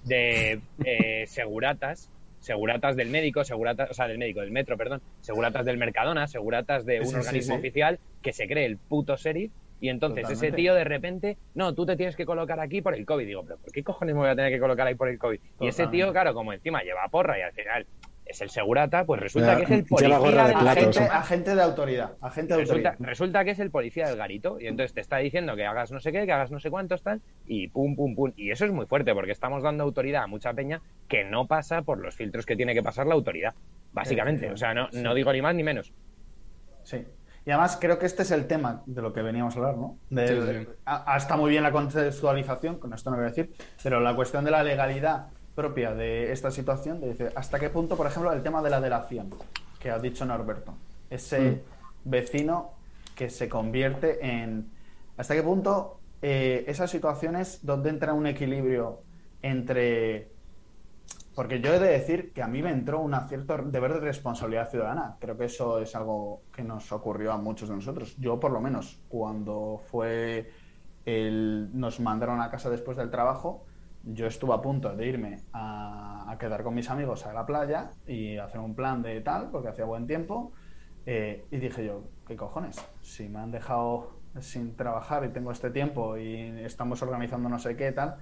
de 0.03 0.61
eh, 0.83 1.25
seguratas, 1.27 2.09
seguratas 2.39 2.95
del 2.95 3.09
médico, 3.09 3.43
seguratas, 3.43 3.91
o 3.91 3.93
sea, 3.93 4.07
del 4.07 4.17
médico, 4.17 4.41
del 4.41 4.51
metro, 4.51 4.77
perdón, 4.77 5.01
seguratas 5.21 5.65
del 5.65 5.77
Mercadona, 5.77 6.27
seguratas 6.27 6.85
de 6.85 6.99
un 7.01 7.07
Sí, 7.07 7.15
organismo 7.15 7.55
sí. 7.55 7.59
oficial 7.59 7.99
que 8.21 8.33
se 8.33 8.47
cree 8.47 8.65
el 8.65 8.77
puto 8.77 9.15
sheriff 9.15 9.51
y 9.81 9.87
entonces 9.89 10.29
ese 10.29 10.51
tío 10.51 10.73
de 10.73 10.83
repente, 10.83 11.37
no, 11.55 11.73
tú 11.73 11.85
te 11.85 11.95
tienes 11.95 12.15
que 12.17 12.25
colocar 12.25 12.59
aquí 12.59 12.81
por 12.81 12.95
el 12.95 13.05
COVID. 13.05 13.25
Digo, 13.25 13.43
pero 13.43 13.57
¿por 13.59 13.71
qué 13.71 13.81
cojones 13.81 14.13
me 14.13 14.19
voy 14.21 14.29
a 14.29 14.35
tener 14.35 14.51
que 14.51 14.59
colocar 14.59 14.85
ahí 14.87 14.95
por 14.95 15.07
el 15.07 15.17
COVID? 15.17 15.39
Y 15.61 15.67
ese 15.67 15.87
tío, 15.87 16.11
claro, 16.11 16.33
como 16.33 16.51
encima 16.51 16.81
lleva 16.83 17.07
porra 17.09 17.39
y 17.39 17.43
al 17.43 17.53
final 17.53 17.85
es 18.29 18.41
el 18.41 18.49
segurata, 18.49 19.05
pues 19.05 19.19
resulta 19.19 19.53
Ya, 19.53 19.57
que 19.57 19.63
es 19.63 19.71
el 19.71 19.85
policía 19.85 20.17
gorra 20.19 20.47
de 20.47 20.55
del. 20.55 20.67
Agente, 20.67 20.99
agente 20.99 21.55
de 21.55 21.61
autoridad. 21.63 22.11
Agente 22.21 22.53
de 22.53 22.59
Resulta, 22.59 22.89
autoridad. 22.89 23.09
resulta 23.09 23.43
que 23.43 23.51
es 23.51 23.59
el 23.59 23.71
policía 23.71 24.07
del 24.07 24.17
garito 24.17 24.59
y 24.59 24.67
entonces 24.67 24.93
te 24.93 25.01
está 25.01 25.17
diciendo 25.17 25.55
que 25.55 25.65
hagas 25.65 25.91
no 25.91 25.99
sé 25.99 26.11
qué, 26.11 26.25
que 26.25 26.31
hagas 26.31 26.51
no 26.51 26.59
sé 26.59 26.69
cuántos 26.69 27.01
tal 27.01 27.21
y 27.47 27.69
pum, 27.69 27.95
pum, 27.95 28.15
pum. 28.15 28.31
Y 28.35 28.51
eso 28.51 28.65
es 28.65 28.71
muy 28.71 28.85
fuerte 28.85 29.13
porque 29.15 29.31
estamos 29.31 29.63
dando 29.63 29.83
autoridad 29.83 30.23
a 30.23 30.27
mucha 30.27 30.53
peña 30.53 30.81
que 31.07 31.23
no 31.25 31.47
pasa 31.47 31.81
por 31.81 31.97
los 31.99 32.15
filtros 32.15 32.45
que 32.45 32.55
tiene 32.55 32.73
que 32.75 32.83
pasar 32.83 33.07
la 33.07 33.15
autoridad, 33.15 33.53
básicamente. 33.93 34.51
O 34.51 34.57
sea, 34.57 34.73
no, 34.75 34.89
no 34.93 35.13
digo 35.15 35.33
ni 35.33 35.41
más 35.41 35.55
ni 35.55 35.63
menos. 35.63 35.91
Sí. 36.83 37.03
Y 37.45 37.51
además 37.51 37.77
creo 37.81 37.97
que 37.97 38.05
este 38.05 38.21
es 38.23 38.31
el 38.31 38.45
tema 38.45 38.83
de 38.85 39.01
lo 39.01 39.11
que 39.11 39.21
veníamos 39.23 39.55
a 39.55 39.59
hablar, 39.59 39.77
¿no? 39.77 39.97
De- 40.11 40.27
Sí, 40.27 40.33
de- 40.35 40.59
sí. 40.65 40.69
a- 40.85 41.13
a- 41.13 41.17
está 41.17 41.35
muy 41.35 41.49
bien 41.49 41.63
la 41.63 41.71
contextualización, 41.71 42.77
con 42.79 42.93
esto 42.93 43.09
no 43.09 43.15
voy 43.15 43.25
a 43.25 43.29
decir, 43.29 43.51
pero 43.81 43.99
la 43.99 44.15
cuestión 44.15 44.45
de 44.45 44.51
la 44.51 44.61
legalidad 44.61 45.27
propia 45.59 45.93
de 45.93 46.31
esta 46.31 46.51
situación, 46.51 47.01
de 47.01 47.07
decir, 47.07 47.31
hasta 47.35 47.59
qué 47.59 47.69
punto, 47.69 47.97
por 47.97 48.07
ejemplo, 48.07 48.31
el 48.31 48.41
tema 48.41 48.61
de 48.61 48.69
la 48.69 48.79
delación, 48.79 49.29
que 49.77 49.91
ha 49.91 49.99
dicho 49.99 50.25
Norberto, 50.25 50.73
ese 51.09 51.63
vecino 52.05 52.71
que 53.13 53.29
se 53.29 53.49
convierte 53.49 54.25
en... 54.25 54.69
¿Hasta 55.17 55.35
qué 55.35 55.43
punto 55.43 55.99
eh, 56.21 56.63
esas 56.67 56.89
situaciones 56.89 57.59
donde 57.61 57.89
entra 57.89 58.13
un 58.13 58.25
equilibrio 58.25 59.01
entre 59.41 60.31
porque 61.35 61.59
yo 61.59 61.73
he 61.73 61.79
de 61.79 61.89
decir 61.89 62.31
que 62.33 62.41
a 62.41 62.47
mí 62.47 62.61
me 62.61 62.71
entró 62.71 63.01
un 63.01 63.15
cierto 63.27 63.57
deber 63.57 63.93
de 63.93 63.99
responsabilidad 64.01 64.69
ciudadana. 64.69 65.15
Creo 65.19 65.37
que 65.37 65.45
eso 65.45 65.79
es 65.79 65.95
algo 65.95 66.41
que 66.53 66.63
nos 66.63 66.91
ocurrió 66.91 67.31
a 67.31 67.37
muchos 67.37 67.69
de 67.69 67.75
nosotros. 67.75 68.15
Yo, 68.17 68.39
por 68.39 68.51
lo 68.51 68.59
menos, 68.59 68.99
cuando 69.07 69.81
fue 69.89 70.51
el... 71.05 71.69
nos 71.73 72.01
mandaron 72.01 72.41
a 72.41 72.49
casa 72.49 72.69
después 72.69 72.97
del 72.97 73.09
trabajo, 73.09 73.65
yo 74.03 74.27
estuve 74.27 74.53
a 74.53 74.61
punto 74.61 74.95
de 74.95 75.07
irme 75.07 75.41
a, 75.53 76.35
quedar 76.39 76.63
con 76.63 76.73
mis 76.73 76.89
amigos 76.89 77.25
a 77.25 77.33
la 77.33 77.45
playa 77.45 77.91
y 78.07 78.37
hacer 78.37 78.61
un 78.61 78.73
plan 78.73 79.01
de 79.01 79.19
tal, 79.19 79.49
porque 79.51 79.67
hacía 79.67 79.85
buen 79.85 80.07
tiempo. 80.07 80.53
eh, 81.05 81.45
y 81.51 81.57
dije 81.57 81.85
yo, 81.85 82.03
¿qué 82.27 82.35
cojones? 82.35 82.77
Si 83.01 83.27
me 83.27 83.39
han 83.39 83.51
dejado 83.51 84.19
sin 84.39 84.75
trabajar 84.75 85.25
y 85.25 85.29
tengo 85.29 85.51
este 85.51 85.69
tiempo 85.71 86.17
y 86.17 86.61
estamos 86.63 87.01
organizando 87.01 87.49
no 87.49 87.59
sé 87.59 87.75
qué 87.75 87.91
tal, 87.91 88.17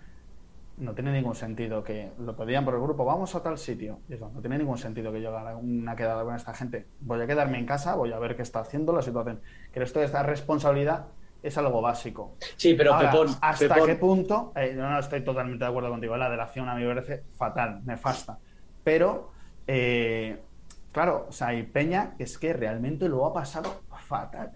no 0.77 0.93
tiene 0.93 1.11
ningún 1.11 1.35
sentido 1.35 1.83
que 1.83 2.11
lo 2.19 2.35
pedían 2.35 2.63
por 2.63 2.75
el 2.75 2.81
grupo, 2.81 3.03
vamos 3.03 3.33
a 3.35 3.41
tal 3.41 3.57
sitio. 3.57 3.99
Y 4.07 4.13
digo, 4.13 4.31
no 4.33 4.41
tiene 4.41 4.57
ningún 4.57 4.77
sentido 4.77 5.11
que 5.11 5.21
yo 5.21 5.35
haga 5.35 5.55
una 5.57 5.95
quedada 5.95 6.23
con 6.23 6.35
esta 6.35 6.53
gente. 6.53 6.85
Voy 7.01 7.19
a 7.19 7.27
quedarme 7.27 7.57
en 7.57 7.65
casa, 7.65 7.95
voy 7.95 8.11
a 8.13 8.19
ver 8.19 8.35
qué 8.35 8.43
está 8.43 8.59
haciendo 8.59 8.93
la 8.93 9.01
situación. 9.01 9.41
Que 9.71 9.81
esto 9.81 9.99
de 9.99 10.05
esta 10.05 10.21
responsabilidad 10.23 11.07
es 11.41 11.57
algo 11.57 11.81
básico. 11.81 12.37
Sí, 12.55 12.73
pero 12.73 12.93
Ahora, 12.93 13.11
Pepón, 13.11 13.27
¿hasta 13.41 13.75
Pepón, 13.75 13.85
qué 13.85 13.95
punto? 13.95 14.51
eh, 14.55 14.73
no, 14.75 14.89
no, 14.89 14.99
estoy 14.99 15.23
totalmente 15.23 15.63
de 15.63 15.69
acuerdo 15.69 15.89
contigo. 15.89 16.17
La 16.17 16.29
delación 16.29 16.69
a 16.69 16.75
mí 16.75 16.83
me 16.83 16.93
parece 16.95 17.23
fatal, 17.35 17.81
nefasta. 17.85 18.39
Pero, 18.83 19.31
eh, 19.67 20.43
claro, 20.91 21.27
o 21.29 21.31
sea, 21.31 21.47
hay 21.49 21.63
Peña 21.63 22.15
que 22.17 22.23
es 22.23 22.37
que 22.37 22.53
realmente 22.53 23.09
lo 23.09 23.25
ha 23.25 23.33
pasado 23.33 23.83
fatal. 24.07 24.51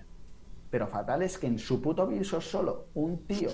Pero 0.70 0.88
fatal 0.88 1.22
es 1.22 1.38
que 1.38 1.48
en 1.48 1.60
su 1.60 1.82
puto 1.82 2.08
piso 2.08 2.40
solo, 2.42 2.88
un 2.94 3.26
tío 3.28 3.50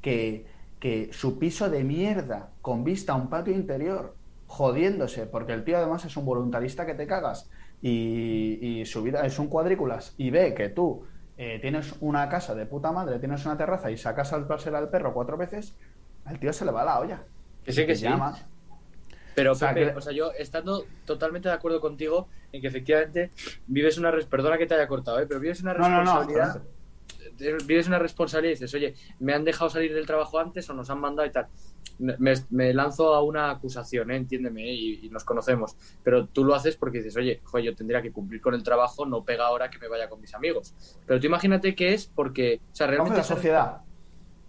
que, 0.00 0.46
que 0.78 1.10
su 1.12 1.38
piso 1.38 1.70
de 1.70 1.84
mierda 1.84 2.50
con 2.60 2.84
vista 2.84 3.12
a 3.12 3.16
un 3.16 3.28
patio 3.30 3.54
interior, 3.54 4.16
jodiéndose, 4.46 5.26
porque 5.26 5.52
el 5.52 5.64
tío 5.64 5.76
además 5.78 6.04
es 6.04 6.16
un 6.16 6.24
voluntarista 6.24 6.86
que 6.86 6.94
te 6.94 7.06
cagas 7.06 7.50
y, 7.80 8.80
y 8.80 8.86
su 8.86 9.02
vida 9.02 9.24
es 9.26 9.38
un 9.38 9.48
cuadrículas 9.48 10.14
y 10.16 10.30
ve 10.30 10.54
que 10.54 10.68
tú 10.70 11.04
eh, 11.38 11.58
tienes 11.60 11.94
una 12.00 12.28
casa 12.28 12.54
de 12.54 12.66
puta 12.66 12.92
madre, 12.92 13.18
tienes 13.18 13.46
una 13.46 13.56
terraza 13.56 13.90
y 13.90 13.96
sacas 13.96 14.32
al 14.32 14.46
al 14.74 14.90
perro 14.90 15.14
cuatro 15.14 15.36
veces, 15.38 15.74
al 16.26 16.38
tío 16.38 16.52
se 16.52 16.64
le 16.66 16.72
va 16.72 16.84
la 16.84 16.98
olla. 17.00 17.22
Que 17.64 17.72
sí, 17.72 17.86
que 17.86 17.94
sí. 17.94 18.02
llama. 18.04 18.36
Pero, 19.34 19.52
O 19.52 19.54
sea, 19.54 19.72
Pepe, 19.72 19.92
que- 19.92 19.96
o 19.96 20.00
sea, 20.00 20.12
yo 20.12 20.32
estando 20.32 20.84
totalmente 21.06 21.48
de 21.48 21.54
acuerdo 21.54 21.80
contigo 21.80 22.28
en 22.52 22.60
que 22.60 22.66
efectivamente 22.66 23.30
vives 23.68 23.96
una... 23.96 24.10
res- 24.10 24.26
Perdona 24.26 24.58
que 24.58 24.66
te 24.66 24.74
haya 24.74 24.88
cortado, 24.88 25.20
¿eh? 25.20 25.26
pero 25.28 25.38
vives 25.38 25.62
una 25.62 25.74
No, 25.74 25.88
no, 25.88 25.88
no. 25.88 25.96
responsabilidad... 26.02 26.50
adelante. 27.36 27.64
vives 27.66 27.86
una 27.86 27.98
responsabilidad 28.00 28.50
y 28.50 28.54
dices, 28.54 28.74
oye, 28.74 28.94
me 29.20 29.32
han 29.34 29.44
dejado 29.44 29.70
salir 29.70 29.94
del 29.94 30.06
trabajo 30.06 30.40
antes 30.40 30.68
o 30.70 30.74
nos 30.74 30.90
han 30.90 30.98
mandado 31.00 31.28
y 31.28 31.30
tal. 31.30 31.46
Me, 31.98 32.34
me 32.50 32.72
lanzo 32.72 33.12
a 33.14 33.22
una 33.22 33.50
acusación, 33.50 34.10
¿eh? 34.12 34.16
entiéndeme, 34.16 34.64
y, 34.72 35.06
y 35.06 35.10
nos 35.10 35.24
conocemos. 35.24 35.76
Pero 36.04 36.26
tú 36.26 36.44
lo 36.44 36.54
haces 36.54 36.76
porque 36.76 36.98
dices, 36.98 37.16
oye, 37.16 37.40
joder, 37.44 37.66
yo 37.66 37.74
tendría 37.74 38.00
que 38.00 38.12
cumplir 38.12 38.40
con 38.40 38.54
el 38.54 38.62
trabajo, 38.62 39.04
no 39.04 39.24
pega 39.24 39.46
ahora 39.46 39.68
que 39.68 39.78
me 39.78 39.88
vaya 39.88 40.08
con 40.08 40.20
mis 40.20 40.32
amigos. 40.34 40.74
Pero 41.06 41.18
tú 41.18 41.26
imagínate 41.26 41.74
que 41.74 41.94
es 41.94 42.06
porque, 42.06 42.60
o 42.72 42.74
sea, 42.76 42.86
Con 42.86 42.92
realmente... 42.94 43.18
la 43.18 43.24
sociedad. 43.24 43.78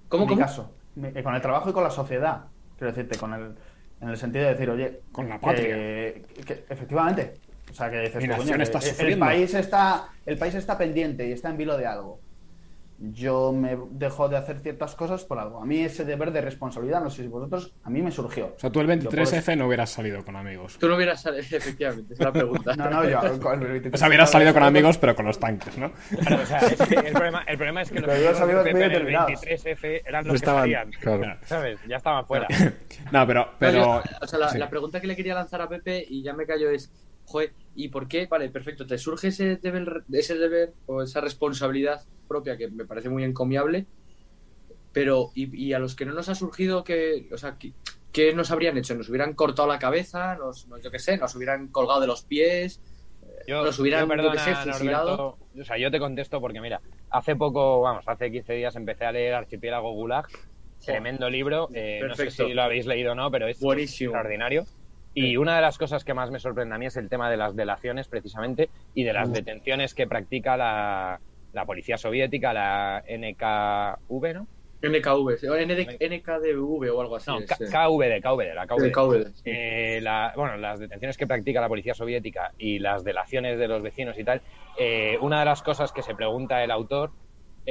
¿Cómo, 0.07 0.23
en 0.23 0.29
cómo? 0.29 0.41
caso. 0.41 0.71
Mi- 0.95 1.07
eh, 1.13 1.23
Con 1.23 1.33
el 1.35 1.41
trabajo 1.41 1.69
y 1.69 1.73
con 1.73 1.83
la 1.83 1.89
sociedad. 1.91 2.45
Quiero 2.77 2.93
decirte, 2.93 3.17
con 3.17 3.33
el, 3.33 3.55
en 4.01 4.09
el 4.09 4.17
sentido 4.17 4.45
de 4.45 4.51
decir, 4.51 4.69
oye, 4.69 5.01
Con 5.11 5.27
la 5.27 5.39
patria. 5.39 5.75
que- 5.75 6.65
efectivamente. 6.69 7.33
O 7.71 7.73
sea, 7.73 7.89
que 7.91 7.99
dices, 7.99 8.15
Mi 8.15 8.23
tú, 8.23 8.29
nación 8.29 8.47
coño, 8.49 8.63
está 8.63 8.79
que 8.79 8.89
el 9.13 9.19
país 9.19 9.53
está, 9.53 10.09
el 10.25 10.37
país 10.37 10.55
está 10.55 10.77
pendiente 10.77 11.27
y 11.27 11.31
está 11.33 11.49
en 11.49 11.57
vilo 11.57 11.77
de 11.77 11.85
algo. 11.85 12.19
Yo 13.01 13.53
me 13.53 13.77
dejo 13.91 14.27
de 14.27 14.35
hacer 14.35 14.59
ciertas 14.59 14.93
cosas 14.93 15.23
por 15.23 15.39
algo. 15.39 15.61
A 15.61 15.65
mí 15.65 15.79
ese 15.79 16.03
deber 16.03 16.33
de 16.33 16.41
responsabilidad, 16.41 17.01
no 17.01 17.09
sé 17.09 17.21
si 17.21 17.29
vosotros, 17.29 17.73
a 17.83 17.89
mí 17.89 18.01
me 18.01 18.11
surgió. 18.11 18.47
O 18.47 18.59
sea, 18.59 18.69
tú 18.69 18.81
el 18.81 18.87
Lo 18.87 18.93
puedo- 19.09 19.23
23F 19.23 19.57
no 19.57 19.67
hubieras 19.67 19.89
salido 19.89 20.25
con 20.25 20.35
amigos. 20.35 20.77
Tú 20.79 20.89
no 20.89 20.95
hubieras 20.97 21.21
salido, 21.21 21.41
efectivamente, 21.51 22.13
es 22.13 22.19
la 22.19 22.33
pregunta. 22.33 22.75
No, 22.75 22.89
no, 22.89 23.07
yo. 23.07 23.19
con 23.41 23.61
el 23.61 23.67
23 23.71 23.93
O 23.93 23.97
sea, 23.97 24.07
hubieras 24.09 24.29
salido 24.29 24.53
con 24.53 24.63
amigos, 24.63 24.97
pero 24.97 25.15
con 25.15 25.25
los 25.25 25.39
tanques, 25.39 25.77
¿no? 25.77 25.91
Claro, 25.93 26.43
o 26.43 26.45
sea, 26.45 26.57
es 26.59 26.75
que 26.81 26.95
el, 26.95 27.13
problema, 27.13 27.43
el 27.47 27.57
problema 27.57 27.81
es 27.83 27.89
que 27.91 27.99
los 28.01 28.41
amigos 28.41 28.63
Pepe 28.65 28.69
en 28.77 28.83
el 28.83 28.89
determinados. 28.91 29.31
23F 29.43 30.01
eran 30.05 30.25
No 30.25 30.33
los 30.33 30.41
que 30.41 30.45
estaban, 30.45 30.61
salían. 30.63 30.91
claro. 30.91 31.37
¿Sabes? 31.45 31.79
Ya 31.87 31.95
estaban 31.95 32.25
fuera. 32.25 32.47
No, 33.13 33.25
pero, 33.25 33.49
pero 33.59 33.79
No, 33.79 34.03
yo- 34.03 34.09
o 34.21 34.27
sea, 34.27 34.39
la, 34.39 34.49
sí. 34.49 34.57
la 34.57 34.69
pregunta 34.69 34.99
que 34.99 35.07
le 35.07 35.15
quería 35.15 35.35
lanzar 35.35 35.61
a 35.61 35.69
Pepe 35.69 36.03
y 36.05 36.21
ya 36.21 36.33
me 36.33 36.45
callo 36.45 36.69
es, 36.69 36.91
joder, 37.29 37.53
¿y 37.75 37.87
por 37.89 38.07
qué? 38.07 38.25
Vale, 38.27 38.49
perfecto, 38.49 38.85
te 38.85 38.97
surge 38.97 39.27
ese 39.29 39.55
deber, 39.57 40.03
ese 40.11 40.35
deber 40.37 40.73
o 40.87 41.01
esa 41.03 41.21
responsabilidad 41.21 42.01
propia 42.27 42.57
que 42.57 42.69
me 42.69 42.85
parece 42.85 43.09
muy 43.09 43.23
encomiable, 43.23 43.85
pero 44.91 45.29
¿y, 45.35 45.67
y 45.67 45.73
a 45.73 45.79
los 45.79 45.95
que 45.95 46.05
no 46.05 46.13
nos 46.13 46.29
ha 46.29 46.35
surgido 46.35 46.83
que, 46.83 47.27
o 47.31 47.37
sea, 47.37 47.57
¿qué, 47.59 47.73
qué 48.11 48.33
nos 48.33 48.51
habrían 48.51 48.77
hecho? 48.77 48.95
¿Nos 48.95 49.09
hubieran 49.09 49.33
cortado 49.33 49.67
la 49.67 49.79
cabeza? 49.79 50.35
¿Nos, 50.35 50.67
nos- 50.67 50.81
yo 50.81 50.91
qué 50.91 50.99
sé, 50.99 51.17
nos 51.17 51.35
hubieran 51.35 51.67
colgado 51.69 52.01
de 52.01 52.07
los 52.07 52.23
pies? 52.23 52.81
Yo, 53.47 53.63
Nos 53.63 53.77
hubieran, 53.79 54.01
yo, 54.03 54.07
perdona, 54.07 54.43
sé, 54.43 54.71
fusilado. 54.71 55.17
Norberto, 55.17 55.37
o 55.61 55.63
sea, 55.65 55.77
yo 55.77 55.91
te 55.91 55.99
contesto 55.99 56.39
porque, 56.41 56.61
mira, 56.61 56.81
hace 57.09 57.35
poco, 57.35 57.81
vamos, 57.81 58.03
hace 58.07 58.31
15 58.31 58.53
días 58.53 58.75
empecé 58.75 59.05
a 59.05 59.11
leer 59.11 59.33
Archipiélago 59.33 59.91
Gulag. 59.93 60.25
Tremendo 60.83 61.29
libro. 61.29 61.67
eh, 61.73 62.01
no 62.07 62.15
sé 62.15 62.31
si 62.31 62.53
lo 62.53 62.61
habéis 62.63 62.85
leído 62.85 63.11
o 63.11 63.15
no, 63.15 63.29
pero 63.29 63.47
es 63.47 63.59
Buenísimo. 63.59 64.11
extraordinario. 64.11 64.65
Y 65.27 65.37
una 65.37 65.55
de 65.55 65.61
las 65.61 65.77
cosas 65.77 66.03
que 66.03 66.13
más 66.13 66.31
me 66.31 66.39
sorprende 66.39 66.75
a 66.75 66.77
mí 66.77 66.85
es 66.85 66.97
el 66.97 67.09
tema 67.09 67.29
de 67.29 67.37
las 67.37 67.55
delaciones, 67.55 68.07
precisamente, 68.07 68.69
y 68.93 69.03
de 69.03 69.13
las 69.13 69.31
detenciones 69.33 69.93
que 69.93 70.07
practica 70.07 70.55
la, 70.57 71.19
la 71.51 71.65
policía 71.65 71.97
soviética, 71.97 72.53
la 72.53 73.03
NKV, 73.07 74.33
¿no? 74.33 74.47
NKV, 74.81 75.49
o 75.49 75.55
ND 75.57 75.97
NKDV 75.99 76.89
o 76.95 77.01
algo 77.01 77.17
así. 77.17 77.29
No, 77.29 77.39
es, 77.39 77.47
K- 77.47 77.57
eh. 77.59 77.67
KVD, 77.69 78.21
KVD, 78.21 78.53
la 78.55 78.65
KVD. 78.65 78.87
NKVD, 78.87 79.33
sí. 79.35 79.41
Eh, 79.51 79.99
la- 80.01 80.31
bueno, 80.37 80.55
las 80.55 80.79
detenciones 80.79 81.17
que 81.17 81.27
practica 81.27 81.59
la 81.59 81.67
policía 81.67 81.93
soviética 81.93 82.53
y 82.57 82.79
las 82.79 83.03
delaciones 83.03 83.59
de 83.59 83.67
los 83.67 83.81
vecinos 83.81 84.17
y 84.17 84.23
tal, 84.23 84.41
eh, 84.77 85.17
una 85.19 85.39
de 85.39 85.45
las 85.45 85.61
cosas 85.63 85.91
que 85.91 86.01
se 86.01 86.15
pregunta 86.15 86.63
el 86.63 86.71
autor, 86.71 87.11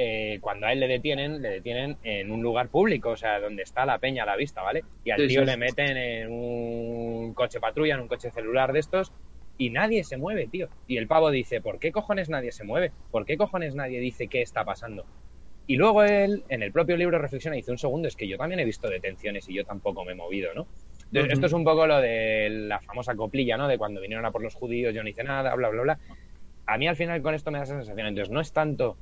eh, 0.01 0.39
cuando 0.39 0.65
a 0.65 0.71
él 0.71 0.79
le 0.79 0.87
detienen, 0.87 1.41
le 1.41 1.49
detienen 1.49 1.97
en 2.03 2.31
un 2.31 2.41
lugar 2.41 2.69
público, 2.69 3.09
o 3.09 3.17
sea, 3.17 3.41
donde 3.41 3.63
está 3.63 3.85
la 3.85 3.99
peña 3.99 4.23
a 4.23 4.25
la 4.25 4.37
vista, 4.37 4.61
¿vale? 4.61 4.85
Y 5.03 5.11
al 5.11 5.19
Sí, 5.19 5.27
tío 5.27 5.41
sí, 5.41 5.45
le 5.45 5.57
meten 5.57 5.97
en 5.97 6.31
un 6.31 7.33
coche 7.33 7.59
patrulla, 7.59 7.95
en 7.95 7.99
un 7.99 8.07
coche 8.07 8.31
celular 8.31 8.71
de 8.71 8.79
estos, 8.79 9.11
y 9.57 9.71
nadie 9.71 10.05
se 10.05 10.15
mueve, 10.15 10.47
tío. 10.47 10.69
Y 10.87 10.95
el 10.95 11.07
pavo 11.07 11.31
dice, 11.31 11.59
¿por 11.59 11.79
qué 11.79 11.91
cojones 11.91 12.29
nadie 12.29 12.53
se 12.53 12.63
mueve? 12.63 12.93
¿Por 13.11 13.25
qué 13.25 13.35
cojones 13.35 13.75
nadie 13.75 13.99
dice 13.99 14.29
qué 14.29 14.41
está 14.41 14.63
pasando? 14.63 15.05
Y 15.67 15.75
luego 15.75 16.03
él, 16.03 16.45
en 16.47 16.63
el 16.63 16.71
propio 16.71 16.95
libro, 16.95 17.19
reflexiona 17.19 17.57
y 17.57 17.59
dice, 17.59 17.71
un 17.71 17.77
segundo, 17.77 18.07
es 18.07 18.15
que 18.15 18.25
yo 18.25 18.37
también 18.37 18.61
he 18.61 18.65
visto 18.65 18.89
detenciones 18.89 19.49
y 19.49 19.53
yo 19.53 19.65
tampoco 19.65 20.05
me 20.05 20.13
he 20.13 20.15
movido, 20.15 20.53
¿no? 20.53 20.65
Entonces. 21.11 21.33
Esto 21.33 21.47
es 21.47 21.53
un 21.53 21.65
poco 21.65 21.85
lo 21.85 21.99
de 21.99 22.49
la 22.49 22.79
famosa 22.79 23.15
coplilla, 23.15 23.57
¿no? 23.57 23.67
De 23.67 23.77
cuando 23.77 23.99
vinieron 23.99 24.25
a 24.25 24.31
por 24.31 24.41
los 24.41 24.55
judíos, 24.55 24.93
yo 24.93 25.03
no 25.03 25.09
hice 25.09 25.25
nada, 25.25 25.53
bla, 25.55 25.67
bla, 25.67 25.81
bla. 25.81 25.99
A 26.67 26.77
mí 26.77 26.87
al 26.87 26.95
final 26.95 27.21
con 27.21 27.35
esto 27.35 27.51
me 27.51 27.57
da 27.57 27.65
esa 27.65 27.75
sensación. 27.75 28.07
Entonces, 28.07 28.31
no 28.31 28.39
es 28.39 28.53
tanto 28.53 28.95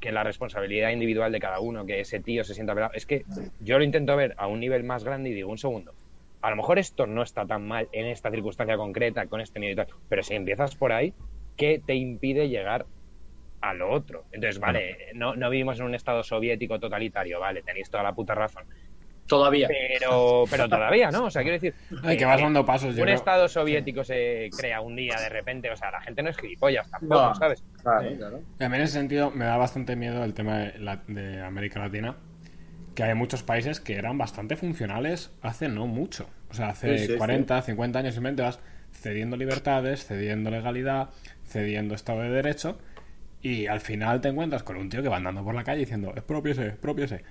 que 0.00 0.12
la 0.12 0.22
responsabilidad 0.22 0.90
individual 0.90 1.32
de 1.32 1.40
cada 1.40 1.60
uno, 1.60 1.84
que 1.84 2.00
ese 2.00 2.20
tío 2.20 2.44
se 2.44 2.54
sienta 2.54 2.74
pelado. 2.74 2.92
Es 2.94 3.06
que 3.06 3.24
yo 3.60 3.78
lo 3.78 3.84
intento 3.84 4.16
ver 4.16 4.34
a 4.38 4.46
un 4.46 4.60
nivel 4.60 4.84
más 4.84 5.04
grande 5.04 5.30
y 5.30 5.34
digo, 5.34 5.50
un 5.50 5.58
segundo, 5.58 5.92
a 6.40 6.50
lo 6.50 6.56
mejor 6.56 6.78
esto 6.78 7.06
no 7.06 7.22
está 7.22 7.46
tan 7.46 7.66
mal 7.66 7.88
en 7.92 8.06
esta 8.06 8.30
circunstancia 8.30 8.76
concreta, 8.76 9.26
con 9.26 9.40
este 9.40 9.58
miedo 9.58 9.72
y 9.72 9.76
tal, 9.76 9.88
pero 10.08 10.22
si 10.22 10.34
empiezas 10.34 10.76
por 10.76 10.92
ahí, 10.92 11.12
¿qué 11.56 11.82
te 11.84 11.94
impide 11.94 12.48
llegar 12.48 12.86
a 13.60 13.74
lo 13.74 13.90
otro? 13.90 14.24
Entonces, 14.30 14.60
vale, 14.60 14.96
no, 15.14 15.34
no 15.34 15.50
vivimos 15.50 15.80
en 15.80 15.86
un 15.86 15.94
estado 15.94 16.22
soviético 16.22 16.78
totalitario, 16.78 17.40
vale, 17.40 17.62
tenéis 17.62 17.90
toda 17.90 18.04
la 18.04 18.14
puta 18.14 18.34
razón. 18.34 18.64
Todavía. 19.28 19.68
Pero, 19.68 20.44
pero 20.50 20.68
todavía, 20.68 21.10
¿no? 21.10 21.26
O 21.26 21.30
sea, 21.30 21.42
quiero 21.42 21.54
decir. 21.60 21.74
Ay, 22.02 22.16
que 22.16 22.24
eh, 22.24 22.26
vas 22.26 22.40
dando 22.40 22.64
pasos. 22.64 22.94
yo 22.94 23.02
un 23.02 23.06
creo. 23.06 23.16
estado 23.16 23.48
soviético 23.48 24.02
se 24.02 24.48
crea 24.56 24.80
un 24.80 24.96
día 24.96 25.16
de 25.20 25.28
repente. 25.28 25.70
O 25.70 25.76
sea, 25.76 25.90
la 25.90 26.00
gente 26.00 26.22
no 26.22 26.30
es 26.30 26.36
gilipollas 26.38 26.90
tampoco, 26.90 27.14
No. 27.28 27.34
¿sabes? 27.34 27.62
Claro, 27.82 28.16
claro. 28.16 28.40
A 28.58 28.68
mí 28.68 28.76
en 28.76 28.82
ese 28.82 28.94
sentido 28.94 29.30
me 29.30 29.44
da 29.44 29.56
bastante 29.56 29.94
miedo 29.96 30.24
el 30.24 30.34
tema 30.34 30.58
de, 30.58 30.78
la- 30.78 31.02
de 31.06 31.42
América 31.42 31.78
Latina, 31.80 32.16
que 32.94 33.02
hay 33.04 33.14
muchos 33.14 33.42
países 33.42 33.80
que 33.80 33.94
eran 33.96 34.18
bastante 34.18 34.56
funcionales 34.56 35.30
hace 35.42 35.68
no 35.68 35.86
mucho. 35.86 36.28
O 36.50 36.54
sea, 36.54 36.70
hace 36.70 36.98
Sí, 36.98 37.06
sí, 37.08 37.16
40, 37.18 37.60
50 37.62 37.98
años 37.98 38.14
simplemente 38.14 38.42
vas 38.42 38.58
cediendo 38.92 39.36
libertades, 39.36 40.06
cediendo 40.06 40.50
legalidad, 40.50 41.10
cediendo 41.44 41.94
Estado 41.94 42.22
de 42.22 42.30
Derecho, 42.30 42.78
y 43.42 43.66
al 43.66 43.80
final 43.80 44.20
te 44.22 44.28
encuentras 44.28 44.62
con 44.62 44.76
un 44.76 44.88
tío 44.88 45.02
que 45.02 45.08
va 45.10 45.18
andando 45.18 45.44
por 45.44 45.54
la 45.54 45.62
calle 45.62 45.80
diciendo, 45.80 46.10
expropiese, 46.16 46.66
expropiese. 46.68 47.22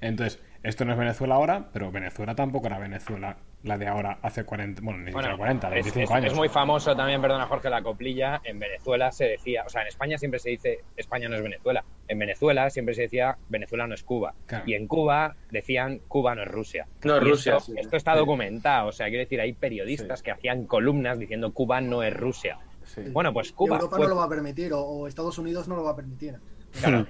Entonces, 0.00 0.40
esto 0.62 0.84
no 0.84 0.92
es 0.92 0.98
Venezuela 0.98 1.34
ahora, 1.36 1.68
pero 1.72 1.90
Venezuela 1.92 2.34
tampoco 2.34 2.66
era 2.66 2.78
Venezuela 2.78 3.36
la 3.62 3.76
de 3.78 3.88
ahora 3.88 4.18
hace 4.22 4.44
40, 4.44 4.80
bueno, 4.82 5.00
ni 5.00 5.10
siquiera 5.12 5.36
40, 5.36 5.66
es, 5.68 5.74
25 5.74 6.04
es- 6.04 6.10
años. 6.12 6.32
es 6.32 6.38
muy 6.38 6.48
famoso 6.48 6.94
también, 6.94 7.20
perdona 7.20 7.46
Jorge, 7.46 7.68
la 7.68 7.82
coplilla. 7.82 8.40
En 8.44 8.58
Venezuela 8.60 9.10
se 9.10 9.24
decía, 9.24 9.64
o 9.66 9.68
sea, 9.68 9.82
en 9.82 9.88
España 9.88 10.18
siempre 10.18 10.38
se 10.38 10.50
dice 10.50 10.84
España 10.96 11.28
no 11.28 11.34
es 11.36 11.42
Venezuela. 11.42 11.84
En 12.06 12.18
Venezuela 12.18 12.70
siempre 12.70 12.94
se 12.94 13.02
decía 13.02 13.36
Venezuela 13.48 13.86
no 13.88 13.94
es 13.94 14.04
Cuba. 14.04 14.34
Claro. 14.46 14.64
Y 14.68 14.74
en 14.74 14.86
Cuba 14.86 15.34
decían 15.50 16.00
Cuba 16.06 16.34
no 16.36 16.42
es 16.42 16.48
Rusia. 16.48 16.86
No 17.02 17.16
es 17.16 17.22
Rusia, 17.24 17.56
Esto, 17.56 17.72
sí. 17.72 17.78
esto 17.80 17.96
está 17.96 18.14
documentado. 18.14 18.88
O 18.88 18.92
sea, 18.92 19.06
quiero 19.08 19.24
decir, 19.24 19.40
hay 19.40 19.52
periodistas 19.52 20.22
que 20.22 20.30
hacían 20.30 20.66
columnas 20.66 21.18
diciendo 21.18 21.52
Cuba 21.52 21.80
no 21.80 22.02
es 22.04 22.14
Rusia. 22.14 22.58
Sí. 22.84 23.00
Bueno, 23.10 23.32
pues 23.32 23.50
Y 23.50 23.52
Cuba. 23.54 23.76
Europa 23.76 23.96
fue- 23.96 24.04
no 24.06 24.10
lo 24.10 24.16
va 24.20 24.24
a 24.26 24.28
permitir, 24.28 24.72
o, 24.74 24.80
o 24.80 25.08
Estados 25.08 25.38
Unidos 25.38 25.66
no 25.66 25.74
lo 25.74 25.82
va 25.82 25.90
a 25.92 25.96
permitir. 25.96 26.36
Claro. 26.80 27.06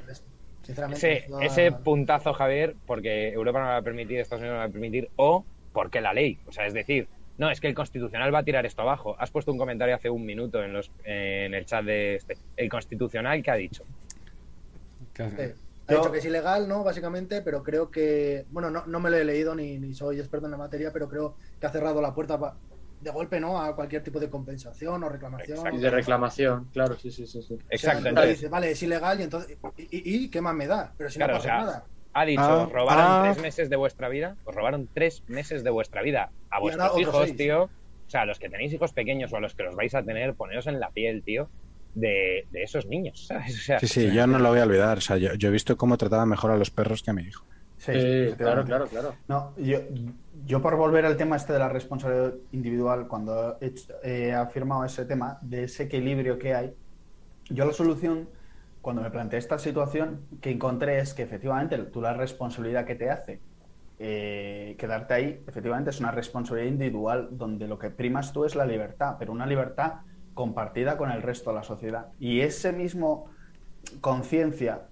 Sinceramente. 0.66 1.18
ese, 1.18 1.30
no- 1.30 1.40
ese 1.40 1.72
puntazo, 1.72 2.34
Javier, 2.34 2.74
porque 2.86 3.28
Europa 3.28 3.60
no 3.60 3.64
lo 3.66 3.70
va 3.70 3.76
a 3.78 3.82
permitir, 3.82 4.18
Estados 4.18 4.42
Unidos 4.42 4.54
no 4.54 4.60
lo 4.62 4.66
va 4.66 4.68
a 4.68 4.72
permitir, 4.72 5.08
o 5.16 5.44
porque 5.72 6.00
la 6.00 6.12
ley. 6.12 6.38
O 6.46 6.52
sea, 6.52 6.66
es 6.66 6.74
decir, 6.74 7.08
no, 7.38 7.50
es 7.50 7.60
que 7.60 7.68
el 7.68 7.74
Constitucional 7.74 8.34
va 8.34 8.40
a 8.40 8.44
tirar 8.44 8.66
esto 8.66 8.82
abajo. 8.82 9.14
Has 9.18 9.30
puesto 9.30 9.52
un 9.52 9.58
comentario 9.58 9.94
hace 9.94 10.10
un 10.10 10.24
minuto 10.24 10.62
en, 10.64 10.72
los, 10.72 10.90
en 11.04 11.54
el 11.54 11.66
chat 11.66 11.84
de 11.84 12.16
este. 12.16 12.36
El 12.56 12.68
Constitucional, 12.68 13.42
¿qué 13.42 13.50
ha 13.50 13.54
dicho? 13.56 13.84
Ha 15.88 15.92
dicho 15.94 16.10
que 16.10 16.18
es 16.18 16.24
ilegal, 16.24 16.66
¿no? 16.66 16.82
Básicamente, 16.82 17.42
pero 17.42 17.62
creo 17.62 17.90
que. 17.90 18.44
Bueno, 18.50 18.70
no, 18.70 18.86
no 18.86 18.98
me 18.98 19.10
lo 19.10 19.16
he 19.18 19.24
leído 19.24 19.54
ni, 19.54 19.78
ni 19.78 19.94
soy 19.94 20.18
experto 20.18 20.46
en 20.46 20.52
la 20.52 20.56
materia, 20.58 20.92
pero 20.92 21.08
creo 21.08 21.36
que 21.60 21.66
ha 21.66 21.70
cerrado 21.70 22.00
la 22.02 22.12
puerta 22.14 22.40
pa- 22.40 22.58
de 23.00 23.10
golpe, 23.10 23.38
¿no? 23.40 23.60
A 23.60 23.74
cualquier 23.76 24.02
tipo 24.02 24.18
de 24.20 24.28
compensación 24.30 25.02
o 25.04 25.08
reclamación. 25.08 25.58
Exacto. 25.58 25.78
Y 25.78 25.80
de 25.80 25.90
reclamación, 25.90 26.64
claro, 26.72 26.96
sí, 26.98 27.10
sí, 27.10 27.26
sí. 27.26 27.42
sí. 27.42 27.54
O 27.54 27.58
sea, 27.58 27.66
Exacto. 27.70 27.98
entonces 27.98 28.08
Entonces, 28.08 28.38
dice, 28.38 28.48
vale, 28.48 28.70
es 28.70 28.82
ilegal 28.82 29.20
y 29.20 29.22
entonces. 29.24 29.58
¿Y, 29.76 29.82
y- 29.82 30.24
y 30.24 30.30
qué 30.30 30.40
más 30.40 30.54
me 30.54 30.66
da? 30.66 30.92
Pero 30.96 31.10
si 31.10 31.16
Claro, 31.18 31.34
no 31.34 31.38
o 31.38 31.42
pasa 31.42 31.48
sea, 31.54 31.64
nada. 31.64 31.84
ha 32.14 32.24
dicho, 32.24 32.42
Ah, 32.42 32.62
os 32.64 32.72
robaron 32.72 33.04
ah. 33.06 33.22
tres 33.24 33.42
meses 33.42 33.68
de 33.70 33.76
vuestra 33.76 34.08
vida, 34.08 34.36
os 34.44 34.54
robaron 34.54 34.88
tres 34.92 35.22
meses 35.28 35.62
de 35.62 35.70
vuestra 35.70 36.02
vida 36.02 36.30
a 36.50 36.60
vuestros 36.60 36.98
hijos, 36.98 37.24
seis. 37.26 37.36
tío. 37.36 37.64
O 37.64 38.08
sea, 38.10 38.22
a 38.22 38.26
los 38.26 38.38
que 38.38 38.48
tenéis 38.48 38.72
hijos 38.72 38.92
pequeños 38.92 39.32
o 39.32 39.36
a 39.36 39.40
los 39.40 39.54
que 39.54 39.64
los 39.64 39.74
vais 39.74 39.94
a 39.94 40.02
tener, 40.02 40.34
poneros 40.34 40.66
en 40.68 40.78
la 40.80 40.90
piel, 40.90 41.22
tío, 41.24 41.50
de, 41.94 42.46
de 42.50 42.62
esos 42.62 42.86
niños, 42.86 43.26
¿sabes? 43.26 43.54
O 43.54 43.58
sea, 43.62 43.78
Sí, 43.80 43.88
sí, 43.88 44.10
yo 44.12 44.26
no 44.26 44.38
lo 44.38 44.50
voy 44.50 44.60
a 44.60 44.64
olvidar. 44.64 44.98
O 44.98 45.00
sea, 45.00 45.16
yo, 45.16 45.34
yo 45.34 45.48
he 45.48 45.52
visto 45.52 45.76
cómo 45.76 45.96
trataban 45.98 46.28
mejor 46.28 46.50
a 46.52 46.56
los 46.56 46.70
perros 46.70 47.02
que 47.02 47.10
a 47.10 47.14
mi 47.14 47.22
hijo. 47.22 47.44
Sí, 47.78 47.92
claro, 48.38 48.64
claro, 48.64 48.86
claro. 48.86 49.14
No, 49.28 49.54
yo, 49.58 49.80
yo 50.46 50.62
por 50.62 50.76
volver 50.76 51.04
al 51.04 51.16
tema 51.16 51.34
este 51.36 51.52
de 51.52 51.58
la 51.58 51.68
responsabilidad 51.68 52.34
individual, 52.52 53.08
cuando 53.08 53.58
he, 54.02 54.32
afirmado 54.32 54.84
ese 54.84 55.04
tema, 55.04 55.38
de 55.42 55.64
ese 55.64 55.84
equilibrio 55.84 56.38
que 56.38 56.54
hay, 56.54 56.74
yo 57.50 57.64
la 57.64 57.72
solución, 57.72 58.28
cuando 58.80 59.02
me 59.02 59.10
planteé 59.10 59.40
esta 59.40 59.58
situación, 59.58 60.20
que 60.40 60.50
encontré 60.50 61.00
es 61.00 61.14
que 61.14 61.24
efectivamente 61.24 61.76
tú 61.78 62.00
la 62.00 62.14
responsabilidad 62.14 62.84
que 62.84 62.94
te 62.94 63.10
hace 63.10 63.40
eh, 63.98 64.76
quedarte 64.78 65.14
ahí, 65.14 65.42
efectivamente 65.48 65.90
es 65.90 65.98
una 65.98 66.12
responsabilidad 66.12 66.70
individual 66.70 67.28
donde 67.32 67.66
lo 67.66 67.78
que 67.78 67.90
primas 67.90 68.32
tú 68.32 68.44
es 68.44 68.54
la 68.54 68.66
libertad, 68.66 69.16
pero 69.18 69.32
una 69.32 69.46
libertad 69.46 69.94
compartida 70.34 70.96
con 70.96 71.10
el 71.10 71.22
resto 71.22 71.50
de 71.50 71.56
la 71.56 71.62
sociedad. 71.64 72.08
Y 72.20 72.42
ese 72.42 72.72
mismo 72.72 73.30
conciencia 74.00 74.82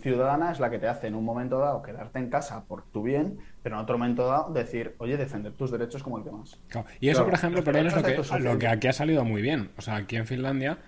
ciudadana 0.00 0.52
es 0.52 0.60
la 0.60 0.70
que 0.70 0.78
te 0.78 0.88
hace 0.88 1.06
en 1.08 1.14
un 1.14 1.24
momento 1.24 1.58
dado 1.58 1.82
quedarte 1.82 2.18
en 2.18 2.30
casa 2.30 2.64
por 2.64 2.84
tu 2.90 3.02
bien, 3.02 3.38
pero 3.62 3.76
en 3.76 3.82
otro 3.82 3.98
momento 3.98 4.26
dado 4.26 4.52
decir, 4.52 4.94
oye, 4.98 5.16
defender 5.16 5.52
tus 5.52 5.70
derechos 5.70 6.02
como 6.02 6.18
el 6.18 6.24
que 6.24 6.30
más. 6.30 6.58
Claro. 6.68 6.86
Y 7.00 7.08
eso, 7.08 7.18
Claro. 7.18 7.30
por 7.30 7.34
ejemplo, 7.38 7.64
perdón, 7.64 7.86
es 7.86 7.96
lo 7.96 8.02
que, 8.02 8.12
Perfecto, 8.14 8.38
lo 8.38 8.58
que 8.58 8.68
aquí 8.68 8.88
ha 8.88 8.92
salido 8.92 9.24
muy 9.24 9.42
bien. 9.42 9.70
O 9.76 9.82
sea, 9.82 9.96
aquí 9.96 10.16
en 10.16 10.26
Finlandia 10.26 10.78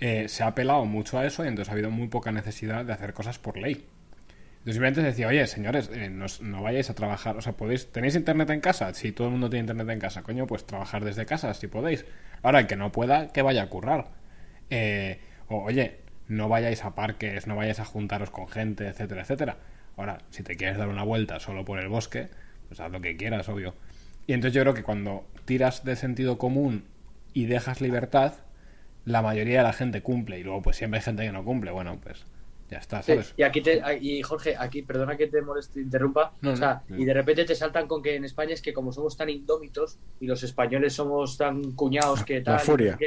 eh, 0.00 0.28
se 0.28 0.42
ha 0.42 0.48
apelado 0.48 0.84
mucho 0.84 1.18
a 1.18 1.26
eso 1.26 1.44
y 1.44 1.48
entonces 1.48 1.70
ha 1.70 1.72
habido 1.72 1.90
muy 1.90 2.08
poca 2.08 2.30
necesidad 2.32 2.84
de 2.84 2.92
hacer 2.92 3.12
cosas 3.12 3.38
por 3.38 3.56
ley. 3.56 3.86
Entonces 4.58 4.74
simplemente 4.74 5.00
se 5.00 5.06
decía, 5.06 5.28
oye, 5.28 5.46
señores, 5.46 5.90
eh, 5.92 6.10
no, 6.10 6.62
vayáis 6.62 6.90
a 6.90 6.94
trabajar. 6.94 7.36
O 7.36 7.40
sea, 7.40 7.52
podéis 7.54 7.90
¿tenéis 7.90 8.16
internet 8.16 8.50
en 8.50 8.60
casa? 8.60 8.92
Si 8.92 9.12
todo 9.12 9.28
el 9.28 9.32
mundo 9.32 9.48
tiene 9.48 9.60
internet 9.62 9.88
en 9.88 10.00
casa, 10.00 10.22
coño, 10.22 10.46
pues 10.46 10.66
trabajar 10.66 11.04
desde 11.04 11.24
casa 11.26 11.54
si 11.54 11.68
podéis. 11.68 12.04
Ahora, 12.42 12.60
el 12.60 12.66
que 12.66 12.76
no 12.76 12.92
pueda, 12.92 13.28
que 13.28 13.40
vaya 13.42 13.62
a 13.62 13.68
currar. 13.68 14.08
Eh, 14.70 15.20
o, 15.48 15.62
oye, 15.64 16.00
no 16.28 16.48
vayáis 16.48 16.84
a 16.84 16.94
parques, 16.94 17.46
no 17.46 17.56
vayáis 17.56 17.80
a 17.80 17.84
juntaros 17.84 18.30
con 18.30 18.48
gente, 18.48 18.86
etcétera, 18.86 19.22
etcétera. 19.22 19.56
Ahora, 19.96 20.18
si 20.30 20.42
te 20.42 20.56
quieres 20.56 20.78
dar 20.78 20.88
una 20.88 21.02
vuelta 21.02 21.40
solo 21.40 21.64
por 21.64 21.78
el 21.78 21.88
bosque, 21.88 22.28
pues 22.68 22.80
haz 22.80 22.92
lo 22.92 23.00
que 23.00 23.16
quieras, 23.16 23.48
obvio. 23.48 23.74
Y 24.26 24.34
entonces 24.34 24.54
yo 24.54 24.62
creo 24.62 24.74
que 24.74 24.82
cuando 24.82 25.26
tiras 25.44 25.84
de 25.84 25.96
sentido 25.96 26.38
común 26.38 26.84
y 27.32 27.46
dejas 27.46 27.80
libertad, 27.80 28.34
la 29.04 29.22
mayoría 29.22 29.58
de 29.58 29.64
la 29.64 29.72
gente 29.72 30.02
cumple. 30.02 30.38
Y 30.38 30.44
luego, 30.44 30.62
pues 30.62 30.76
siempre 30.76 30.98
hay 30.98 31.04
gente 31.04 31.24
que 31.24 31.32
no 31.32 31.44
cumple. 31.44 31.70
Bueno, 31.70 31.98
pues 32.02 32.24
ya 32.70 32.78
está, 32.78 33.02
y 33.36 33.42
aquí 33.42 33.62
te, 33.62 33.80
y 33.98 34.20
Jorge, 34.20 34.54
aquí, 34.58 34.82
perdona 34.82 35.16
que 35.16 35.26
te 35.26 35.40
moleste, 35.40 35.80
interrumpa, 35.80 36.34
No, 36.42 36.52
o 36.52 36.56
sea, 36.56 36.82
no. 36.88 36.98
y 36.98 37.06
de 37.06 37.14
repente 37.14 37.46
te 37.46 37.54
saltan 37.54 37.88
con 37.88 38.02
que 38.02 38.14
en 38.14 38.26
España 38.26 38.52
es 38.52 38.60
que 38.60 38.74
como 38.74 38.92
somos 38.92 39.16
tan 39.16 39.30
indómitos 39.30 39.98
y 40.20 40.26
los 40.26 40.42
españoles 40.42 40.92
somos 40.92 41.38
tan 41.38 41.72
cuñados 41.72 42.24
que 42.24 42.42
tal, 42.42 42.56
La 42.56 42.58
furia. 42.60 42.98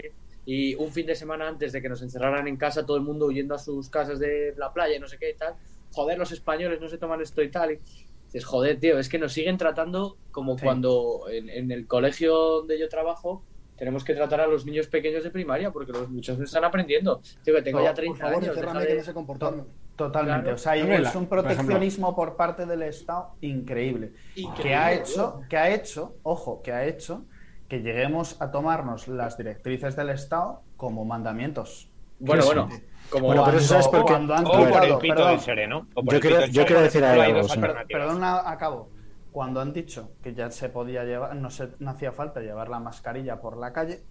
Y 0.45 0.75
un 0.75 0.91
fin 0.91 1.05
de 1.05 1.15
semana 1.15 1.47
antes 1.47 1.71
de 1.71 1.81
que 1.81 1.89
nos 1.89 2.01
encerraran 2.01 2.47
en 2.47 2.57
casa, 2.57 2.85
todo 2.85 2.97
el 2.97 3.03
mundo 3.03 3.27
huyendo 3.27 3.53
a 3.55 3.59
sus 3.59 3.89
casas 3.89 4.19
de 4.19 4.53
la 4.57 4.73
playa 4.73 4.95
y 4.95 4.99
no 4.99 5.07
sé 5.07 5.17
qué 5.17 5.29
y 5.31 5.35
tal, 5.35 5.55
joder, 5.91 6.17
los 6.17 6.31
españoles 6.31 6.79
no 6.81 6.87
se 6.87 6.97
toman 6.97 7.21
esto 7.21 7.41
y 7.43 7.51
tal, 7.51 7.71
y 7.73 7.79
dices, 8.25 8.45
joder, 8.45 8.79
tío, 8.79 8.97
es 8.97 9.07
que 9.09 9.19
nos 9.19 9.33
siguen 9.33 9.57
tratando 9.57 10.17
como 10.31 10.57
Sí. 10.57 10.63
cuando 10.65 11.25
en, 11.29 11.49
en 11.49 11.71
el 11.71 11.85
colegio 11.87 12.33
donde 12.35 12.79
yo 12.79 12.87
trabajo 12.89 13.43
tenemos 13.77 14.03
que 14.03 14.13
tratar 14.13 14.41
a 14.41 14.47
los 14.47 14.65
niños 14.65 14.87
pequeños 14.87 15.23
de 15.23 15.31
primaria 15.31 15.71
porque 15.71 15.91
los 15.91 16.07
muchos 16.09 16.37
no 16.37 16.43
están 16.43 16.63
aprendiendo. 16.63 17.19
Tío, 17.43 17.55
que 17.55 17.61
tengo 17.63 17.79
No, 17.79 17.83
ya 17.85 17.91
Por 17.91 17.95
30 17.95 18.19
favor, 18.19 18.43
años. 18.43 18.55
que 18.55 19.13
no. 19.13 19.65
Totalmente. 19.95 20.41
Claro. 20.43 20.55
O 20.55 20.57
sea, 20.57 20.75
es 20.75 21.15
un 21.15 21.27
proteccionismo 21.27 22.15
por 22.15 22.35
parte 22.35 22.65
del 22.65 22.83
Estado 22.83 23.35
increíble. 23.41 24.13
Increíble, 24.35 24.63
que 24.63 24.75
ha 24.75 24.89
tío. 24.91 24.99
hecho, 25.01 25.41
que 25.49 25.57
ha 25.57 25.69
hecho, 25.73 26.15
ojo, 26.23 26.61
que 26.61 26.71
ha 26.71 26.85
hecho 26.85 27.25
que 27.71 27.79
lleguemos 27.81 28.35
a 28.41 28.51
tomarnos 28.51 29.07
las 29.07 29.37
directrices 29.37 29.95
del 29.95 30.09
Estado 30.09 30.61
como 30.75 31.05
mandamientos. 31.05 31.89
Bueno, 32.19 32.43
bueno, 32.45 32.67
como 33.09 33.27
Bueno, 33.27 33.45
pero 33.45 33.57
eso 33.59 33.75
Cuando- 33.75 33.79
es 33.79 33.87
porque- 33.87 34.11
cuando 34.11 34.33
han 34.35 34.45
O 34.45 34.51
por 34.51 34.59
el 34.59 34.67
quitado- 34.73 34.99
pito 34.99 35.15
perdón, 35.15 35.31
del 35.31 35.39
sereno. 35.39 35.87
o 35.93 36.03
por 36.03 36.11
Yo 36.11 36.15
el 36.17 36.21
quiero- 36.21 36.35
pito 36.35 36.41
del 36.47 36.51
yo 36.51 36.65
quiero 36.65 36.89
sereno. 36.89 37.07
decir 37.07 37.23
algo, 37.37 37.47
sí. 37.47 37.59
Perdona, 37.87 38.49
acabo. 38.51 38.89
Cuando 39.31 39.61
han 39.61 39.71
dicho 39.71 40.11
que 40.21 40.33
ya 40.33 40.51
se 40.51 40.67
podía 40.67 41.05
llevar, 41.05 41.33
no, 41.37 41.49
se, 41.49 41.69
no 41.79 41.91
hacía 41.91 42.11
falta 42.11 42.41
llevar 42.41 42.67
la 42.67 42.81
mascarilla 42.81 43.39
por 43.39 43.55
la 43.55 43.71
calle, 43.71 44.01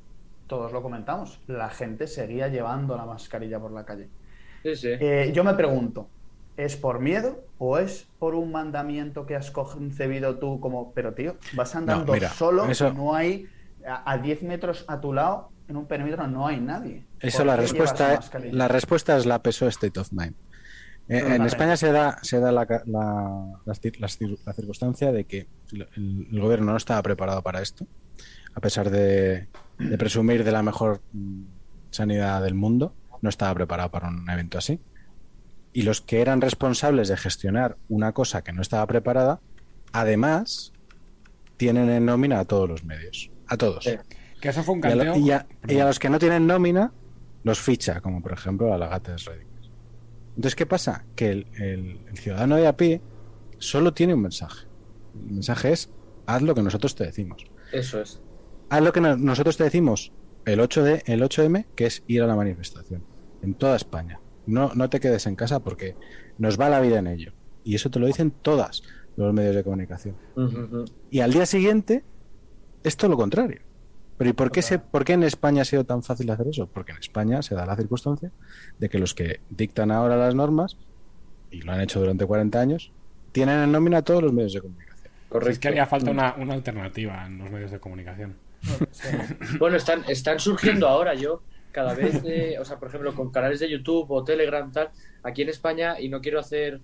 todos 0.46 0.72
lo 0.72 0.80
comentamos. 0.82 1.38
La 1.46 1.68
gente 1.68 2.06
seguía 2.06 2.48
llevando 2.48 2.96
la 2.96 3.04
mascarilla 3.04 3.60
por 3.60 3.72
la 3.72 3.84
calle. 3.84 4.08
Sí, 4.62 4.74
sí. 4.74 4.88
Eh, 4.98 5.32
yo 5.34 5.44
me 5.44 5.52
pregunto, 5.52 6.08
¿es 6.56 6.76
por 6.76 7.00
miedo 7.00 7.44
o 7.58 7.78
es 7.78 8.06
por 8.18 8.34
un 8.34 8.52
mandamiento 8.52 9.26
que 9.26 9.36
has 9.36 9.50
concebido 9.50 10.38
tú 10.38 10.60
como, 10.60 10.92
pero 10.92 11.14
tío, 11.14 11.36
vas 11.52 11.74
andando 11.74 12.12
mira, 12.12 12.30
solo, 12.30 12.66
eso- 12.66 12.92
no 12.92 13.14
hay, 13.14 13.46
a, 13.86 14.10
a 14.12 14.18
10 14.18 14.42
metros 14.42 14.84
a 14.88 15.00
tu 15.00 15.12
lado, 15.12 15.50
en 15.68 15.76
un 15.76 15.86
perímetro 15.86 16.26
no 16.26 16.46
hay 16.46 16.60
nadie? 16.60 17.06
Eso 17.20 17.38
¿Por 17.38 17.46
la 17.46 17.56
respuesta, 17.56 18.20
la 18.50 18.68
respuesta 18.68 19.16
es 19.16 19.26
la 19.26 19.40
PSOE 19.42 19.68
State 19.68 20.00
of 20.00 20.10
Mind. 20.12 20.34
Eh, 21.08 21.34
en. 21.36 21.42
España 21.46 21.76
se 21.76 21.90
da, 21.92 22.18
se 22.22 22.38
da 22.40 22.52
la, 22.52 22.66
la- 22.86 23.74
cir- 23.74 23.98
la 24.44 24.52
circunstancia 24.52 25.10
de 25.12 25.24
que 25.24 25.48
el, 25.72 25.88
el 26.32 26.40
gobierno 26.40 26.70
no 26.72 26.76
estaba 26.76 27.02
preparado 27.02 27.42
para 27.42 27.60
esto, 27.62 27.86
a 28.54 28.60
pesar 28.60 28.90
de, 28.90 29.48
de 29.78 29.98
presumir 29.98 30.44
de 30.44 30.52
la 30.52 30.62
mejor 30.62 31.00
mm, 31.12 31.42
sanidad 31.90 32.42
del 32.42 32.54
mundo, 32.54 32.94
no 33.22 33.28
estaba 33.28 33.54
preparado 33.54 33.90
para 33.90 34.08
un 34.08 34.28
evento 34.30 34.58
así. 34.58 34.80
Y 35.72 35.82
los 35.82 36.00
que 36.00 36.20
eran 36.20 36.40
responsables 36.40 37.08
de 37.08 37.16
gestionar 37.16 37.76
una 37.88 38.12
cosa 38.12 38.42
que 38.42 38.52
no 38.52 38.60
estaba 38.62 38.86
preparada, 38.86 39.40
además, 39.92 40.72
tienen 41.56 41.90
en 41.90 42.06
nómina 42.06 42.40
a 42.40 42.44
todos 42.44 42.68
los 42.68 42.84
medios. 42.84 43.30
A 43.46 43.56
todos. 43.56 43.84
Sí. 43.84 43.92
Que 44.40 44.48
eso 44.48 44.62
fue 44.62 44.74
un 44.74 44.80
Y 44.84 44.86
a, 44.86 44.94
lo- 44.96 45.04
canteo. 45.04 45.22
y 45.26 45.30
a- 45.32 45.46
y 45.68 45.78
a 45.78 45.84
los 45.84 45.98
que 45.98 46.08
no 46.08 46.18
tienen 46.18 46.46
nómina, 46.46 46.92
los 47.44 47.60
ficha, 47.60 48.00
como 48.00 48.22
por 48.22 48.32
ejemplo 48.32 48.72
a 48.72 48.78
la 48.78 48.88
gata 48.88 49.12
de 49.12 49.18
Schrodingers. 49.18 49.70
Entonces, 50.30 50.54
¿qué 50.56 50.66
pasa? 50.66 51.04
Que 51.14 51.30
el, 51.30 51.46
el- 51.58 52.00
el 52.08 52.18
ciudadano 52.18 52.56
de 52.56 52.66
a 52.66 52.76
pie 52.76 53.02
solo 53.58 53.92
tiene 53.92 54.14
un 54.14 54.22
mensaje. 54.22 54.66
El 55.14 55.32
mensaje 55.34 55.72
es, 55.72 55.90
haz 56.26 56.42
lo 56.42 56.54
que 56.54 56.62
nosotros 56.62 56.94
te 56.94 57.04
decimos. 57.04 57.44
Eso 57.72 58.00
es. 58.00 58.20
Haz 58.70 58.82
lo 58.82 58.92
que 58.92 59.00
no- 59.00 59.16
nosotros 59.16 59.56
te 59.56 59.64
decimos 59.64 60.12
el 60.46 60.60
8D, 60.60 61.02
el 61.06 61.22
8M, 61.22 61.66
que 61.76 61.86
es 61.86 62.02
ir 62.06 62.22
a 62.22 62.26
la 62.26 62.34
manifestación. 62.36 63.04
En 63.42 63.54
toda 63.54 63.76
España. 63.76 64.20
No, 64.50 64.72
no 64.74 64.90
te 64.90 65.00
quedes 65.00 65.26
en 65.26 65.36
casa 65.36 65.60
porque 65.60 65.96
nos 66.38 66.60
va 66.60 66.68
la 66.68 66.80
vida 66.80 66.98
en 66.98 67.06
ello. 67.06 67.32
Y 67.64 67.74
eso 67.74 67.90
te 67.90 67.98
lo 67.98 68.06
dicen 68.06 68.30
todas. 68.30 68.82
los 69.16 69.34
medios 69.34 69.54
de 69.54 69.64
comunicación. 69.64 70.16
Y 71.10 71.20
al 71.20 71.32
día 71.32 71.46
siguiente 71.46 72.04
es 72.82 72.96
todo 72.96 73.10
lo 73.10 73.16
contrario. 73.16 73.60
Pero 74.16 74.30
¿y 74.30 74.32
por 74.32 74.50
qué, 74.50 74.62
se, 74.62 74.78
por 74.78 75.04
qué 75.04 75.14
en 75.14 75.22
España 75.22 75.62
ha 75.62 75.64
sido 75.64 75.84
tan 75.84 76.02
fácil 76.02 76.30
hacer 76.30 76.48
eso? 76.48 76.66
Porque 76.66 76.92
en 76.92 76.98
España 76.98 77.42
se 77.42 77.54
da 77.54 77.64
la 77.64 77.76
circunstancia 77.76 78.30
de 78.78 78.88
que 78.88 78.98
los 78.98 79.14
que 79.14 79.40
dictan 79.48 79.90
ahora 79.90 80.16
las 80.16 80.34
normas, 80.34 80.76
y 81.50 81.62
lo 81.62 81.72
han 81.72 81.80
hecho 81.80 82.00
durante 82.00 82.26
40 82.26 82.60
años, 82.60 82.92
tienen 83.32 83.60
en 83.60 83.72
nómina 83.72 84.02
todos 84.02 84.22
los 84.22 84.32
medios 84.32 84.52
de 84.52 84.60
comunicación. 84.60 85.10
Correcto. 85.28 85.50
Es 85.50 85.58
que 85.58 85.68
haría 85.68 85.86
falta 85.86 86.10
una, 86.10 86.34
una 86.34 86.54
alternativa 86.54 87.26
en 87.26 87.38
los 87.38 87.50
medios 87.50 87.70
de 87.70 87.80
comunicación. 87.80 88.36
Bueno, 89.58 89.76
están, 89.76 90.04
están 90.06 90.38
surgiendo 90.38 90.86
ahora 90.86 91.14
yo 91.14 91.42
cada 91.72 91.94
vez, 91.94 92.22
eh, 92.24 92.56
o 92.60 92.64
sea, 92.64 92.78
por 92.78 92.88
ejemplo, 92.88 93.14
con 93.14 93.30
canales 93.30 93.60
de 93.60 93.70
YouTube 93.70 94.10
o 94.10 94.24
Telegram, 94.24 94.70
tal, 94.72 94.90
aquí 95.22 95.42
en 95.42 95.48
España, 95.48 96.00
y 96.00 96.08
no 96.08 96.20
quiero 96.20 96.40
hacer, 96.40 96.80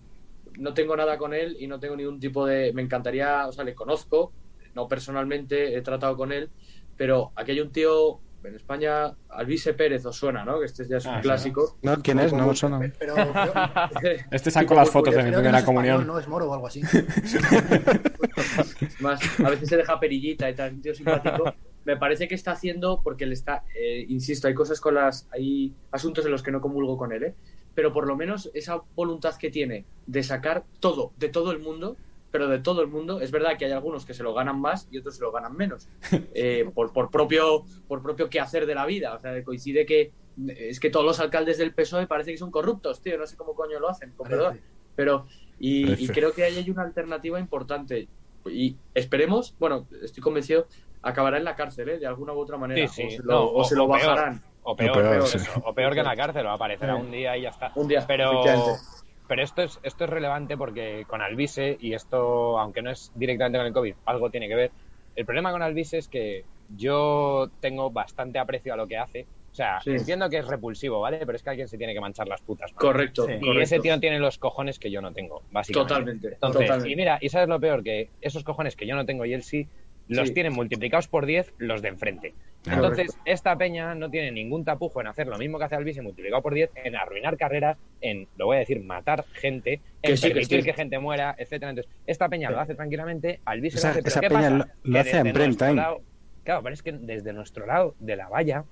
no 0.59 0.75
tengo 0.75 0.97
nada 0.97 1.19
con 1.19 1.35
él 1.35 1.57
y 1.59 1.67
no 1.67 1.79
tengo 1.79 1.97
ningún 1.97 2.21
tipo 2.21 2.47
de, 2.47 2.73
me 2.73 2.83
encantaría, 2.83 3.47
o 3.47 3.53
sea, 3.53 3.65
le 3.65 3.75
conozco, 3.75 4.33
no 4.75 4.89
personalmente 4.89 5.77
he 5.77 5.83
tratado 5.83 6.17
con 6.17 6.33
él, 6.33 6.51
pero 6.97 7.33
aquí 7.37 7.53
hay 7.53 7.61
un 7.61 7.73
tío 7.73 8.21
en 8.45 8.55
España, 8.55 9.13
Alvise 9.31 9.75
Pérez, 9.75 10.07
os 10.07 10.17
suena, 10.17 10.45
¿no? 10.45 10.61
Que 10.61 10.67
este 10.67 10.87
ya 10.87 10.99
es 10.99 11.05
un 11.05 11.15
Ah, 11.15 11.17
sí, 11.17 11.23
clásico. 11.23 11.77
¿No? 11.83 12.01
¿Quién 12.01 12.21
es? 12.21 12.33
No 12.33 12.47
me 12.47 12.55
suena. 12.55 12.79
Pero 12.97 13.15
Este 14.31 14.53
sacó 14.53 14.77
las 14.77 14.89
fotos 14.89 15.13
de 15.17 15.25
mi 15.25 15.33
primera 15.33 15.65
comunión. 15.65 16.03
español, 16.03 16.15
no 16.15 16.21
es 16.21 16.29
moro 16.29 16.49
o 16.49 16.55
algo 16.55 16.69
así. 16.69 16.81
más 19.01 19.21
a 19.41 19.51
veces 19.51 19.69
se 19.69 19.77
deja 19.77 19.99
perillita 19.99 20.49
y 20.49 20.55
tal, 20.55 20.75
un 20.75 20.83
tío 20.83 20.95
simpático. 20.95 21.53
Me 21.87 21.97
parece 21.97 22.29
que 22.29 22.35
está 22.35 22.53
haciendo, 22.53 23.01
porque 23.03 23.25
le 23.25 23.33
está, 23.33 23.65
eh, 23.75 24.05
insisto, 24.09 24.49
hay 24.49 24.55
cosas 24.55 24.81
con 24.81 24.95
las, 24.97 25.29
hay 25.33 25.73
asuntos 25.91 26.27
en 26.27 26.33
los 26.33 26.43
que 26.43 26.51
no 26.51 26.61
comulgo 26.61 26.99
con 26.99 27.13
él, 27.13 27.23
¿eh? 27.23 27.35
pero 27.75 27.93
por 27.93 28.07
lo 28.07 28.17
menos 28.17 28.51
esa 28.53 28.83
voluntad 28.95 29.37
que 29.37 29.51
tiene 29.51 29.85
de 30.07 30.23
sacar 30.23 30.65
todo, 30.81 31.13
de 31.17 31.29
todo 31.29 31.53
el 31.53 31.61
mundo, 31.61 31.97
pero 32.31 32.49
de 32.49 32.59
todo 32.59 32.83
el 32.83 32.89
mundo, 32.89 33.21
es 33.21 33.31
verdad 33.31 33.57
que 33.57 33.65
hay 33.65 33.73
algunos 33.73 34.05
que 34.05 34.13
se 34.13 34.23
lo 34.23 34.35
ganan 34.35 34.61
más 34.61 34.89
y 34.91 34.99
otros 34.99 35.17
se 35.17 35.23
lo 35.23 35.33
ganan 35.33 35.57
menos, 35.57 35.89
eh, 36.35 36.69
por, 36.75 36.93
por 36.93 37.11
propio 37.11 37.65
por 37.89 38.03
propio 38.03 38.29
quehacer 38.29 38.67
de 38.67 38.75
la 38.75 38.85
vida. 38.85 39.15
O 39.15 39.19
sea, 39.19 39.43
coincide 39.43 39.87
que 39.87 40.13
es 40.47 40.81
que 40.81 40.91
todos 40.91 41.07
los 41.07 41.21
alcaldes 41.21 41.57
del 41.59 41.73
PSOE 41.73 42.07
parece 42.07 42.33
que 42.33 42.39
son 42.39 42.51
corruptos, 42.51 43.01
tío, 43.01 43.17
no 43.17 43.27
sé 43.27 43.37
cómo 43.37 43.55
coño 43.55 43.81
lo 43.81 43.89
hacen, 43.89 44.13
con 44.17 44.29
perdón. 44.29 44.61
Pero, 44.95 45.27
y, 45.59 45.93
y 46.03 46.09
creo 46.09 46.33
que 46.33 46.45
ahí 46.45 46.57
hay 46.57 46.71
una 46.71 46.83
alternativa 46.83 47.39
importante. 47.39 48.09
Y 48.47 48.77
esperemos, 48.95 49.55
bueno, 49.59 49.87
estoy 50.03 50.23
convencido, 50.23 50.67
acabará 51.07 51.39
en 51.39 51.45
la 51.45 51.55
cárcel, 51.57 51.89
¿eh? 51.89 51.99
De 51.99 52.07
alguna 52.07 52.33
u 52.33 52.39
otra 52.41 52.57
manera. 52.57 52.87
Sí, 52.89 53.03
sí, 53.03 53.07
o 53.07 53.11
se 53.19 53.23
lo, 53.23 53.33
no, 53.33 53.45
o 53.47 53.65
se 53.65 53.77
lo 53.77 53.85
o 53.85 53.89
peor. 53.93 54.01
bajarán. 54.07 54.43
O 54.63 54.75
peor, 54.77 54.91
O 54.91 54.95
peor, 54.95 55.11
peor, 55.11 55.27
sí. 55.29 55.37
eso, 55.39 55.63
o 55.65 55.73
peor 55.75 55.93
que 55.95 56.01
en 56.01 56.07
la 56.07 56.17
cárcel, 56.17 56.45
o 56.47 56.51
aparecerá 56.51 56.97
Sí. 56.97 57.01
un 57.03 57.11
día 57.11 57.37
y 57.37 57.43
ya 57.43 57.51
está. 57.51 57.71
Un 57.77 57.87
día, 57.89 58.05
Pero, 58.07 58.33
efectivamente. 58.43 58.81
pero 59.29 59.43
esto 59.43 59.63
es 59.63 59.79
esto 59.83 60.05
es 60.05 60.11
relevante 60.11 60.57
porque 60.57 61.05
con 61.07 61.23
Alvise, 61.23 61.77
y 61.81 61.95
esto, 61.95 62.59
aunque 62.59 62.83
no 62.83 62.91
es 62.91 63.13
directamente 63.15 63.59
con 63.59 63.67
el 63.69 63.73
COVID, 63.73 63.95
algo 64.07 64.31
tiene 64.31 64.49
que 64.49 64.55
ver. 64.57 64.71
El 65.15 65.25
problema 65.25 65.53
con 65.53 65.63
Alvise 65.63 65.99
es 65.99 66.09
que 66.09 66.45
yo 66.69 67.49
tengo 67.61 67.91
bastante 67.91 68.39
aprecio 68.39 68.75
a 68.75 68.77
lo 68.77 68.87
que 68.87 68.99
hace. 68.99 69.27
O 69.53 69.55
sea, 69.57 69.81
Sí. 69.81 69.91
entiendo 69.93 70.29
que 70.29 70.37
es 70.39 70.47
repulsivo, 70.47 71.01
¿vale? 71.01 71.19
Pero 71.25 71.35
es 71.37 71.43
que 71.43 71.49
alguien 71.51 71.67
se 71.69 71.79
tiene 71.79 71.95
que 71.95 72.01
manchar 72.01 72.29
las 72.29 72.43
putas. 72.43 72.71
manos. 72.73 72.81
Correcto, 72.83 73.25
Sí. 73.25 73.33
Y 73.33 73.41
correcto. 73.41 73.61
ese 73.63 73.79
tío 73.81 73.99
tiene 74.01 74.19
los 74.19 74.37
cojones 74.37 74.79
que 74.79 74.91
yo 74.91 75.01
no 75.01 75.13
tengo, 75.15 75.43
básicamente. 75.51 75.89
Totalmente, 75.95 76.29
Entonces, 76.35 76.61
totalmente. 76.63 76.93
y 76.93 76.97
mira, 76.97 77.19
y 77.23 77.29
sabes 77.31 77.49
lo 77.49 77.59
peor, 77.59 77.83
que 77.83 78.11
esos 78.21 78.45
cojones 78.45 78.77
que 78.77 78.87
yo 78.87 78.95
no 78.97 79.07
tengo 79.07 79.25
y 79.25 79.33
él 79.33 79.43
sí, 79.43 79.67
los 80.09 80.29
Sí. 80.29 80.35
tienen 80.35 80.53
multiplicados 80.53 81.09
por 81.09 81.27
10 81.27 81.53
los 81.59 81.83
de 81.83 81.89
enfrente. 81.89 82.35
Entonces, 82.67 83.17
esta 83.25 83.57
peña 83.57 83.95
no 83.95 84.11
tiene 84.11 84.33
ningún 84.33 84.65
tapujo 84.65 85.01
en 85.01 85.07
hacer 85.07 85.27
lo 85.29 85.39
mismo 85.39 85.59
que 85.59 85.65
hace 85.65 85.77
Alvise 85.77 86.03
multiplicado 86.03 86.43
por 86.43 86.53
10, 86.55 86.71
en 86.85 86.97
arruinar 86.97 87.37
carreras, 87.37 87.79
en, 88.01 88.27
lo 88.37 88.47
voy 88.47 88.57
a 88.57 88.61
decir, 88.61 88.83
matar 88.83 89.25
gente, 89.35 89.81
Que 90.03 90.13
en 90.13 90.17
que 90.17 90.29
permitir 90.31 90.61
sí. 90.61 90.67
que 90.67 90.73
gente 90.73 90.99
muera, 90.99 91.35
etcétera. 91.39 91.71
Entonces, 91.71 91.93
esta 92.07 92.29
peña 92.29 92.51
lo 92.51 92.59
hace 92.61 92.75
tranquilamente, 92.75 93.41
Esa- 93.45 93.89
lo 93.89 93.91
hace, 93.91 93.99
pero 94.03 94.09
esa 94.09 94.21
¿qué 94.21 94.29
peña 94.29 94.41
pasa? 94.59 94.75
lo- 94.83 94.99
hace 95.01 95.11
en 95.11 95.17
desde 95.25 95.33
prime 95.33 95.47
nuestro 95.47 95.67
time. 95.69 95.77
lado- 95.81 96.01
claro, 96.45 96.63
pero 96.63 96.75
es 96.75 96.83
que 96.83 96.93
desde 96.93 97.33
nuestro 97.33 97.67
lado 97.67 97.95
de 98.01 98.17
la 98.17 98.29
valla, 98.29 98.65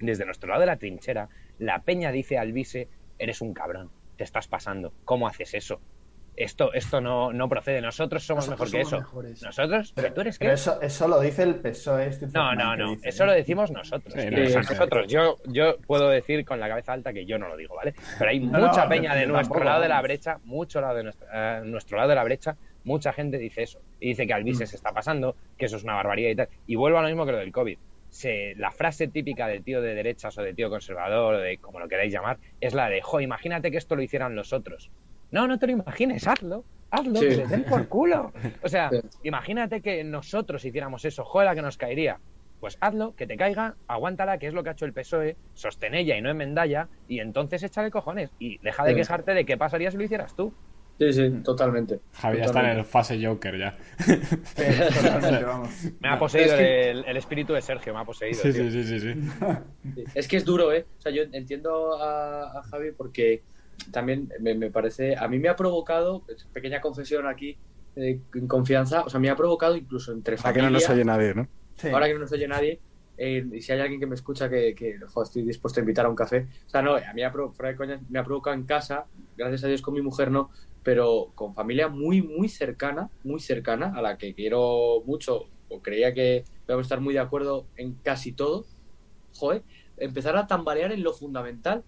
desde 0.00 0.24
nuestro 0.26 0.48
lado 0.50 0.60
de 0.60 0.66
la 0.66 0.76
trinchera, 0.76 1.28
la 1.58 1.80
peña 1.82 2.12
dice 2.12 2.36
a 2.38 2.42
Alvise, 2.42 2.88
eres 3.18 3.40
un 3.40 3.54
cabrón, 3.54 3.90
te 4.16 4.24
estás 4.24 4.48
pasando, 4.48 4.92
¿cómo 5.06 5.26
haces 5.26 5.54
eso? 5.54 5.80
Esto, 6.36 6.72
esto 6.72 7.00
no, 7.02 7.32
no 7.32 7.48
procede, 7.48 7.82
nosotros 7.82 8.24
somos 8.24 8.48
Nosotros 8.48 8.72
mejor 8.72 8.80
que 8.80 8.86
eso. 8.88 8.96
mejores. 8.98 9.42
Nosotros, 9.42 9.92
¿pero 9.94 10.12
tú 10.14 10.20
eres 10.22 10.38
qué? 10.38 10.44
Pero 10.46 10.54
eso, 10.54 10.80
eso 10.80 11.06
lo 11.08 11.20
dice 11.20 11.42
el 11.42 11.56
PSOE. 11.56 12.06
Este 12.06 12.26
No, 12.28 12.54
no, 12.54 12.76
no. 12.76 12.90
dice, 12.94 13.08
Eso 13.10 13.24
¿no? 13.24 13.32
lo 13.32 13.36
decimos 13.36 13.70
nosotros. 13.70 14.14
Sí, 14.14 14.30
no, 14.30 14.38
nosotros. 14.60 15.06
Yo, 15.08 15.36
yo 15.46 15.76
puedo 15.86 16.08
decir 16.08 16.44
con 16.46 16.58
la 16.58 16.68
cabeza 16.68 16.92
alta 16.94 17.12
que 17.12 17.26
yo 17.26 17.38
no 17.38 17.48
lo 17.48 17.56
digo, 17.56 17.74
¿vale? 17.76 17.94
Pero 18.18 18.30
hay 18.30 18.40
No, 18.40 18.58
mucha 18.58 18.84
no, 18.84 18.88
peña 18.88 19.14
de 19.14 19.26
nuestro 19.26 19.54
tampoco, 19.54 19.64
lado 19.64 19.82
de 19.82 19.88
la 19.88 20.00
brecha, 20.00 20.38
mucho 20.44 20.80
lado 20.80 20.94
de 20.96 21.02
nuestra, 21.04 21.58
eh, 21.58 21.62
nuestro 21.64 21.96
lado 21.98 22.08
de 22.08 22.14
la 22.14 22.24
brecha, 22.24 22.56
mucha 22.84 23.12
gente 23.12 23.36
dice 23.36 23.62
eso. 23.64 23.80
Y 24.00 24.08
dice 24.08 24.26
que 24.26 24.32
Mm. 24.32 24.36
Alvise 24.36 24.66
se 24.66 24.76
está 24.76 24.92
pasando, 24.92 25.36
que 25.58 25.66
eso 25.66 25.76
es 25.76 25.84
una 25.84 25.94
barbaridad 25.94 26.30
y 26.30 26.36
tal. 26.36 26.48
Y 26.66 26.76
vuelvo 26.76 26.98
a 26.98 27.02
lo 27.02 27.08
mismo 27.08 27.26
que 27.26 27.32
lo 27.32 27.38
del 27.38 27.52
COVID. 27.52 27.76
Se, 28.08 28.54
la 28.56 28.70
frase 28.72 29.06
típica 29.08 29.46
del 29.46 29.62
tío 29.62 29.80
de 29.82 29.94
derechas 29.94 30.36
o 30.38 30.42
de 30.42 30.52
tío 30.54 30.68
conservador 30.70 31.34
o 31.34 31.38
de 31.38 31.58
como 31.58 31.78
lo 31.78 31.86
queráis 31.86 32.12
llamar 32.12 32.38
es 32.60 32.74
la 32.74 32.88
de, 32.88 33.02
jo, 33.02 33.20
imagínate 33.20 33.70
que 33.70 33.76
esto 33.76 33.94
lo 33.94 34.02
hicieran 34.02 34.34
los 34.34 34.52
otros. 34.52 34.90
No, 35.30 35.46
no 35.46 35.58
te 35.58 35.66
lo 35.66 35.72
imagines, 35.72 36.26
hazlo, 36.26 36.64
hazlo, 36.90 37.16
Sí. 37.20 37.28
que 37.28 37.36
les 37.36 37.50
den 37.50 37.64
por 37.64 37.86
culo. 37.88 38.32
O 38.62 38.68
sea, 38.68 38.90
Sí. 38.90 39.00
imagínate 39.24 39.80
que 39.80 40.02
nosotros 40.04 40.64
hiciéramos 40.64 41.04
eso, 41.04 41.24
joder, 41.24 41.46
la 41.46 41.54
que 41.54 41.62
nos 41.62 41.76
caería. 41.76 42.18
Pues 42.60 42.76
hazlo, 42.80 43.14
que 43.16 43.26
te 43.26 43.36
caiga, 43.38 43.76
aguántala, 43.88 44.36
que 44.38 44.46
es 44.48 44.52
lo 44.52 44.62
que 44.62 44.68
ha 44.68 44.72
hecho 44.72 44.84
el 44.84 44.92
PSOE, 44.92 45.36
sostén 45.54 45.94
ella 45.94 46.16
y 46.18 46.20
no 46.20 46.28
enmendalla, 46.30 46.88
y 47.08 47.20
entonces 47.20 47.62
échale 47.62 47.90
cojones. 47.90 48.30
Y 48.38 48.58
deja 48.58 48.84
de 48.84 48.90
Sí. 48.90 48.96
quejarte 48.96 49.32
de 49.32 49.46
qué 49.46 49.56
pasaría 49.56 49.90
si 49.90 49.96
lo 49.96 50.02
hicieras 50.04 50.34
tú. 50.36 50.52
Sí, 50.98 51.10
sí, 51.14 51.30
totalmente. 51.42 52.00
Javi 52.12 52.36
ya 52.38 52.44
está 52.44 52.60
en 52.72 52.78
el 52.78 52.84
fase 52.84 53.24
Joker 53.24 53.56
ya. 53.58 53.78
Sí, 54.00 54.12
totalmente, 55.40 55.44
vamos. 55.44 55.70
Me 56.00 56.08
ha 56.10 56.18
poseído 56.18 56.52
es 56.52 56.60
que- 56.60 56.90
el, 56.90 57.04
el 57.06 57.16
espíritu 57.16 57.54
de 57.54 57.62
Sergio, 57.62 57.94
me 57.94 58.00
ha 58.00 58.04
poseído. 58.04 58.38
Sí, 58.38 58.52
tío. 58.52 58.64
sí, 58.70 58.70
sí, 58.70 58.84
sí, 58.84 59.00
sí. 59.00 59.14
Sí. 59.94 60.04
Es 60.14 60.28
que 60.28 60.36
es 60.36 60.44
duro, 60.44 60.70
¿eh? 60.74 60.84
O 60.98 61.00
sea, 61.00 61.10
yo 61.10 61.22
entiendo 61.32 61.94
a, 62.02 62.58
a 62.58 62.62
Javi 62.64 62.92
porque 62.92 63.42
también 63.90 64.32
me, 64.40 64.54
me 64.54 64.70
parece, 64.70 65.16
a 65.16 65.28
mí 65.28 65.38
me 65.38 65.48
ha 65.48 65.56
provocado, 65.56 66.24
pequeña 66.52 66.80
confesión 66.80 67.26
aquí, 67.26 67.56
eh, 67.96 68.20
en 68.34 68.46
confianza, 68.46 69.02
o 69.02 69.10
sea, 69.10 69.20
me 69.20 69.30
ha 69.30 69.36
provocado 69.36 69.76
incluso 69.76 70.12
entre 70.12 70.36
Para 70.36 70.52
que 70.52 70.60
familia, 70.60 70.78
no 70.78 70.84
nos 70.84 70.90
oye 70.90 71.04
nadie, 71.04 71.34
¿no? 71.34 71.48
Sí. 71.76 71.88
ahora 71.88 72.06
que 72.06 72.14
no 72.14 72.20
nos 72.20 72.32
oye 72.32 72.46
nadie, 72.46 72.80
eh, 73.16 73.44
y 73.52 73.60
si 73.60 73.72
hay 73.72 73.80
alguien 73.80 74.00
que 74.00 74.06
me 74.06 74.14
escucha 74.14 74.48
que, 74.48 74.74
que 74.74 74.98
estoy 75.22 75.42
dispuesto 75.42 75.80
a 75.80 75.82
invitar 75.82 76.06
a 76.06 76.08
un 76.08 76.16
café, 76.16 76.46
o 76.66 76.70
sea, 76.70 76.82
no, 76.82 76.94
a 76.94 77.12
mí 77.12 77.22
fuera 77.54 77.72
de 77.72 77.76
coña, 77.76 78.00
me 78.08 78.18
ha 78.18 78.24
provocado 78.24 78.54
en 78.54 78.64
casa, 78.64 79.06
gracias 79.36 79.64
a 79.64 79.68
Dios 79.68 79.82
con 79.82 79.94
mi 79.94 80.02
mujer 80.02 80.30
no, 80.30 80.50
pero 80.82 81.32
con 81.34 81.54
familia 81.54 81.88
muy, 81.88 82.22
muy 82.22 82.48
cercana, 82.48 83.10
muy 83.24 83.40
cercana, 83.40 83.92
a 83.94 84.02
la 84.02 84.16
que 84.16 84.34
quiero 84.34 85.02
mucho, 85.04 85.48
o 85.68 85.80
creía 85.80 86.14
que 86.14 86.44
íbamos 86.66 86.84
a 86.84 86.86
estar 86.86 87.00
muy 87.00 87.14
de 87.14 87.20
acuerdo 87.20 87.66
en 87.76 87.94
casi 88.02 88.32
todo, 88.32 88.64
joder, 89.34 89.62
empezar 89.96 90.36
a 90.36 90.46
tambalear 90.46 90.92
en 90.92 91.02
lo 91.02 91.12
fundamental. 91.12 91.84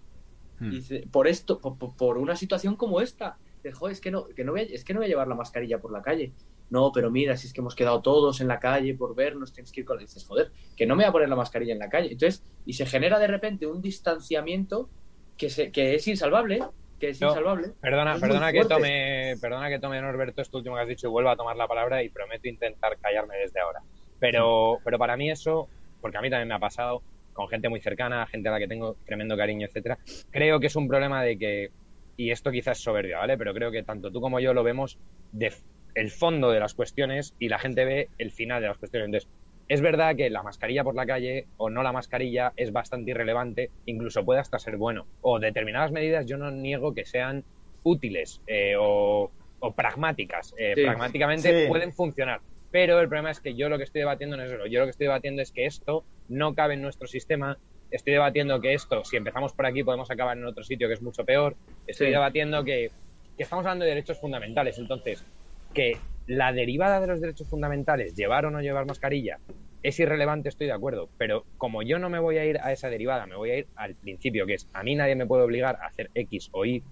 Hmm. 0.63 0.71
Dice, 0.71 1.07
por 1.11 1.27
esto, 1.27 1.59
por, 1.59 2.17
una 2.17 2.35
situación 2.35 2.75
como 2.75 3.01
esta. 3.01 3.37
De, 3.61 3.71
joder, 3.71 3.93
es 3.93 4.01
que 4.01 4.11
no, 4.11 4.25
que 4.27 4.43
no 4.43 4.53
voy 4.53 4.61
a, 4.61 4.63
es 4.63 4.83
que 4.83 4.93
no 4.93 4.99
voy 4.99 5.07
a 5.07 5.09
llevar 5.09 5.27
la 5.27 5.35
mascarilla 5.35 5.79
por 5.79 5.91
la 5.91 6.01
calle. 6.01 6.31
No, 6.69 6.91
pero 6.93 7.11
mira, 7.11 7.37
si 7.37 7.47
es 7.47 7.53
que 7.53 7.61
hemos 7.61 7.75
quedado 7.75 8.01
todos 8.01 8.41
en 8.41 8.47
la 8.47 8.59
calle 8.59 8.95
por 8.95 9.15
vernos, 9.15 9.53
tienes 9.53 9.71
que 9.71 9.81
ir 9.81 9.85
con. 9.85 9.99
Dices, 9.99 10.25
joder, 10.25 10.51
que 10.75 10.85
no 10.85 10.95
me 10.95 11.03
voy 11.03 11.09
a 11.09 11.11
poner 11.11 11.29
la 11.29 11.35
mascarilla 11.35 11.73
en 11.73 11.79
la 11.79 11.89
calle. 11.89 12.11
Entonces, 12.11 12.43
y 12.65 12.73
se 12.73 12.85
genera 12.85 13.19
de 13.19 13.27
repente 13.27 13.67
un 13.67 13.81
distanciamiento 13.81 14.89
que, 15.37 15.49
se, 15.49 15.71
que 15.71 15.95
es 15.95 16.07
insalvable, 16.07 16.63
que 16.99 17.09
es 17.09 17.21
No, 17.21 17.29
insalvable. 17.29 17.73
Perdona, 17.81 18.15
Es 18.15 18.21
perdona 18.21 18.51
que 18.51 18.65
tome, 18.65 19.35
perdona 19.41 19.69
que 19.69 19.79
tome 19.79 20.01
Norberto 20.01 20.41
esto 20.41 20.57
último 20.57 20.75
que 20.75 20.81
has 20.81 20.87
dicho 20.87 21.07
y 21.07 21.11
vuelva 21.11 21.33
a 21.33 21.35
tomar 21.35 21.55
la 21.57 21.67
palabra 21.67 22.01
y 22.03 22.09
prometo 22.09 22.47
intentar 22.47 22.97
callarme 22.99 23.37
desde 23.37 23.59
ahora. 23.59 23.81
Pero, 24.19 24.79
pero 24.83 24.97
para 24.97 25.17
mí 25.17 25.29
eso, 25.29 25.67
porque 26.01 26.17
a 26.17 26.21
mí 26.21 26.29
también 26.29 26.47
me 26.47 26.55
ha 26.55 26.59
pasado 26.59 27.03
con 27.33 27.47
gente 27.49 27.69
muy 27.69 27.81
cercana, 27.81 28.25
gente 28.27 28.49
a 28.49 28.53
la 28.53 28.59
que 28.59 28.67
tengo 28.67 28.97
tremendo 29.05 29.35
cariño, 29.35 29.67
etcétera. 29.67 29.97
Creo 30.31 30.59
que 30.59 30.67
es 30.67 30.75
un 30.75 30.87
problema 30.87 31.23
de 31.23 31.37
que, 31.37 31.69
y 32.15 32.31
esto 32.31 32.51
quizás 32.51 32.77
es 32.77 32.83
soberbia, 32.83 33.17
¿vale? 33.17 33.37
Pero 33.37 33.53
creo 33.53 33.71
que 33.71 33.83
tanto 33.83 34.11
tú 34.11 34.21
como 34.21 34.39
yo 34.39 34.53
lo 34.53 34.63
vemos 34.63 34.99
de 35.31 35.51
el 35.95 36.09
fondo 36.09 36.51
de 36.51 36.59
las 36.59 36.73
cuestiones 36.73 37.35
y 37.39 37.49
la 37.49 37.59
gente 37.59 37.85
ve 37.85 38.09
el 38.17 38.31
final 38.31 38.61
de 38.61 38.67
las 38.67 38.77
cuestiones. 38.77 39.07
Entonces, 39.07 39.29
es 39.67 39.81
verdad 39.81 40.15
que 40.15 40.29
la 40.29 40.43
mascarilla 40.43 40.83
por 40.83 40.95
la 40.95 41.05
calle 41.05 41.47
o 41.57 41.69
no 41.69 41.83
la 41.83 41.91
mascarilla 41.91 42.51
es 42.55 42.71
bastante 42.71 43.11
irrelevante, 43.11 43.71
incluso 43.85 44.25
puede 44.25 44.39
hasta 44.39 44.59
ser 44.59 44.77
bueno. 44.77 45.07
O 45.21 45.39
determinadas 45.39 45.91
medidas 45.91 46.25
yo 46.25 46.37
no 46.37 46.51
niego 46.51 46.93
que 46.93 47.05
sean 47.05 47.43
útiles 47.83 48.41
eh, 48.47 48.75
o, 48.77 49.31
o 49.59 49.75
pragmáticas. 49.75 50.53
Eh, 50.57 50.73
Sí. 50.75 50.83
Pragmáticamente 50.83 51.63
Sí. 51.63 51.67
pueden 51.67 51.93
funcionar. 51.93 52.41
Pero 52.71 52.99
el 52.99 53.07
problema 53.07 53.31
es 53.31 53.39
que 53.39 53.55
yo 53.55 53.69
lo 53.69 53.77
que 53.77 53.83
estoy 53.83 53.99
debatiendo 53.99 54.35
no 54.35 54.43
es 54.43 54.51
eso. 54.51 54.65
Yo 54.65 54.79
lo 54.79 54.85
que 54.85 54.91
estoy 54.91 55.05
debatiendo 55.05 55.41
es 55.41 55.51
que 55.51 55.65
esto 55.65 56.05
no 56.27 56.53
cabe 56.55 56.75
en 56.75 56.81
nuestro 56.81 57.07
sistema. 57.07 57.57
Estoy 57.91 58.13
debatiendo 58.13 58.59
que 58.61 58.73
esto, 58.73 59.03
si 59.03 59.17
empezamos 59.17 59.53
por 59.53 59.65
aquí, 59.65 59.83
podemos 59.83 60.09
acabar 60.09 60.37
en 60.37 60.45
otro 60.45 60.63
sitio 60.63 60.87
que 60.87 60.93
es 60.95 61.01
mucho 61.01 61.25
peor. 61.25 61.57
Estoy 61.85 62.07
Sí. 62.07 62.11
debatiendo 62.13 62.63
que, 62.63 62.89
que 63.37 63.43
estamos 63.43 63.65
hablando 63.65 63.85
de 63.85 63.91
derechos 63.91 64.19
fundamentales. 64.19 64.77
Entonces, 64.79 65.25
que 65.73 65.99
la 66.25 66.53
derivada 66.53 66.99
de 67.01 67.07
los 67.07 67.21
derechos 67.21 67.49
fundamentales, 67.49 68.15
llevar 68.15 68.45
o 68.45 68.51
no 68.51 68.61
llevar 68.61 68.85
mascarilla, 68.85 69.39
es 69.83 69.99
irrelevante, 69.99 70.49
estoy 70.49 70.67
de 70.67 70.73
acuerdo. 70.73 71.11
Pero 71.17 71.45
como 71.57 71.83
yo 71.83 71.99
no 71.99 72.09
me 72.09 72.19
voy 72.19 72.37
a 72.37 72.45
ir 72.45 72.57
a 72.61 72.71
esa 72.71 72.89
derivada, 72.89 73.25
me 73.27 73.35
voy 73.35 73.51
a 73.51 73.57
ir 73.57 73.67
al 73.75 73.95
principio, 73.97 74.45
que 74.45 74.53
es 74.53 74.69
a 74.73 74.81
mí 74.83 74.95
nadie 74.95 75.15
me 75.15 75.25
puede 75.27 75.43
obligar 75.43 75.77
a 75.81 75.87
hacer 75.87 76.09
X 76.13 76.49
o 76.53 76.65
Y, 76.65 76.83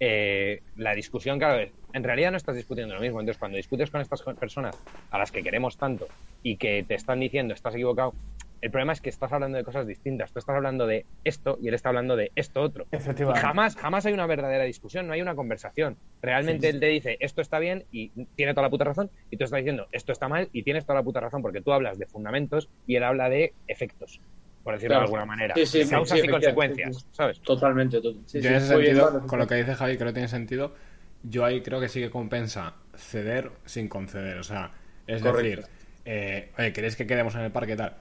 eh, 0.00 0.60
la 0.74 0.94
discusión, 0.94 1.38
claro, 1.38 1.60
es- 1.60 1.74
en 1.92 2.04
realidad 2.04 2.30
no 2.30 2.36
estás 2.36 2.54
discutiendo 2.54 2.94
lo 2.94 3.00
mismo. 3.00 3.18
Entonces, 3.18 3.38
cuando 3.38 3.56
discutes 3.56 3.90
con 3.90 4.00
estas 4.00 4.22
personas 4.38 4.84
a 5.10 5.18
las 5.18 5.32
que 5.32 5.42
queremos 5.42 5.76
tanto 5.76 6.06
y 6.42 6.56
que 6.58 6.84
te 6.86 6.94
están 6.94 7.18
diciendo 7.18 7.54
estás 7.54 7.74
equivocado, 7.74 8.14
el 8.60 8.70
problema 8.70 8.92
es 8.92 9.00
que 9.00 9.08
estás 9.08 9.32
hablando 9.32 9.56
de 9.58 9.64
cosas 9.64 9.86
distintas. 9.86 10.32
Tú 10.32 10.38
estás 10.38 10.56
hablando 10.56 10.86
de 10.86 11.06
esto 11.24 11.58
y 11.60 11.68
él 11.68 11.74
está 11.74 11.90
hablando 11.90 12.16
de 12.16 12.32
esto 12.34 12.60
otro. 12.60 12.86
Y 12.92 12.98
jamás, 13.38 13.76
jamás 13.76 14.06
hay 14.06 14.12
una 14.12 14.26
verdadera 14.26 14.64
discusión, 14.64 15.06
no 15.06 15.12
hay 15.12 15.22
una 15.22 15.34
conversación. 15.34 15.96
Realmente 16.22 16.68
él 16.68 16.80
te 16.80 16.86
dice 16.86 17.16
esto 17.20 17.40
está 17.40 17.58
bien 17.58 17.84
y 17.92 18.10
tiene 18.34 18.52
toda 18.52 18.62
la 18.62 18.70
puta 18.70 18.84
razón, 18.84 19.10
y 19.30 19.36
tú 19.36 19.44
estás 19.44 19.58
diciendo 19.58 19.86
esto 19.92 20.12
está 20.12 20.28
mal 20.28 20.48
y 20.52 20.62
tienes 20.62 20.84
toda 20.84 20.98
la 20.98 21.04
puta 21.04 21.20
razón, 21.20 21.42
porque 21.42 21.60
tú 21.60 21.72
hablas 21.72 21.98
de 21.98 22.06
fundamentos 22.06 22.68
y 22.86 22.96
él 22.96 23.04
habla 23.04 23.28
de 23.28 23.52
efectos, 23.66 24.20
por 24.64 24.74
decirlo 24.74 24.94
Claro. 24.94 25.00
de 25.00 25.04
alguna 25.06 25.24
manera. 25.24 25.54
Sí, 25.54 25.66
sí, 25.66 25.78
de 25.78 25.84
sí, 25.84 25.90
causas 25.90 26.20
sí, 26.20 26.26
y 26.26 26.28
consecuencias, 26.28 26.96
sí, 26.96 27.02
sí. 27.02 27.08
¿sabes? 27.12 27.40
Totalmente, 27.40 28.00
total. 28.00 28.22
Sí, 28.26 28.38
yo 28.38 28.42
sí, 28.42 28.48
en 28.48 28.54
ese 28.54 28.72
muy 28.74 28.82
bien, 28.82 28.96
sentido, 28.96 29.14
vale, 29.14 29.26
con 29.28 29.38
lo 29.38 29.46
que 29.46 29.54
dice 29.54 29.74
Javi, 29.74 29.96
creo 29.96 30.08
que 30.08 30.14
tiene 30.14 30.28
sentido. 30.28 30.74
Yo 31.22 31.44
ahí 31.44 31.62
creo 31.62 31.80
que 31.80 31.88
sí 31.88 32.00
que 32.00 32.10
compensa 32.10 32.74
ceder 32.96 33.50
sin 33.64 33.88
conceder. 33.88 34.38
O 34.38 34.42
sea, 34.44 34.72
es 35.06 35.22
Correcto. 35.22 35.42
decir, 35.42 35.64
eh, 36.04 36.52
oye, 36.58 36.72
¿queréis 36.72 36.96
que 36.96 37.06
quedemos 37.06 37.34
en 37.34 37.40
el 37.42 37.50
parque 37.50 37.72
y 37.72 37.76
tal? 37.76 37.96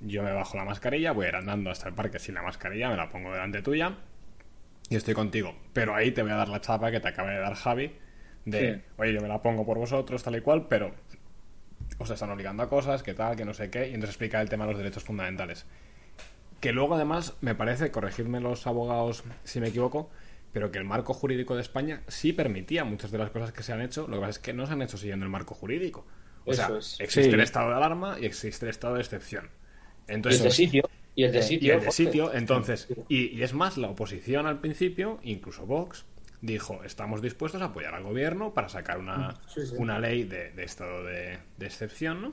Yo 0.00 0.22
me 0.22 0.32
bajo 0.32 0.56
la 0.56 0.64
mascarilla, 0.64 1.12
voy 1.12 1.26
a 1.26 1.28
ir 1.30 1.36
andando 1.36 1.70
hasta 1.70 1.88
el 1.88 1.94
parque 1.94 2.18
sin 2.18 2.34
la 2.34 2.42
mascarilla, 2.42 2.90
me 2.90 2.96
la 2.96 3.08
pongo 3.10 3.32
delante 3.32 3.62
tuya 3.62 3.96
y 4.90 4.96
estoy 4.96 5.14
contigo. 5.14 5.54
Pero 5.72 5.94
ahí 5.94 6.10
te 6.12 6.22
voy 6.22 6.32
a 6.32 6.36
dar 6.36 6.48
la 6.48 6.60
chapa 6.60 6.90
que 6.90 7.00
te 7.00 7.08
acaba 7.08 7.30
de 7.30 7.38
dar 7.38 7.54
Javi 7.54 7.92
de, 8.44 8.74
Sí. 8.74 8.82
oye, 8.98 9.12
yo 9.14 9.20
me 9.20 9.28
la 9.28 9.42
pongo 9.42 9.64
por 9.64 9.78
vosotros, 9.78 10.22
tal 10.22 10.36
y 10.36 10.40
cual, 10.42 10.66
pero 10.68 10.94
os 11.98 12.10
están 12.10 12.30
obligando 12.30 12.62
a 12.62 12.68
cosas, 12.68 13.02
que 13.02 13.14
tal, 13.14 13.36
que 13.36 13.44
no 13.44 13.54
sé 13.54 13.70
qué, 13.70 13.88
y 13.88 13.94
entonces 13.94 14.10
explica 14.10 14.40
el 14.40 14.48
tema 14.48 14.66
de 14.66 14.72
los 14.72 14.78
derechos 14.78 15.02
fundamentales. 15.04 15.66
Que 16.60 16.72
luego 16.72 16.94
además 16.94 17.34
me 17.40 17.54
parece, 17.54 17.90
corregidme 17.90 18.40
los 18.40 18.66
abogados 18.66 19.24
si 19.44 19.60
me 19.60 19.68
equivoco, 19.68 20.10
pero 20.52 20.70
que 20.70 20.78
el 20.78 20.84
marco 20.84 21.14
jurídico 21.14 21.54
de 21.54 21.62
España 21.62 22.02
sí 22.06 22.32
permitía 22.32 22.84
muchas 22.84 23.10
de 23.10 23.18
las 23.18 23.30
cosas 23.30 23.52
que 23.52 23.62
se 23.62 23.72
han 23.72 23.80
hecho, 23.82 24.06
lo 24.08 24.14
que 24.16 24.20
pasa 24.20 24.30
es 24.30 24.38
que 24.38 24.52
no 24.52 24.66
se 24.66 24.72
han 24.74 24.82
hecho 24.82 24.96
siguiendo 24.98 25.24
el 25.24 25.30
marco 25.30 25.54
jurídico. 25.54 26.06
O 26.44 26.52
Eso 26.52 26.66
sea, 26.66 26.78
es. 26.78 27.00
existe 27.00 27.30
Sí. 27.30 27.34
el 27.34 27.40
estado 27.40 27.70
de 27.70 27.76
alarma 27.76 28.16
y 28.20 28.26
existe 28.26 28.66
el 28.66 28.70
estado 28.70 28.94
de 28.94 29.00
excepción. 29.00 29.48
Y 30.08 30.12
Entonces, 30.12 30.40
el 30.40 30.44
de 30.48 30.50
sitio. 30.52 30.90
Y 31.14 31.24
el 31.24 31.32
de 31.32 31.38
eh, 31.38 31.42
sitio. 31.42 31.68
y 31.68 31.70
el 31.76 31.80
de 31.84 31.90
sitio, 31.92 32.34
entonces, 32.34 32.88
y, 33.08 33.28
y 33.38 33.42
es 33.42 33.54
más, 33.54 33.78
la 33.78 33.88
oposición 33.88 34.46
al 34.46 34.58
principio, 34.60 35.18
incluso 35.22 35.64
Vox, 35.66 36.04
dijo, 36.42 36.84
estamos 36.84 37.22
dispuestos 37.22 37.62
a 37.62 37.66
apoyar 37.66 37.94
al 37.94 38.02
gobierno 38.02 38.52
para 38.52 38.68
sacar 38.68 38.98
una, 38.98 39.34
Sí, 39.48 39.66
sí. 39.66 39.74
una 39.78 39.98
ley 39.98 40.24
de, 40.24 40.50
de 40.50 40.64
estado 40.64 41.04
de, 41.04 41.38
de 41.56 41.66
excepción, 41.66 42.20
¿no? 42.20 42.32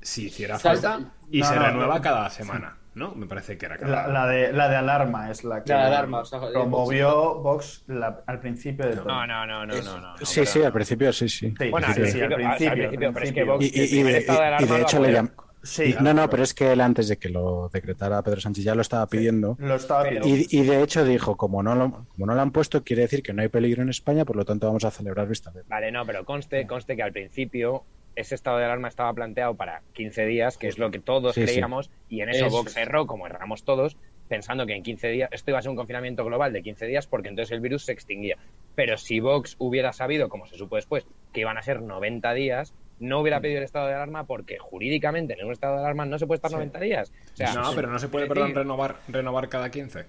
Si 0.00 0.26
hiciera 0.26 0.58
Salta- 0.58 0.92
falta, 0.94 1.12
y 1.30 1.40
No, 1.40 1.46
se 1.48 1.54
no, 1.56 1.62
renueva 1.66 1.96
no. 1.96 2.00
cada 2.02 2.28
semana, 2.30 2.76
¿no? 2.94 3.14
Me 3.14 3.26
parece 3.26 3.56
que 3.56 3.66
era 3.66 3.76
cada... 3.78 4.08
La, 4.08 4.12
la 4.12 4.26
de, 4.26 4.52
la 4.52 4.68
de 4.68 4.76
alarma 4.76 5.30
es 5.30 5.44
la 5.44 5.62
que 5.62 5.72
La 5.72 5.78
de 5.80 5.84
alarma, 5.88 6.20
o 6.20 6.24
sea, 6.24 6.40
promovió 6.40 7.36
Vox 7.36 7.84
la- 7.86 8.22
al 8.26 8.40
principio 8.40 8.86
de 8.86 8.96
todo. 8.96 9.04
No, 9.04 9.26
no, 9.26 9.46
no, 9.46 9.64
no, 9.66 9.74
no. 9.80 10.00
no, 10.00 10.16
Sí, 10.24 10.40
no, 10.40 10.46
sí, 10.46 10.50
pero- 10.54 10.66
al 10.66 10.72
principio 10.72 11.12
sí, 11.12 11.28
sí. 11.28 11.54
Sí, 11.56 11.68
Bueno, 11.70 11.86
sí, 11.86 11.90
al 11.90 11.94
sí, 11.94 12.00
principio, 12.00 12.24
al 12.26 12.32
al 12.32 12.38
principio, 12.56 12.72
principio, 12.74 13.08
al 13.08 13.14
pero 13.14 13.24
es 13.26 13.32
que 13.32 13.44
principio. 13.44 13.46
Vox- 13.54 13.64
Y, 13.64 13.80
y- 13.80 14.00
y 14.00 14.02
de, 14.02 14.26
y- 14.60 14.64
y 14.64 14.66
de 14.66 14.80
hecho 14.82 15.00
le 15.00 15.12
llam- 15.14 15.32
Sí, 15.62 15.94
y- 15.98 16.02
no, 16.02 16.12
no, 16.12 16.28
pero 16.28 16.42
es 16.42 16.54
que 16.54 16.72
él 16.72 16.80
antes 16.80 17.08
de 17.08 17.16
que 17.18 17.28
lo 17.28 17.68
decretara 17.72 18.22
Pedro 18.22 18.40
Sánchez 18.40 18.64
ya 18.64 18.74
lo 18.74 18.82
estaba 18.82 19.06
pidiendo. 19.06 19.56
lo 19.60 19.74
estaba 19.76 20.04
pidiendo. 20.04 20.28
Y, 20.28 20.46
y 20.50 20.62
de 20.62 20.82
hecho 20.82 21.04
dijo, 21.04 21.36
como 21.36 21.62
no, 21.62 21.74
lo, 21.74 22.04
como 22.08 22.26
no 22.26 22.34
lo 22.34 22.40
han 22.40 22.50
puesto, 22.50 22.82
quiere 22.82 23.02
decir 23.02 23.22
que 23.22 23.32
no 23.32 23.42
hay 23.42 23.48
peligro 23.48 23.82
en 23.82 23.88
España, 23.88 24.24
por 24.24 24.36
lo 24.36 24.44
tanto 24.44 24.66
vamos 24.66 24.84
a 24.84 24.90
celebrar 24.90 25.28
vista 25.28 25.50
de 25.50 25.62
Vale, 25.68 25.92
no, 25.92 26.04
pero 26.04 26.24
conste, 26.24 26.66
conste 26.66 26.96
que 26.96 27.02
al 27.02 27.12
principio 27.12 27.84
ese 28.14 28.34
estado 28.34 28.58
de 28.58 28.64
alarma 28.66 28.88
estaba 28.88 29.12
planteado 29.14 29.54
para 29.54 29.82
15 29.94 30.26
días, 30.26 30.58
que 30.58 30.68
es 30.68 30.78
lo 30.78 30.90
que 30.90 30.98
todos 30.98 31.34
Sí, 31.34 31.40
sí. 31.42 31.46
creíamos, 31.46 31.90
y 32.10 32.20
en 32.20 32.28
eso 32.28 32.46
Eso 32.46 32.56
Vox 32.56 32.76
erró, 32.76 33.06
como 33.06 33.26
erramos 33.26 33.64
todos, 33.64 33.96
pensando 34.28 34.66
que 34.66 34.74
en 34.74 34.82
15 34.82 35.08
días, 35.08 35.30
esto 35.32 35.50
iba 35.50 35.58
a 35.58 35.62
ser 35.62 35.70
un 35.70 35.76
confinamiento 35.76 36.24
global 36.24 36.52
de 36.52 36.62
15 36.62 36.86
días, 36.86 37.06
porque 37.06 37.28
entonces 37.28 37.52
el 37.52 37.60
virus 37.60 37.84
se 37.86 37.92
extinguía. 37.92 38.36
Pero 38.74 38.98
si 38.98 39.20
Vox 39.20 39.56
hubiera 39.58 39.92
sabido, 39.94 40.28
como 40.28 40.46
se 40.46 40.56
supo 40.58 40.76
después, 40.76 41.06
que 41.32 41.40
iban 41.40 41.56
a 41.56 41.62
ser 41.62 41.80
90 41.82 42.34
días, 42.34 42.74
no 43.00 43.20
hubiera 43.20 43.40
pedido 43.40 43.58
el 43.58 43.64
estado 43.64 43.88
de 43.88 43.94
alarma 43.94 44.24
porque 44.26 44.58
jurídicamente 44.58 45.34
en 45.38 45.46
un 45.46 45.52
estado 45.52 45.74
de 45.76 45.80
alarma 45.80 46.04
no 46.06 46.18
se 46.18 46.26
puede 46.26 46.36
estar 46.36 46.50
90 46.52 46.78
días. 46.80 47.12
O 47.32 47.36
sea, 47.36 47.54
no, 47.54 47.72
pero 47.74 47.88
no 47.88 47.98
se 47.98 48.08
puede, 48.08 48.26
sí. 48.26 48.28
perdón, 48.28 48.54
renovar, 48.54 48.96
renovar 49.08 49.48
cada 49.48 49.70
15. 49.70 50.04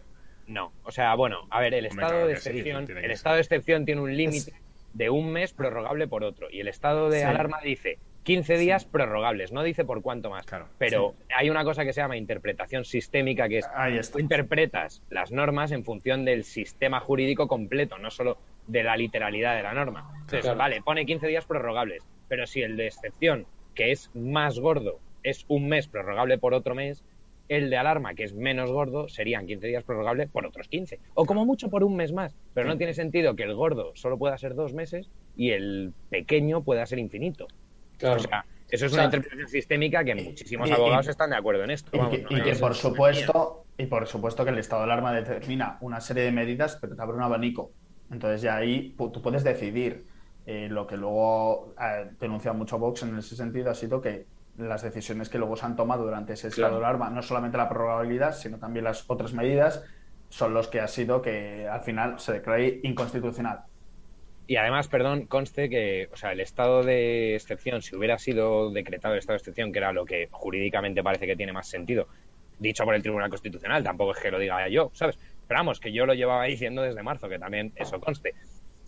No, 0.48 0.74
o 0.84 0.92
sea, 0.92 1.16
bueno, 1.16 1.48
a 1.50 1.60
ver, 1.62 1.74
el 1.74 1.86
Hombre, 1.86 1.90
estado 2.04 2.12
claro 2.12 2.28
de 2.28 2.36
sí, 2.38 2.50
excepción, 2.50 2.98
el 2.98 3.12
estado 3.12 3.36
de 3.36 3.42
excepción 3.42 3.86
tiene 3.86 4.02
un 4.02 4.16
límite 4.16 4.54
de 4.94 5.10
un 5.10 5.32
mes 5.32 5.54
prorrogable 5.54 6.08
por 6.08 6.24
otro 6.24 6.50
y 6.52 6.60
el 6.60 6.68
estado 6.68 7.10
de 7.10 7.20
Sí. 7.20 7.26
alarma 7.26 7.60
dice 7.64 7.98
15 8.24 8.58
días 8.58 8.86
prorrogables, 8.86 9.52
no 9.52 9.64
dice 9.64 9.84
por 9.86 10.02
cuánto 10.02 10.30
más. 10.30 10.46
Claro. 10.46 10.68
Pero 10.78 11.14
hay 11.36 11.50
una 11.50 11.64
cosa 11.64 11.84
que 11.84 11.92
se 11.94 12.02
llama 12.02 12.16
interpretación 12.16 12.86
sistémica 12.86 13.50
que 13.50 13.58
es 13.60 14.12
tú 14.12 14.20
interpretas 14.20 15.02
las 15.10 15.32
normas 15.32 15.72
en 15.72 15.84
función 15.84 16.24
del 16.26 16.44
sistema 16.44 17.00
jurídico 17.00 17.48
completo, 17.48 17.98
no 17.98 18.12
solo 18.12 18.38
de 18.68 18.84
la 18.84 18.96
literalidad 18.96 19.56
de 19.58 19.64
la 19.64 19.74
norma. 19.74 20.10
Entonces, 20.14 20.42
Claro. 20.42 20.58
vale, 20.58 20.82
pone 20.82 21.06
15 21.06 21.28
días 21.28 21.46
prorrogables, 21.46 22.04
pero 22.34 22.48
si 22.48 22.64
el 22.64 22.76
de 22.78 22.88
excepción, 22.88 23.46
que 23.76 23.92
es 23.92 24.10
más 24.16 24.58
gordo, 24.58 24.98
es 25.22 25.46
un 25.50 25.68
mes 25.68 25.88
prorrogable 25.88 26.40
por 26.40 26.56
otro 26.56 26.74
mes, 26.74 27.04
el 27.48 27.70
de 27.70 27.78
alarma, 27.78 28.16
que 28.16 28.24
es 28.24 28.34
menos 28.34 28.72
gordo, 28.72 29.08
serían 29.08 29.46
15 29.46 29.68
días 29.68 29.84
prorrogable 29.84 30.26
por 30.30 30.44
otros 30.44 30.68
15. 30.68 31.00
O 31.14 31.28
como 31.28 31.46
mucho 31.46 31.70
por 31.70 31.84
un 31.84 31.96
mes 31.96 32.12
más. 32.12 32.36
Pero 32.56 32.68
no 32.68 32.76
tiene 32.76 32.96
sentido 32.96 33.36
que 33.36 33.44
el 33.44 33.54
gordo 33.54 33.92
solo 33.94 34.18
pueda 34.18 34.36
ser 34.40 34.56
dos 34.56 34.74
meses 34.74 35.12
y 35.36 35.52
el 35.52 35.94
pequeño 36.10 36.64
pueda 36.64 36.84
ser 36.88 36.98
infinito. 36.98 37.46
Claro. 38.00 38.16
O 38.16 38.24
sea, 38.24 38.48
eso 38.72 38.88
es 38.88 38.92
O 38.94 38.96
sea, 38.96 39.04
una 39.04 39.06
interpretación 39.06 39.48
sistémica 39.50 40.04
que 40.04 40.16
muchísimos 40.16 40.68
y- 40.68 40.72
y- 40.72 40.76
abogados 40.76 41.08
están 41.10 41.30
de 41.30 41.36
acuerdo 41.36 41.64
en 41.66 41.70
esto. 41.70 41.92
Y, 41.94 42.00
vamos, 42.00 42.18
que- 42.18 42.24
no 42.24 42.36
y 42.36 42.42
que 42.42 42.56
por 42.56 42.74
supuesto, 42.74 43.66
y 43.78 43.86
por 43.86 44.08
supuesto 44.08 44.44
que 44.44 44.50
el 44.50 44.58
estado 44.58 44.82
de 44.82 44.86
alarma 44.92 45.14
determina 45.14 45.78
una 45.82 46.02
serie 46.02 46.24
de 46.24 46.32
medidas, 46.32 46.80
pero 46.82 46.96
te 46.96 47.02
abre 47.04 47.16
un 47.16 47.22
abanico. 47.22 47.74
Entonces 48.10 48.42
ya 48.42 48.56
ahí 48.58 48.96
tú 48.98 49.22
puedes 49.22 49.44
decidir. 49.44 50.12
Eh, 50.46 50.68
lo 50.70 50.86
que 50.86 50.98
luego 50.98 51.74
ha 51.78 52.04
denunciado 52.20 52.58
mucho 52.58 52.78
Vox 52.78 53.04
en 53.04 53.18
ese 53.18 53.36
sentido 53.36 53.72
ha 53.72 53.76
sido 53.76 54.02
que 54.02 54.26
las 54.58 54.82
decisiones 54.82 55.30
que 55.30 55.38
luego 55.38 55.56
se 55.56 55.66
han 55.66 55.76
tomado 55.76 56.04
durante 56.04 56.34
ese 56.34 56.50
estado 56.50 56.68
Claro. 56.68 56.80
de 56.80 56.86
alarma, 56.86 57.10
no 57.10 57.22
solamente 57.22 57.58
la 57.58 57.70
prorrogabilidad, 57.70 58.34
sino 58.34 58.58
también 58.60 58.84
las 58.84 59.10
otras 59.10 59.34
medidas, 59.34 59.84
son 60.30 60.54
los 60.54 60.68
que 60.68 60.80
ha 60.80 60.88
sido 60.88 61.22
que 61.22 61.68
al 61.68 61.82
final 61.82 62.20
se 62.20 62.34
declare 62.34 62.80
inconstitucional. 62.84 63.62
Y 64.46 64.58
además, 64.58 64.90
perdón, 64.90 65.26
conste 65.28 65.70
que, 65.70 66.10
o 66.12 66.18
sea, 66.18 66.34
el 66.34 66.42
estado 66.42 66.84
de 66.84 67.36
excepción, 67.36 67.82
si 67.82 67.96
hubiera 67.96 68.18
sido 68.20 68.70
decretado 68.72 69.14
el 69.14 69.20
estado 69.20 69.36
de 69.36 69.38
excepción, 69.38 69.72
que 69.72 69.80
era 69.80 69.94
lo 69.94 70.06
que 70.06 70.28
jurídicamente 70.32 71.02
parece 71.02 71.26
que 71.26 71.36
tiene 71.36 71.54
más 71.54 71.68
sentido, 71.68 72.08
dicho 72.60 72.84
por 72.84 72.94
el 72.94 73.02
Tribunal 73.02 73.30
Constitucional, 73.30 73.84
tampoco 73.84 74.12
es 74.12 74.20
que 74.20 74.32
lo 74.32 74.40
diga 74.40 74.68
yo, 74.68 74.92
¿sabes? 74.94 75.18
Pero 75.48 75.60
vamos, 75.60 75.80
que 75.80 75.94
yo 75.94 76.06
lo 76.06 76.14
llevaba 76.14 76.44
diciendo 76.44 76.82
desde 76.82 77.02
marzo, 77.04 77.30
que 77.30 77.40
también 77.40 77.72
eso 77.76 78.00
conste. 78.00 78.34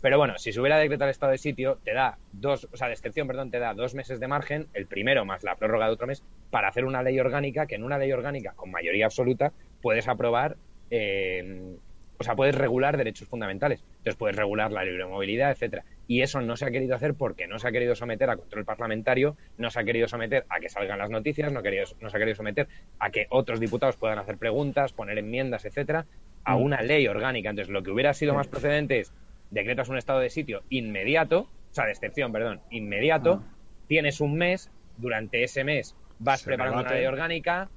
Pero 0.06 0.19
bueno, 0.19 0.38
si 0.38 0.53
se 0.53 0.61
hubiera 0.61 0.77
decretado 0.77 1.10
el 1.10 1.14
estado 1.14 1.32
de 1.32 1.40
sitio, 1.40 1.80
te 1.84 1.91
da 1.91 2.19
dos, 2.32 2.69
o 2.72 2.77
sea, 2.77 2.86
de 2.86 2.94
excepción, 2.94 3.26
perdón, 3.26 3.49
te 3.49 3.57
da 3.57 3.73
dos 3.73 3.95
meses 3.95 4.19
de 4.19 4.27
margen, 4.27 4.68
el 4.76 4.86
primero 4.86 5.26
más 5.26 5.41
la 5.41 5.56
prórroga 5.56 5.88
de 5.88 5.94
otro 5.94 6.06
mes, 6.06 6.22
para 6.52 6.68
hacer 6.68 6.86
una 6.86 7.02
ley 7.02 7.19
orgánica, 7.19 7.65
que 7.65 7.73
en 7.73 7.84
una 7.84 7.98
ley 7.98 8.11
orgánica 8.11 8.53
con 8.56 8.69
mayoría 8.69 9.06
absoluta 9.06 9.52
puedes 9.82 10.07
aprobar, 10.07 10.57
eh, 10.91 11.76
o 12.19 12.23
sea, 12.23 12.36
puedes 12.36 12.53
regular 12.53 12.98
derechos 12.98 13.27
fundamentales. 13.27 13.82
Entonces 13.82 14.15
puedes 14.15 14.36
regular 14.36 14.72
la 14.72 14.84
libre 14.84 15.07
movilidad, 15.07 15.49
etcétera. 15.49 15.84
Y 16.06 16.22
eso 16.22 16.40
no 16.40 16.56
se 16.56 16.65
ha 16.65 16.69
querido 16.69 16.95
hacer 16.95 17.15
porque 17.15 17.48
no 17.48 17.57
se 17.57 17.68
ha 17.68 17.72
querido 17.72 17.95
someter 17.95 18.30
a 18.30 18.38
control 18.38 18.64
parlamentario, 18.64 19.36
no 19.57 19.72
se 19.72 19.80
ha 19.80 19.84
querido 19.86 20.07
someter 20.07 20.45
a 20.49 20.60
que 20.60 20.69
salgan 20.69 20.99
las 20.99 21.10
noticias, 21.10 21.52
no, 21.52 21.64
querido- 21.64 21.88
no 21.99 22.11
se 22.11 22.18
ha 22.18 22.19
querido 22.19 22.36
someter 22.36 22.68
a 22.99 23.10
que 23.10 23.26
otros 23.32 23.60
diputados 23.60 23.98
puedan 23.98 24.19
hacer 24.19 24.38
preguntas, 24.38 24.94
poner 24.94 25.18
enmiendas, 25.18 25.65
etcétera, 25.65 26.06
a 26.44 26.57
una 26.57 26.84
ley 26.84 27.07
orgánica. 27.07 27.49
Entonces, 27.49 27.73
lo 27.73 27.82
que 27.82 27.90
hubiera 27.90 28.14
sido 28.14 28.36
más 28.36 28.48
procedente 28.48 28.99
es 28.99 29.11
decretas 29.51 29.89
un 29.89 29.97
estado 29.97 30.19
de 30.19 30.30
sitio 30.30 30.63
inmediato, 30.69 31.41
o 31.41 31.73
sea, 31.73 31.85
de 31.85 31.91
excepción, 31.91 32.31
perdón, 32.31 32.61
inmediato, 32.72 33.43
tienes 33.88 34.22
un 34.22 34.35
mes, 34.35 34.72
durante 34.97 35.43
ese 35.43 35.63
mes 35.63 35.95
vas 36.19 36.39
Se 36.41 36.45
preparando 36.47 36.80
una 36.81 36.91
ley 36.93 37.05
orgánica, 37.05 37.69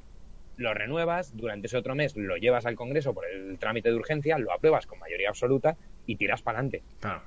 lo 0.57 0.75
renuevas, 0.75 1.37
durante 1.37 1.67
ese 1.67 1.77
otro 1.77 1.95
mes 1.95 2.17
lo 2.17 2.37
llevas 2.37 2.67
al 2.67 2.75
Congreso 2.77 3.15
por 3.15 3.25
el 3.27 3.59
trámite 3.59 3.91
de 3.91 3.95
urgencia, 3.97 4.39
lo 4.39 4.53
apruebas 4.53 4.87
con 4.87 4.99
mayoría 4.99 5.29
absoluta 5.29 5.77
y 6.07 6.17
tiras 6.17 6.43
para 6.43 6.59
adelante. 6.61 6.83
Claro. 7.01 7.23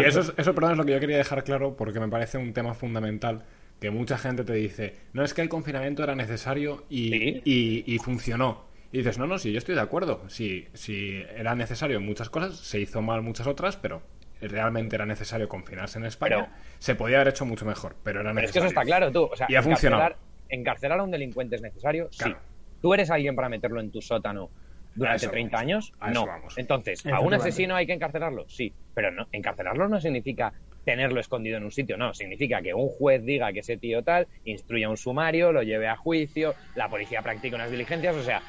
Y 0.00 0.04
eso, 0.04 0.20
es- 0.20 0.34
eso, 0.36 0.54
perdón, 0.54 0.72
es 0.72 0.78
lo 0.78 0.84
que 0.84 0.92
yo 0.92 1.00
quería 1.00 1.16
dejar 1.18 1.44
claro 1.44 1.76
porque 1.76 2.00
me 2.00 2.08
parece 2.08 2.36
un 2.38 2.52
tema 2.52 2.74
fundamental 2.74 3.42
que 3.80 3.90
mucha 3.90 4.16
gente 4.18 4.44
te 4.44 4.54
dice, 4.54 4.94
no 5.12 5.22
es 5.24 5.34
que 5.34 5.42
el 5.42 5.48
confinamiento 5.48 6.02
era 6.02 6.14
necesario 6.14 6.84
y, 6.88 7.10
Sí. 7.10 7.42
y- 7.44 7.94
y 7.94 7.98
funcionó. 7.98 8.64
Y 8.94 8.98
dices, 8.98 9.18
no, 9.18 9.26
no, 9.26 9.38
sí, 9.38 9.50
yo 9.50 9.58
estoy 9.58 9.74
de 9.74 9.80
acuerdo. 9.80 10.22
Si, 10.28 10.68
si 10.72 11.20
era 11.36 11.56
necesario 11.56 11.96
en 11.96 12.06
muchas 12.06 12.30
cosas, 12.30 12.56
se 12.56 12.78
hizo 12.78 13.02
mal 13.02 13.22
muchas 13.22 13.48
otras, 13.48 13.76
pero 13.76 14.02
realmente 14.40 14.94
era 14.94 15.04
necesario 15.04 15.48
confinarse 15.48 15.98
en 15.98 16.04
España. 16.04 16.36
Pero- 16.36 16.48
se 16.78 16.94
podía 16.94 17.16
haber 17.16 17.28
hecho 17.28 17.44
mucho 17.44 17.64
mejor, 17.64 17.96
pero 18.04 18.20
era 18.20 18.32
Pero 18.32 18.46
es 18.46 18.52
que 18.52 18.60
necesario. 18.60 18.66
eso 18.68 18.80
está 18.80 18.84
claro, 18.84 19.10
tú. 19.10 19.24
O 19.32 19.36
sea, 19.36 19.46
Y 19.50 19.56
ha 19.56 19.62
funcionado. 19.62 20.02
encarcelar, 20.02 20.24
encarcelar 20.48 21.00
a 21.00 21.02
un 21.02 21.10
delincuente 21.10 21.56
es 21.56 21.62
necesario, 21.62 22.08
Claro. 22.16 22.34
sí. 22.40 22.40
¿Tú 22.80 22.94
eres 22.94 23.10
alguien 23.10 23.34
para 23.34 23.48
meterlo 23.48 23.80
en 23.80 23.90
tu 23.90 24.00
sótano 24.00 24.50
durante 24.94 25.24
eso 25.24 25.30
30 25.32 25.56
vamos. 25.56 25.62
años? 25.68 25.92
A 25.98 26.10
no. 26.12 26.26
vamos. 26.26 26.56
Entonces, 26.56 27.04
¿a 27.06 27.18
un 27.18 27.34
asesino 27.34 27.74
hay 27.74 27.86
que 27.86 27.94
encarcelarlo? 27.94 28.44
Sí. 28.48 28.72
Pero 28.94 29.10
no, 29.10 29.26
encarcelarlo 29.32 29.88
no 29.88 30.00
significa 30.00 30.52
tenerlo 30.84 31.18
escondido 31.18 31.56
en 31.56 31.64
un 31.64 31.72
sitio, 31.72 31.96
no. 31.96 32.14
Significa 32.14 32.62
que 32.62 32.74
un 32.74 32.88
juez 32.90 33.24
diga 33.24 33.52
que 33.52 33.60
ese 33.60 33.76
tío 33.76 34.04
tal, 34.04 34.28
instruya 34.44 34.88
un 34.88 34.98
sumario, 34.98 35.50
lo 35.50 35.62
lleve 35.64 35.88
a 35.88 35.96
juicio, 35.96 36.54
la 36.76 36.88
policía 36.88 37.22
practica 37.22 37.56
unas 37.56 37.70
diligencias, 37.72 38.14
o 38.14 38.22
sea, 38.22 38.42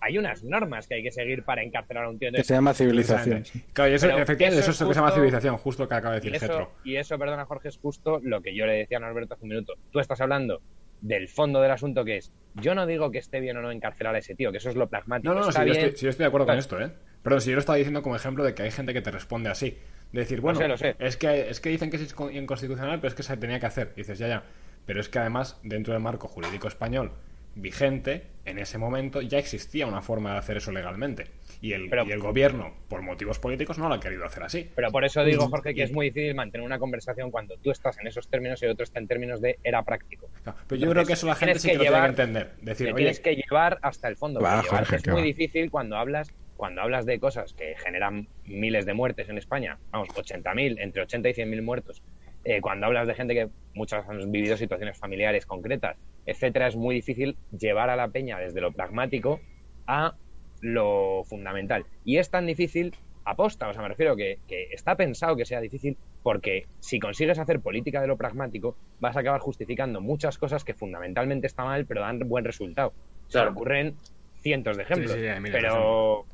hay 0.00 0.18
unas 0.18 0.42
normas 0.42 0.86
que 0.86 0.94
hay 0.94 1.02
que 1.02 1.12
seguir 1.12 1.44
para 1.44 1.62
encarcelar 1.62 2.04
a 2.04 2.08
un 2.08 2.18
tío. 2.18 2.26
Que 2.26 2.28
Entonces, 2.28 2.46
se 2.46 2.54
llama 2.54 2.74
civilización. 2.74 3.44
Claro, 3.72 3.90
y 3.90 3.94
eso, 3.94 4.08
efectivamente, 4.08 4.60
eso 4.60 4.70
eso 4.70 4.70
es 4.70 4.80
lo 4.80 4.88
que 4.88 4.94
se 4.94 5.00
llama 5.00 5.12
civilización, 5.12 5.56
justo 5.58 5.88
que 5.88 5.94
acaba 5.94 6.14
de 6.14 6.26
y 6.26 6.30
decir 6.30 6.36
eso, 6.36 6.46
Getro. 6.46 6.72
y 6.84 6.96
eso, 6.96 7.18
perdona 7.18 7.44
Jorge, 7.44 7.68
es 7.68 7.78
justo 7.78 8.20
lo 8.22 8.40
que 8.40 8.54
yo 8.54 8.66
le 8.66 8.74
decía 8.74 8.96
a 8.96 9.00
Norberto 9.00 9.34
hace 9.34 9.44
un 9.44 9.50
minuto. 9.50 9.74
Tú 9.90 10.00
estás 10.00 10.20
hablando 10.20 10.62
del 11.00 11.28
fondo 11.28 11.60
del 11.60 11.70
asunto 11.70 12.04
que 12.04 12.18
es, 12.18 12.32
yo 12.54 12.74
no 12.74 12.86
digo 12.86 13.10
que 13.10 13.18
esté 13.18 13.40
bien 13.40 13.56
o 13.56 13.62
no 13.62 13.70
encarcelar 13.70 14.14
a 14.14 14.18
ese 14.18 14.34
tío, 14.34 14.50
que 14.52 14.58
eso 14.58 14.70
es 14.70 14.76
lo 14.76 14.88
pragmático. 14.88 15.32
No, 15.32 15.38
no, 15.38 15.44
no, 15.44 15.48
Está 15.50 15.62
si 15.62 15.68
yo, 15.68 15.74
estoy, 15.74 15.96
si 15.96 16.04
yo 16.04 16.10
estoy 16.10 16.24
de 16.24 16.28
acuerdo 16.28 16.46
con 16.46 16.58
esto, 16.58 16.80
¿eh? 16.80 16.90
Pero 17.22 17.40
si 17.40 17.50
yo 17.50 17.56
lo 17.56 17.60
estaba 17.60 17.76
diciendo 17.76 18.02
como 18.02 18.16
ejemplo 18.16 18.44
de 18.44 18.54
que 18.54 18.62
hay 18.62 18.70
gente 18.70 18.92
que 18.92 19.02
te 19.02 19.10
responde 19.10 19.50
así. 19.50 19.76
De 20.12 20.20
decir, 20.20 20.40
bueno, 20.40 20.58
sé, 20.58 20.66
lo 20.66 20.76
sé. 20.76 20.96
Es, 20.98 21.16
que, 21.16 21.50
es 21.50 21.60
que 21.60 21.68
dicen 21.68 21.90
que 21.90 21.96
es 21.96 22.14
inconstitucional, 22.32 22.98
pero 22.98 23.08
es 23.08 23.14
que 23.14 23.22
se 23.22 23.36
tenía 23.36 23.60
que 23.60 23.66
hacer. 23.66 23.92
Y 23.94 24.00
dices, 24.00 24.18
ya, 24.18 24.26
ya. 24.26 24.42
Pero 24.86 25.00
es 25.00 25.08
que 25.08 25.20
además, 25.20 25.60
dentro 25.62 25.92
del 25.92 26.02
marco 26.02 26.26
jurídico 26.26 26.66
español 26.66 27.12
vigente, 27.54 28.26
en 28.44 28.58
ese 28.58 28.78
momento 28.78 29.20
ya 29.20 29.38
existía 29.38 29.86
una 29.86 30.00
forma 30.00 30.32
de 30.32 30.38
hacer 30.38 30.56
eso 30.56 30.72
legalmente. 30.72 31.26
Y 31.60 31.72
el, 31.74 31.90
Pero- 31.90 32.04
y 32.06 32.12
el 32.12 32.20
gobierno, 32.20 32.74
por 32.88 33.02
motivos 33.02 33.38
políticos, 33.38 33.78
no 33.78 33.88
lo 33.88 33.94
ha 33.96 34.00
querido 34.00 34.24
hacer 34.24 34.42
así. 34.42 34.70
Pero 34.74 34.90
por 34.90 35.04
eso 35.04 35.22
digo, 35.24 35.46
Jorge, 35.48 35.74
que 35.74 35.82
es 35.82 35.92
muy 35.92 36.06
difícil 36.06 36.34
mantener 36.34 36.64
una 36.64 36.78
conversación 36.78 37.30
cuando 37.30 37.56
tú 37.58 37.70
estás 37.70 37.98
en 37.98 38.06
esos 38.06 38.28
términos 38.28 38.62
y 38.62 38.64
el 38.64 38.70
otro 38.72 38.84
está 38.84 38.98
en 38.98 39.06
términos 39.06 39.40
de 39.42 39.58
era 39.62 39.82
práctico. 39.82 40.30
Claro, 40.42 40.58
Pero 40.66 40.80
yo 40.80 40.86
Entonces, 40.86 40.92
creo 40.94 41.06
que 41.06 41.12
eso 41.12 41.26
la 41.26 41.34
gente 41.34 41.58
sí 41.58 41.68
que 41.68 41.72
que 41.72 41.78
lo 41.78 41.82
tiene 41.82 41.96
llevar- 41.96 42.14
que 42.14 42.22
entender. 42.22 42.50
Decir, 42.62 42.86
Te 42.86 42.92
oye, 42.94 43.02
tienes 43.02 43.20
que 43.20 43.36
llevar 43.36 43.78
hasta 43.82 44.08
el 44.08 44.16
fondo. 44.16 44.40
Llevar 44.40 44.64
Jorge, 44.64 44.96
es 44.96 45.06
muy 45.08 45.16
va. 45.20 45.22
difícil 45.22 45.70
cuando 45.70 45.96
hablas 45.96 46.32
cuando 46.56 46.82
hablas 46.82 47.06
de 47.06 47.18
cosas 47.18 47.54
que 47.54 47.74
generan 47.82 48.28
miles 48.44 48.84
de 48.84 48.92
muertes 48.92 49.30
en 49.30 49.38
España, 49.38 49.78
vamos, 49.92 50.10
80.000, 50.10 50.78
entre 50.78 51.00
80 51.00 51.30
y 51.30 51.32
100.000 51.32 51.62
muertos. 51.62 52.02
Eh, 52.44 52.60
cuando 52.60 52.86
hablas 52.86 53.06
de 53.06 53.14
gente 53.14 53.34
que 53.34 53.48
muchas 53.74 54.08
han 54.08 54.30
vivido 54.30 54.56
situaciones 54.56 54.98
familiares 54.98 55.46
concretas, 55.46 55.96
etcétera, 56.26 56.68
es 56.68 56.76
muy 56.76 56.94
difícil 56.94 57.36
llevar 57.56 57.90
a 57.90 57.96
la 57.96 58.08
peña 58.08 58.38
desde 58.38 58.60
lo 58.60 58.72
pragmático 58.72 59.40
a 59.86 60.14
lo 60.60 61.24
fundamental. 61.24 61.84
Y 62.04 62.18
es 62.18 62.30
tan 62.30 62.46
difícil 62.46 62.94
aposta, 63.24 63.68
o 63.68 63.72
sea, 63.72 63.82
me 63.82 63.88
refiero 63.88 64.16
que, 64.16 64.38
que 64.48 64.68
está 64.72 64.96
pensado 64.96 65.36
que 65.36 65.44
sea 65.44 65.60
difícil 65.60 65.96
porque 66.22 66.66
si 66.80 66.98
consigues 66.98 67.38
hacer 67.38 67.60
política 67.60 68.00
de 68.00 68.06
lo 68.06 68.16
pragmático, 68.16 68.76
vas 68.98 69.16
a 69.16 69.20
acabar 69.20 69.40
justificando 69.40 70.00
muchas 70.00 70.38
cosas 70.38 70.64
que 70.64 70.74
fundamentalmente 70.74 71.46
está 71.46 71.64
mal, 71.64 71.86
pero 71.86 72.00
dan 72.00 72.18
buen 72.20 72.44
resultado. 72.44 72.92
Claro. 73.30 73.52
ocurren 73.52 73.94
cientos 74.40 74.76
de 74.76 74.82
ejemplos. 74.82 75.12
Sí, 75.12 75.20
sí, 75.20 75.50
pero, 75.52 76.26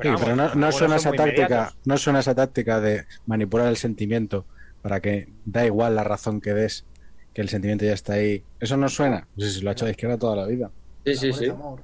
Sí, 0.00 0.08
vamos, 0.08 0.22
pero 0.22 0.36
no, 0.36 0.72
suena 0.72 0.96
esa 0.96 1.12
táctica, 1.12 1.46
inmediatos. 1.46 1.78
no 1.84 1.96
suena 1.96 2.18
esa 2.20 2.34
táctica 2.34 2.80
de 2.80 3.04
manipular 3.26 3.68
el 3.68 3.76
sentimiento 3.76 4.46
para 4.82 5.00
que 5.00 5.28
da 5.44 5.64
igual 5.64 5.94
la 5.94 6.04
razón 6.04 6.40
que 6.40 6.52
des, 6.54 6.84
que 7.32 7.40
el 7.40 7.48
sentimiento 7.48 7.84
ya 7.84 7.92
está 7.94 8.14
ahí. 8.14 8.44
Eso 8.60 8.76
no 8.76 8.88
suena. 8.88 9.26
Pues 9.34 9.54
si 9.54 9.60
lo 9.62 9.70
ha 9.70 9.72
hecho 9.72 9.84
la 9.84 9.92
izquierda 9.92 10.18
toda 10.18 10.36
la 10.36 10.46
vida. 10.46 10.70
Sí, 11.06 11.14
sí, 11.16 11.32
sí. 11.32 11.44
es 11.44 11.50
amor. 11.50 11.82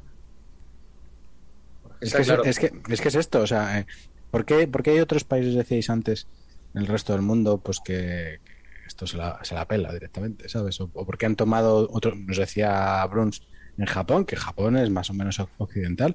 Es 2.01 2.09
Está 2.09 2.19
que, 2.19 2.23
es- 2.23 2.29
claro. 2.29 2.45
es, 2.45 2.59
que, 2.59 2.73
es 2.93 3.01
que 3.01 3.09
es 3.09 3.15
esto, 3.15 3.41
o 3.41 3.47
sea, 3.47 3.81
eh, 3.81 3.87
¿por, 4.31 4.45
qué, 4.45 4.69
por 4.69 4.83
qué 4.83 4.91
hay 4.91 5.01
otros 5.01 5.25
países, 5.25 5.55
decíais 5.55 5.91
antes, 5.91 6.27
en 6.75 6.83
el 6.83 6.87
resto 6.87 7.12
del 7.12 7.23
mundo, 7.23 7.59
pues 7.59 7.81
que, 7.81 8.41
que 8.45 8.87
esto 8.87 9.07
se 9.07 9.16
la, 9.16 9.41
se 9.43 9.55
la 9.55 9.66
pela 9.66 9.93
directamente, 9.93 10.49
¿sabes? 10.49 10.81
O, 10.81 10.91
o 10.95 11.05
por 11.05 11.19
qué 11.19 11.27
han 11.27 11.35
tomado 11.37 11.89
otro, 11.91 12.15
nos 12.15 12.37
decía 12.37 13.05
Bruns 13.07 13.43
en 13.79 13.87
Japón, 13.87 14.25
que 14.27 14.37
Japón 14.37 14.77
es 14.77 14.91
más 14.91 15.11
o 15.11 15.15
menos 15.15 15.41
occidental, 15.59 16.15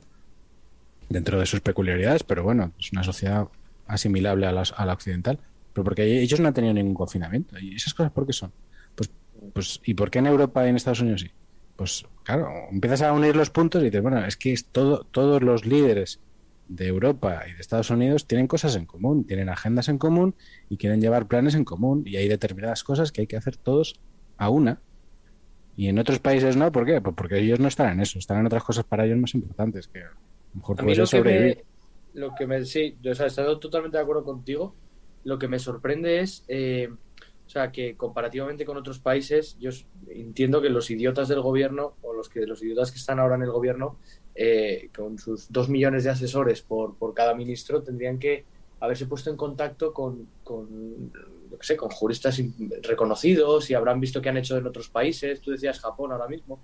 dentro 1.09 1.39
de 1.39 1.45
sus 1.45 1.59
peculiaridades, 1.59 2.23
pero 2.23 2.43
bueno, 2.43 2.71
es 2.79 2.91
una 2.93 3.03
sociedad 3.03 3.47
asimilable 3.87 4.45
a 4.47 4.51
la, 4.53 4.61
a 4.61 4.85
la 4.85 4.93
occidental, 4.93 5.39
pero 5.73 5.83
porque 5.83 6.21
ellos 6.21 6.39
no 6.39 6.47
han 6.47 6.53
tenido 6.53 6.73
ningún 6.73 6.93
confinamiento. 6.93 7.57
¿Y 7.59 7.75
esas 7.75 7.93
cosas 7.93 8.11
por 8.11 8.25
qué 8.25 8.33
son? 8.33 8.51
Pues, 8.95 9.09
pues 9.53 9.81
¿y 9.83 9.93
por 9.93 10.09
qué 10.09 10.19
en 10.19 10.27
Europa 10.27 10.65
y 10.65 10.69
en 10.69 10.75
Estados 10.75 11.01
Unidos 11.01 11.21
sí? 11.21 11.31
Pues 11.75 12.05
claro, 12.23 12.49
empiezas 12.71 13.01
a 13.01 13.13
unir 13.13 13.35
los 13.35 13.49
puntos 13.49 13.81
y 13.81 13.85
dices, 13.85 14.01
bueno, 14.01 14.23
es 14.25 14.37
que 14.37 14.53
es 14.53 14.65
todo, 14.65 15.03
todos 15.05 15.41
los 15.41 15.65
líderes 15.65 16.19
de 16.67 16.87
Europa 16.87 17.43
y 17.49 17.53
de 17.53 17.59
Estados 17.59 17.89
Unidos 17.89 18.27
tienen 18.27 18.47
cosas 18.47 18.75
en 18.75 18.85
común, 18.85 19.25
tienen 19.25 19.49
agendas 19.49 19.89
en 19.89 19.97
común 19.97 20.35
y 20.69 20.77
quieren 20.77 21.01
llevar 21.01 21.27
planes 21.27 21.55
en 21.55 21.65
común 21.65 22.03
y 22.05 22.15
hay 22.17 22.27
determinadas 22.27 22.83
cosas 22.83 23.11
que 23.11 23.21
hay 23.21 23.27
que 23.27 23.37
hacer 23.37 23.57
todos 23.57 23.99
a 24.37 24.49
una. 24.49 24.79
Y 25.75 25.87
en 25.87 25.97
otros 25.97 26.19
países 26.19 26.55
no, 26.55 26.71
¿por 26.71 26.85
qué? 26.85 27.01
Pues 27.01 27.15
porque 27.15 27.39
ellos 27.39 27.59
no 27.59 27.67
están 27.67 27.93
en 27.93 27.99
eso, 27.99 28.19
están 28.19 28.39
en 28.39 28.45
otras 28.45 28.63
cosas 28.63 28.85
para 28.85 29.05
ellos 29.05 29.17
más 29.17 29.33
importantes, 29.33 29.87
que 29.87 29.99
a 29.99 30.11
lo 30.11 30.55
mejor 30.55 30.79
A 30.79 30.83
mí 30.83 30.95
lo 30.95 31.07
que, 31.07 31.21
me, 31.21 31.63
lo 32.13 32.35
que 32.35 32.47
me. 32.47 32.63
Sí, 32.65 32.95
yo 33.01 33.11
o 33.11 33.15
sea, 33.15 33.27
estoy 33.27 33.59
totalmente 33.59 33.97
de 33.97 34.03
acuerdo 34.03 34.23
contigo. 34.23 34.75
Lo 35.23 35.39
que 35.39 35.47
me 35.47 35.59
sorprende 35.59 36.19
es. 36.19 36.43
eh, 36.47 36.89
o 37.45 37.49
sea, 37.49 37.71
que 37.71 37.95
comparativamente 37.95 38.65
con 38.65 38.77
otros 38.77 38.99
países, 38.99 39.57
yo 39.59 39.69
entiendo 40.09 40.61
que 40.61 40.69
los 40.69 40.89
idiotas 40.89 41.27
del 41.27 41.41
gobierno, 41.41 41.93
o 42.01 42.13
los 42.13 42.29
que 42.29 42.47
los 42.47 42.63
idiotas 42.63 42.91
que 42.91 42.97
están 42.97 43.19
ahora 43.19 43.35
en 43.35 43.43
el 43.43 43.51
gobierno, 43.51 43.97
eh, 44.33 44.89
con 44.95 45.19
sus 45.19 45.51
dos 45.51 45.69
millones 45.69 46.03
de 46.03 46.09
asesores 46.09 46.61
por, 46.61 46.95
cada 47.13 47.35
ministro, 47.35 47.83
tendrían 47.83 48.17
que 48.17 48.45
haberse 48.79 49.05
puesto 49.05 49.29
en 49.29 49.37
contacto 49.37 49.93
con, 49.93 50.27
con, 50.43 51.11
qué 51.51 51.57
sé, 51.67 51.77
con 51.77 51.89
juristas 51.89 52.41
reconocidos 52.81 53.69
y 53.69 53.75
habrán 53.75 53.99
visto 53.99 54.21
qué 54.21 54.29
han 54.29 54.37
hecho 54.37 54.57
en 54.57 54.65
otros 54.65 54.89
países. 54.89 55.39
Tú 55.41 55.51
decías 55.51 55.79
Japón 55.79 56.11
ahora 56.11 56.27
mismo. 56.27 56.59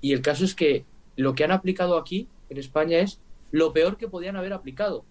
Y 0.00 0.12
el 0.12 0.22
caso 0.22 0.44
es 0.44 0.54
que 0.54 0.84
lo 1.16 1.34
que 1.34 1.44
han 1.44 1.52
aplicado 1.52 1.98
aquí, 1.98 2.28
en 2.48 2.58
España, 2.58 3.00
es 3.00 3.20
lo 3.50 3.72
peor 3.72 3.96
que 3.96 4.08
podían 4.08 4.36
haber 4.36 4.52
aplicado. 4.52 5.04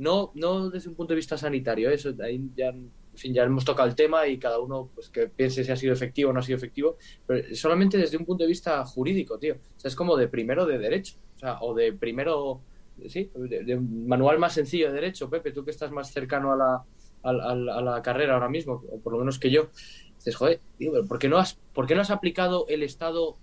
No, 0.00 0.32
no 0.34 0.70
desde 0.70 0.88
un 0.88 0.94
punto 0.94 1.12
de 1.12 1.16
vista 1.16 1.36
sanitario, 1.36 1.90
eso 1.90 2.14
ahí 2.22 2.40
ya, 2.56 2.72
ya 3.14 3.42
hemos 3.44 3.64
tocado 3.64 3.88
el 3.88 3.94
tema 3.94 4.26
y 4.26 4.38
cada 4.38 4.58
uno 4.58 4.90
pues 4.94 5.10
que 5.10 5.28
piense 5.28 5.62
si 5.62 5.70
ha 5.70 5.76
sido 5.76 5.92
efectivo 5.92 6.30
o 6.30 6.32
no 6.32 6.40
ha 6.40 6.42
sido 6.42 6.56
efectivo, 6.56 6.96
pero 7.26 7.54
solamente 7.54 7.98
desde 7.98 8.16
un 8.16 8.24
punto 8.24 8.44
de 8.44 8.48
vista 8.48 8.84
jurídico, 8.86 9.38
tío. 9.38 9.54
O 9.56 9.80
sea, 9.80 9.88
es 9.90 9.94
como 9.96 10.16
de 10.16 10.28
primero 10.28 10.64
de 10.64 10.78
derecho, 10.78 11.16
o 11.36 11.38
sea, 11.38 11.58
o 11.60 11.74
de 11.74 11.92
primero, 11.92 12.62
sí, 13.08 13.30
de, 13.34 13.64
de 13.64 13.76
manual 13.78 14.38
más 14.38 14.54
sencillo 14.54 14.88
de 14.88 14.94
derecho, 14.94 15.28
Pepe, 15.28 15.52
tú 15.52 15.64
que 15.64 15.70
estás 15.70 15.90
más 15.92 16.10
cercano 16.12 16.52
a 16.52 16.56
la, 16.56 16.84
a, 17.22 17.32
la- 17.32 17.74
a 17.76 17.82
la 17.82 18.02
carrera 18.02 18.34
ahora 18.34 18.48
mismo, 18.48 18.82
o 18.90 19.00
por 19.00 19.12
lo 19.12 19.18
menos 19.18 19.38
que 19.38 19.50
yo, 19.50 19.68
dices, 20.16 20.34
joder, 20.36 20.60
¿por 21.08 21.18
qué 21.18 21.28
no 21.28 21.36
has, 21.38 21.58
por 21.74 21.86
qué 21.86 21.94
no 21.94 22.00
has 22.00 22.10
aplicado 22.10 22.64
el 22.68 22.82
estado? 22.82 23.36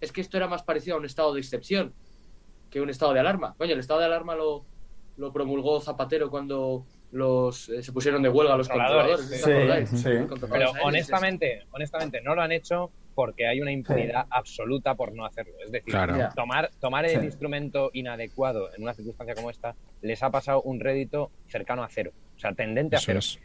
Es 0.00 0.12
que 0.12 0.20
esto 0.22 0.36
era 0.38 0.48
más 0.48 0.62
parecido 0.64 0.96
a 0.96 0.98
un 0.98 1.04
estado 1.04 1.32
de 1.34 1.40
excepción 1.40 1.92
que 2.70 2.80
un 2.80 2.90
estado 2.90 3.12
de 3.12 3.20
alarma. 3.20 3.54
Coño, 3.58 3.72
el 3.74 3.80
estado 3.80 4.00
de 4.00 4.06
alarma 4.06 4.34
lo, 4.36 4.64
lo 5.16 5.32
promulgó 5.32 5.80
Zapatero 5.80 6.30
cuando 6.30 6.86
los 7.12 7.68
eh, 7.68 7.82
se 7.82 7.92
pusieron 7.92 8.22
de 8.22 8.28
huelga 8.28 8.56
los 8.56 8.68
Controladores, 8.68 9.20
controladores. 9.40 9.92
¿os 9.92 10.00
sí. 10.00 10.10
acordáis? 10.12 10.38
Sí, 10.40 10.46
Pero 10.52 10.70
honestamente, 10.84 11.62
honestamente, 11.72 12.20
no 12.22 12.34
lo 12.34 12.42
han 12.42 12.52
hecho 12.52 12.90
porque 13.14 13.46
hay 13.46 13.60
una 13.60 13.72
impunidad 13.72 14.26
absoluta 14.30 14.94
por 14.94 15.12
no 15.12 15.26
hacerlo. 15.26 15.52
Es 15.64 15.72
decir, 15.72 15.92
Claro. 15.92 16.16
Tomar, 16.34 16.70
tomar 16.80 17.04
el 17.04 17.20
Sí. 17.20 17.26
instrumento 17.26 17.90
inadecuado 17.92 18.72
en 18.74 18.82
una 18.82 18.94
circunstancia 18.94 19.34
como 19.34 19.50
esta 19.50 19.74
les 20.00 20.22
ha 20.22 20.30
pasado 20.30 20.62
un 20.62 20.80
rédito 20.80 21.30
cercano 21.48 21.82
a 21.82 21.88
cero. 21.88 22.12
O 22.36 22.38
sea, 22.38 22.52
tendente 22.54 22.96
a 22.96 23.00
cero. 23.00 23.18
es. 23.18 23.38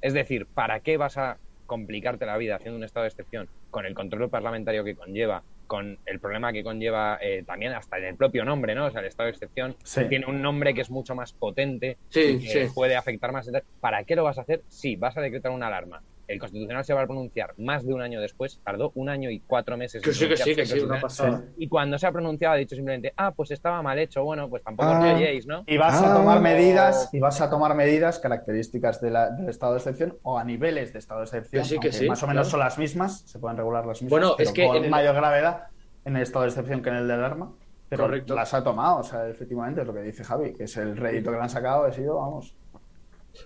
Es 0.00 0.14
decir, 0.14 0.46
¿para 0.46 0.80
qué 0.80 0.96
vas 0.96 1.16
a 1.18 1.38
complicarte 1.70 2.26
la 2.26 2.36
vida 2.36 2.56
haciendo 2.56 2.76
un 2.76 2.82
estado 2.82 3.04
de 3.04 3.10
excepción 3.10 3.48
con 3.70 3.86
el 3.86 3.94
control 3.94 4.28
parlamentario 4.28 4.82
que 4.82 4.96
conlleva, 4.96 5.44
con 5.68 5.96
el 6.04 6.18
problema 6.18 6.52
que 6.52 6.64
conlleva 6.64 7.16
eh, 7.22 7.44
también 7.46 7.72
hasta 7.74 7.96
en 7.98 8.06
el 8.06 8.16
propio 8.16 8.44
nombre, 8.44 8.74
¿no? 8.74 8.86
O 8.86 8.90
sea, 8.90 9.02
el 9.02 9.06
estado 9.06 9.28
de 9.28 9.30
excepción 9.30 9.76
Sí. 9.84 10.00
tiene 10.08 10.26
un 10.26 10.42
nombre 10.42 10.74
que 10.74 10.80
es 10.80 10.90
mucho 10.90 11.14
más 11.14 11.32
potente 11.32 11.96
Sí, 12.08 12.20
y 12.22 12.38
que 12.40 12.66
sí. 12.66 12.72
puede 12.74 12.96
afectar 12.96 13.30
más. 13.30 13.48
¿Para 13.78 14.02
qué 14.02 14.16
lo 14.16 14.24
vas 14.24 14.38
a 14.38 14.40
hacer? 14.40 14.62
Sí, 14.66 14.96
vas 14.96 15.16
a 15.16 15.20
decretar 15.20 15.52
una 15.52 15.68
alarma. 15.68 16.02
El 16.30 16.38
Constitucional 16.38 16.84
se 16.84 16.94
va 16.94 17.02
a 17.02 17.06
pronunciar 17.06 17.54
más 17.58 17.84
de 17.84 17.92
un 17.92 18.00
año 18.00 18.20
después, 18.20 18.60
tardó 18.64 18.92
un 18.94 19.08
año 19.08 19.30
y 19.30 19.40
cuatro 19.40 19.76
meses. 19.76 20.00
Que 20.00 20.12
sí, 20.12 20.28
que 20.28 20.36
sí, 20.36 20.54
que 20.54 20.64
sí, 20.64 20.78
una 20.78 21.00
pasada. 21.00 21.42
Y 21.56 21.66
cuando 21.68 21.98
se 21.98 22.06
ha 22.06 22.12
pronunciado 22.12 22.54
ha 22.54 22.56
dicho 22.56 22.76
simplemente, 22.76 23.12
ah, 23.16 23.32
pues 23.32 23.50
estaba 23.50 23.82
mal 23.82 23.98
hecho, 23.98 24.22
bueno, 24.22 24.48
pues 24.48 24.62
tampoco 24.62 24.90
os 24.90 24.94
Ah. 24.96 25.00
rayéis, 25.00 25.46
¿no? 25.48 25.64
Y 25.66 25.76
vas 25.76 26.00
Ah. 26.00 26.12
a 26.12 26.16
tomar 26.16 26.40
medidas, 26.40 27.10
y 27.12 27.18
vas 27.18 27.40
a 27.40 27.50
tomar 27.50 27.74
medidas 27.74 28.20
características 28.20 29.00
de 29.00 29.10
la- 29.10 29.30
del 29.30 29.48
estado 29.48 29.72
de 29.72 29.78
excepción 29.78 30.16
o 30.22 30.38
a 30.38 30.44
niveles 30.44 30.92
de 30.92 31.00
estado 31.00 31.18
de 31.20 31.24
excepción. 31.24 31.62
Que 31.64 31.68
sí, 31.68 31.78
que 31.80 31.92
sí, 31.92 32.08
más 32.08 32.22
o 32.22 32.28
menos 32.28 32.42
claro. 32.46 32.50
son 32.50 32.60
las 32.60 32.78
mismas, 32.78 33.22
se 33.22 33.38
pueden 33.40 33.56
regular 33.56 33.84
las 33.84 34.00
mismas, 34.00 34.10
Bueno, 34.20 34.34
pero 34.36 34.48
es 34.48 34.54
que 34.54 34.66
con 34.68 34.76
en 34.76 34.84
el- 34.84 34.90
mayor 34.90 35.16
gravedad 35.16 35.64
en 36.04 36.14
el 36.16 36.22
estado 36.22 36.44
de 36.44 36.50
excepción 36.50 36.80
que 36.80 36.90
en 36.90 36.94
el 36.96 37.08
del 37.08 37.24
arma. 37.24 37.52
Pero 37.88 38.04
Correcto. 38.04 38.36
las 38.36 38.54
ha 38.54 38.62
tomado, 38.62 38.98
o 38.98 39.02
sea, 39.02 39.26
efectivamente 39.28 39.80
es 39.80 39.86
lo 39.88 39.92
que 39.92 40.02
dice 40.02 40.22
Javi, 40.22 40.54
que 40.54 40.62
es 40.62 40.76
el 40.76 40.96
rédito 40.96 41.32
que 41.32 41.36
le 41.38 41.42
han 41.42 41.50
sacado, 41.50 41.82
ha 41.86 41.92
sido, 41.92 42.18
vamos. 42.18 42.54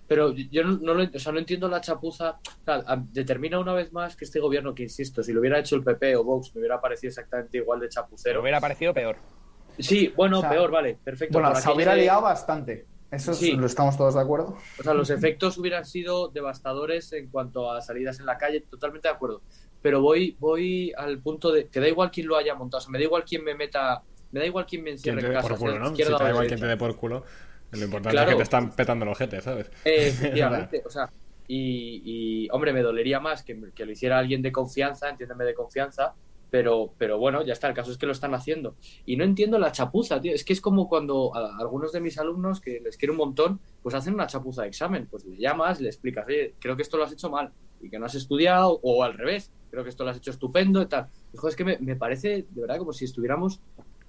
Pero 0.07 0.33
yo 0.33 0.65
no, 0.65 0.79
no 0.81 0.95
lo, 0.95 1.05
o 1.05 1.19
sea, 1.19 1.33
no 1.33 1.39
entiendo 1.39 1.69
la 1.69 1.81
chapuza. 1.81 2.39
O 2.61 2.65
sea, 2.65 2.83
a- 2.87 2.97
determina 3.13 3.59
una 3.59 3.73
vez 3.75 3.93
más 3.93 4.17
que 4.17 4.25
este 4.25 4.41
gobierno, 4.41 4.75
que 4.75 4.85
insisto, 4.85 5.23
si 5.23 5.33
lo 5.33 5.41
hubiera 5.41 5.59
hecho 5.59 5.77
el 5.77 5.83
PP 5.85 6.17
o 6.17 6.25
Vox, 6.25 6.55
me 6.55 6.61
hubiera 6.61 6.81
parecido 6.81 7.09
exactamente 7.09 7.59
igual 7.59 7.81
de 7.81 7.89
chapucero. 7.89 8.41
hubiera 8.41 8.61
parecido 8.61 8.93
peor. 8.95 9.17
Sí, 9.79 10.13
bueno, 10.17 10.39
O 10.39 10.41
sea, 10.43 10.51
peor, 10.51 10.71
vale, 10.71 10.99
perfecto. 11.03 11.39
Bueno, 11.41 11.55
se 11.57 11.71
hubiera 11.73 11.95
de- 11.95 12.03
liado 12.03 12.23
bastante. 12.23 12.87
Eso 13.11 13.31
es- 13.33 13.39
Sí. 13.39 13.53
lo 13.53 13.67
estamos 13.67 13.97
todos 13.97 14.15
de 14.15 14.21
acuerdo. 14.21 14.57
O 14.79 14.83
sea, 14.83 14.95
los 14.95 15.09
efectos 15.11 15.57
hubieran 15.59 15.85
sido 15.85 16.29
devastadores 16.29 17.13
en 17.13 17.29
cuanto 17.29 17.71
a 17.71 17.81
salidas 17.81 18.19
en 18.21 18.27
la 18.27 18.39
calle, 18.39 18.61
totalmente 18.63 19.09
de 19.09 19.15
acuerdo. 19.15 19.43
Pero 19.83 20.01
voy, 20.01 20.37
voy 20.41 20.93
al 20.97 21.19
punto 21.21 21.53
de 21.53 21.69
que 21.69 21.79
da 21.81 21.89
igual 21.89 22.11
quién 22.11 22.27
lo 22.27 22.37
haya 22.37 22.55
montado, 22.55 22.79
o 22.79 22.81
sea, 22.81 22.91
me 22.91 22.99
da 22.99 23.05
igual 23.05 23.25
quién 23.25 23.45
me 23.45 23.55
meta, 23.55 24.03
me 24.33 24.41
da 24.41 24.47
igual 24.47 24.65
quién 24.67 24.83
me 24.83 24.91
encierre 24.93 25.27
en 25.27 25.33
casa, 25.33 25.49
por 25.49 25.59
culo, 25.59 25.79
¿no? 25.79 25.89
Si 25.95 26.03
te 26.03 26.11
da 26.11 26.31
igual 26.31 26.47
quien 26.47 26.59
te 26.61 26.67
dé 26.67 26.77
por 26.77 26.97
culo, 26.97 27.25
lo 27.77 27.85
importante 27.85 28.11
Claro. 28.11 28.31
es 28.31 28.35
que 28.35 28.39
te 28.39 28.43
están 28.45 28.71
petando 28.73 29.05
el 29.05 29.11
ojete, 29.11 29.41
¿sabes? 29.41 29.71
Eh, 29.85 30.09
efectivamente, 30.09 30.83
o 30.87 30.91
sea, 30.91 31.11
y, 31.47 32.03
y, 32.05 32.49
hombre, 32.53 32.73
me 32.73 32.83
dolería 32.83 33.21
más 33.21 33.43
que, 33.43 33.71
que 33.75 33.85
lo 33.85 33.93
hiciera 33.93 34.19
alguien 34.19 34.43
de 34.43 34.51
confianza, 34.53 35.09
entiéndeme 35.11 35.45
de 35.45 35.55
confianza, 35.55 36.15
Pero, 36.51 36.93
pero 36.99 37.19
bueno, 37.19 37.43
ya 37.45 37.53
está, 37.53 37.67
el 37.67 37.75
caso 37.75 37.91
es 37.91 37.99
que 37.99 38.07
lo 38.07 38.13
están 38.13 38.33
haciendo. 38.33 38.77
Y 39.05 39.17
no 39.17 39.25
entiendo 39.25 39.59
la 39.59 39.73
chapuza, 39.73 40.21
tío. 40.21 40.33
Es 40.33 40.45
que 40.45 40.53
es 40.53 40.61
como 40.61 40.89
cuando 40.89 41.35
a 41.35 41.59
algunos 41.59 41.91
de 41.91 42.01
mis 42.01 42.17
alumnos, 42.17 42.61
que 42.61 42.79
les 42.81 42.97
quiero 42.97 43.13
un 43.13 43.19
montón, 43.19 43.59
pues 43.83 43.93
hacen 43.97 44.15
una 44.15 44.29
chapuza 44.29 44.63
de 44.63 44.69
examen. 44.69 45.09
Pues 45.11 45.25
le 45.25 45.37
llamas, 45.37 45.81
le 45.81 45.89
explicas, 45.89 46.25
oye, 46.29 46.55
creo 46.61 46.77
que 46.77 46.83
esto 46.83 46.97
lo 46.97 47.03
has 47.05 47.13
hecho 47.13 47.29
mal 47.29 47.51
y 47.83 47.91
que 47.91 47.99
no 47.99 48.07
has 48.07 48.15
estudiado, 48.15 48.79
o 48.85 49.03
al 49.03 49.15
revés, 49.15 49.51
creo 49.71 49.83
que 49.83 49.91
esto 49.91 50.05
lo 50.05 50.11
has 50.11 50.17
hecho 50.19 50.31
estupendo 50.31 50.81
y 50.81 50.87
tal. 50.87 51.09
Hijo, 51.35 51.49
es 51.49 51.57
que 51.57 51.65
me, 51.65 51.77
me 51.81 51.97
parece, 51.97 52.47
de 52.49 52.61
verdad, 52.61 52.79
como 52.79 52.93
si 52.93 53.05
estuviéramos 53.05 53.59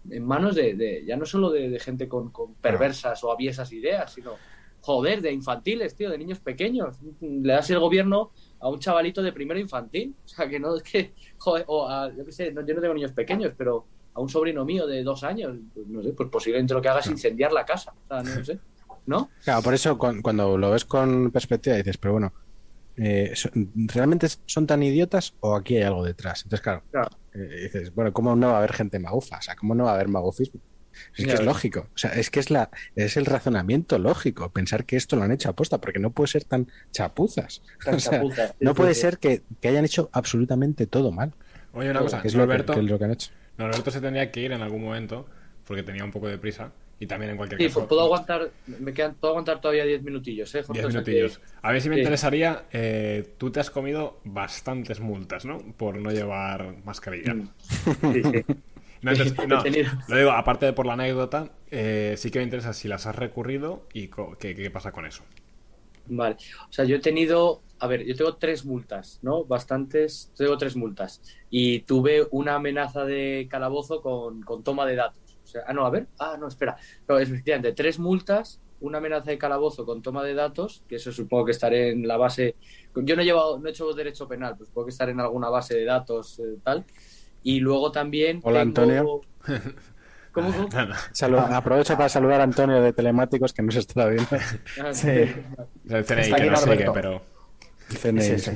en 0.10 0.26
manos 0.26 0.56
de, 0.56 0.74
de- 0.76 1.04
ya 1.06 1.16
no 1.18 1.26
solo 1.26 1.50
de, 1.52 1.70
de 1.70 1.80
gente 1.80 2.08
con, 2.08 2.32
con 2.32 2.54
perversas 2.56 3.24
o 3.24 3.32
aviesas 3.32 3.72
ideas, 3.74 4.14
sino, 4.14 4.34
joder, 4.82 5.22
de 5.22 5.32
infantiles, 5.32 5.96
tío, 5.96 6.10
de 6.10 6.18
niños 6.18 6.40
pequeños. 6.40 6.98
Le 7.22 7.54
das 7.54 7.70
el 7.72 7.80
gobierno 7.80 8.32
a 8.60 8.70
un 8.70 8.80
chavalito 8.80 9.22
de 9.24 9.32
primero 9.34 9.60
infantil. 9.60 10.14
O 10.26 10.28
sea, 10.28 10.48
que 10.50 10.60
no 10.60 10.76
es 10.76 10.84
que, 10.84 11.14
joder, 11.38 11.64
o 11.68 11.88
a, 11.88 12.14
yo 12.16 12.26
qué 12.26 12.32
sé, 12.32 12.52
no, 12.52 12.66
yo 12.66 12.74
no 12.76 12.82
tengo 12.82 12.94
niños 12.94 13.12
pequeños, 13.14 13.54
pero 13.58 13.86
a 14.14 14.22
un 14.22 14.30
sobrino 14.30 14.64
mío 14.64 14.88
de 14.88 15.04
dos 15.04 15.24
años, 15.24 15.58
pues 15.74 15.88
no 15.88 16.02
sé, 16.02 16.14
pues 16.14 16.30
posiblemente 16.30 16.74
lo 16.74 16.82
que 16.82 16.90
haga 16.90 17.00
es 17.02 17.08
incendiar 17.08 17.52
la 17.52 17.66
casa. 17.66 17.94
O 17.94 18.08
sea, 18.08 18.24
no 18.38 18.46
sé, 18.46 18.60
¿no? 19.08 19.30
Claro, 19.44 19.62
por 19.62 19.74
eso 19.74 19.98
cuan- 19.98 20.22
cuando 20.22 20.58
lo 20.58 20.72
ves 20.72 20.86
con 20.86 21.32
perspectiva 21.32 21.76
dices, 21.76 21.98
pero 21.98 22.14
bueno, 22.14 22.32
eh, 22.98 23.34
¿realmente 23.76 24.28
son 24.46 24.68
tan 24.68 24.84
idiotas 24.84 25.34
o 25.40 25.56
aquí 25.56 25.78
hay 25.78 25.84
algo 25.84 26.04
detrás? 26.04 26.44
Entonces, 26.44 26.62
claro, 26.62 26.84
Claro. 26.92 27.10
eh, 27.34 27.60
dices, 27.64 27.94
bueno, 27.94 28.14
¿cómo 28.14 28.36
no 28.36 28.48
va 28.50 28.56
a 28.56 28.58
haber 28.60 28.74
gente 28.74 29.00
magufa? 29.00 29.38
O 29.38 29.42
sea, 29.42 29.56
¿cómo 29.56 29.76
no 29.76 29.86
va 29.86 29.92
a 29.92 29.96
haber 29.96 30.08
magufismo? 30.08 30.62
Es 31.18 31.26
que 31.26 31.34
es 31.34 31.44
lógico, 31.44 31.90
o 31.94 31.98
sea, 31.98 32.12
es 32.14 32.30
que 32.30 32.40
es 32.40 32.50
la 32.50 32.70
es 32.96 33.18
el 33.18 33.26
razonamiento 33.26 34.00
lógico 34.00 34.50
pensar 34.54 34.86
que 34.86 34.96
esto 34.96 35.18
lo 35.18 35.24
han 35.24 35.32
hecho 35.34 35.50
aposta, 35.50 35.80
porque 35.82 36.00
no 36.00 36.12
puede 36.12 36.28
ser 36.30 36.46
tan 36.46 36.68
chapuzas. 36.94 37.62
Tan 37.84 37.96
O 37.96 38.00
sea, 38.00 38.12
chapuza. 38.14 38.48
Sí, 38.48 38.54
no 38.62 38.74
puede 38.76 38.94
ser 38.96 39.18
que, 39.18 39.44
que 39.60 39.68
hayan 39.68 39.84
hecho 39.84 40.10
absolutamente 40.14 40.88
todo 40.88 41.12
mal, 41.12 41.34
Oye, 41.74 41.92
una 41.92 42.00
cosa, 42.00 42.22
que 42.22 42.30
es 42.30 42.34
lo 42.36 42.44
que, 42.44 42.48
Norberto, 42.48 42.74
que 42.74 42.80
es 42.80 42.86
lo 42.86 42.98
que 42.98 43.04
han 43.04 43.12
hecho. 43.12 43.32
Norberto 43.58 43.92
se 43.92 44.00
tendría 44.00 44.32
que 44.32 44.40
ir 44.40 44.54
en 44.54 44.62
algún 44.62 44.84
momento 44.86 45.26
porque 45.66 45.84
tenía 45.84 46.06
un 46.06 46.12
poco 46.12 46.30
de 46.30 46.38
prisa 46.38 46.72
y 47.00 47.08
también 47.08 47.32
en 47.32 47.38
cualquier 47.38 47.60
Sí, 47.62 47.68
caso. 47.68 47.88
puedo 47.88 48.02
aguantar, 48.02 48.52
me 48.68 48.94
quedan, 48.94 49.16
puedo 49.16 49.32
aguantar 49.34 49.60
todavía 49.62 49.84
10 49.86 50.02
minutillos, 50.04 50.54
¿eh? 50.56 50.64
Jorge? 50.64 50.82
Diez 50.82 50.86
O 50.88 50.92
sea 50.92 51.04
que- 51.04 51.12
minutillos. 51.12 51.42
A 51.62 51.72
ver 51.72 51.82
si 51.82 51.90
me 51.90 51.96
sí. 51.96 52.02
interesaría. 52.02 52.66
eh, 52.72 53.34
tú 53.38 53.52
te 53.52 53.60
has 53.60 53.70
comido 53.70 54.20
bastantes 54.24 55.00
multas, 55.00 55.46
¿no? 55.46 55.58
Por 55.78 55.98
no 55.98 56.12
llevar 56.12 56.76
mascarilla. 56.86 57.34
Mm. 57.34 57.50
Sí, 58.14 58.22
sí. 58.24 58.46
No, 59.02 59.12
entonces, 59.12 59.34
lo 60.08 60.18
digo, 60.18 60.32
aparte 60.32 60.66
de 60.66 60.74
por 60.74 60.88
la 60.88 60.94
anécdota, 60.94 61.52
eh, 61.70 62.16
sí 62.18 62.32
que 62.32 62.40
me 62.40 62.44
interesa 62.46 62.74
si 62.74 62.88
las 62.88 63.06
has 63.06 63.16
recurrido 63.16 63.88
y 63.94 64.10
qué, 64.40 64.56
qué 64.56 64.72
pasa 64.72 64.92
con 64.92 65.06
eso. 65.06 65.24
Vale. 66.08 66.38
O 66.70 66.72
sea, 66.74 66.86
yo 66.86 66.96
he 66.96 67.00
tenido, 67.00 67.62
a 67.80 67.88
ver, 67.88 68.04
yo 68.06 68.16
tengo 68.16 68.36
tres 68.38 68.66
multas, 68.66 69.20
¿no? 69.22 69.44
Bastantes, 69.46 70.32
tengo 70.36 70.58
tres 70.58 70.76
multas. 70.76 71.22
Y 71.52 71.82
tuve 71.82 72.26
una 72.32 72.56
amenaza 72.56 73.06
de 73.06 73.48
calabozo 73.50 74.02
con, 74.02 74.42
con 74.42 74.64
toma 74.64 74.86
de 74.88 74.96
datos. 74.96 75.22
O 75.46 75.48
sea, 75.48 75.62
ah, 75.68 75.74
no, 75.74 75.86
a 75.86 75.90
ver, 75.92 76.08
ah, 76.20 76.36
no, 76.40 76.48
espera. 76.48 76.76
No, 77.08 77.18
es 77.20 77.30
efectivamente, 77.30 77.72
tres 77.74 78.00
multas, 78.00 78.60
una 78.82 78.98
amenaza 78.98 79.30
de 79.32 79.38
calabozo 79.38 79.86
con 79.86 80.02
toma 80.02 80.24
de 80.24 80.34
datos, 80.34 80.84
que 80.90 80.96
eso 80.98 81.12
supongo 81.12 81.46
que 81.46 81.52
estaré 81.52 81.92
en 81.92 82.08
la 82.08 82.18
base. 82.18 82.56
Yo 82.96 83.16
no 83.16 83.22
he 83.22 83.26
llevado, 83.26 83.60
no 83.60 83.68
he 83.68 83.70
hecho 83.72 83.94
derecho 83.94 84.28
penal, 84.28 84.58
pues 84.58 84.70
supongo 84.70 84.88
que 84.88 84.92
estaré 84.92 85.12
en 85.12 85.20
alguna 85.22 85.50
base 85.50 85.76
de 85.76 85.86
datos, 85.86 86.40
eh, 86.40 86.58
tal. 86.64 86.84
Y 87.44 87.60
luego 87.60 87.92
también. 87.92 88.42
Hola, 88.44 88.62
tengo- 88.64 88.82
Antonio. 88.82 89.22
¿Cómo? 90.32 90.50
Salu- 91.14 91.40
aprovecho 91.56 91.96
para 91.96 92.10
saludar 92.10 92.42
a 92.42 92.44
Antonio 92.44 92.82
de 92.82 92.92
Telemáticos 92.92 93.54
que 93.54 93.62
no 93.62 93.72
se 93.72 93.80
está 93.80 94.08
viendo. 94.08 94.28
Ah, 94.84 94.94
Sí. 94.94 95.08
El 95.10 96.04
CNI 96.06 96.22
Está 96.22 96.36
que 96.36 96.42
aquí 96.42 96.50
no 96.50 96.58
sigue, 96.58 96.92
pero. 96.94 97.22
CNI, 98.02 98.22
Sí, 98.22 98.40
sí. 98.40 98.52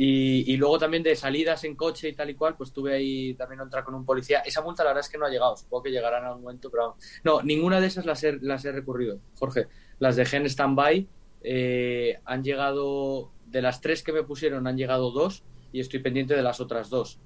Y, 0.00 0.44
y 0.52 0.56
luego 0.56 0.78
también 0.78 1.02
de 1.02 1.16
salidas 1.16 1.64
en 1.64 1.74
coche 1.74 2.08
y 2.10 2.12
tal 2.14 2.30
y 2.30 2.34
cual, 2.36 2.56
pues 2.56 2.72
tuve 2.72 2.94
ahí 2.94 3.34
también 3.34 3.60
entrar 3.60 3.82
con 3.82 3.96
un 3.96 4.06
policía. 4.06 4.38
Esa 4.46 4.62
multa 4.62 4.84
la 4.84 4.90
verdad 4.90 5.04
es 5.04 5.10
que 5.10 5.18
no 5.18 5.26
ha 5.26 5.28
llegado, 5.28 5.56
supongo 5.56 5.82
que 5.82 5.90
llegará 5.90 6.18
en 6.18 6.24
algún 6.26 6.42
momento, 6.42 6.70
pero 6.70 6.94
no, 7.24 7.42
ninguna 7.42 7.80
de 7.80 7.88
esas 7.88 8.06
las 8.06 8.22
he, 8.22 8.38
las 8.40 8.64
he 8.64 8.70
recurrido, 8.70 9.18
Jorge. 9.40 9.66
Las 9.98 10.14
dejé 10.14 10.36
en 10.36 10.46
stand-by, 10.46 11.08
eh, 11.42 12.20
han 12.24 12.44
llegado, 12.44 13.32
de 13.46 13.60
las 13.60 13.80
tres 13.80 14.04
que 14.04 14.12
me 14.12 14.22
pusieron 14.22 14.68
han 14.68 14.76
llegado 14.76 15.10
dos 15.10 15.42
y 15.72 15.80
estoy 15.80 15.98
pendiente 15.98 16.34
de 16.36 16.42
las 16.42 16.60
otras 16.60 16.90
dos. 16.90 17.18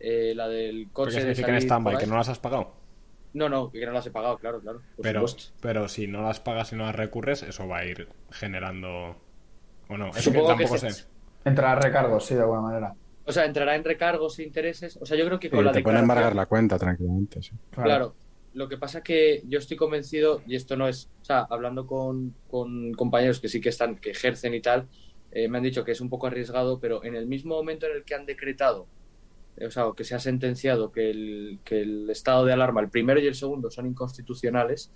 Eh, 0.00 0.32
la 0.34 0.48
del 0.48 0.86
¿Qué 0.86 0.92
coche 0.92 1.12
de 1.14 1.20
significa 1.20 1.46
en 1.48 1.54
salir 1.54 1.62
stand-by? 1.68 1.98
¿Que 1.98 2.06
no 2.08 2.16
las 2.16 2.28
has 2.28 2.40
pagado? 2.40 2.72
No, 3.34 3.48
no, 3.48 3.70
que 3.70 3.86
no 3.86 3.92
las 3.92 4.04
he 4.06 4.10
pagado, 4.10 4.36
claro, 4.38 4.60
claro. 4.60 4.80
por 4.96 5.02
Pero, 5.04 5.28
supuesto. 5.28 5.52
pero 5.60 5.88
si 5.88 6.08
no 6.08 6.22
las 6.22 6.40
pagas 6.40 6.72
y 6.72 6.76
no 6.76 6.84
las 6.86 6.96
recurres, 6.96 7.44
eso 7.44 7.68
va 7.68 7.78
a 7.78 7.84
ir 7.84 8.08
generando. 8.32 9.16
¿O 9.88 9.96
no? 9.96 10.08
Es 10.08 10.16
que 10.16 10.22
Supongo 10.22 10.48
que 10.56 10.64
tampoco 10.64 10.78
se- 10.78 10.90
sé. 10.90 11.04
Entra 11.46 11.72
a 11.72 11.74
recargos, 11.76 12.26
sí, 12.26 12.34
de 12.34 12.40
alguna 12.42 12.60
manera. 12.60 12.94
O 13.24 13.32
sea, 13.32 13.44
entrará 13.44 13.74
en 13.76 13.84
recargos 13.84 14.38
e 14.38 14.42
intereses. 14.42 14.98
O 15.00 15.06
sea, 15.06 15.16
yo 15.16 15.24
creo 15.26 15.38
que 15.40 15.48
Sí, 15.48 15.54
con 15.54 15.64
la 15.64 15.72
te 15.72 15.78
declaración- 15.78 16.02
embargar 16.02 16.36
la 16.36 16.46
cuenta 16.46 16.78
tranquilamente. 16.78 17.42
sí. 17.42 17.52
Claro. 17.70 18.14
Lo 18.54 18.68
que 18.68 18.78
pasa 18.78 19.02
que 19.02 19.42
yo 19.46 19.58
estoy 19.58 19.76
convencido, 19.76 20.42
y 20.46 20.56
esto 20.56 20.76
no 20.76 20.88
es, 20.88 21.10
o 21.22 21.24
sea, 21.24 21.46
hablando 21.50 21.86
con, 21.86 22.34
con 22.48 22.92
compañeros 22.94 23.38
que 23.40 23.48
sí 23.48 23.60
que 23.60 23.68
están, 23.68 23.96
que 23.96 24.10
ejercen 24.12 24.54
y 24.54 24.60
tal, 24.60 24.88
eh, 25.32 25.46
me 25.48 25.58
han 25.58 25.64
dicho 25.64 25.84
que 25.84 25.92
es 25.92 26.00
un 26.00 26.08
poco 26.08 26.26
arriesgado, 26.26 26.80
pero 26.80 27.04
en 27.04 27.14
el 27.14 27.26
mismo 27.26 27.54
momento 27.54 27.86
en 27.86 27.96
el 27.96 28.04
que 28.04 28.14
han 28.14 28.24
decretado, 28.24 28.86
eh, 29.58 29.66
o 29.66 29.70
sea, 29.70 29.86
o 29.86 29.94
que 29.94 30.04
se 30.04 30.14
ha 30.14 30.18
sentenciado 30.20 30.90
que 30.90 31.10
el, 31.10 31.58
que 31.64 31.82
el 31.82 32.08
estado 32.08 32.44
de 32.46 32.54
alarma, 32.54 32.80
el 32.80 32.88
primero 32.88 33.20
y 33.20 33.26
el 33.26 33.34
segundo, 33.34 33.70
son 33.70 33.86
inconstitucionales, 33.86 34.90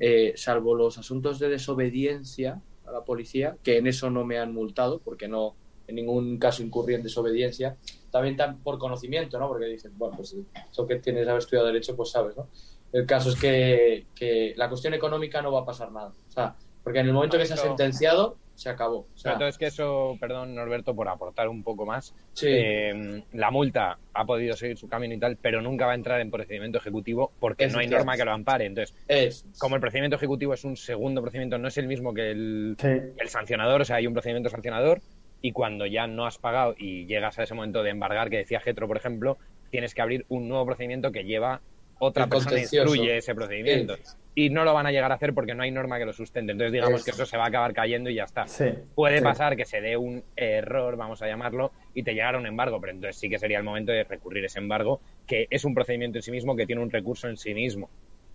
eh, 0.00 0.32
salvo 0.36 0.74
los 0.74 0.98
asuntos 0.98 1.38
de 1.38 1.48
desobediencia 1.50 2.60
a 2.86 2.90
la 2.90 3.04
policía, 3.04 3.56
que 3.62 3.78
en 3.78 3.86
eso 3.86 4.10
no 4.10 4.24
me 4.24 4.38
han 4.38 4.52
multado, 4.52 4.98
porque 4.98 5.28
no 5.28 5.54
en 5.86 5.94
ningún 5.94 6.38
caso 6.38 6.62
incurrí 6.62 6.94
en 6.94 7.02
desobediencia, 7.02 7.76
también 8.10 8.36
tan 8.36 8.58
por 8.58 8.78
conocimiento, 8.78 9.38
¿no? 9.38 9.48
Porque 9.48 9.66
dicen, 9.66 9.92
bueno, 9.96 10.16
pues 10.16 10.36
eso 10.70 10.86
que 10.86 10.96
tienes 10.96 11.26
haber 11.26 11.40
estudiado 11.40 11.66
Derecho, 11.66 11.96
pues 11.96 12.10
sabes, 12.10 12.36
¿no? 12.36 12.48
El 12.92 13.06
caso 13.06 13.30
es 13.30 13.36
que, 13.36 14.06
que 14.14 14.54
la 14.56 14.68
cuestión 14.68 14.94
económica 14.94 15.42
no 15.42 15.50
va 15.50 15.60
a 15.60 15.64
pasar 15.64 15.90
nada. 15.90 16.12
O 16.28 16.32
sea, 16.32 16.54
porque 16.84 17.00
en 17.00 17.06
el 17.06 17.12
momento 17.12 17.36
que 17.38 17.46
se 17.46 17.54
ha 17.54 17.56
sentenciado, 17.56 18.36
se 18.54 18.68
acabó. 18.68 18.98
O 18.98 19.08
sea, 19.16 19.32
Sobre 19.32 19.38
todo 19.38 19.48
es 19.48 19.58
que 19.58 19.66
eso, 19.66 20.16
perdón 20.20 20.54
Norberto 20.54 20.94
por 20.94 21.08
aportar 21.08 21.48
un 21.48 21.62
poco 21.62 21.86
más, 21.86 22.14
sí, 22.34 22.46
eh, 22.48 23.24
la 23.32 23.50
multa 23.50 23.98
ha 24.12 24.24
podido 24.24 24.54
seguir 24.54 24.78
su 24.78 24.88
camino 24.88 25.14
y 25.14 25.18
tal, 25.18 25.36
pero 25.36 25.60
nunca 25.60 25.86
va 25.86 25.92
a 25.92 25.96
entrar 25.96 26.20
en 26.20 26.30
procedimiento 26.30 26.78
ejecutivo 26.78 27.32
porque 27.40 27.66
no 27.66 27.78
hay 27.78 27.88
norma 27.88 28.16
que 28.16 28.24
lo 28.24 28.32
ampare. 28.32 28.66
Entonces, 28.66 28.94
es. 29.08 29.44
como 29.58 29.74
el 29.74 29.80
procedimiento 29.80 30.16
ejecutivo 30.16 30.54
es 30.54 30.64
un 30.64 30.76
segundo 30.76 31.20
procedimiento, 31.20 31.58
no 31.58 31.68
es 31.68 31.78
el 31.78 31.88
mismo 31.88 32.14
que 32.14 32.30
el, 32.30 32.76
Sí. 32.78 32.88
el 32.88 33.28
sancionador, 33.28 33.80
o 33.80 33.84
sea, 33.84 33.96
hay 33.96 34.06
un 34.06 34.12
procedimiento 34.12 34.50
sancionador 34.50 35.00
y 35.44 35.52
cuando 35.52 35.84
ya 35.84 36.06
no 36.06 36.24
has 36.24 36.38
pagado 36.38 36.74
y 36.78 37.04
llegas 37.04 37.38
a 37.38 37.42
ese 37.42 37.52
momento 37.52 37.82
de 37.82 37.90
embargar, 37.90 38.30
que 38.30 38.38
decía 38.38 38.60
Getro, 38.60 38.88
por 38.88 38.96
ejemplo, 38.96 39.36
tienes 39.68 39.94
que 39.94 40.00
abrir 40.00 40.24
un 40.30 40.48
nuevo 40.48 40.64
procedimiento 40.64 41.12
que 41.12 41.24
lleva 41.24 41.60
otra 41.98 42.24
El 42.24 42.30
persona 42.30 42.58
instruye 42.58 43.18
ese 43.18 43.34
procedimiento. 43.34 43.94
Y 44.34 44.48
no 44.48 44.64
lo 44.64 44.72
van 44.72 44.86
a 44.86 44.90
llegar 44.90 45.12
a 45.12 45.16
hacer 45.16 45.34
porque 45.34 45.54
no 45.54 45.62
hay 45.62 45.70
norma 45.70 45.98
que 45.98 46.06
lo 46.06 46.14
sustente. 46.14 46.52
Entonces, 46.52 46.72
digamos 46.72 46.94
Eso. 46.94 47.04
que 47.04 47.10
eso 47.10 47.26
se 47.26 47.36
va 47.36 47.44
a 47.44 47.48
acabar 47.48 47.74
cayendo 47.74 48.08
y 48.08 48.14
ya 48.14 48.24
está. 48.24 48.46
Sí. 48.46 48.70
Puede 48.94 49.18
Sí. 49.18 49.24
pasar 49.24 49.54
que 49.54 49.66
se 49.66 49.82
dé 49.82 49.98
un 49.98 50.24
error, 50.34 50.96
vamos 50.96 51.20
a 51.20 51.26
llamarlo, 51.26 51.72
y 51.92 52.02
te 52.04 52.14
llegara 52.14 52.38
un 52.38 52.46
embargo, 52.46 52.80
pero 52.80 52.94
entonces 52.94 53.20
sí 53.20 53.28
que 53.28 53.38
sería 53.38 53.58
el 53.58 53.64
momento 53.64 53.92
de 53.92 54.04
recurrir 54.04 54.46
ese 54.46 54.60
embargo, 54.60 55.02
que 55.26 55.46
es 55.50 55.62
un 55.66 55.74
procedimiento 55.74 56.16
en 56.16 56.22
sí 56.22 56.30
mismo, 56.30 56.56
que 56.56 56.64
tiene 56.64 56.80
un 56.80 56.90
recurso 56.90 57.28
en 57.28 57.36
sí 57.36 57.52
mismo, 57.52 57.90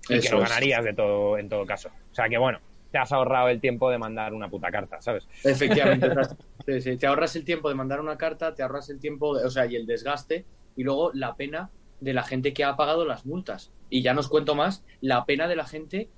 y 0.07 0.19
que 0.19 0.29
lo 0.29 0.41
ganarías 0.41 0.83
de 0.85 0.93
todo, 0.93 1.39
en 1.39 1.49
todo 1.49 1.65
caso. 1.65 1.89
O 2.11 2.13
sea 2.13 2.29
que 2.29 2.37
bueno, 2.37 2.59
te 2.91 2.97
has 2.97 3.11
ahorrado 3.11 3.49
el 3.49 3.59
tiempo 3.61 3.89
de 3.89 3.97
mandar 3.97 4.33
una 4.33 4.49
puta 4.49 4.71
carta, 4.71 5.01
¿sabes? 5.01 5.27
Efectivamente. 5.43 6.09
Sí, 6.65 6.81
sí. 6.81 6.97
Te 6.97 7.07
ahorras 7.07 7.35
el 7.35 7.45
tiempo 7.45 7.67
de 7.69 7.73
mandar 7.75 7.99
una 7.99 8.15
carta, 8.17 8.53
te 8.53 8.61
ahorras 8.61 8.89
el 8.91 8.99
tiempo, 8.99 9.35
de- 9.37 9.43
o 9.45 9.49
sea, 9.49 9.65
y 9.65 9.75
el 9.75 9.87
desgaste, 9.87 10.45
y 10.75 10.83
luego 10.83 11.09
la 11.13 11.35
pena 11.35 11.71
de 11.99 12.13
la 12.13 12.21
gente 12.21 12.53
que 12.53 12.63
ha 12.63 12.75
pagado 12.75 13.05
las 13.05 13.25
multas. 13.25 13.71
Y 13.89 14.03
ya 14.03 14.13
nos 14.13 14.27
cuento 14.29 14.53
más, 14.53 14.83
la 15.01 15.25
pena 15.25 15.47
de 15.47 15.55
la 15.55 15.65
gente 15.65 16.09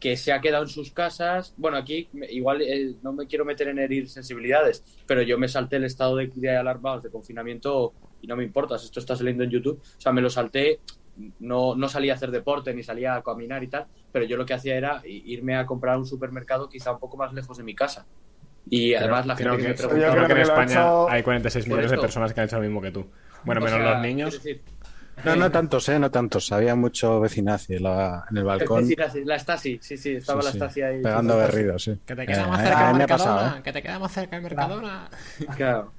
que 0.00 0.16
se 0.16 0.32
ha 0.32 0.40
quedado 0.40 0.64
en 0.64 0.68
sus 0.68 0.90
casas. 0.90 1.54
Bueno, 1.58 1.76
aquí 1.76 2.08
igual 2.30 2.62
eh, 2.62 2.94
no 3.02 3.12
me 3.12 3.26
quiero 3.28 3.44
meter 3.44 3.68
en 3.68 3.78
herir 3.78 4.08
sensibilidades, 4.08 4.82
pero 5.06 5.22
yo 5.22 5.38
me 5.38 5.46
salté 5.46 5.76
el 5.76 5.84
estado 5.84 6.16
de, 6.16 6.26
de 6.34 6.56
alarma, 6.56 6.98
de 6.98 7.10
confinamiento, 7.10 7.92
y 8.22 8.26
no 8.26 8.34
me 8.34 8.42
importa, 8.42 8.78
si 8.78 8.86
esto 8.86 8.98
está 8.98 9.14
saliendo 9.14 9.44
en 9.44 9.50
YouTube. 9.50 9.78
O 9.80 10.00
sea, 10.00 10.10
me 10.10 10.22
lo 10.22 10.30
salté, 10.30 10.80
no, 11.38 11.74
no 11.74 11.88
salía 11.88 12.12
a 12.12 12.16
hacer 12.16 12.30
deporte, 12.30 12.72
ni 12.74 12.82
salía 12.82 13.14
a 13.16 13.22
caminar 13.22 13.62
y 13.62 13.68
tal, 13.68 13.86
pero 14.12 14.24
yo 14.24 14.36
lo 14.36 14.46
que 14.46 14.54
hacía 14.54 14.76
era 14.76 15.02
irme 15.04 15.56
a 15.56 15.66
comprar 15.66 15.94
a 15.94 15.98
un 15.98 16.06
supermercado 16.06 16.68
quizá 16.68 16.92
un 16.92 16.98
poco 16.98 17.16
más 17.16 17.32
lejos 17.32 17.56
de 17.58 17.64
mi 17.64 17.74
casa. 17.74 18.06
Y 18.68 18.94
además 18.94 19.26
la 19.26 19.36
gente 19.36 19.48
Creo 19.50 19.56
que, 19.56 19.62
que, 19.62 19.68
me 19.68 19.74
Yo 19.76 19.88
preguntaba... 19.88 20.14
creo 20.14 20.26
que 20.26 20.32
en 20.32 20.38
España 20.40 20.72
hecho- 20.72 21.10
hay 21.10 21.22
46 21.22 21.66
millones 21.66 21.90
de 21.90 21.98
personas 21.98 22.32
que 22.32 22.40
han 22.40 22.46
hecho 22.46 22.56
lo 22.56 22.62
mismo 22.62 22.80
que 22.80 22.90
tú. 22.90 23.06
Bueno, 23.44 23.60
O 23.60 23.64
menos 23.64 23.80
sea, 23.80 23.92
los 23.94 24.02
niños. 24.02 24.32
decir, 24.34 24.62
No, 25.24 25.34
no 25.36 25.50
tantos, 25.50 25.88
¿eh? 25.88 25.98
No 25.98 26.10
tantos. 26.10 26.52
Había 26.52 26.74
mucho 26.74 27.20
vecinazo 27.20 27.72
en, 27.72 27.82
la- 27.82 28.24
en 28.30 28.36
el 28.36 28.44
balcón. 28.44 28.86
la 29.24 29.38
Stasi, 29.38 29.78
sí, 29.82 29.96
sí, 29.96 30.16
estaba 30.16 30.40
Sí, 30.42 30.46
la 30.48 30.52
Stasi 30.52 30.82
ahí. 30.82 31.02
Pegando 31.02 31.36
berridos, 31.36 31.82
sí. 31.84 31.98
Que 32.06 32.14
te 32.14 32.22
Eh, 32.22 32.26
queda 32.26 32.46
más 32.46 32.60
a- 32.60 32.62
cerca 32.64 32.78
a 32.80 32.86
el 32.88 32.92
mí 32.92 32.98
me 32.98 33.04
ha 33.04 33.06
pasado, 33.08 33.34
Mercadona. 33.34 33.58
¿eh? 33.58 33.62
Que 33.62 33.72
te 33.72 33.82
queda 33.82 33.98
más 33.98 34.12
cerca 34.12 34.36
el 34.36 34.42
Mercadona. 34.42 35.10
Claro. 35.56 35.92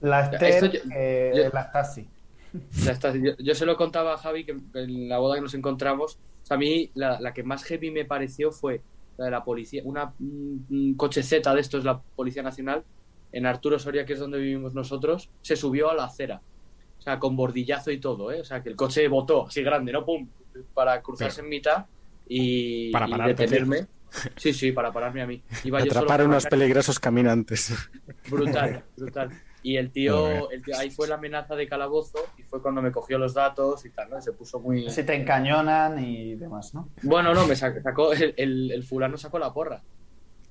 La 0.00 0.20
Esto 0.22 0.44
Esther, 0.44 0.70
yo- 0.72 0.80
eh, 0.94 1.32
yo- 1.36 1.50
la 1.52 1.64
Stasi. 1.68 2.08
Yo, 2.52 3.36
yo 3.38 3.54
se 3.54 3.66
lo 3.66 3.76
contaba 3.76 4.14
a 4.14 4.18
Javi 4.18 4.44
que 4.44 4.56
en 4.74 5.08
la 5.08 5.18
boda 5.18 5.36
que 5.36 5.40
nos 5.40 5.54
encontramos, 5.54 6.18
o 6.42 6.46
sea, 6.46 6.56
a 6.56 6.60
mí 6.60 6.90
la, 6.94 7.20
la 7.20 7.32
que 7.32 7.42
más 7.42 7.64
heavy 7.64 7.90
me 7.90 8.04
pareció 8.04 8.52
fue 8.52 8.82
la 9.16 9.26
de 9.26 9.30
la 9.30 9.44
policía, 9.44 9.82
una 9.84 10.12
un, 10.20 10.94
coche 10.96 11.22
Z 11.22 11.54
de 11.54 11.60
esto 11.60 11.78
es 11.78 11.84
la 11.84 12.00
Policía 12.00 12.42
Nacional, 12.42 12.84
en 13.32 13.46
Arturo 13.46 13.78
Soria, 13.78 14.04
que 14.04 14.12
es 14.14 14.18
donde 14.18 14.38
vivimos 14.38 14.74
nosotros, 14.74 15.30
se 15.40 15.56
subió 15.56 15.90
a 15.90 15.94
la 15.94 16.04
acera. 16.04 16.42
O 16.98 17.02
sea, 17.02 17.18
con 17.18 17.34
bordillazo 17.34 17.90
y 17.90 17.98
todo, 17.98 18.30
¿eh? 18.30 18.40
O 18.40 18.44
sea, 18.44 18.62
que 18.62 18.68
el 18.68 18.76
coche 18.76 19.08
botó 19.08 19.46
así 19.46 19.62
grande, 19.62 19.90
¿no? 19.92 20.04
Pum, 20.04 20.28
para 20.74 21.00
cruzarse 21.02 21.40
en 21.40 21.48
mitad 21.48 21.86
y, 22.28 22.92
Para 22.92 23.08
y 23.08 23.28
detenerme. 23.28 23.86
Sí, 24.36 24.52
sí, 24.52 24.72
para 24.72 24.92
pararme 24.92 25.22
a 25.22 25.26
mí. 25.26 25.42
Iba 25.64 25.80
yo 25.80 25.86
solo 25.86 26.00
Atrapar 26.00 26.20
la 26.20 26.26
unos 26.26 26.46
peligrosos 26.46 27.00
caminantes. 27.00 27.74
Brutal, 28.28 28.84
brutal. 28.96 29.30
Y 29.64 29.76
el 29.76 29.92
tío, 29.92 30.50
el 30.50 30.62
tío- 30.62 30.76
ahí 30.76 30.90
fue 30.90 31.06
la 31.06 31.14
amenaza 31.14 31.54
de 31.54 31.68
calabozo 31.68 32.18
y 32.36 32.42
fue 32.42 32.60
cuando 32.60 32.82
me 32.82 32.90
cogió 32.90 33.16
los 33.18 33.32
datos 33.34 33.84
y 33.84 33.90
tal, 33.90 34.10
¿no? 34.10 34.20
Se 34.20 34.32
puso 34.32 34.58
muy... 34.58 34.90
Si 34.90 35.04
te 35.04 35.14
encañonan 35.14 35.98
y 36.04 36.34
demás, 36.34 36.74
¿no? 36.74 36.88
Bueno, 37.02 37.32
no, 37.32 37.46
me 37.46 37.54
sac- 37.54 37.80
sacó, 37.82 38.12
el, 38.12 38.34
el, 38.36 38.70
el 38.72 38.82
fulano 38.84 39.16
sacó 39.16 39.38
la 39.38 39.52
porra. 39.52 39.80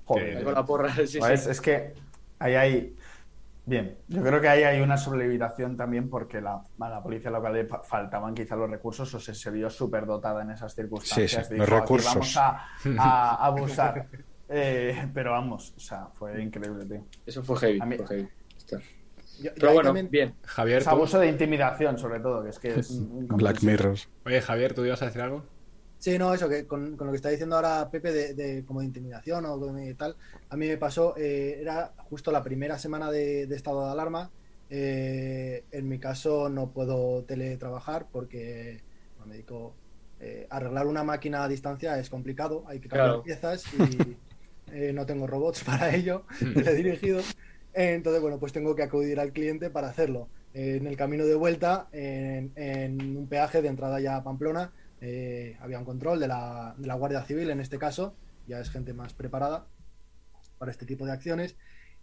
Joder. 0.06 0.38
Sacó 0.40 0.52
la 0.52 0.66
porra, 0.66 0.90
sí, 1.06 1.20
Pues 1.20 1.44
sí. 1.44 1.50
Es 1.52 1.60
que 1.62 1.94
ahí 2.40 2.56
hay. 2.56 2.96
Bien, 3.64 3.96
yo 4.08 4.24
creo 4.24 4.42
que 4.42 4.50
ahí 4.50 4.64
hay 4.64 4.82
una 4.82 4.98
sobreviviración 4.98 5.78
también 5.78 6.10
porque 6.10 6.42
la, 6.42 6.64
a 6.80 6.90
la 6.90 7.04
policía 7.04 7.30
local 7.30 7.54
le 7.54 7.66
fa- 7.66 7.84
faltaban 7.84 8.34
quizá 8.34 8.56
los 8.56 8.70
recursos 8.70 9.14
o 9.14 9.20
se, 9.20 9.36
se 9.36 9.52
vio 9.52 9.70
súper 9.70 10.06
dotada 10.08 10.42
en 10.42 10.50
esas 10.52 10.74
circunstancias. 10.74 11.48
Sí, 11.48 11.48
sí, 11.50 11.54
Dijo, 11.54 11.66
los 11.66 11.72
"Aquí 11.74 11.82
recursos". 11.82 12.14
Vamos 12.14 12.38
a, 12.38 12.68
a 12.98 13.46
abusar. 13.46 14.08
Eh, 14.50 15.08
pero 15.14 15.32
vamos, 15.32 15.74
o 15.78 15.80
sea, 15.80 16.08
fue 16.16 16.42
increíble, 16.42 16.86
tío. 16.86 17.06
Eso 17.26 17.44
fue 17.44 17.58
heavy, 17.60 17.80
A 17.82 17.86
mí- 17.86 17.98
fue 17.98 18.08
heavy. 18.08 18.30
Yo- 19.42 19.52
Pero 19.56 19.74
bueno, 19.74 19.90
también- 19.90 20.10
bien. 20.10 20.36
Javier, 20.44 20.84
abuso 20.88 21.20
de 21.20 21.28
intimidación, 21.28 21.98
sobre 21.98 22.20
todo, 22.20 22.44
que 22.44 22.50
es 22.50 22.60
que 22.60 22.80
es. 22.80 22.90
un 22.92 23.28
Black 23.28 23.62
Mirror. 23.64 23.98
Oye, 24.26 24.42
Javier, 24.42 24.74
¿tú 24.74 24.86
ibas 24.86 25.02
a 25.02 25.06
decir 25.06 25.22
algo? 25.22 25.44
Sí, 26.00 26.18
no, 26.18 26.34
eso, 26.34 26.50
que 26.50 26.66
con, 26.66 26.98
con 26.98 27.08
lo 27.08 27.14
que 27.14 27.18
está 27.18 27.30
diciendo 27.30 27.56
ahora 27.56 27.90
Pepe 27.92 28.12
de, 28.12 28.34
de 28.34 28.66
como 28.66 28.80
de 28.80 28.88
intimidación 28.88 29.46
o 29.46 29.58
de 29.60 29.94
tal, 29.94 30.16
a 30.50 30.58
mí 30.58 30.68
me 30.68 30.78
pasó, 30.78 31.14
eh, 31.16 31.60
era 31.62 31.94
justo 32.10 32.32
la 32.32 32.42
primera 32.42 32.80
semana 32.80 33.12
de, 33.12 33.46
de 33.46 33.56
estado 33.56 33.86
de 33.86 33.92
alarma. 33.92 34.32
eh, 34.74 35.64
en 35.72 35.88
mi 35.88 36.00
caso 36.00 36.50
no 36.50 36.72
puedo 36.72 37.24
teletrabajar 37.26 38.08
porque 38.12 38.82
bueno, 39.18 39.28
me 39.28 39.34
dedico 39.36 39.76
eh, 40.20 40.48
arreglar 40.50 40.88
una 40.88 41.04
máquina 41.04 41.44
a 41.44 41.48
distancia 41.48 42.00
es 42.00 42.10
complicado, 42.10 42.64
hay 42.68 42.80
que 42.80 42.88
cambiar 42.88 43.08
Claro. 43.08 43.24
piezas 43.24 43.64
y 43.74 44.18
eh, 44.72 44.94
no 44.94 45.06
tengo 45.06 45.28
robots 45.28 45.64
para 45.66 45.94
ello, 45.94 46.24
teledirigidos. 46.56 47.36
Entonces, 47.74 48.22
bueno, 48.22 48.40
pues 48.40 48.52
tengo 48.54 48.76
que 48.76 48.84
acudir 48.84 49.20
al 49.20 49.32
cliente 49.32 49.70
para 49.70 49.90
hacerlo. 49.90 50.30
Eh, 50.54 50.76
en 50.78 50.88
el 50.88 50.98
camino 50.98 51.26
de 51.26 51.36
vuelta, 51.36 51.88
en, 51.92 52.52
en 52.56 53.16
un 53.18 53.28
peaje 53.30 53.62
de 53.62 53.70
entrada 53.70 54.00
ya 54.02 54.18
a 54.18 54.24
Pamplona, 54.24 54.74
eh, 55.00 55.56
había 55.62 55.80
un 55.80 55.86
control 55.86 56.20
de 56.20 56.28
la, 56.28 56.76
de 56.78 56.88
la 56.88 56.96
Guardia 56.96 57.24
Civil, 57.24 57.50
en 57.50 57.62
este 57.62 57.78
caso, 57.80 58.16
ya 58.46 58.60
es 58.60 58.70
gente 58.70 58.94
más 58.94 59.14
preparada 59.14 59.66
para 60.58 60.72
este 60.72 60.86
tipo 60.86 61.06
de 61.06 61.12
acciones. 61.14 61.56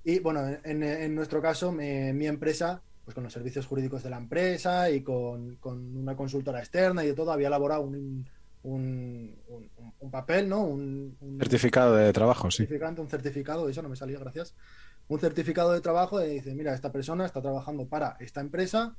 Y 0.03 0.21
bueno, 0.21 0.41
en, 0.65 0.83
en 0.83 1.15
nuestro 1.15 1.43
caso, 1.43 1.73
me- 1.73 2.13
mi 2.13 2.27
empresa, 2.27 2.83
pues 3.05 3.15
con 3.15 3.25
los 3.25 3.33
servicios 3.33 3.67
jurídicos 3.67 4.03
de 4.03 4.11
la 4.11 4.17
empresa 4.19 4.91
y 4.91 5.03
con, 5.03 5.57
con 5.57 5.97
una 5.97 6.17
consultora 6.17 6.61
externa 6.61 7.05
y 7.05 7.09
de 7.09 7.15
todo, 7.15 7.33
había 7.33 7.49
elaborado 7.49 7.83
un, 7.83 8.29
un, 8.63 9.37
un- 9.49 9.71
un 10.01 10.11
papel, 10.11 10.49
¿no? 10.49 10.63
Un, 10.65 11.17
Certificado 11.39 11.95
de 11.97 12.13
trabajo, 12.13 12.51
sí. 12.51 12.65
un 12.65 13.09
certificado, 13.09 13.69
eso 13.69 13.83
no 13.83 13.89
me 13.89 13.97
salía, 13.97 14.19
gracias. 14.19 14.55
Un 15.09 15.19
certificado 15.21 15.73
de 15.73 15.81
trabajo 15.81 16.23
y 16.23 16.29
dice, 16.29 16.55
mira, 16.55 16.75
esta 16.75 16.93
persona 16.93 17.27
está 17.27 17.41
trabajando 17.41 17.87
para 17.87 18.17
esta 18.21 18.41
empresa, 18.41 18.95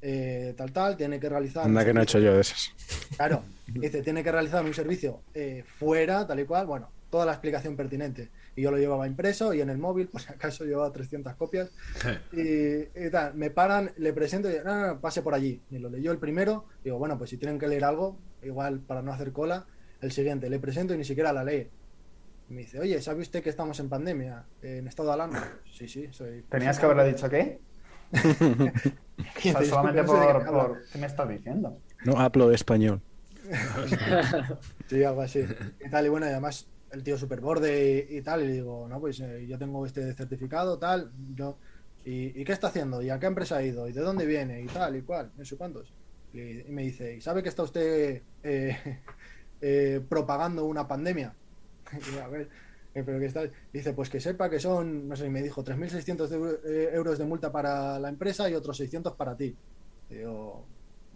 eh, 0.00 0.52
tal, 0.56 0.72
tal, 0.72 0.96
tiene 0.96 1.18
que 1.18 1.28
realizar... 1.30 1.64
Anda 1.64 1.84
que 1.84 1.94
no 1.94 2.00
he 2.00 2.02
hecho 2.02 2.18
yo 2.18 2.34
de 2.34 2.42
esas. 2.42 2.72
Claro, 3.16 3.42
dice, 3.66 4.02
tiene 4.02 4.22
que 4.22 4.30
realizar 4.30 4.62
un 4.62 4.74
servicio 4.74 5.22
eh, 5.32 5.64
fuera, 5.78 6.26
tal 6.26 6.40
y 6.40 6.44
cual, 6.44 6.66
bueno, 6.66 6.90
toda 7.08 7.24
la 7.24 7.32
explicación 7.32 7.76
pertinente. 7.76 8.28
Y 8.56 8.62
yo 8.62 8.70
lo 8.70 8.76
llevaba 8.76 9.06
impreso 9.06 9.54
y 9.54 9.60
en 9.60 9.70
el 9.70 9.78
móvil, 9.78 10.08
por 10.08 10.20
si 10.20 10.30
acaso 10.30 10.64
llevaba 10.66 10.92
300 10.92 11.34
copias. 11.36 11.70
Y, 12.32 13.06
y 13.06 13.10
tal, 13.10 13.34
me 13.34 13.50
paran, 13.50 13.92
le 13.96 14.12
presento 14.12 14.50
y 14.50 14.52
digo, 14.52 14.64
no, 14.64 14.74
no, 14.74 14.86
no, 14.88 15.00
pase 15.00 15.22
por 15.22 15.32
allí. 15.32 15.62
Y 15.70 15.78
lo 15.78 15.88
leyó 15.88 16.12
el 16.12 16.18
primero, 16.18 16.66
digo, 16.82 16.98
bueno, 16.98 17.16
pues 17.16 17.30
si 17.30 17.38
tienen 17.38 17.58
que 17.58 17.68
leer 17.68 17.84
algo, 17.84 18.18
igual 18.42 18.80
para 18.80 19.00
no 19.00 19.12
hacer 19.12 19.32
cola, 19.32 19.64
el 20.02 20.12
siguiente, 20.12 20.50
le 20.50 20.58
presento 20.58 20.92
y 20.92 20.98
ni 20.98 21.04
siquiera 21.04 21.32
la 21.32 21.44
lee. 21.44 21.68
Me 22.48 22.60
dice, 22.60 22.78
oye, 22.78 23.00
¿sabe 23.00 23.22
usted 23.22 23.42
que 23.42 23.50
estamos 23.50 23.80
en 23.80 23.88
pandemia, 23.88 24.44
en 24.62 24.86
estado 24.86 25.08
de 25.08 25.14
alarma? 25.14 25.58
Sí, 25.70 25.88
sí, 25.88 26.08
soy... 26.10 26.42
Tenías 26.48 26.78
que 26.78 26.84
haberle 26.84 27.12
dicho 27.12 27.28
qué. 27.30 27.60
O 28.12 29.40
sea, 29.40 29.64
solamente 29.64 30.02
no 30.02 30.08
sé 30.08 30.20
de 30.20 30.26
qué 30.26 30.44
por, 30.50 30.80
¿Qué 30.92 30.98
me 30.98 31.06
estás 31.06 31.28
diciendo? 31.28 31.78
No 32.04 32.18
hablo 32.18 32.50
español. 32.50 33.00
Sí, 34.88 35.02
algo 35.02 35.22
así. 35.22 35.44
Y 35.84 35.90
tal, 35.90 36.06
y 36.06 36.08
bueno, 36.10 36.26
y 36.26 36.30
además 36.30 36.68
el 36.90 37.02
tío 37.02 37.16
súper 37.16 37.40
borde 37.40 38.06
y, 38.10 38.18
y 38.18 38.22
tal, 38.22 38.42
y 38.42 38.46
le 38.46 38.52
digo, 38.52 38.86
no, 38.88 39.00
pues 39.00 39.18
eh, 39.20 39.46
yo 39.48 39.58
tengo 39.58 39.84
este 39.86 40.12
certificado, 40.12 40.78
tal, 40.78 41.10
yo, 41.34 41.56
y, 42.04 42.40
¿y 42.40 42.44
qué 42.44 42.52
está 42.52 42.68
haciendo? 42.68 43.02
¿Y 43.02 43.10
a 43.10 43.18
qué 43.18 43.26
empresa 43.26 43.56
ha 43.56 43.62
ido? 43.62 43.88
¿Y 43.88 43.92
de 43.92 44.02
dónde 44.02 44.26
viene? 44.26 44.60
Y 44.62 44.66
tal, 44.66 44.94
y 44.96 45.02
cual, 45.02 45.32
no 45.36 45.44
sé 45.44 45.56
cuántos. 45.56 45.92
Y, 46.32 46.60
y 46.60 46.70
me 46.70 46.82
dice, 46.82 47.16
¿y 47.16 47.20
sabe 47.20 47.42
que 47.42 47.48
está 47.48 47.62
usted 47.62 48.22
eh, 48.42 49.00
eh, 49.60 50.00
propagando 50.08 50.66
una 50.66 50.86
pandemia? 50.86 51.34
Y 52.10 52.14
yo, 52.14 52.22
a 52.24 52.28
ver, 52.28 52.48
eh, 52.94 53.02
pero 53.04 53.18
que 53.18 53.26
está... 53.26 53.42
Dice, 53.72 53.92
pues 53.92 54.08
que 54.10 54.20
sepa 54.20 54.48
que 54.50 54.58
son, 54.60 55.08
no 55.08 55.16
sé, 55.16 55.28
me 55.30 55.42
dijo, 55.42 55.62
3.600 55.64 56.28
de 56.28 56.38
eu- 56.38 56.60
eh, 56.64 56.90
euros 56.94 57.18
de 57.18 57.24
multa 57.24 57.50
para 57.50 57.98
la 57.98 58.08
empresa 58.08 58.48
y 58.48 58.54
otros 58.54 58.76
600 58.76 59.14
para 59.14 59.36
ti. 59.36 59.56
Y 60.10 60.20
yo, 60.20 60.64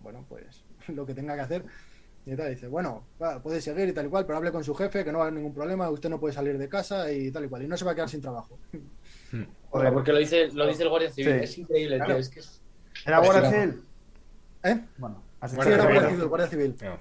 bueno, 0.03 0.25
pues 0.29 0.65
lo 0.89 1.07
que 1.07 1.15
tenga 1.15 1.35
que 1.35 1.41
hacer. 1.43 1.65
Y 2.27 2.37
tal, 2.37 2.51
dice, 2.51 2.67
bueno, 2.67 3.05
va, 3.23 3.41
puede 3.43 3.61
seguir 3.61 3.89
y 3.89 3.93
tal 3.93 4.07
y 4.07 4.09
cual, 4.11 4.27
pero 4.27 4.37
hable 4.37 4.53
con 4.53 4.63
su 4.63 4.75
jefe, 4.75 5.03
que 5.03 5.11
no 5.13 5.19
va 5.19 5.25
a 5.25 5.29
haber 5.29 5.39
ningún 5.39 5.55
problema, 5.55 5.89
usted 5.89 6.11
no 6.11 6.21
puede 6.21 6.35
salir 6.35 6.59
de 6.59 6.69
casa 6.69 7.11
y 7.11 7.31
tal 7.31 7.47
y 7.47 7.49
cual, 7.49 7.63
y 7.63 7.69
no 7.69 7.77
se 7.77 7.87
va 7.87 7.93
a 7.93 7.95
quedar 7.95 8.09
sin 8.11 8.21
trabajo. 8.21 8.59
Joder, 9.71 9.93
porque 9.95 10.13
lo 10.13 10.19
dice, 10.19 10.49
lo 10.53 10.67
dice 10.67 10.83
el 10.83 10.89
Guardia 10.91 11.11
Civil. 11.11 11.39
Sí. 11.39 11.45
Es 11.45 11.59
increíble, 11.59 11.97
Claro. 11.97 12.15
tío. 12.15 12.21
Es 12.21 12.29
que 12.29 12.41
es- 12.41 12.61
¿Era 13.07 13.21
Guardia. 13.21 13.51
Civil? 13.51 13.83
¿Eh? 14.65 14.81
Bueno, 14.99 15.23
has 15.41 15.53
Sí, 15.53 15.57
era 15.59 15.67
que 15.69 15.77
Guardia 15.77 16.01
era. 16.01 16.11
Civil, 16.11 16.27
Guardia 16.27 16.47
Civil. 16.49 16.77
No. 16.83 16.99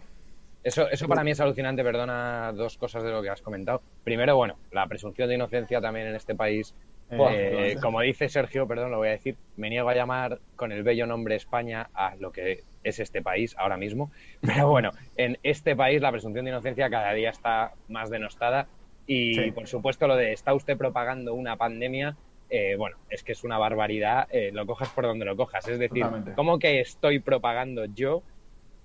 Eso, 0.64 0.90
eso 0.90 1.08
para 1.08 1.24
mí 1.24 1.32
es 1.32 1.40
alucinante, 1.40 1.84
perdona 1.84 2.52
dos 2.54 2.78
cosas 2.78 3.04
de 3.04 3.12
lo 3.12 3.22
que 3.22 3.30
has 3.30 3.42
comentado. 3.42 3.82
Primero, 4.04 4.36
bueno, 4.36 4.58
la 4.72 4.86
presunción 4.88 5.30
de 5.30 5.36
inocencia 5.36 5.80
también 5.80 6.08
en 6.08 6.16
este 6.16 6.36
país. 6.36 6.76
Eh, 7.10 7.16
efectivamente. 7.16 7.82
como 7.82 8.02
dice 8.02 8.28
Sergio, 8.28 8.68
perdón, 8.68 8.92
lo 8.92 8.98
voy 8.98 9.08
a 9.08 9.12
decir, 9.12 9.38
me 9.56 9.70
niego 9.70 9.88
a 9.88 9.96
llamar 9.96 10.40
con 10.58 10.74
el 10.74 10.84
bello 10.84 11.06
nombre 11.08 11.36
España 11.36 11.90
a 11.94 12.16
lo 12.18 12.34
que 12.34 12.64
es 12.84 13.00
este 13.00 13.22
país 13.22 13.56
ahora 13.58 13.78
mismo. 13.78 14.12
Pero 14.42 14.68
bueno, 14.70 14.92
en 15.16 15.38
este 15.44 15.76
país 15.76 16.02
la 16.02 16.12
presunción 16.12 16.44
de 16.44 16.52
inocencia 16.52 16.90
cada 16.90 17.14
día 17.14 17.30
está 17.30 17.72
más 17.88 18.10
denostada 18.10 18.68
y 19.06 19.36
Sí. 19.36 19.52
por 19.52 19.68
supuesto 19.68 20.06
lo 20.06 20.18
de 20.18 20.34
está 20.34 20.54
usted 20.54 20.78
propagando 20.78 21.34
una 21.34 21.56
pandemia, 21.56 22.18
eh, 22.50 22.76
bueno, 22.78 22.98
es 23.10 23.24
que 23.24 23.32
es 23.32 23.44
una 23.46 23.58
barbaridad, 23.58 24.28
eh, 24.30 24.52
lo 24.52 24.66
cojas 24.66 24.90
por 24.90 25.06
donde 25.06 25.24
lo 25.24 25.38
cojas. 25.38 25.66
Es 25.70 25.80
decir, 25.80 26.04
Totalmente. 26.04 26.34
¿cómo 26.34 26.60
que 26.60 26.82
estoy 26.82 27.20
propagando 27.20 27.86
yo 27.86 28.22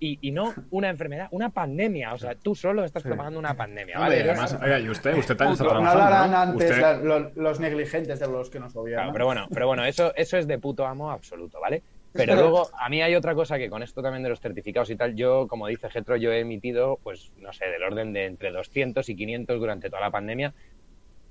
y, 0.04 0.18
y 0.20 0.30
no 0.32 0.52
una 0.70 0.88
enfermedad, 0.90 1.28
una 1.30 1.50
pandemia. 1.50 2.12
O 2.14 2.18
sea, 2.18 2.34
tú 2.34 2.54
solo 2.54 2.84
estás 2.84 3.02
Sí. 3.02 3.08
propagando 3.08 3.38
una 3.38 3.54
pandemia, 3.54 3.98
¿vale? 3.98 4.20
además, 4.22 4.58
oiga, 4.60 4.80
y 4.80 4.88
usted, 4.88 5.14
usted 5.16 5.36
también 5.36 5.52
está 5.52 5.64
No 5.64 5.70
trabajando. 5.70 6.02
hablarán 6.04 6.30
¿no? 6.32 6.38
antes 6.38 6.70
Usted- 6.70 6.82
la- 6.82 6.96
lo- 6.96 7.30
los 7.36 7.60
negligentes 7.60 8.18
de 8.18 8.26
los 8.26 8.50
que 8.50 8.58
nos 8.58 8.74
gobiernan. 8.74 9.04
Claro, 9.06 9.12
pero 9.12 9.26
bueno, 9.26 9.46
pero 9.52 9.66
bueno, 9.68 9.84
eso, 9.84 10.12
eso 10.16 10.36
es 10.38 10.46
de 10.48 10.58
puto 10.58 10.86
amo 10.86 11.10
absoluto, 11.10 11.60
¿vale? 11.60 11.82
Pero 12.14 12.34
luego, 12.34 12.68
a 12.78 12.88
mí 12.90 13.00
hay 13.00 13.14
otra 13.14 13.34
cosa 13.34 13.56
que 13.56 13.70
con 13.70 13.82
esto 13.82 14.02
también 14.02 14.22
de 14.22 14.28
los 14.28 14.40
certificados 14.40 14.90
y 14.90 14.96
tal, 14.96 15.14
yo, 15.14 15.46
como 15.48 15.66
dice 15.68 15.88
Getro, 15.88 16.16
yo 16.16 16.30
he 16.30 16.40
emitido, 16.40 16.98
pues, 17.02 17.32
no 17.38 17.52
sé, 17.54 17.66
del 17.68 17.82
orden 17.84 18.12
de 18.12 18.26
entre 18.26 18.50
200 18.50 19.08
y 19.08 19.16
500 19.16 19.58
durante 19.58 19.88
toda 19.88 20.02
la 20.02 20.10
pandemia, 20.10 20.52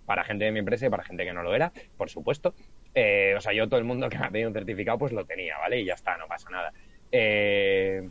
para 0.08 0.24
gente 0.24 0.46
de 0.46 0.52
mi 0.52 0.60
empresa 0.60 0.88
y 0.88 0.90
para 0.90 1.04
gente 1.04 1.24
que 1.24 1.34
no 1.34 1.44
lo 1.44 1.54
era, 1.54 1.72
por 1.98 2.10
supuesto. 2.10 2.56
Eh, 2.96 3.36
o 3.38 3.42
sea, 3.42 3.54
yo 3.54 3.68
todo 3.70 3.80
el 3.80 3.86
mundo 3.86 4.10
que 4.10 4.18
me 4.18 4.26
ha 4.26 4.30
pedido 4.32 4.48
un 4.50 4.56
certificado, 4.56 4.98
pues 4.98 5.12
lo 5.12 5.24
tenía, 5.26 5.58
¿vale? 5.60 5.82
Y 5.82 5.86
ya 5.86 5.94
está, 5.94 6.18
no 6.18 6.28
pasa 6.28 6.50
nada. 6.50 6.74
Eh, 7.12 8.10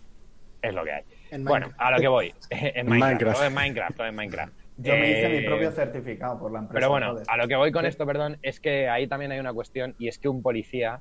es 0.62 0.74
lo 0.74 0.84
que 0.84 0.92
hay. 0.92 1.02
En 1.30 1.44
Bueno, 1.44 1.66
Minecraft. 1.66 1.80
a 1.80 1.90
lo 1.92 1.98
que 2.00 2.08
voy. 2.08 2.34
en 2.50 2.86
Minecraft, 2.86 3.00
Minecraft. 3.00 3.36
todo 3.36 3.46
en 3.46 3.54
Minecraft, 3.54 3.96
todo 3.96 4.06
en 4.06 4.14
Minecraft. 4.14 4.52
Yo 4.78 4.94
me 4.94 5.10
hice 5.10 5.26
Eh, 5.26 5.40
mi 5.40 5.46
propio 5.46 5.70
certificado 5.72 6.38
por 6.38 6.52
la 6.52 6.60
empresa. 6.60 6.74
pero 6.74 6.88
bueno, 6.90 7.14
a 7.26 7.36
lo 7.36 7.46
que 7.48 7.56
voy 7.56 7.70
con 7.72 7.84
esto, 7.86 8.06
perdón, 8.06 8.38
es 8.42 8.60
que 8.60 8.88
ahí 8.88 9.06
también 9.06 9.30
hay 9.32 9.38
una 9.38 9.52
cuestión 9.52 9.94
y 9.98 10.08
es 10.08 10.18
que 10.18 10.28
un 10.28 10.42
policía 10.42 11.00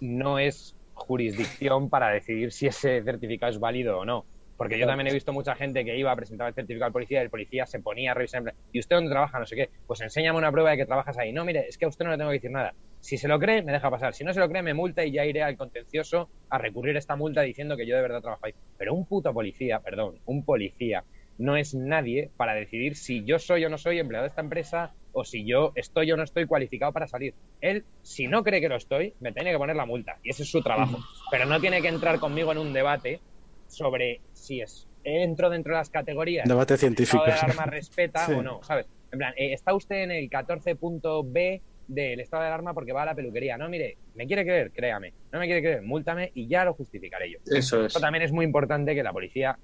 no 0.00 0.38
es 0.38 0.74
jurisdicción 0.94 1.90
para 1.90 2.08
decidir 2.08 2.52
si 2.52 2.66
ese 2.66 3.02
certificado 3.02 3.50
es 3.52 3.58
válido 3.58 3.98
o 3.98 4.04
no. 4.04 4.24
Porque 4.56 4.78
yo 4.78 4.86
también 4.86 5.06
he 5.06 5.12
visto 5.14 5.32
mucha 5.32 5.54
gente 5.54 5.84
que 5.86 5.96
iba 5.96 6.12
a 6.12 6.16
presentar 6.16 6.46
el 6.48 6.54
certificado 6.54 6.86
al 6.86 6.92
policía 6.92 7.20
y 7.20 7.24
el 7.24 7.30
policía 7.30 7.64
se 7.66 7.80
ponía 7.80 8.10
a 8.10 8.14
revisar. 8.14 8.54
¿Y 8.72 8.78
usted 8.80 8.96
dónde 8.96 9.10
trabaja? 9.10 9.38
No 9.38 9.46
sé 9.46 9.56
qué. 9.56 9.70
Pues 9.86 10.00
enséñame 10.02 10.36
una 10.38 10.52
prueba 10.52 10.70
de 10.70 10.76
que 10.76 10.84
trabajas 10.86 11.16
ahí. 11.16 11.32
No, 11.32 11.46
mire, 11.46 11.66
es 11.66 11.78
que 11.78 11.86
a 11.86 11.88
usted 11.88 12.04
no 12.04 12.10
le 12.10 12.18
tengo 12.18 12.28
que 12.30 12.34
decir 12.36 12.50
nada. 12.50 12.74
Si 13.00 13.16
se 13.16 13.28
lo 13.28 13.38
cree, 13.38 13.62
me 13.62 13.72
deja 13.72 13.90
pasar. 13.90 14.14
Si 14.14 14.24
no 14.24 14.32
se 14.34 14.40
lo 14.40 14.48
cree, 14.48 14.62
me 14.62 14.74
multa 14.74 15.04
y 15.04 15.12
ya 15.12 15.24
iré 15.24 15.42
al 15.42 15.56
contencioso 15.56 16.28
a 16.50 16.58
recurrir 16.58 16.96
esta 16.96 17.16
multa 17.16 17.40
diciendo 17.42 17.76
que 17.76 17.86
yo 17.86 17.96
de 17.96 18.02
verdad 18.02 18.20
trabajo 18.20 18.44
ahí. 18.46 18.54
Pero 18.76 18.94
un 18.94 19.06
puto 19.06 19.32
policía, 19.32 19.80
perdón, 19.80 20.18
un 20.26 20.44
policía 20.44 21.04
no 21.38 21.56
es 21.56 21.74
nadie 21.74 22.30
para 22.36 22.52
decidir 22.54 22.96
si 22.96 23.24
yo 23.24 23.38
soy 23.38 23.64
o 23.64 23.70
no 23.70 23.78
soy 23.78 23.98
empleado 23.98 24.24
de 24.24 24.28
esta 24.28 24.42
empresa 24.42 24.92
o 25.12 25.24
si 25.24 25.46
yo 25.46 25.72
estoy 25.74 26.12
o 26.12 26.16
no 26.18 26.22
estoy 26.22 26.46
cualificado 26.46 26.92
para 26.92 27.06
salir. 27.06 27.34
Él, 27.62 27.84
si 28.02 28.26
no 28.26 28.44
cree 28.44 28.60
que 28.60 28.68
lo 28.68 28.76
estoy, 28.76 29.14
me 29.20 29.32
tiene 29.32 29.50
que 29.50 29.56
poner 29.56 29.76
la 29.76 29.86
multa 29.86 30.18
y 30.22 30.28
ese 30.30 30.42
es 30.42 30.50
su 30.50 30.60
trabajo. 30.62 30.98
Pero 31.30 31.46
no 31.46 31.58
tiene 31.58 31.80
que 31.80 31.88
entrar 31.88 32.18
conmigo 32.20 32.52
en 32.52 32.58
un 32.58 32.74
debate 32.74 33.20
sobre 33.66 34.20
si 34.34 34.60
es 34.60 34.86
entro 35.02 35.48
dentro 35.48 35.72
de 35.72 35.78
las 35.78 35.88
categorías. 35.88 36.46
Debate 36.46 36.74
el 36.74 36.80
científico. 36.80 37.24
estado 37.24 37.46
de 37.46 37.52
alarma 37.54 37.64
respeta 37.72 38.26
Sí. 38.26 38.32
o 38.32 38.42
no, 38.42 38.62
¿sabes? 38.62 38.86
En 39.10 39.18
plan, 39.18 39.32
eh, 39.38 39.54
está 39.54 39.72
usted 39.74 40.02
en 40.02 40.10
el 40.10 40.28
14.b 40.28 41.62
del 41.94 42.20
estado 42.20 42.42
de 42.42 42.48
alarma 42.48 42.72
porque 42.72 42.92
va 42.92 43.02
a 43.02 43.06
la 43.06 43.14
peluquería. 43.14 43.58
No, 43.58 43.68
mire, 43.68 43.96
me 44.14 44.26
quiere 44.26 44.44
creer, 44.44 44.70
créame. 44.72 45.12
No 45.32 45.38
me 45.38 45.46
quiere 45.46 45.60
creer, 45.60 45.82
múltame 45.82 46.30
y 46.34 46.46
ya 46.46 46.64
lo 46.64 46.74
justificaré 46.74 47.30
yo. 47.32 47.38
Eso 47.46 47.80
es. 47.80 47.86
Esto 47.88 48.00
también 48.00 48.22
es 48.22 48.32
muy 48.32 48.44
importante 48.44 48.94
que 48.94 49.02
la 49.02 49.12
policía 49.12 49.58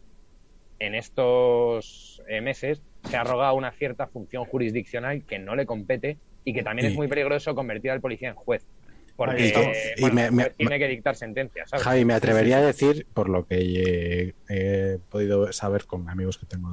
en 0.78 0.94
estos 0.94 2.22
eh, 2.28 2.40
meses 2.40 2.82
se 3.04 3.16
ha 3.16 3.20
arrogado 3.22 3.54
una 3.54 3.72
cierta 3.72 4.06
función 4.08 4.44
jurisdiccional 4.44 5.24
que 5.24 5.38
no 5.38 5.54
le 5.56 5.64
compete 5.66 6.18
y 6.44 6.52
que 6.52 6.62
también 6.62 6.88
Y- 6.88 6.90
es 6.90 6.96
muy 6.96 7.08
peligroso 7.08 7.54
convertir 7.54 7.90
al 7.92 8.00
policía 8.00 8.28
en 8.30 8.34
juez. 8.34 8.64
Ahí 8.66 9.12
Porque 9.16 9.46
estamos. 9.46 9.76
Y 9.96 10.00
bueno, 10.00 10.32
me- 10.32 10.50
tiene 10.50 10.78
que 10.78 10.88
dictar 10.88 11.16
sentencias, 11.16 11.70
¿sabes? 11.70 11.84
Javi, 11.84 12.04
me 12.04 12.12
atrevería 12.12 12.58
a 12.58 12.62
decir, 12.62 13.06
por 13.14 13.28
lo 13.30 13.46
que 13.46 13.56
he, 13.56 14.34
he 14.50 14.98
podido 15.10 15.50
saber 15.52 15.86
con 15.86 16.08
amigos 16.10 16.36
que 16.36 16.44
tengo 16.46 16.68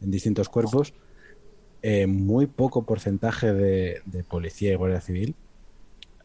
en 0.00 0.10
distintos 0.10 0.48
cuerpos, 0.48 0.94
eh, 1.88 2.06
muy 2.06 2.46
poco 2.46 2.84
porcentaje 2.84 3.52
de, 3.52 4.00
de 4.06 4.24
policía 4.24 4.72
y 4.72 4.74
guardia 4.76 5.00
civil 5.00 5.34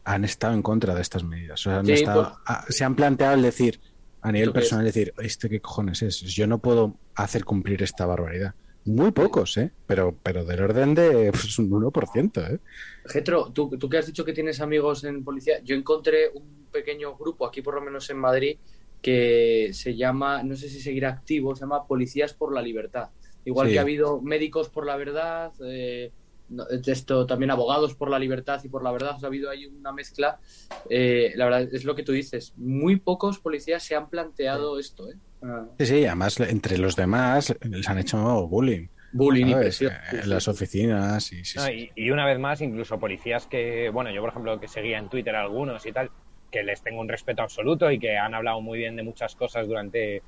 han 0.04 0.24
estado 0.24 0.54
en 0.54 0.62
contra 0.62 0.94
de 0.94 1.02
estas 1.02 1.22
medidas. 1.22 1.60
O 1.60 1.70
sea, 1.70 1.78
han 1.78 1.86
Sí, 1.86 1.92
estado- 1.92 2.22
pues- 2.24 2.34
ah, 2.46 2.64
se 2.68 2.84
han 2.84 2.96
planteado 2.96 3.34
el 3.34 3.42
decir, 3.42 3.78
a 4.22 4.32
nivel 4.32 4.48
es. 4.48 4.54
personal, 4.54 4.84
decir, 4.84 5.14
¿este 5.18 5.48
qué 5.48 5.60
cojones 5.60 6.02
es? 6.02 6.20
Yo 6.20 6.46
no 6.46 6.58
puedo 6.58 6.96
hacer 7.14 7.44
cumplir 7.44 7.82
esta 7.82 8.06
barbaridad. 8.06 8.54
Muy 8.84 9.12
pocos, 9.12 9.56
¿eh? 9.58 9.70
Pero, 9.86 10.16
pero 10.24 10.44
del 10.44 10.60
orden 10.60 10.94
de 10.96 11.30
pues, 11.30 11.56
un 11.60 11.70
1%, 11.70 12.40
¿eh? 12.54 12.58
Getro, 13.06 13.52
tú, 13.52 13.70
tú 13.78 13.88
que 13.88 13.98
has 13.98 14.06
dicho 14.06 14.24
que 14.24 14.32
tienes 14.32 14.60
amigos 14.60 15.04
en 15.04 15.22
policía, 15.22 15.60
yo 15.62 15.76
encontré 15.76 16.30
un 16.34 16.66
pequeño 16.72 17.16
grupo 17.16 17.46
aquí 17.46 17.62
por 17.62 17.74
lo 17.76 17.80
menos 17.82 18.10
en 18.10 18.18
Madrid 18.18 18.56
que 19.00 19.70
se 19.72 19.94
llama, 19.96 20.42
no 20.42 20.56
sé 20.56 20.68
si 20.68 20.80
seguirá 20.80 21.10
activo, 21.10 21.54
se 21.54 21.60
llama 21.62 21.86
Policías 21.86 22.34
por 22.34 22.52
la 22.54 22.62
Libertad. 22.62 23.10
Igual 23.44 23.66
Sí. 23.68 23.72
que 23.74 23.78
ha 23.78 23.82
habido 23.82 24.20
médicos 24.22 24.68
por 24.70 24.86
la 24.86 24.96
verdad, 24.96 25.52
eh, 25.66 26.12
no, 26.48 26.64
esto 26.68 27.26
también 27.26 27.50
abogados 27.50 27.94
por 27.94 28.10
la 28.10 28.18
libertad 28.18 28.60
y 28.62 28.68
por 28.68 28.82
la 28.84 28.92
verdad, 28.92 29.16
o 29.16 29.18
sea, 29.18 29.26
ha 29.26 29.30
habido 29.30 29.50
ahí 29.50 29.66
una 29.66 29.92
mezcla. 29.92 30.38
Eh, 30.90 31.32
la 31.34 31.46
verdad 31.46 31.62
es 31.72 31.84
lo 31.84 31.94
que 31.94 32.02
tú 32.02 32.12
dices, 32.12 32.52
muy 32.56 32.96
pocos 32.96 33.38
policías 33.40 33.82
se 33.82 33.94
han 33.94 34.08
planteado 34.10 34.78
esto, 34.78 35.10
¿eh? 35.10 35.14
Ah, 35.42 35.66
Sí, 35.78 35.86
sí, 35.86 36.04
además 36.06 36.38
entre 36.40 36.78
los 36.78 36.94
demás 36.94 37.54
les 37.62 37.88
han 37.88 37.98
hecho 37.98 38.46
bullying. 38.48 38.88
bullying 39.12 39.46
y 39.46 39.54
presión. 39.54 39.92
Eh, 39.92 39.96
En 40.12 40.22
sí, 40.22 40.28
las 40.28 40.46
oficinas 40.48 41.32
y 41.32 41.44
sí, 41.44 41.58
No, 41.58 41.66
sí. 41.66 41.90
y, 41.96 42.06
y 42.06 42.10
una 42.10 42.26
vez 42.26 42.38
más, 42.38 42.60
incluso 42.60 42.98
policías 43.00 43.46
que, 43.46 43.88
bueno, 43.90 44.10
yo 44.12 44.20
por 44.20 44.30
ejemplo 44.30 44.60
que 44.60 44.68
seguía 44.68 44.98
en 44.98 45.08
Twitter 45.08 45.34
a 45.34 45.42
algunos 45.42 45.84
y 45.86 45.92
tal, 45.92 46.10
que 46.50 46.62
les 46.62 46.82
tengo 46.82 47.00
un 47.00 47.08
respeto 47.08 47.42
absoluto 47.42 47.90
y 47.90 47.98
que 47.98 48.16
han 48.18 48.34
hablado 48.34 48.60
muy 48.60 48.78
bien 48.78 48.94
de 48.94 49.02
muchas 49.02 49.34
cosas 49.34 49.66
durante 49.66 50.22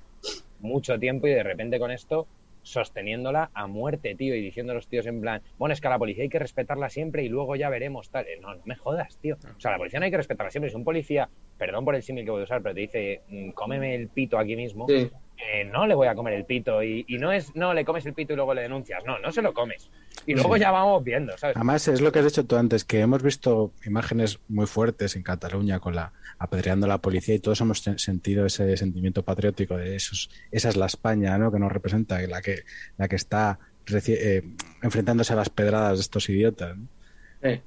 mucho 0.59 0.99
tiempo 0.99 1.27
y 1.27 1.31
de 1.35 1.43
repente 1.43 1.78
con 1.78 1.91
esto 1.91 2.27
sosteniéndola 2.65 3.51
a 3.55 3.66
muerte, 3.69 4.15
tío, 4.16 4.35
y 4.35 4.41
diciendo 4.41 4.73
a 4.73 4.74
los 4.74 4.89
tíos 4.89 5.07
en 5.07 5.20
plan, 5.20 5.43
bueno, 5.59 5.73
es 5.73 5.81
que 5.81 5.86
a 5.86 5.91
la 5.91 5.99
policía 5.99 6.24
hay 6.24 6.28
que 6.28 6.39
respetarla 6.41 6.89
siempre 6.89 7.23
y 7.23 7.28
luego 7.28 7.55
ya 7.55 7.69
veremos 7.69 8.11
tal. 8.11 8.27
No, 8.41 8.55
no 8.55 8.62
me 8.65 8.74
jodas, 8.74 9.16
tío. 9.19 9.36
O 9.57 9.61
sea, 9.61 9.70
la 9.70 9.78
policía 9.78 10.01
no 10.01 10.05
hay 10.07 10.11
que 10.11 10.16
respetarla 10.16 10.51
siempre. 10.51 10.70
Si 10.70 10.77
un 10.77 10.85
policía, 10.85 11.28
perdón 11.57 11.85
por 11.85 11.95
el 11.95 12.03
símil 12.03 12.24
que 12.24 12.31
voy 12.32 12.41
a 12.41 12.45
usar, 12.45 12.62
pero 12.62 12.74
te 12.74 12.81
dice, 12.81 13.23
mm, 13.28 13.51
cómeme 13.51 13.95
el 13.95 14.09
pito 14.09 14.39
aquí 14.39 14.57
mismo, 14.57 14.86
Sí. 14.89 15.11
Eh, 15.36 15.65
no 15.65 15.86
le 15.86 15.94
voy 15.94 16.06
a 16.09 16.15
comer 16.15 16.35
el 16.35 16.44
pito. 16.44 16.82
Y, 16.82 17.05
y 17.09 17.19
no 17.19 17.32
es, 17.32 17.55
no, 17.55 17.74
le 17.74 17.85
comes 17.85 18.06
el 18.06 18.15
pito 18.15 18.32
y 18.32 18.36
luego 18.36 18.55
le 18.55 18.62
denuncias. 18.62 19.05
No, 19.05 19.19
no 19.19 19.32
se 19.32 19.43
lo 19.43 19.52
comes. 19.52 19.90
Y 20.27 20.35
luego 20.35 20.55
Sí. 20.55 20.61
ya 20.61 20.70
vamos 20.70 21.02
viendo, 21.05 21.36
¿sabes? 21.36 21.56
Además, 21.56 21.86
es 21.89 22.01
lo 22.01 22.12
que 22.12 22.20
has 22.20 22.24
dicho 22.24 22.44
tú 22.44 22.56
antes, 22.56 22.85
que 22.85 23.01
hemos 23.01 23.23
visto 23.23 23.73
imágenes 23.85 24.39
muy 24.48 24.66
fuertes 24.66 25.16
en 25.16 25.23
Cataluña 25.23 25.81
con 25.81 25.94
la 25.94 26.12
apedreando 26.39 26.86
a 26.86 26.89
la 26.89 26.98
policía 26.98 27.35
y 27.35 27.39
todos 27.39 27.61
hemos 27.61 27.81
sentido 27.97 28.47
ese 28.47 28.77
sentimiento 28.77 29.23
patriótico 29.23 29.77
de 29.77 29.97
esos, 29.97 30.31
esa 30.51 30.69
es 30.69 30.77
la 30.77 30.86
España, 30.86 31.36
¿no? 31.39 31.52
Que 31.52 31.59
nos 31.59 31.70
representa, 31.73 32.20
la 32.23 32.43
que, 32.43 32.65
la 32.97 33.09
que 33.09 33.16
está 33.16 33.59
eh, 34.06 34.43
enfrentándose 34.82 35.32
a 35.32 35.36
las 35.36 35.51
pedradas 35.51 35.98
de 35.98 36.02
estos 36.02 36.28
idiotas. 36.28 36.77
¿no? 36.77 36.89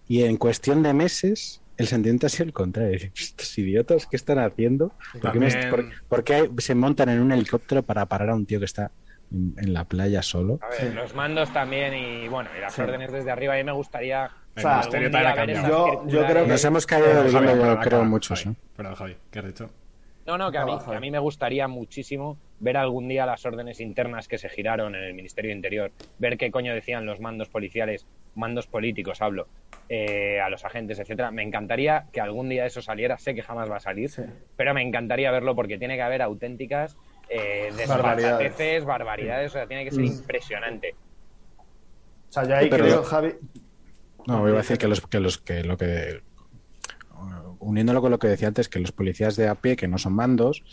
Y 0.08 0.24
en 0.24 0.38
cuestión 0.38 0.82
de 0.84 0.94
meses, 0.94 1.62
el 1.78 1.88
sentimiento 1.88 2.26
ha 2.28 2.30
sido 2.30 2.46
el 2.46 2.54
contrario. 2.54 2.98
Estos 3.16 3.58
idiotas, 3.58 4.06
¿qué 4.08 4.16
están 4.16 4.40
haciendo? 4.40 4.92
¿Por 5.22 5.32
qué, 5.32 5.40
me- 5.40 5.50
También- 5.50 5.70
por- 5.70 5.86
por 6.10 6.24
qué 6.24 6.50
se 6.58 6.76
montan 6.76 7.10
en 7.10 7.20
un 7.22 7.32
helicóptero 7.32 7.84
para 7.84 8.06
parar 8.06 8.30
a 8.32 8.36
un 8.36 8.46
tío 8.46 8.60
que 8.60 8.66
está 8.66 8.92
en, 9.32 9.54
en 9.58 9.74
la 9.74 9.84
playa 9.86 10.22
solo? 10.22 10.60
A 10.62 10.70
ver, 10.70 10.80
Sí. 10.80 10.94
los 10.94 11.14
mandos 11.16 11.52
también 11.54 11.94
y 11.94 12.28
bueno, 12.28 12.50
y 12.58 12.62
las 12.62 12.74
Sí. 12.74 12.82
órdenes 12.82 13.12
desde 13.12 13.32
arriba. 13.32 13.54
A 13.54 13.58
mí 13.58 13.64
me 13.64 13.72
gustaría 13.74 14.30
El 14.56 14.64
sea, 14.64 14.82
Yo- 15.68 16.04
yo 16.08 16.26
creo 16.26 16.44
que- 16.46 16.50
Nos 16.50 16.66
hemos 16.66 16.86
caído 16.88 17.28
hilo, 17.28 17.56
yo 17.76 17.80
creo, 17.80 18.04
muchos. 18.06 18.44
¿eh? 18.48 18.56
Perdón, 18.76 18.96
Javi, 18.96 19.16
¿qué 19.30 19.40
has 19.40 19.46
dicho? 19.46 19.70
No, 20.26 20.38
no, 20.38 20.52
que 20.52 20.58
a 20.58 20.66
mí, 20.66 20.72
que 20.90 20.96
a 20.96 21.00
mí 21.00 21.12
me 21.12 21.20
gustaría 21.20 21.68
muchísimo 21.68 22.38
ver 22.60 22.76
algún 22.76 23.08
día 23.08 23.26
las 23.28 23.46
órdenes 23.46 23.80
internas 23.80 24.28
que 24.28 24.38
se 24.40 24.50
giraron 24.50 24.96
en 24.96 25.04
el 25.04 25.14
Ministerio 25.14 25.50
de 25.50 25.56
Interior, 25.56 25.92
ver 26.18 26.38
qué 26.40 26.50
coño 26.50 26.74
decían 26.74 27.06
los 27.06 27.20
mandos 27.22 27.50
policiales, 27.50 28.06
mandos 28.38 28.68
políticos, 28.68 29.22
hablo, 29.22 29.48
eh, 29.90 30.40
a 30.40 30.50
los 30.50 30.64
agentes, 30.64 31.00
etcétera. 31.00 31.32
Me 31.32 31.44
encantaría 31.44 32.06
que 32.14 32.22
algún 32.22 32.50
día 32.50 32.66
eso 32.66 32.82
saliera, 32.82 33.18
sé 33.18 33.36
que 33.36 33.42
jamás 33.42 33.70
va 33.70 33.78
a 33.78 33.80
salir, 33.82 34.10
Sí. 34.10 34.22
pero 34.56 34.74
me 34.74 34.82
encantaría 34.82 35.32
verlo 35.32 35.56
porque 35.56 35.78
tiene 35.78 35.96
que 35.96 36.02
haber 36.04 36.22
auténticas 36.22 36.96
eh, 37.30 37.72
Barbaridades. 37.88 38.86
barbaridades, 38.86 39.52
o 39.52 39.54
sea, 39.54 39.68
tiene 39.68 39.84
que 39.84 39.92
ser 39.92 40.02
Mm. 40.02 40.06
impresionante. 40.08 40.96
O 42.30 42.32
sea, 42.32 42.44
yo 42.46 42.56
ahí 42.56 42.70
Pero- 42.70 42.86
creo, 42.86 43.04
Javi. 43.04 43.34
No, 44.28 44.48
iba 44.48 44.58
a 44.60 44.62
decir 44.62 44.78
que 44.78 44.88
los 44.88 45.02
que 45.06 45.20
los 45.20 45.38
que 45.38 45.64
lo 45.64 45.76
que 45.78 46.22
uniéndolo 47.60 48.02
con 48.02 48.12
lo 48.12 48.20
que 48.20 48.28
decía 48.28 48.48
antes, 48.48 48.70
que 48.70 48.80
los 48.80 48.92
policías 48.92 49.36
de 49.36 49.48
a 49.48 49.56
pie 49.56 49.76
que 49.76 49.88
no 49.88 49.98
son 49.98 50.14
mandos 50.14 50.64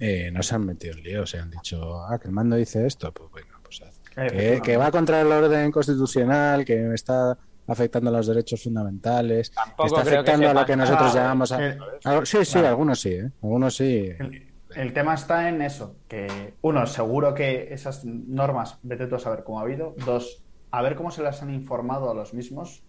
eh, 0.00 0.30
no 0.32 0.42
se 0.42 0.54
han 0.54 0.64
metido 0.64 0.94
en 0.96 1.02
lío, 1.02 1.26
se 1.26 1.38
han 1.38 1.50
dicho, 1.50 2.00
ah, 2.04 2.18
que 2.20 2.28
el 2.28 2.32
mando 2.32 2.54
dice 2.56 2.86
esto, 2.86 3.12
pues 3.12 3.30
venga, 3.32 3.58
pues 3.62 3.82
haz. 3.82 3.97
Que, 4.18 4.26
Efectivamente. 4.26 4.62
que 4.62 4.76
va 4.76 4.90
contra 4.90 5.20
el 5.20 5.28
orden 5.30 5.70
constitucional, 5.70 6.64
que 6.64 6.92
está 6.92 7.38
afectando 7.68 8.10
los 8.10 8.26
derechos 8.26 8.62
fundamentales, 8.62 9.50
que 9.50 9.54
Tampoco 9.56 9.86
está 9.86 10.02
que 10.02 10.08
afectando 10.16 10.48
a 10.50 10.54
lo 10.54 10.66
que 10.66 10.76
nosotros 10.76 11.14
llamamos 11.14 11.52
a... 11.52 11.66
Eh, 11.68 11.78
Sí, 12.24 12.44
sí, 12.44 12.52
Claro. 12.52 12.68
algunos 12.68 13.00
sí, 13.00 13.10
¿eh? 13.10 13.30
algunos 13.42 13.76
sí. 13.76 14.10
El, 14.18 14.48
el 14.74 14.92
tema 14.92 15.14
está 15.14 15.48
en 15.48 15.62
eso, 15.62 15.96
que 16.08 16.54
uno, 16.62 16.86
seguro 16.86 17.34
que 17.34 17.68
esas 17.72 18.04
normas, 18.04 18.78
vete 18.82 19.06
tú 19.06 19.14
a 19.16 19.18
saber 19.18 19.44
cómo 19.44 19.60
ha 19.60 19.62
habido. 19.62 19.94
Dos, 20.04 20.42
a 20.70 20.82
ver 20.82 20.96
cómo 20.96 21.10
se 21.10 21.22
las 21.22 21.42
han 21.42 21.52
informado 21.52 22.10
a 22.10 22.14
los 22.14 22.34
mismos, 22.34 22.82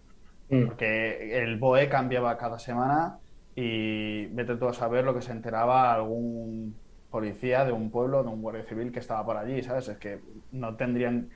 mm. 0.50 0.66
porque 0.66 1.42
el 1.42 1.58
BOE 1.58 1.90
cambiaba 1.90 2.38
cada 2.38 2.58
semana 2.58 3.20
y 3.56 4.28
vete 4.28 4.56
tú 4.56 4.68
a 4.68 4.74
saber 4.74 5.04
lo 5.04 5.14
que 5.14 5.22
se 5.22 5.32
enteraba 5.32 5.94
algún 5.94 6.76
policía 7.10 7.66
de 7.66 7.72
un 7.72 7.90
pueblo, 7.90 8.24
de 8.24 8.30
un 8.30 8.42
guardia 8.42 8.64
civil 8.64 8.92
que 8.92 9.00
estaba 9.00 9.26
por 9.26 9.38
allí, 9.38 9.62
¿sabes? 9.64 9.88
Es 9.88 9.98
que 9.98 10.22
no 10.52 10.76
tendrían 10.76 11.30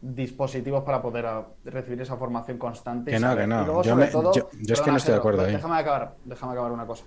dispositivos 0.00 0.84
para 0.84 1.00
poder 1.00 1.26
a- 1.26 1.46
recibir 1.64 2.00
esa 2.02 2.16
formación 2.16 2.58
constante. 2.58 3.10
y 3.10 3.14
Que 3.14 3.20
no, 3.20 3.28
saber. 3.28 3.44
que 3.44 3.46
no. 3.48 3.62
Y 3.62 3.64
luego, 3.64 3.82
Yo 3.82 3.96
me- 3.96 4.06
todo, 4.08 4.32
yo- 4.34 4.48
yo 4.52 4.74
es 4.74 4.80
que 4.82 4.90
no 4.90 4.96
estoy 4.98 5.12
de 5.12 5.18
acuerdo 5.18 5.42
ahí. 5.42 5.52
Déjame 5.52 5.76
acabar, 5.78 6.14
déjame 6.24 6.52
acabar 6.52 6.72
una 6.72 6.86
cosa. 6.86 7.04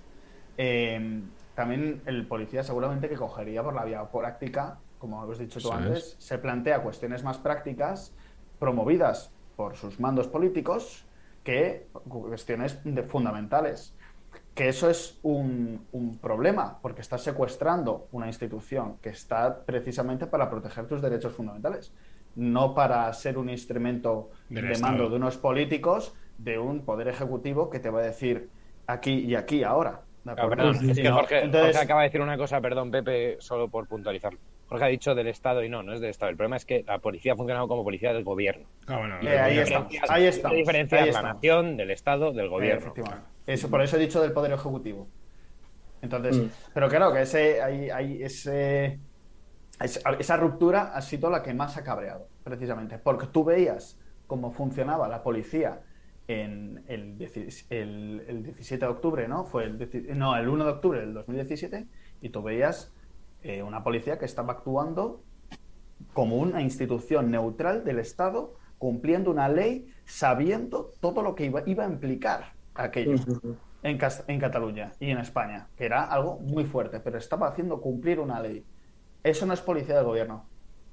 Eh, 0.56 1.22
también 1.54 2.02
el 2.06 2.26
policía 2.26 2.62
seguramente 2.64 3.08
que 3.08 3.14
cogería 3.16 3.62
por 3.62 3.74
la 3.74 3.84
vía 3.84 4.04
práctica, 4.10 4.78
como 4.98 5.20
habéis 5.22 5.38
dicho 5.38 5.60
tú 5.60 5.72
antes, 5.72 6.16
se 6.18 6.38
plantea 6.38 6.82
cuestiones 6.82 7.22
más 7.22 7.38
prácticas 7.38 8.16
promovidas 8.58 9.32
por 9.54 9.76
sus 9.76 10.00
mandos 10.00 10.26
políticos 10.26 11.04
que 11.44 11.88
cuestiones 12.08 12.80
de- 12.84 13.02
fundamentales. 13.04 13.96
Que 14.58 14.68
eso 14.68 14.90
es 14.90 15.20
un, 15.22 15.86
un 15.92 16.18
problema, 16.18 16.80
porque 16.82 17.00
estás 17.00 17.22
secuestrando 17.22 18.08
una 18.10 18.26
institución 18.26 18.96
que 19.00 19.10
está 19.10 19.64
precisamente 19.64 20.26
para 20.26 20.50
proteger 20.50 20.88
tus 20.88 21.00
derechos 21.00 21.32
fundamentales, 21.32 21.92
no 22.34 22.74
para 22.74 23.12
ser 23.12 23.38
un 23.38 23.50
instrumento 23.50 24.30
Del 24.48 24.66
de 24.66 24.72
Estado. 24.72 24.92
mando 24.94 25.10
de 25.10 25.14
unos 25.16 25.36
políticos, 25.36 26.12
de 26.38 26.58
un 26.58 26.84
poder 26.84 27.06
ejecutivo 27.06 27.70
que 27.70 27.78
te 27.78 27.88
va 27.88 28.00
a 28.00 28.02
decir 28.02 28.48
aquí 28.88 29.12
y 29.20 29.36
aquí 29.36 29.62
ahora. 29.62 30.00
perdón, 30.24 30.90
es 30.90 30.98
que 30.98 31.08
Jorge, 31.08 31.44
entonces- 31.44 31.76
Jorge 31.76 31.84
acaba 31.84 32.00
de 32.02 32.08
decir 32.08 32.20
una 32.20 32.36
cosa, 32.36 32.60
perdón, 32.60 32.90
Pepe, 32.90 33.36
solo 33.38 33.68
por 33.68 33.86
puntualizarlo. 33.86 34.40
Jorge 34.68 34.84
ha 34.84 34.88
dicho 34.88 35.14
del 35.14 35.28
Estado 35.28 35.62
y 35.62 35.68
no, 35.68 35.84
no 35.84 35.94
es 35.94 36.00
del 36.00 36.10
Estado. 36.10 36.30
El 36.30 36.36
problema 36.36 36.56
es 36.56 36.64
que 36.66 36.82
la 36.84 36.98
policía 36.98 37.34
ha 37.34 37.36
funcionado 37.36 37.68
como 37.68 37.84
policía 37.84 38.12
del 38.12 38.24
gobierno. 38.24 38.66
Ah, 38.88 38.98
bueno, 38.98 39.16
Eh, 39.22 39.38
ahí 39.38 39.58
estamos, 39.58 39.94
está. 39.94 40.14
ahí 40.14 40.22
Hay 40.22 40.28
estamos, 40.28 40.52
que 40.54 40.58
diferenciar 40.58 41.00
ahí 41.02 41.06
la 41.06 41.10
estamos. 41.12 41.34
nación 41.36 41.76
del 41.76 41.90
Estado 41.92 42.32
del 42.32 42.46
Eh, 42.46 42.48
gobierno. 42.48 42.80
efectivamente. 42.80 43.26
Eso, 43.48 43.70
por 43.70 43.80
eso 43.82 43.96
he 43.96 44.00
dicho 44.00 44.20
del 44.20 44.32
poder 44.32 44.52
ejecutivo. 44.52 45.08
Entonces, 46.02 46.36
Mm. 46.36 46.46
pero 46.74 46.88
claro 46.88 47.12
que 47.12 47.22
ese, 47.22 47.62
hay, 47.62 47.90
hay 47.90 48.22
ese, 48.22 49.00
es- 49.80 50.02
esa 50.18 50.36
ruptura 50.36 50.94
ha 50.94 51.00
sido 51.02 51.30
la 51.30 51.42
que 51.42 51.54
más 51.54 51.76
ha 51.76 51.82
cabreado, 51.82 52.28
precisamente, 52.44 52.98
porque 52.98 53.26
tú 53.26 53.44
veías 53.44 53.98
cómo 54.26 54.50
funcionaba 54.52 55.08
la 55.08 55.22
policía 55.22 55.80
en 56.28 56.84
el, 56.88 57.16
el, 57.70 58.24
el 58.28 58.42
17 58.42 58.84
de 58.84 58.90
octubre, 58.92 59.26
¿no? 59.28 59.44
Fue 59.44 59.64
el, 59.64 60.18
no, 60.18 60.36
el 60.36 60.46
1 60.48 60.64
de 60.66 60.70
octubre 60.70 61.00
del 61.00 61.14
2017, 61.14 61.86
y 62.20 62.28
tú 62.28 62.42
veías 62.42 62.92
eh, 63.42 63.62
una 63.62 63.82
policía 63.82 64.18
que 64.18 64.26
estaba 64.26 64.52
actuando 64.52 65.22
como 66.12 66.36
una 66.36 66.60
institución 66.60 67.30
neutral 67.30 67.82
del 67.84 67.98
Estado, 67.98 68.54
cumpliendo 68.76 69.30
una 69.30 69.48
ley, 69.48 69.88
sabiendo 70.04 70.92
todo 71.00 71.22
lo 71.22 71.34
que 71.34 71.46
iba, 71.46 71.62
iba 71.66 71.84
a 71.84 71.88
implicar 71.88 72.57
aquello 72.78 73.16
en, 73.82 73.98
Cataluña 74.38 74.92
y 75.00 75.10
en 75.10 75.18
España, 75.18 75.70
que 75.76 75.86
era 75.86 76.04
algo 76.04 76.38
muy 76.40 76.64
fuerte, 76.64 77.00
pero 77.00 77.18
estaba 77.18 77.48
haciendo 77.48 77.80
cumplir 77.80 78.20
una 78.20 78.40
ley. 78.40 78.66
Eso 79.22 79.46
no 79.46 79.54
es 79.54 79.60
policía 79.60 79.96
del 79.96 80.04
gobierno. 80.04 80.50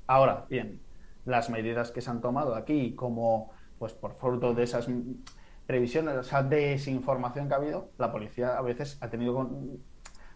Ahora, 0.08 0.46
bien, 0.50 0.82
las 1.26 1.50
medidas 1.50 1.92
que 1.92 2.02
se 2.02 2.10
han 2.12 2.22
tomado 2.22 2.56
aquí, 2.56 2.96
como 2.96 3.52
pues 3.78 3.94
por 3.94 4.16
fruto 4.16 4.54
de 4.54 4.64
esas 4.64 4.88
previsión, 5.66 6.08
o 6.08 6.24
sea, 6.24 6.44
desinformación 6.44 7.48
que 7.48 7.54
ha 7.56 7.58
habido, 7.58 7.92
la 7.98 8.12
policía 8.12 8.58
a 8.58 8.62
veces 8.62 8.98
ha 9.02 9.10
tenido, 9.10 9.34
con- 9.36 9.84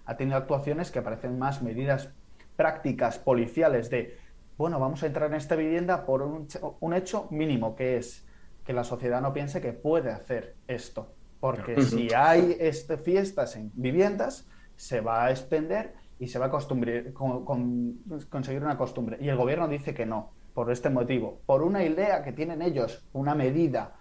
ha 0.06 0.18
tenido 0.18 0.38
actuaciones 0.38 0.92
que 0.92 1.02
parecen 1.02 1.38
más 1.38 1.62
medidas 1.62 2.14
prácticas 2.56 3.20
policiales 3.20 3.90
de, 3.90 4.18
bueno, 4.58 4.80
vamos 4.80 5.04
a 5.04 5.08
entrar 5.08 5.30
en 5.30 5.36
esta 5.38 5.56
vivienda 5.56 6.06
por 6.06 6.24
un, 6.24 6.48
un 6.80 6.94
hecho 6.94 7.28
mínimo, 7.32 7.76
que 7.76 7.98
es 7.98 8.28
que 8.66 8.74
la 8.74 8.84
sociedad 8.84 9.22
no 9.22 9.34
piense 9.34 9.62
que 9.62 9.74
puede 9.74 10.12
hacer 10.12 10.58
esto. 10.68 11.19
Porque 11.40 11.76
Claro. 11.76 11.90
si 11.90 12.14
hay 12.14 12.57
este, 12.60 12.98
fiestas 12.98 13.56
en 13.56 13.72
viviendas, 13.74 14.48
se 14.76 15.02
va 15.02 15.26
a 15.26 15.32
extender 15.32 15.94
y 16.20 16.28
se 16.28 16.38
va 16.40 16.48
a 16.48 16.52
con- 16.52 17.45
con- 17.45 17.95
conseguir 18.30 18.61
una 18.61 18.78
costumbre. 18.78 19.18
Y 19.22 19.30
el 19.30 19.38
gobierno 19.38 19.68
dice 19.68 19.94
que 19.94 20.06
no, 20.06 20.34
por 20.53 20.72
este 20.72 20.90
motivo, 20.90 21.41
por 21.45 21.64
una 21.64 21.84
idea 21.84 22.24
que 22.24 22.34
tienen 22.34 22.61
ellos, 22.61 23.07
una 23.14 23.36
medida 23.36 23.95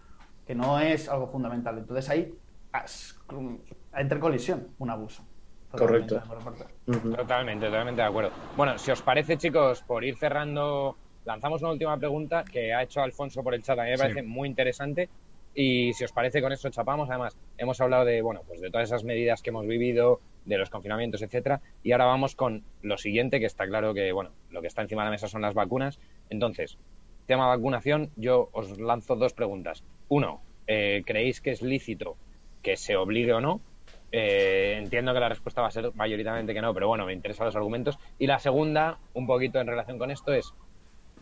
que 0.46 0.54
no 0.54 0.80
es 0.80 1.08
algo 1.08 1.28
fundamental. 1.28 1.78
Entonces 1.78 2.08
ahí 2.10 2.34
as- 2.72 3.14
entra 3.96 4.16
en 4.16 4.20
colisión 4.20 4.68
un 4.78 4.90
abuso. 4.90 5.22
Totalmente 5.70 6.14
Correcto. 6.26 7.16
Totalmente, 7.16 7.66
totalmente 7.66 8.00
de 8.00 8.08
acuerdo. 8.08 8.30
Bueno, 8.56 8.78
si 8.78 8.90
os 8.90 9.02
parece, 9.02 9.36
chicos, 9.36 9.82
por 9.82 10.02
ir 10.02 10.16
cerrando, 10.16 10.96
lanzamos 11.26 11.60
una 11.62 11.72
última 11.72 11.96
pregunta 11.98 12.42
que 12.42 12.72
ha 12.72 12.82
hecho 12.82 13.02
Alfonso 13.02 13.42
por 13.42 13.54
el 13.54 13.62
chat. 13.62 13.78
A 13.78 13.82
mí 13.84 13.90
me 13.90 13.96
Sí. 13.96 14.02
parece 14.02 14.22
muy 14.22 14.48
interesante. 14.48 15.10
Y 15.60 15.92
si 15.94 16.04
os 16.04 16.12
parece, 16.12 16.40
con 16.40 16.52
eso 16.52 16.70
chapamos. 16.70 17.10
Además, 17.10 17.36
hemos 17.56 17.80
hablado 17.80 18.04
de, 18.04 18.22
bueno, 18.22 18.42
pues 18.46 18.60
de 18.60 18.70
todas 18.70 18.88
esas 18.88 19.02
medidas 19.02 19.42
que 19.42 19.50
hemos 19.50 19.66
vivido, 19.66 20.20
de 20.44 20.56
los 20.56 20.70
confinamientos, 20.70 21.20
etcétera. 21.20 21.60
Y 21.82 21.90
ahora 21.90 22.04
vamos 22.04 22.36
con 22.36 22.62
lo 22.80 22.96
siguiente, 22.96 23.40
que 23.40 23.46
está 23.46 23.66
claro 23.66 23.92
que, 23.92 24.12
bueno, 24.12 24.30
lo 24.52 24.60
que 24.60 24.68
está 24.68 24.82
encima 24.82 25.02
de 25.02 25.06
la 25.06 25.10
mesa 25.10 25.26
son 25.26 25.42
las 25.42 25.54
vacunas. 25.54 25.98
Entonces, 26.30 26.78
tema 27.26 27.48
vacunación, 27.48 28.10
yo 28.14 28.50
os 28.52 28.78
lanzo 28.78 29.16
dos 29.16 29.32
preguntas. 29.32 29.82
Uno, 30.08 30.42
eh, 30.68 31.02
¿creéis 31.04 31.40
que 31.40 31.50
es 31.50 31.60
lícito 31.60 32.16
que 32.62 32.76
se 32.76 32.94
obligue 32.94 33.32
o 33.32 33.40
no? 33.40 33.60
Eh, 34.12 34.76
entiendo 34.78 35.12
que 35.12 35.18
la 35.18 35.28
respuesta 35.28 35.60
va 35.60 35.66
a 35.66 35.72
ser 35.72 35.92
mayoritariamente 35.96 36.54
que 36.54 36.62
no, 36.62 36.72
pero 36.72 36.86
bueno, 36.86 37.04
me 37.04 37.14
interesan 37.14 37.46
los 37.46 37.56
argumentos. 37.56 37.98
Y 38.20 38.28
la 38.28 38.38
segunda, 38.38 38.98
un 39.12 39.26
poquito 39.26 39.58
en 39.58 39.66
relación 39.66 39.98
con 39.98 40.12
esto, 40.12 40.32
es 40.32 40.54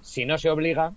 si 0.03 0.27
no 0.27 0.37
se 0.37 0.51
obliga, 0.51 0.93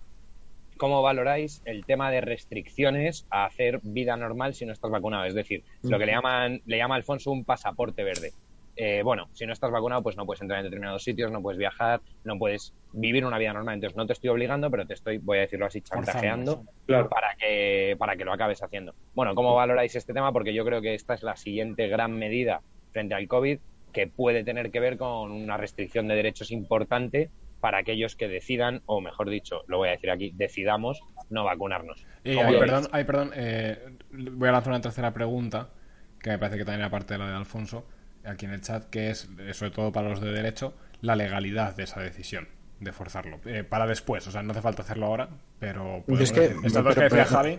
¿cómo 0.80 1.02
valoráis 1.02 1.60
el 1.66 1.84
tema 1.84 2.10
de 2.10 2.22
restricciones 2.22 3.26
a 3.28 3.44
hacer 3.44 3.80
vida 3.82 4.16
normal 4.16 4.54
si 4.54 4.64
no 4.64 4.72
estás 4.72 4.90
vacunado? 4.90 5.26
Es 5.26 5.34
decir, 5.34 5.62
lo 5.82 5.98
que 5.98 6.06
le 6.06 6.12
llaman, 6.12 6.62
le 6.64 6.78
llama 6.78 6.94
Alfonso 6.94 7.30
un 7.30 7.44
pasaporte 7.44 8.02
verde. 8.02 8.32
Eh, 8.76 9.02
bueno, 9.04 9.28
si 9.34 9.44
no 9.44 9.52
estás 9.52 9.70
vacunado, 9.70 10.02
pues 10.02 10.16
no 10.16 10.24
puedes 10.24 10.40
entrar 10.40 10.60
en 10.60 10.64
determinados 10.64 11.04
sitios, 11.04 11.30
no 11.30 11.42
puedes 11.42 11.58
viajar, 11.58 12.00
no 12.24 12.38
puedes 12.38 12.72
vivir 12.94 13.26
una 13.26 13.36
vida 13.36 13.52
normal. 13.52 13.74
Entonces 13.74 13.94
no 13.94 14.06
te 14.06 14.14
estoy 14.14 14.30
obligando, 14.30 14.70
pero 14.70 14.86
te 14.86 14.94
estoy, 14.94 15.18
voy 15.18 15.36
a 15.36 15.40
decirlo 15.42 15.66
así, 15.66 15.82
chantajeando 15.82 16.64
Claro. 16.86 17.10
para 17.10 17.34
que, 17.38 17.94
para 17.98 18.16
que 18.16 18.24
lo 18.24 18.32
acabes 18.32 18.62
haciendo. 18.62 18.94
Bueno, 19.14 19.34
¿cómo 19.34 19.54
valoráis 19.54 19.94
este 19.96 20.14
tema? 20.14 20.32
Porque 20.32 20.54
yo 20.54 20.64
creo 20.64 20.80
que 20.80 20.94
esta 20.94 21.12
es 21.12 21.22
la 21.22 21.36
siguiente 21.36 21.88
gran 21.88 22.18
medida 22.18 22.62
frente 22.90 23.14
al 23.14 23.28
COVID 23.28 23.58
que 23.92 24.06
puede 24.06 24.44
tener 24.44 24.70
que 24.70 24.80
ver 24.80 24.96
con 24.96 25.30
una 25.30 25.58
restricción 25.58 26.08
de 26.08 26.14
derechos 26.14 26.50
importante 26.50 27.28
para 27.60 27.78
aquellos 27.78 28.16
que 28.16 28.28
decidan, 28.28 28.82
o 28.86 29.00
mejor 29.00 29.28
dicho, 29.30 29.62
lo 29.66 29.78
voy 29.78 29.88
a 29.88 29.92
decir 29.92 30.10
aquí, 30.10 30.32
decidamos 30.34 31.00
no 31.28 31.44
vacunarnos. 31.44 32.04
Y, 32.24 32.34
¿Cómo 32.34 32.48
ay, 32.48 32.58
perdón, 32.58 32.88
ay, 32.92 33.04
perdón 33.04 33.30
eh, 33.34 33.96
voy 34.10 34.48
a 34.48 34.52
lanzar 34.52 34.72
una 34.72 34.80
tercera 34.80 35.12
pregunta, 35.12 35.70
que 36.18 36.30
me 36.30 36.38
parece 36.38 36.58
que 36.58 36.64
también 36.64 36.84
aparte 36.84 37.14
de 37.14 37.18
la 37.18 37.28
de 37.28 37.36
Alfonso, 37.36 37.86
aquí 38.24 38.46
en 38.46 38.52
el 38.52 38.60
chat, 38.60 38.88
que 38.90 39.10
es, 39.10 39.28
eh, 39.38 39.54
sobre 39.54 39.70
todo 39.70 39.92
para 39.92 40.08
los 40.08 40.20
de 40.20 40.32
derecho, 40.32 40.74
la 41.00 41.16
legalidad 41.16 41.76
de 41.76 41.84
esa 41.84 42.00
decisión, 42.00 42.48
de 42.80 42.92
forzarlo. 42.92 43.40
Eh, 43.46 43.64
para 43.64 43.86
después, 43.86 44.26
o 44.26 44.30
sea, 44.30 44.42
no 44.42 44.52
hace 44.52 44.60
falta 44.62 44.82
hacerlo 44.82 45.06
ahora, 45.06 45.28
pero... 45.58 46.02
podemos 46.06 46.20
Es 46.20 46.32
que- 46.32 46.54
pero- 46.72 46.82
decía 46.84 47.08
pero- 47.08 47.24
Javi, 47.26 47.58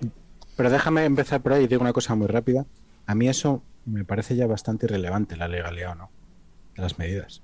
Pero 0.57 0.69
déjame 0.69 1.05
empezar 1.05 1.41
por 1.41 1.53
ahí 1.53 1.63
y 1.63 1.67
digo 1.67 1.81
una 1.81 1.93
cosa 1.93 2.13
muy 2.15 2.27
rápida. 2.27 2.65
A 3.07 3.15
mí 3.15 3.27
eso 3.29 3.63
me 3.85 4.03
parece 4.03 4.35
ya 4.35 4.45
bastante 4.47 4.85
irrelevante, 4.85 5.35
la 5.37 5.47
legalidad 5.47 5.91
o 5.93 5.95
no, 5.95 6.11
de 6.75 6.81
las 6.83 6.99
medidas. 6.99 7.41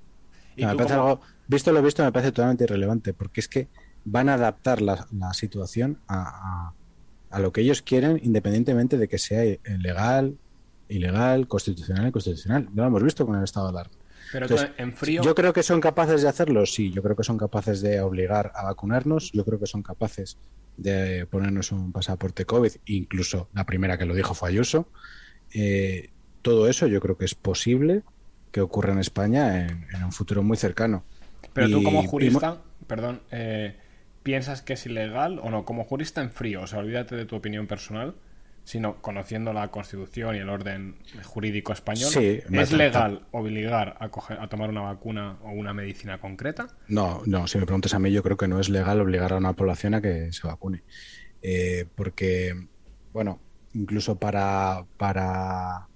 ¿Y 0.58 0.66
me 0.66 0.74
parece 0.76 0.94
algo, 0.94 1.20
visto 1.46 1.72
lo 1.72 1.82
visto, 1.82 2.04
me 2.04 2.12
parece 2.12 2.32
totalmente 2.32 2.64
irrelevante, 2.64 3.14
porque 3.14 3.40
es 3.40 3.48
que 3.48 3.68
van 4.04 4.28
a 4.28 4.34
adaptar 4.34 4.80
la, 4.82 5.06
la 5.12 5.32
situación 5.34 6.00
a, 6.06 6.22
a- 6.68 6.74
a 7.30 7.38
lo 7.40 7.52
que 7.52 7.60
ellos 7.60 7.82
quieren, 7.82 8.18
independientemente 8.22 8.96
de 8.96 9.06
que 9.08 9.18
sea 9.18 9.42
legal, 9.78 10.38
ilegal, 10.88 11.46
constitucional, 11.46 12.06
inconstitucional. 12.06 12.64
Ya 12.74 12.82
lo 12.82 12.86
hemos 12.88 13.02
visto 13.02 13.26
con 13.26 13.36
el 13.36 13.44
estado 13.44 13.66
de 13.66 13.70
alarma. 13.72 13.92
pero 14.32 14.46
tú 14.48 14.54
Entonces, 14.54 14.74
en 14.78 14.92
frío... 14.94 15.22
Yo 15.22 15.34
creo 15.34 15.52
que 15.52 15.62
son 15.62 15.80
capaces 15.82 16.22
de 16.22 16.28
hacerlo, 16.28 16.64
sí. 16.64 16.90
Yo 16.90 17.02
creo 17.02 17.14
que 17.16 17.24
son 17.24 17.36
capaces 17.36 17.82
de 17.82 18.00
obligar 18.00 18.50
a 18.54 18.64
vacunarnos. 18.64 19.30
Yo 19.32 19.44
creo 19.44 19.58
que 19.60 19.66
son 19.66 19.82
capaces 19.82 20.38
de 20.78 21.26
ponernos 21.26 21.70
un 21.70 21.92
pasaporte 21.92 22.46
COVID. 22.46 22.72
Incluso 22.86 23.50
la 23.52 23.66
primera 23.66 23.98
que 23.98 24.06
lo 24.06 24.14
dijo 24.14 24.32
fue 24.32 24.48
Ayuso. 24.48 24.88
Eh, 25.52 26.10
todo 26.40 26.66
eso 26.66 26.86
yo 26.86 26.98
creo 27.00 27.18
que 27.18 27.26
es 27.26 27.34
posible 27.34 28.04
que 28.52 28.60
ocurra 28.60 28.92
en 28.92 28.98
España 29.00 29.60
en, 29.66 29.86
en 29.92 30.04
un 30.04 30.12
futuro 30.12 30.42
muy 30.42 30.56
cercano. 30.56 31.04
Pero 31.52 31.70
tú 31.70 31.82
como 31.82 32.02
y 32.02 32.08
jurista, 32.08 32.62
perdón, 32.86 33.22
eh, 33.30 33.76
¿piensas 34.22 34.62
que 34.62 34.74
es 34.74 34.86
ilegal 34.86 35.38
o 35.42 35.50
no? 35.50 35.64
Como 35.64 35.84
jurista 35.84 36.20
en 36.20 36.30
frío, 36.30 36.62
o 36.62 36.66
sea, 36.66 36.78
olvídate 36.80 37.16
de 37.16 37.24
tu 37.26 37.36
opinión 37.36 37.66
personal, 37.66 38.14
sino 38.64 39.00
conociendo 39.00 39.52
la 39.52 39.68
Constitución 39.70 40.36
y 40.36 40.38
el 40.38 40.48
orden 40.50 40.96
jurídico 41.24 41.72
español, 41.72 42.12
Sí, 42.12 42.40
¿es 42.52 42.72
legal 42.72 43.26
obligar 43.32 43.96
a, 44.00 44.10
coger- 44.10 44.38
a 44.40 44.48
tomar 44.48 44.70
una 44.70 44.82
vacuna 44.82 45.38
o 45.42 45.50
una 45.50 45.72
medicina 45.72 46.18
concreta? 46.20 46.68
No, 46.86 47.22
no, 47.26 47.46
si 47.46 47.58
me 47.58 47.66
preguntas 47.66 47.92
a 47.94 47.98
mí, 47.98 48.10
yo 48.12 48.22
creo 48.22 48.36
que 48.38 48.48
no 48.48 48.60
es 48.60 48.70
legal 48.70 49.00
obligar 49.00 49.32
a 49.32 49.36
una 49.36 49.52
población 49.52 49.94
a 49.94 50.00
que 50.00 50.32
se 50.32 50.46
vacune. 50.46 50.84
Eh, 51.42 51.86
porque, 51.94 52.54
bueno, 53.12 53.42
incluso 53.74 54.18
para, 54.18 54.86
para, 54.96 55.88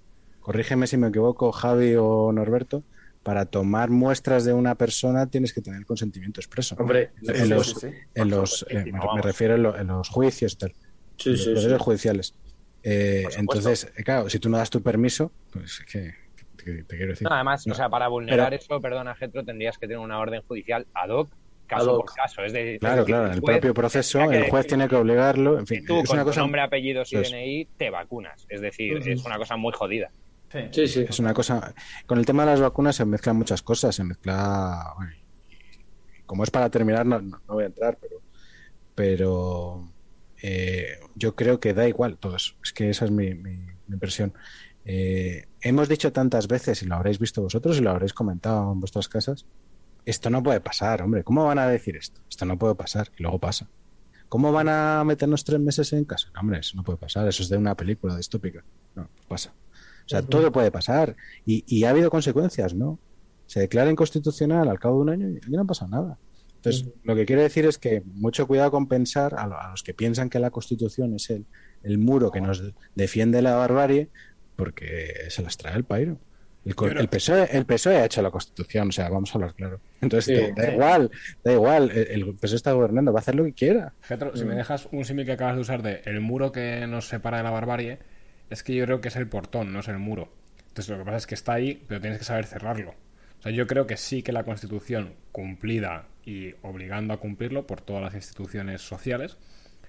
corrígeme 0.43 0.87
si 0.87 0.97
me 0.97 1.09
equivoco, 1.09 1.53
Javi 1.53 1.95
o 1.99 2.33
Norberto, 2.33 2.83
para 3.23 3.47
tomar 3.47 3.89
muestras 3.91 4.45
de 4.45 4.53
una 4.53 4.75
persona 4.75 5.27
tienes 5.29 5.53
que 5.53 5.61
tener 5.63 5.87
consentimiento 5.87 6.41
expreso. 6.41 6.75
Hombre, 6.79 7.11
en 7.23 7.49
los, 7.49 7.69
sí, 7.71 7.75
sí. 7.81 7.87
en 8.15 8.31
los 8.31 8.67
eh, 8.69 8.85
me, 8.93 9.23
refiero 9.23 9.55
en, 9.55 9.63
lo- 9.63 9.79
en 9.79 9.87
los 9.87 10.09
juicios 10.09 10.55
y 10.55 10.57
tal, 10.57 10.73
sí, 11.17 11.29
en 11.29 11.33
los 11.33 11.41
sí, 11.41 11.45
sí. 11.47 11.53
procesos 11.53 11.81
judiciales. 11.83 12.35
Eh, 12.83 13.25
entonces, 13.37 13.93
eh, 13.97 14.03
claro, 14.03 14.29
si 14.29 14.41
tú 14.41 14.49
no 14.49 14.57
das 14.59 14.71
tu 14.71 14.83
permiso, 14.83 15.31
pues 15.53 15.85
¿qué, 15.91 16.15
qué 16.57 16.83
te 16.83 16.97
quiero 16.97 17.13
decir? 17.13 17.29
No, 17.29 17.35
además, 17.35 17.65
No. 17.67 17.75
o 17.75 17.77
sea, 17.77 17.89
para 17.89 18.09
vulnerar 18.09 18.51
Pero- 18.51 18.61
eso, 18.61 18.81
perdona, 18.81 19.15
Getro, 19.15 19.45
tendrías 19.45 19.79
que 19.79 19.87
tener 19.87 19.99
una 19.99 20.19
orden 20.19 20.43
judicial 20.43 20.85
ad 20.93 21.11
hoc, 21.11 21.31
caso 21.69 21.91
Ad 21.91 21.95
hoc. 21.95 22.07
por 22.07 22.15
caso. 22.17 22.43
Es 22.43 22.53
decir, 22.53 22.81
Claro, 22.81 23.03
es 23.03 23.07
decir, 23.07 23.15
claro, 23.15 23.27
en 23.29 23.33
el 23.35 23.41
juez 23.41 23.55
propio 23.59 23.75
proceso 23.75 24.19
que 24.29 24.37
el 24.37 24.51
juez 24.51 24.65
decir 24.65 24.69
tiene 24.79 24.89
que 24.89 24.97
obligarlo, 24.97 25.61
en 25.61 25.65
que 25.65 25.77
fin, 25.77 25.87
tú 25.87 26.01
es 26.01 26.09
con 26.09 26.17
una 26.17 26.25
cosa 26.25 26.41
nombre, 26.41 26.61
apellidos 26.61 27.13
y 27.13 27.17
Eso 27.17 27.23
es. 27.23 27.31
DNI 27.31 27.69
te 27.77 27.91
vacunas. 27.91 28.45
Es 28.49 28.61
decir, 28.61 28.99
Ujú. 28.99 29.09
es 29.11 29.25
una 29.25 29.39
cosa 29.39 29.57
muy 29.57 29.73
jodida. 29.73 30.11
Sí. 30.53 30.59
Sí, 30.71 30.87
sí. 30.89 31.07
Es 31.09 31.19
una 31.19 31.33
cosa. 31.33 31.75
Con 32.07 32.19
el 32.19 32.27
tema 32.27 32.45
de 32.45 32.51
las 32.53 32.61
vacunas 32.61 32.95
se 32.97 33.05
mezclan 33.05 33.37
muchas 33.37 33.63
cosas. 33.63 33.95
Se 33.95 34.05
mezcla. 34.05 34.93
bueno, 34.97 35.13
como 36.27 36.45
es 36.45 36.51
para 36.51 36.71
terminar, 36.71 37.07
no, 37.07 37.21
no- 37.21 37.41
no 37.49 37.55
voy 37.55 37.65
a 37.65 37.67
entrar, 37.67 37.99
pero. 38.01 38.21
Pero. 38.95 39.89
eh, 40.43 40.99
yo 41.15 41.35
creo 41.37 41.61
que 41.61 41.73
da 41.75 41.87
igual 41.89 42.19
todo 42.19 42.37
eso. 42.37 42.55
Es 42.65 42.73
que 42.73 42.91
esa 42.91 43.05
es 43.05 43.11
mi, 43.11 43.35
mi- 43.35 43.57
mi 43.57 43.95
impresión. 43.95 44.35
Eh, 44.85 45.47
hemos 45.61 45.89
dicho 45.89 46.13
tantas 46.13 46.49
veces, 46.49 46.83
y 46.83 46.87
lo 46.87 46.97
habréis 46.97 47.19
visto 47.19 47.43
vosotros, 47.43 47.79
y 47.79 47.81
lo 47.81 47.91
habréis 47.91 48.13
comentado 48.13 48.73
en 48.73 48.81
vuestras 48.81 49.09
casas. 49.09 49.47
Esto 50.05 50.31
no 50.31 50.43
puede 50.43 50.61
pasar, 50.61 51.01
hombre. 51.03 51.23
¿Cómo 51.23 51.45
van 51.47 51.61
a 51.61 51.69
decir 51.69 51.97
esto? 51.97 52.21
Esto 52.29 52.45
no 52.45 52.59
puede 52.59 52.75
pasar. 52.75 53.11
Y 53.17 53.23
luego 53.23 53.39
pasa. 53.39 53.69
¿Cómo 54.29 54.51
van 54.51 54.69
a 54.69 55.05
meternos 55.05 55.45
tres 55.45 55.61
meses 55.61 55.93
en 55.93 56.05
casa? 56.05 56.29
No, 56.35 56.41
hombre, 56.41 56.59
eso 56.59 56.77
no 56.77 56.83
puede 56.83 56.99
pasar. 56.99 57.29
Eso 57.29 57.43
es 57.43 57.49
de 57.49 57.57
una 57.59 57.77
película 57.77 58.17
distópica. 58.17 58.65
No, 58.97 59.09
pasa. 59.29 59.53
O 60.05 60.09
sea, 60.09 60.23
todo 60.23 60.53
puede 60.53 60.71
pasar. 60.71 61.17
Y, 61.47 61.65
y 61.67 61.85
ha 61.85 61.91
habido 61.91 62.11
consecuencias, 62.11 62.75
¿no? 62.75 62.99
Se 63.47 63.61
declara 63.61 63.91
inconstitucional 63.91 64.69
al 64.69 64.79
cabo 64.79 64.97
de 64.97 65.01
un 65.03 65.11
año 65.11 65.29
y 65.31 65.37
aquí 65.37 65.51
no 65.51 65.67
pasa 65.67 65.87
nada. 65.87 66.19
Entonces, 66.57 66.89
lo 67.03 67.17
que 67.17 67.27
quiero 67.27 67.43
decir 67.43 67.67
es 67.67 67.77
que 67.77 68.03
mucho 68.07 68.47
cuidado 68.47 68.71
con 68.71 68.87
pensar 68.87 69.35
a, 69.35 69.43
a 69.43 69.71
los 69.71 69.83
que 69.83 69.95
piensan 69.95 70.31
que 70.31 70.39
la 70.39 70.51
Constitución 70.51 71.15
es 71.15 71.29
el, 71.31 71.45
el 71.83 71.99
muro 71.99 72.31
que 72.31 72.41
nos 72.41 72.63
defiende 72.95 73.43
la 73.43 73.57
barbarie, 73.57 74.11
porque 74.57 75.13
se 75.29 75.43
las 75.43 75.57
trae 75.57 75.77
el 75.77 75.85
pairo. 75.85 76.19
El, 76.65 76.77
el 76.99 77.09
PSOE, 77.09 77.49
el 77.57 77.67
PSOE 77.67 77.97
ha 77.97 78.05
hecho 78.05 78.23
la 78.23 78.31
Constitución, 78.31 78.91
o 78.91 78.93
sea, 78.93 79.09
vamos 79.09 79.35
a 79.35 79.39
hablar 79.39 79.55
claro. 79.55 79.81
Entonces, 80.01 80.39
Sí, 80.39 80.53
da 80.57 80.67
sí. 80.67 80.73
igual, 80.75 81.11
da 81.43 81.53
igual, 81.53 81.91
el, 81.91 82.07
el 82.23 82.37
PSOE 82.37 82.57
está 82.57 82.73
gobernando, 82.73 83.13
va 83.13 83.19
a 83.19 83.23
hacer 83.23 83.35
lo 83.35 83.43
que 83.45 83.53
quiera. 83.53 83.93
Getro, 84.03 84.37
si 84.37 84.45
me 84.45 84.55
dejas 84.55 84.89
un 84.93 85.05
símil 85.05 85.27
que 85.27 85.33
acabas 85.33 85.57
de 85.57 85.61
usar 85.63 85.83
de 85.83 86.03
el 86.05 86.21
muro 86.21 86.53
que 86.53 86.87
nos 86.87 87.09
separa 87.09 87.39
de 87.39 87.43
la 87.43 87.51
barbarie, 87.51 87.99
es 88.51 88.63
que 88.63 88.75
yo 88.75 88.85
creo 88.85 89.01
que 89.01 89.09
es 89.09 89.17
el 89.17 89.29
portón, 89.29 89.73
no 89.73 89.81
es 89.81 89.89
el 89.89 89.99
muro. 89.99 90.33
Entonces 90.69 90.89
lo 90.91 90.99
que 90.99 91.05
pasa 91.05 91.17
es 91.19 91.27
que 91.27 91.35
está 91.35 91.53
ahí, 91.55 91.83
pero 91.89 92.01
tienes 92.01 92.19
que 92.19 92.25
saber 92.25 92.47
cerrarlo. 92.47 92.91
O 93.39 93.43
sea, 93.43 93.53
yo 93.53 93.67
creo 93.67 93.87
que 93.87 93.97
sí 93.97 94.23
que 94.23 94.33
la 94.33 94.45
Constitución 94.45 95.15
cumplida 95.33 96.05
y 96.25 96.55
obligando 96.63 97.13
a 97.15 97.17
cumplirlo 97.19 97.67
por 97.67 97.81
todas 97.81 98.03
las 98.03 98.15
instituciones 98.15 98.81
sociales, 98.83 99.37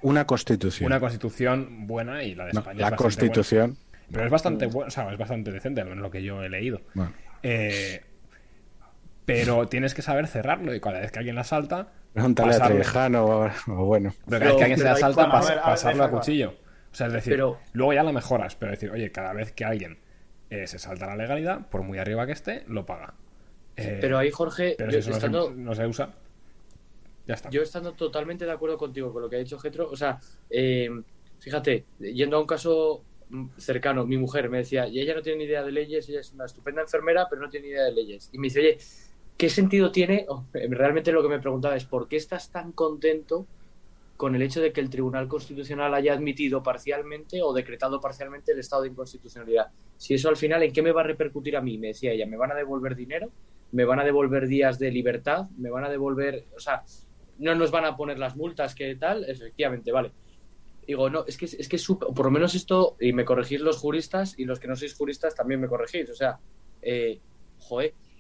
Una 0.02 0.26
Constitución. 0.26 0.88
una 0.88 1.00
Constitución 1.00 1.88
buena 1.88 2.24
y 2.24 2.36
la 2.36 2.46
de 2.46 2.54
No, 2.54 2.60
España 2.62 2.76
es 2.78 2.82
la 2.82 2.90
bastante 2.90 3.04
Constitución. 3.04 3.68
buena. 3.70 4.08
Pero 4.12 4.26
es 4.26 4.32
bastante 4.32 4.66
buena, 4.66 4.88
o 4.88 4.92
sea, 4.92 5.12
es 5.12 5.18
bastante 5.18 5.52
decente, 5.52 5.82
al 5.82 5.88
menos 5.88 6.02
lo 6.02 6.12
que 6.12 6.22
yo 6.24 6.44
he 6.44 6.50
leído. 6.50 6.82
Bueno, 6.94 7.14
Eh, 7.44 8.02
pero 9.26 9.68
tienes 9.68 9.94
que 9.94 10.02
saber 10.02 10.28
cerrarlo 10.28 10.74
y 10.76 10.82
cada 10.82 11.00
vez 11.00 11.12
que 11.12 11.20
alguien 11.20 11.36
la 11.36 11.44
salta, 11.46 11.88
pregúntale 12.14 12.56
a. 12.56 12.60
Trevijano 12.68 13.26
o, 13.26 13.46
o 13.68 13.86
bueno. 13.86 14.14
Pero 14.28 14.40
cada 14.40 14.46
vez 14.52 14.56
que 14.58 14.64
alguien 14.64 14.78
se 14.80 14.84
la 14.84 14.96
salta, 14.98 15.24
forma- 15.24 15.40
pas- 15.40 15.46
a 15.46 15.50
ver, 15.50 15.52
a 15.52 15.56
ver, 15.56 15.64
pasarlo 15.64 16.04
a 16.04 16.10
cuchillo. 16.12 16.56
O 16.94 16.96
sea, 16.96 17.08
es 17.08 17.14
decir, 17.14 17.34
Pero- 17.34 17.60
luego 17.74 17.92
ya 17.94 18.04
la 18.04 18.12
mejoras, 18.14 18.56
pero 18.56 18.72
decir, 18.72 18.92
oye, 18.92 19.12
cada 19.12 19.34
vez 19.34 19.52
que 19.52 19.66
alguien 19.66 19.98
eh, 20.50 20.68
se 20.68 20.78
salta 20.78 21.08
la 21.08 21.16
legalidad, 21.16 21.68
por 21.70 21.82
muy 21.82 21.98
arriba 21.98 22.26
que 22.28 22.32
esté, 22.34 22.64
lo 22.68 22.86
paga. 22.86 23.16
Eh, 23.76 23.98
Pero 24.00 24.20
ahí, 24.20 24.30
Jorge, 24.30 24.76
pero 24.78 24.92
yo, 24.92 25.02
si 25.02 25.10
eso 25.10 25.10
no 25.10 25.14
se- 25.16 25.18
estando, 25.26 25.50
no 25.52 25.74
se 25.74 25.88
usa, 25.88 26.14
ya 27.28 27.34
está. 27.34 27.50
yo 27.50 27.64
estando 27.64 27.94
totalmente 27.94 28.46
de 28.46 28.52
acuerdo 28.52 28.78
contigo 28.78 29.12
con 29.12 29.24
lo 29.24 29.30
que 29.30 29.38
ha 29.38 29.40
dicho 29.40 29.58
Getro, 29.58 29.90
o 29.90 29.96
sea, 29.96 30.20
eh, 30.52 30.90
fíjate, 31.40 31.86
yendo 32.00 32.38
a 32.38 32.42
un 32.42 32.46
caso 32.46 33.04
mm, 33.30 33.48
cercano, 33.58 34.06
mi 34.06 34.18
mujer 34.18 34.48
me 34.50 34.60
decía, 34.60 34.88
y 34.88 35.00
ella 35.00 35.16
no 35.16 35.24
tiene 35.24 35.40
ni 35.40 35.46
idea 35.46 35.64
de 35.64 35.72
leyes, 35.72 36.08
ella 36.10 36.20
es 36.20 36.32
una 36.34 36.46
estupenda 36.46 36.84
enfermera, 36.84 37.26
pero 37.28 37.42
no 37.42 37.50
tiene 37.50 37.66
ni 37.68 37.72
idea 37.74 37.86
de 37.86 37.94
leyes. 37.94 38.30
Y 38.32 38.38
me 38.38 38.46
dice, 38.46 38.60
oye, 38.60 38.78
¿qué 39.38 39.50
sentido 39.50 39.92
tiene? 39.92 40.28
realmente 40.54 41.12
lo 41.12 41.24
que 41.24 41.30
me 41.30 41.40
preguntaba 41.40 41.76
es, 41.76 41.86
¿por 41.86 42.08
qué 42.08 42.18
estás 42.18 42.52
tan 42.52 42.72
contento 42.74 43.48
con 44.18 44.36
el 44.36 44.42
hecho 44.42 44.62
de 44.62 44.72
que 44.72 44.82
el 44.82 44.90
Tribunal 44.90 45.28
Constitucional 45.28 45.94
haya 45.94 46.14
admitido 46.14 46.62
parcialmente 46.64 47.42
o 47.42 47.54
decretado 47.54 48.00
parcialmente 48.00 48.52
el 48.52 48.60
estado 48.60 48.84
de 48.84 48.90
inconstitucionalidad? 48.90 49.68
Si 49.98 50.14
eso 50.14 50.30
al 50.30 50.38
final, 50.38 50.64
¿en 50.64 50.72
qué 50.72 50.82
me 50.82 50.92
va 50.92 51.02
a 51.02 51.06
repercutir 51.06 51.58
a 51.58 51.62
mí? 51.62 51.78
Me 51.78 51.88
decía 51.88 52.12
ella, 52.12 52.26
¿me 52.26 52.38
van 52.38 52.52
a 52.52 52.56
devolver 52.56 52.96
dinero? 52.96 53.30
¿Me 53.72 53.86
van 53.86 54.00
a 54.00 54.04
devolver 54.04 54.48
días 54.48 54.78
de 54.80 54.92
libertad? 54.92 55.48
¿Me 55.58 55.70
van 55.70 55.84
a 55.84 55.90
devolver, 55.90 56.46
o 56.56 56.60
sea, 56.60 56.84
no 57.40 57.56
nos 57.56 57.72
van 57.72 57.86
a 57.86 57.98
poner 57.98 58.20
las 58.20 58.36
multas 58.36 58.76
que 58.76 58.96
tal? 58.96 59.24
Efectivamente, 59.28 59.92
vale. 59.92 60.12
Digo, 60.86 61.10
no, 61.10 61.26
es 61.26 61.38
que 61.38 61.46
es 61.46 61.68
que 61.70 61.78
es 61.78 61.82
súper- 61.82 62.10
por 62.14 62.26
lo 62.26 62.32
menos 62.32 62.56
esto, 62.56 62.98
y 63.00 63.14
me 63.14 63.26
corregís 63.26 63.62
los 63.62 63.78
juristas, 63.78 64.38
y 64.38 64.46
los 64.46 64.60
que 64.60 64.68
no 64.68 64.76
sois 64.76 64.94
juristas 64.94 65.34
también 65.34 65.62
me 65.62 65.68
corregís. 65.68 66.10
O 66.10 66.14
sea, 66.14 66.38
eh, 66.82 67.20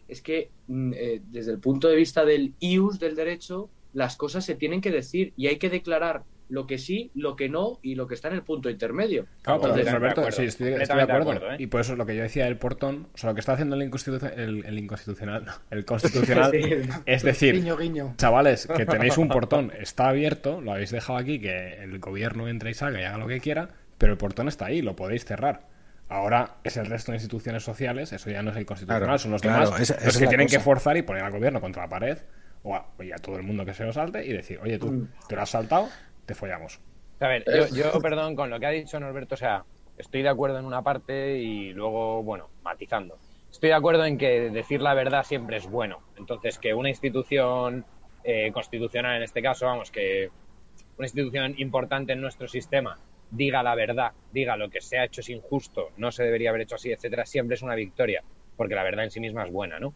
es 0.07 0.21
que 0.21 0.49
mm, 0.67 0.93
eh, 0.95 1.21
desde 1.29 1.51
el 1.51 1.59
punto 1.59 1.87
de 1.87 1.95
vista 1.95 2.25
del 2.25 2.53
ius 2.59 2.99
del 2.99 3.15
derecho, 3.15 3.69
las 3.93 4.15
cosas 4.17 4.43
se 4.45 4.55
tienen 4.55 4.81
que 4.81 4.91
decir 4.91 5.33
y 5.37 5.47
hay 5.47 5.57
que 5.57 5.69
declarar 5.69 6.23
lo 6.49 6.67
que 6.67 6.77
sí, 6.77 7.09
lo 7.15 7.35
que 7.35 7.47
no 7.49 7.79
y 7.81 7.95
lo 7.95 8.05
que 8.05 8.13
está 8.15 8.27
en 8.27 8.35
el 8.35 8.43
punto 8.43 8.69
intermedio. 8.69 9.25
Claro, 9.41 9.61
pero 9.61 9.75
sí, 10.31 10.43
estoy, 10.43 10.73
estoy 10.73 10.97
de 10.97 11.01
acuerdo. 11.11 11.51
¿eh? 11.53 11.55
Y 11.57 11.67
por 11.67 11.81
eso 11.81 11.95
lo 11.95 12.05
que 12.05 12.15
yo 12.15 12.21
decía 12.21 12.45
del 12.45 12.57
portón, 12.57 13.07
o 13.13 13.17
sea, 13.17 13.29
lo 13.29 13.33
que 13.33 13.39
está 13.39 13.53
haciendo 13.53 13.75
el, 13.75 13.81
inconstitucional, 13.83 14.39
el, 14.39 14.65
el 14.65 14.77
inconstitucional, 14.77 15.45
no, 15.45 15.53
el 15.71 15.85
constitucional, 15.85 16.51
es 17.05 17.23
decir, 17.23 17.55
Guiño, 17.55 17.77
guiño. 17.77 18.13
chavales, 18.17 18.67
que 18.67 18.85
tenéis 18.85 19.17
un 19.17 19.29
portón, 19.29 19.71
está 19.79 20.09
abierto, 20.09 20.61
lo 20.61 20.73
habéis 20.73 20.91
dejado 20.91 21.17
aquí, 21.17 21.39
que 21.39 21.81
el 21.81 21.97
gobierno 21.99 22.47
entre 22.47 22.71
y 22.71 22.73
salga 22.73 22.99
y 23.01 23.03
haga 23.05 23.17
lo 23.17 23.27
que 23.27 23.39
quiera, 23.39 23.69
pero 23.97 24.11
el 24.11 24.17
portón 24.17 24.47
está 24.47 24.65
ahí, 24.67 24.81
lo 24.81 24.95
podéis 24.95 25.25
cerrar. 25.25 25.61
Ahora 26.09 26.57
es 26.63 26.77
el 26.77 26.85
resto 26.85 27.11
de 27.13 27.15
instituciones 27.17 27.63
sociales, 27.63 28.11
eso 28.13 28.29
ya 28.29 28.43
no 28.43 28.51
es 28.51 28.57
el 28.57 28.65
constitucional, 28.65 29.03
Claro, 29.03 29.17
son 29.17 29.31
los 29.31 29.41
claro, 29.41 29.65
demás 29.65 29.79
esa- 29.81 29.95
esa 29.95 30.05
los 30.05 30.17
que 30.17 30.27
tienen 30.27 30.47
que 30.47 30.59
forzar 30.59 30.97
y 30.97 31.01
poner 31.01 31.23
al 31.23 31.31
gobierno 31.31 31.61
contra 31.61 31.83
la 31.83 31.89
pared, 31.89 32.17
o 32.63 32.75
a, 32.75 32.87
y 32.99 33.11
a 33.11 33.17
todo 33.17 33.37
el 33.37 33.43
mundo 33.43 33.65
que 33.65 33.73
se 33.73 33.83
lo 33.83 33.93
salte, 33.93 34.25
y 34.25 34.33
decir, 34.33 34.59
oye 34.61 34.79
tú, 34.79 35.07
te 35.27 35.35
lo 35.35 35.41
has 35.41 35.49
saltado, 35.49 35.89
te 36.25 36.33
follamos. 36.33 36.79
A 37.19 37.27
ver, 37.27 37.45
yo, 37.45 37.67
yo, 37.75 38.01
perdón, 38.01 38.35
con 38.35 38.49
lo 38.49 38.59
que 38.59 38.65
ha 38.65 38.71
dicho 38.71 38.99
Norberto, 38.99 39.35
o 39.35 39.37
sea, 39.37 39.63
estoy 39.97 40.23
de 40.23 40.29
acuerdo 40.29 40.59
en 40.59 40.65
una 40.65 40.81
parte 40.81 41.37
y 41.37 41.71
luego, 41.73 42.23
bueno, 42.23 42.49
matizando. 42.63 43.17
Estoy 43.51 43.69
de 43.69 43.75
acuerdo 43.75 44.05
en 44.05 44.17
que 44.17 44.49
decir 44.49 44.81
la 44.81 44.93
verdad 44.93 45.23
siempre 45.23 45.57
es 45.57 45.67
bueno. 45.67 46.01
Entonces, 46.17 46.57
que 46.57 46.73
una 46.73 46.89
institución 46.89 47.85
eh, 48.23 48.51
constitucional, 48.51 49.17
en 49.17 49.23
este 49.23 49.41
caso, 49.41 49.67
vamos, 49.67 49.91
que 49.91 50.29
una 50.97 51.05
institución 51.05 51.53
importante 51.57 52.13
en 52.13 52.21
nuestro 52.21 52.47
sistema 52.47 52.99
diga 53.29 53.63
la 53.63 53.75
verdad, 53.75 54.11
diga 54.31 54.57
lo 54.57 54.69
que 54.69 54.81
se 54.81 54.97
ha 54.97 55.05
hecho 55.05 55.21
es 55.21 55.29
injusto, 55.29 55.89
no 55.97 56.11
se 56.11 56.23
debería 56.23 56.49
haber 56.49 56.61
hecho 56.61 56.75
así, 56.75 56.91
etcétera, 56.91 57.25
siempre 57.25 57.55
es 57.55 57.61
una 57.61 57.75
victoria, 57.75 58.23
porque 58.55 58.75
la 58.75 58.83
verdad 58.83 59.05
en 59.05 59.11
sí 59.11 59.19
misma 59.19 59.43
es 59.43 59.51
buena, 59.51 59.79
¿no? 59.79 59.93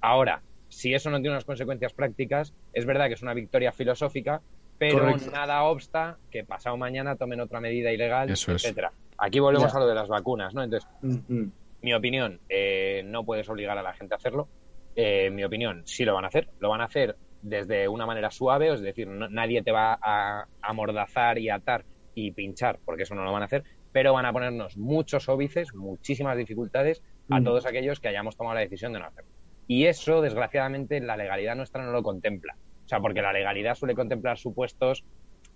Ahora, 0.00 0.42
si 0.68 0.94
eso 0.94 1.10
no 1.10 1.18
tiene 1.18 1.30
unas 1.30 1.44
consecuencias 1.44 1.92
prácticas, 1.94 2.54
es 2.72 2.86
verdad 2.86 3.06
que 3.08 3.14
es 3.14 3.22
una 3.22 3.34
victoria 3.34 3.72
filosófica, 3.72 4.42
pero 4.78 4.98
Correcto. 5.00 5.30
nada 5.30 5.62
obsta 5.64 6.18
que 6.30 6.44
pasado 6.44 6.76
mañana 6.76 7.16
tomen 7.16 7.40
otra 7.40 7.60
medida 7.60 7.92
ilegal, 7.92 8.30
Eso 8.30 8.52
es. 8.52 8.64
etcétera. 8.64 8.92
Aquí 9.18 9.38
volvemos 9.40 9.72
Ya. 9.72 9.78
a 9.78 9.80
lo 9.80 9.86
de 9.88 9.94
las 9.94 10.08
vacunas, 10.08 10.52
¿no? 10.54 10.62
Entonces, 10.62 10.88
Mm, 11.00 11.44
mi 11.82 11.94
opinión, 11.94 12.40
eh, 12.48 13.02
no 13.06 13.24
puedes 13.24 13.48
obligar 13.48 13.78
a 13.78 13.82
la 13.82 13.94
gente 13.94 14.14
a 14.14 14.16
hacerlo. 14.16 14.50
Eh, 14.94 15.30
mi 15.30 15.44
opinión, 15.44 15.82
sí 15.86 16.04
lo 16.04 16.14
van 16.14 16.24
a 16.24 16.28
hacer. 16.28 16.48
Lo 16.58 16.68
van 16.68 16.80
a 16.80 16.84
hacer 16.84 17.16
desde 17.40 17.86
una 17.88 18.06
manera 18.06 18.30
suave, 18.30 18.72
es 18.72 18.80
decir, 18.80 19.06
no- 19.06 19.28
nadie 19.28 19.62
te 19.62 19.70
va 19.72 19.98
a 20.02 20.46
amordazar 20.62 21.38
y 21.38 21.48
atar 21.48 21.84
y 22.14 22.32
pinchar, 22.32 22.80
porque 22.84 23.04
eso 23.04 23.14
no 23.14 23.24
lo 23.24 23.32
van 23.32 23.42
a 23.42 23.44
hacer, 23.46 23.62
pero 23.92 24.12
van 24.14 24.26
a 24.26 24.32
ponernos 24.32 24.76
muchos 24.76 25.28
óbices, 25.28 25.68
muchísimas 25.74 26.36
dificultades 26.36 27.02
a 27.30 27.40
Mm. 27.40 27.44
todos 27.44 27.66
aquellos 27.66 28.00
que 28.00 28.08
hayamos 28.08 28.36
tomado 28.36 28.54
la 28.54 28.60
decisión 28.62 28.92
de 28.92 28.98
no 29.00 29.06
hacerlo. 29.06 29.30
Y 29.68 29.86
eso, 29.86 30.20
desgraciadamente, 30.20 31.00
la 31.00 31.16
legalidad 31.16 31.56
nuestra 31.56 31.84
no 31.84 31.90
lo 31.92 32.02
contempla. 32.02 32.54
O 32.84 32.88
sea, 32.88 33.00
porque 33.00 33.22
la 33.22 33.32
legalidad 33.32 33.74
suele 33.74 33.94
contemplar 33.94 34.38
supuestos 34.38 35.04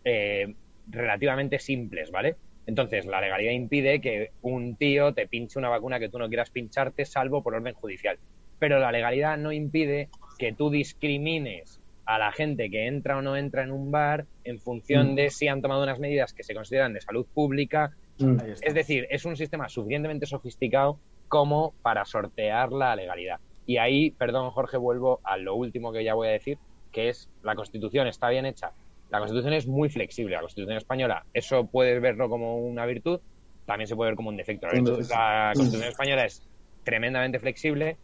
eh, 0.04 0.54
relativamente 0.88 1.58
simples, 1.58 2.10
¿vale? 2.10 2.36
Entonces, 2.66 3.06
la 3.06 3.20
legalidad 3.20 3.52
impide 3.52 4.00
que 4.00 4.30
un 4.42 4.76
tío 4.76 5.14
te 5.14 5.26
pinche 5.28 5.58
una 5.58 5.68
vacuna 5.68 5.98
que 5.98 6.08
tú 6.08 6.18
no 6.18 6.28
quieras 6.28 6.50
pincharte, 6.50 7.04
salvo 7.04 7.42
por 7.42 7.54
orden 7.54 7.74
judicial. 7.74 8.18
Pero 8.58 8.78
la 8.78 8.92
legalidad 8.92 9.38
no 9.38 9.52
impide 9.52 10.08
que 10.38 10.52
tú 10.52 10.70
discrimines 10.70 11.80
a 12.04 12.18
la 12.18 12.32
gente 12.32 12.70
que 12.70 12.86
entra 12.86 13.16
o 13.18 13.22
no 13.22 13.36
entra 13.36 13.62
en 13.62 13.70
un 13.70 13.90
bar 13.90 14.26
en 14.44 14.58
función 14.58 15.12
Mm. 15.12 15.14
de 15.14 15.30
si 15.30 15.46
han 15.46 15.62
tomado 15.62 15.82
unas 15.82 16.00
medidas 16.00 16.32
que 16.32 16.42
se 16.42 16.54
consideran 16.54 16.92
de 16.92 17.00
salud 17.00 17.26
pública. 17.32 17.92
mm. 18.18 18.36
Es 18.62 18.74
decir, 18.74 19.06
es 19.10 19.24
un 19.24 19.36
sistema 19.36 19.68
suficientemente 19.68 20.26
sofisticado 20.26 20.98
como 21.28 21.74
para 21.82 22.04
sortear 22.04 22.72
la 22.72 22.96
legalidad. 22.96 23.38
Y 23.70 23.78
ahí, 23.78 24.10
perdón 24.10 24.50
Jorge, 24.50 24.78
vuelvo 24.78 25.20
a 25.22 25.36
lo 25.36 25.54
último 25.54 25.92
que 25.92 26.02
ya 26.02 26.14
voy 26.14 26.26
a 26.26 26.32
decir, 26.32 26.58
que 26.90 27.08
es 27.08 27.30
la 27.44 27.54
Constitución 27.54 28.08
está 28.08 28.28
bien 28.28 28.44
hecha. 28.44 28.72
La 29.10 29.20
Constitución 29.20 29.52
es 29.52 29.68
muy 29.68 29.88
flexible, 29.88 30.34
la 30.34 30.40
Constitución 30.40 30.76
española. 30.76 31.24
Eso 31.32 31.68
puedes 31.68 32.02
verlo 32.02 32.28
como 32.28 32.56
una 32.56 32.84
virtud, 32.84 33.20
también 33.66 33.86
se 33.86 33.94
puede 33.94 34.10
ver 34.10 34.16
como 34.16 34.30
un 34.30 34.36
defecto. 34.36 34.66
La, 35.08 35.52
Constitución 35.54 35.88
española 35.88 36.24
es 36.24 36.42
tremendamente 36.82 37.38
flexible 37.38 37.96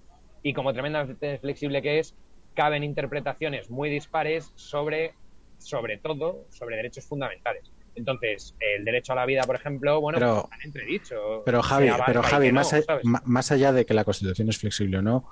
y 0.45 0.53
como 0.53 0.73
tremendamente 0.73 1.37
flexible 1.39 1.83
que 1.83 1.99
es, 1.99 2.15
caben 2.55 2.85
interpretaciones 2.85 3.69
muy 3.69 3.91
dispares 3.91 4.53
sobre, 4.55 5.15
sobre 5.59 5.99
todo, 5.99 6.45
sobre 6.49 6.77
derechos 6.77 7.07
fundamentales. 7.07 7.73
Entonces, 7.97 8.55
el 8.61 8.85
derecho 8.85 9.13
a 9.13 9.17
la 9.17 9.27
vida, 9.27 9.43
por 9.43 9.57
ejemplo, 9.57 10.01
bueno, 10.01 10.19
Pero- 10.19 10.47
pues 10.49 10.65
entredicho. 10.65 11.43
Pero 11.45 11.63
Javi, 11.63 11.89
pero 12.07 12.23
Javi 12.23 12.53
no, 12.53 12.61
más, 13.05 13.23
más 13.27 13.51
allá 13.53 13.73
de 13.73 13.85
que 13.87 13.95
la 13.95 14.05
Constitución 14.05 14.49
es 14.49 14.59
flexible 14.59 14.99
o 14.99 15.03
no, 15.03 15.27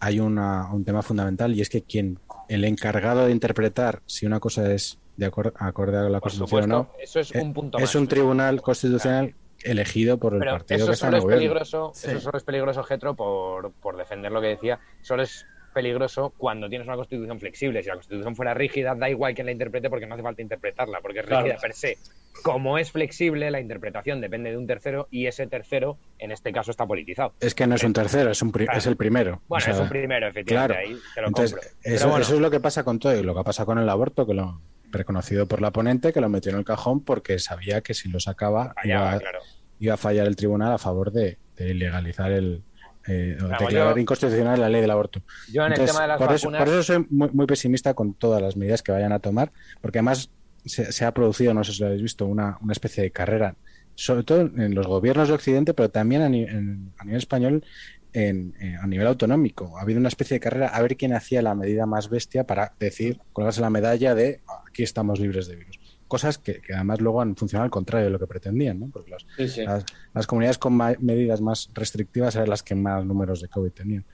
hay 0.00 0.20
una- 0.20 0.72
un 0.72 0.84
tema 0.84 1.02
fundamental 1.02 1.54
y 1.54 1.60
es 1.60 1.68
que 1.68 1.82
quien 1.82 2.18
el 2.48 2.64
encargado 2.64 3.26
de 3.26 3.32
interpretar 3.32 4.00
si 4.06 4.24
una 4.26 4.38
cosa 4.40 4.72
es 4.72 4.98
de 5.16 5.30
acor- 5.30 5.52
acorde 5.56 5.96
a 5.98 6.02
la 6.02 6.20
Por 6.20 6.30
Constitución 6.30 6.62
supuesto, 6.62 6.80
o 6.92 6.96
no 6.96 7.02
eso 7.02 7.18
es 7.20 7.34
eh, 7.34 7.40
un 7.42 7.52
punto 7.52 7.78
es 7.78 7.82
más. 7.82 7.94
un 7.96 8.06
tribunal 8.06 8.62
constitucional 8.62 9.34
elegido 9.64 10.16
por 10.18 10.34
el 10.34 10.38
Pero 10.38 10.52
partido 10.52 10.76
eso 10.76 10.86
que 10.86 10.92
está 10.92 11.06
en 11.08 11.10
solo 11.10 11.16
el 11.16 11.18
es 11.18 11.24
gobierno. 11.24 11.40
peligroso, 11.40 11.90
Sí. 11.94 12.10
eso 12.12 12.20
solo 12.20 12.38
es 12.38 12.44
peligroso, 12.44 12.84
Getro, 12.84 13.16
por, 13.16 13.72
por 13.72 13.96
defender 13.96 14.30
lo 14.30 14.40
que 14.40 14.46
decía. 14.46 14.78
Solo 15.02 15.24
es 15.24 15.44
peligroso 15.72 16.32
cuando 16.36 16.68
tienes 16.68 16.86
una 16.86 16.96
constitución 16.96 17.38
flexible. 17.40 17.82
Si 17.82 17.88
la 17.88 17.94
constitución 17.94 18.34
fuera 18.36 18.54
rígida, 18.54 18.94
da 18.94 19.08
igual 19.10 19.34
quien 19.34 19.46
la 19.46 19.52
interprete 19.52 19.88
porque 19.90 20.06
no 20.06 20.14
hace 20.14 20.22
falta 20.22 20.42
interpretarla, 20.42 21.00
porque 21.00 21.20
es 21.20 21.26
Claro. 21.26 21.44
rígida 21.44 21.60
per 21.60 21.72
se. 21.74 21.96
Como 22.42 22.78
es 22.78 22.92
flexible, 22.92 23.50
la 23.50 23.60
interpretación 23.60 24.20
depende 24.20 24.50
de 24.50 24.56
un 24.56 24.66
tercero 24.66 25.08
y 25.10 25.26
ese 25.26 25.46
tercero, 25.48 25.98
en 26.18 26.30
este 26.30 26.52
caso, 26.52 26.70
está 26.70 26.86
politizado. 26.86 27.32
Es 27.40 27.54
que 27.54 27.66
no 27.66 27.74
es 27.74 27.82
un 27.82 27.92
tercero, 27.92 28.30
es, 28.30 28.40
un 28.42 28.52
pri- 28.52 28.64
Claro. 28.66 28.78
es 28.78 28.86
el 28.86 28.96
primero. 28.96 29.42
Bueno, 29.48 29.62
O 29.62 29.64
sea, 29.64 29.74
es 29.74 29.80
un 29.80 29.88
primero, 29.88 30.28
efectivamente, 30.28 30.74
claro. 30.74 30.88
ahí 30.88 31.00
te 31.14 31.20
lo 31.22 31.28
Entonces, 31.28 31.52
compro. 31.52 31.68
eso, 31.68 31.78
Pero 31.82 32.08
bueno, 32.10 32.22
eso 32.24 32.34
es 32.34 32.40
lo 32.40 32.50
que 32.50 32.60
pasa 32.60 32.84
con 32.84 32.98
todo 33.00 33.16
y 33.18 33.22
lo 33.22 33.34
que 33.34 33.42
pasa 33.42 33.64
con 33.64 33.78
el 33.78 33.88
aborto, 33.88 34.26
que 34.26 34.34
lo 34.34 34.60
reconocido 34.90 35.46
por 35.46 35.60
la 35.60 35.70
ponente, 35.72 36.12
que 36.12 36.20
lo 36.20 36.28
metió 36.28 36.52
en 36.52 36.58
el 36.58 36.64
cajón 36.64 37.04
porque 37.04 37.38
sabía 37.38 37.80
que 37.80 37.92
si 37.94 38.08
lo 38.08 38.20
sacaba 38.20 38.72
fallaba, 38.80 39.10
iba, 39.10 39.18
claro. 39.20 39.38
iba 39.80 39.94
a 39.94 39.98
fallar 39.98 40.26
el 40.28 40.36
tribunal 40.36 40.72
a 40.72 40.78
favor 40.78 41.10
de, 41.12 41.38
de 41.56 41.74
legalizar 41.74 42.30
el 42.32 42.62
eh, 43.08 43.36
declarar 43.58 43.94
yo- 43.94 44.00
inconstitucional 44.00 44.60
la 44.60 44.68
ley 44.68 44.80
del 44.80 44.90
aborto. 44.90 45.20
Yo 45.52 45.64
en 45.66 45.72
el 45.72 45.78
tema 45.86 46.02
de 46.02 46.08
las 46.08 46.18
por, 46.18 46.28
eso, 46.34 46.48
por 46.64 46.68
eso 46.68 46.82
soy 46.82 47.06
muy, 47.10 47.28
muy 47.32 47.46
pesimista 47.46 47.94
con 47.94 48.14
todas 48.14 48.40
las 48.42 48.56
medidas 48.56 48.82
que 48.82 48.92
vayan 48.92 49.12
a 49.12 49.18
tomar, 49.18 49.50
porque 49.80 49.98
además 49.98 50.30
se, 50.64 50.92
se 50.92 51.04
ha 51.04 51.12
producido, 51.14 51.54
no 51.54 51.64
sé 51.64 51.72
si 51.72 51.80
lo 51.80 51.86
habéis 51.86 52.02
visto, 52.02 52.26
una, 52.26 52.58
una 52.60 52.72
especie 52.72 53.02
de 53.02 53.10
carrera, 53.10 53.54
sobre 53.94 54.22
todo 54.22 54.40
en 54.42 54.74
los 54.74 54.86
gobiernos 54.86 55.28
de 55.28 55.34
Occidente, 55.34 55.74
pero 55.74 55.88
también 55.90 56.22
a, 56.22 56.28
ni- 56.28 56.42
en- 56.44 56.92
a 56.98 57.04
nivel 57.04 57.18
español, 57.18 57.64
en- 58.12 58.54
eh, 58.60 58.76
a 58.80 58.86
nivel 58.86 59.06
autonómico. 59.06 59.76
Ha 59.78 59.82
habido 59.82 59.98
una 60.00 60.08
especie 60.08 60.34
de 60.36 60.40
carrera 60.40 60.68
a 60.68 60.82
ver 60.82 60.96
quién 60.96 61.12
hacía 61.14 61.42
la 61.42 61.54
medida 61.54 61.86
más 61.86 62.08
bestia 62.08 62.44
para 62.44 62.72
decir, 62.78 63.20
colgarse 63.32 63.60
la 63.60 63.70
medalla 63.70 64.14
de 64.14 64.40
"Ah, 64.48 64.62
aquí 64.68 64.82
estamos 64.82 65.18
libres 65.20 65.46
de 65.48 65.56
virus. 65.56 65.78
Cosas 66.08 66.38
que, 66.38 66.60
que 66.60 66.74
además 66.74 67.00
luego 67.00 67.20
han 67.20 67.36
funcionado 67.36 67.64
al 67.64 67.70
contrario 67.70 68.06
de 68.06 68.10
lo 68.12 68.18
que 68.18 68.26
pretendían, 68.26 68.80
¿no? 68.80 68.88
Porque 68.90 69.10
los, 69.10 69.26
Sí, 69.36 69.46
sí. 69.48 69.64
las, 69.64 69.84
las 70.14 70.26
comunidades 70.26 70.58
con 70.58 70.74
ma- 70.74 70.96
medidas 70.98 71.40
más 71.40 71.68
restrictivas 71.74 72.34
eran 72.34 72.48
las 72.48 72.62
que 72.62 72.74
más 72.74 73.04
números 73.04 73.40
de 73.42 73.48
COVID 73.48 73.70
tenían. 73.70 74.04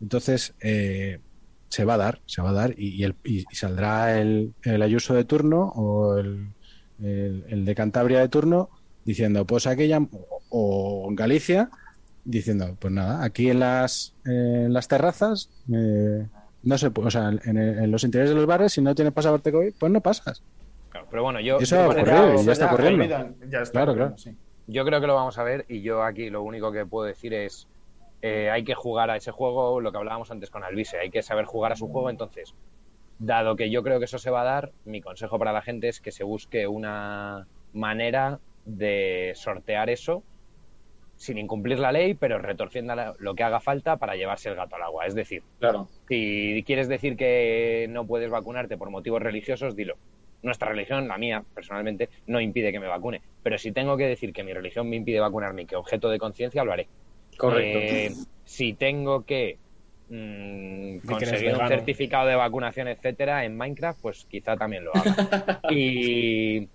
Entonces, 0.00 0.54
eh, 0.60 1.20
se 1.68 1.84
va 1.84 1.94
a 1.94 1.98
dar, 1.98 2.20
se 2.26 2.40
va 2.42 2.50
a 2.50 2.52
dar 2.54 2.74
y, 2.78 2.88
y 2.96 3.04
el- 3.04 3.16
y- 3.24 3.44
y 3.50 3.54
saldrá 3.54 4.18
el, 4.20 4.54
el 4.62 4.80
Ayuso 4.82 5.14
de 5.14 5.24
turno 5.24 5.68
o 5.76 6.16
el, 6.18 6.48
el- 7.02 7.44
el 7.48 7.64
de 7.64 7.74
Cantabria 7.74 8.20
de 8.20 8.28
turno 8.28 8.70
diciendo, 9.04 9.44
pues 9.46 9.66
aquella, 9.66 10.00
o, 10.48 11.06
en 11.10 11.14
Galicia, 11.16 11.68
diciendo, 12.24 12.74
pues 12.80 12.92
nada, 12.92 13.22
aquí 13.22 13.50
en 13.50 13.60
las, 13.60 14.14
en 14.24 14.72
las 14.72 14.88
terrazas, 14.88 15.50
eh, 15.70 16.26
no 16.62 16.78
se 16.78 16.90
o 16.94 17.10
sea, 17.10 17.28
en, 17.44 17.58
en 17.58 17.90
los 17.90 18.02
interiores 18.04 18.30
de 18.30 18.36
los 18.36 18.46
bares, 18.46 18.72
si 18.72 18.80
no 18.80 18.94
tienes 18.94 19.12
pasaporte 19.12 19.52
COVID, 19.52 19.74
pues 19.78 19.92
no 19.92 20.00
pasas. 20.00 20.42
Claro, 20.94 21.08
pero 21.10 21.22
bueno, 21.24 21.40
yo, 21.40 21.58
Eso 21.58 21.88
va 21.88 21.94
ya 21.96 22.52
está 22.52 22.72
olvidan, 22.72 23.34
ya 23.50 23.62
está 23.62 23.84
Claro, 23.84 24.16
sí. 24.16 24.36
yo 24.68 24.84
creo 24.84 25.00
que 25.00 25.08
lo 25.08 25.16
vamos 25.16 25.36
a 25.38 25.42
ver 25.42 25.64
y 25.68 25.82
yo 25.82 26.04
aquí 26.04 26.30
lo 26.30 26.44
único 26.44 26.70
que 26.70 26.86
puedo 26.86 27.04
decir 27.04 27.34
es 27.34 27.66
eh, 28.22 28.48
hay 28.48 28.62
que 28.62 28.74
jugar 28.74 29.10
a 29.10 29.16
ese 29.16 29.32
juego, 29.32 29.80
lo 29.80 29.90
que 29.90 29.98
hablábamos 29.98 30.30
antes 30.30 30.50
con 30.50 30.62
Alvise, 30.62 30.98
hay 31.00 31.10
que 31.10 31.22
saber 31.22 31.46
jugar 31.46 31.72
a 31.72 31.76
su 31.76 31.88
juego, 31.88 32.10
entonces, 32.10 32.54
dado 33.18 33.56
que 33.56 33.70
yo 33.70 33.82
creo 33.82 33.98
que 33.98 34.04
eso 34.04 34.18
se 34.18 34.30
va 34.30 34.42
a 34.42 34.44
dar, 34.44 34.70
mi 34.84 35.00
consejo 35.00 35.36
para 35.36 35.52
la 35.52 35.62
gente 35.62 35.88
es 35.88 36.00
que 36.00 36.12
se 36.12 36.22
busque 36.22 36.68
una 36.68 37.48
manera 37.72 38.38
de 38.64 39.32
sortear 39.34 39.90
eso 39.90 40.22
sin 41.16 41.38
incumplir 41.38 41.80
la 41.80 41.90
ley, 41.90 42.14
pero 42.14 42.38
retorciendo 42.38 42.94
lo 43.18 43.34
que 43.34 43.42
haga 43.42 43.58
falta 43.58 43.96
para 43.96 44.14
llevarse 44.14 44.48
el 44.48 44.54
gato 44.54 44.76
al 44.76 44.82
agua. 44.82 45.06
Es 45.06 45.16
decir, 45.16 45.42
Claro. 45.58 45.88
si 46.08 46.62
quieres 46.64 46.86
decir 46.86 47.16
que 47.16 47.88
no 47.90 48.06
puedes 48.06 48.30
vacunarte 48.30 48.76
por 48.78 48.90
motivos 48.90 49.20
religiosos, 49.22 49.74
dilo. 49.74 49.96
Nuestra 50.44 50.68
religión, 50.68 51.08
la 51.08 51.18
mía, 51.18 51.42
personalmente, 51.54 52.08
no 52.26 52.40
impide 52.40 52.70
que 52.70 52.78
me 52.78 52.86
vacune. 52.86 53.22
Pero 53.42 53.58
si 53.58 53.72
tengo 53.72 53.96
que 53.96 54.06
decir 54.06 54.32
que 54.32 54.44
mi 54.44 54.52
religión 54.52 54.88
me 54.88 54.96
impide 54.96 55.18
vacunarme 55.18 55.62
y 55.62 55.66
que 55.66 55.74
objeto 55.74 56.08
de 56.08 56.18
conciencia, 56.18 56.62
lo 56.62 56.72
haré. 56.72 56.86
Correcto. 57.36 57.78
Eh, 57.80 58.12
si 58.44 58.74
tengo 58.74 59.24
que 59.24 59.58
mm, 60.08 60.98
conseguir 60.98 61.54
un 61.54 61.66
certificado 61.66 62.28
de 62.28 62.36
vacunación, 62.36 62.88
etcétera, 62.88 63.44
en 63.44 63.56
Minecraft, 63.56 64.00
pues 64.00 64.26
quizá 64.26 64.56
también 64.56 64.84
lo 64.84 64.92
haga. 64.94 65.60
y, 65.70 66.68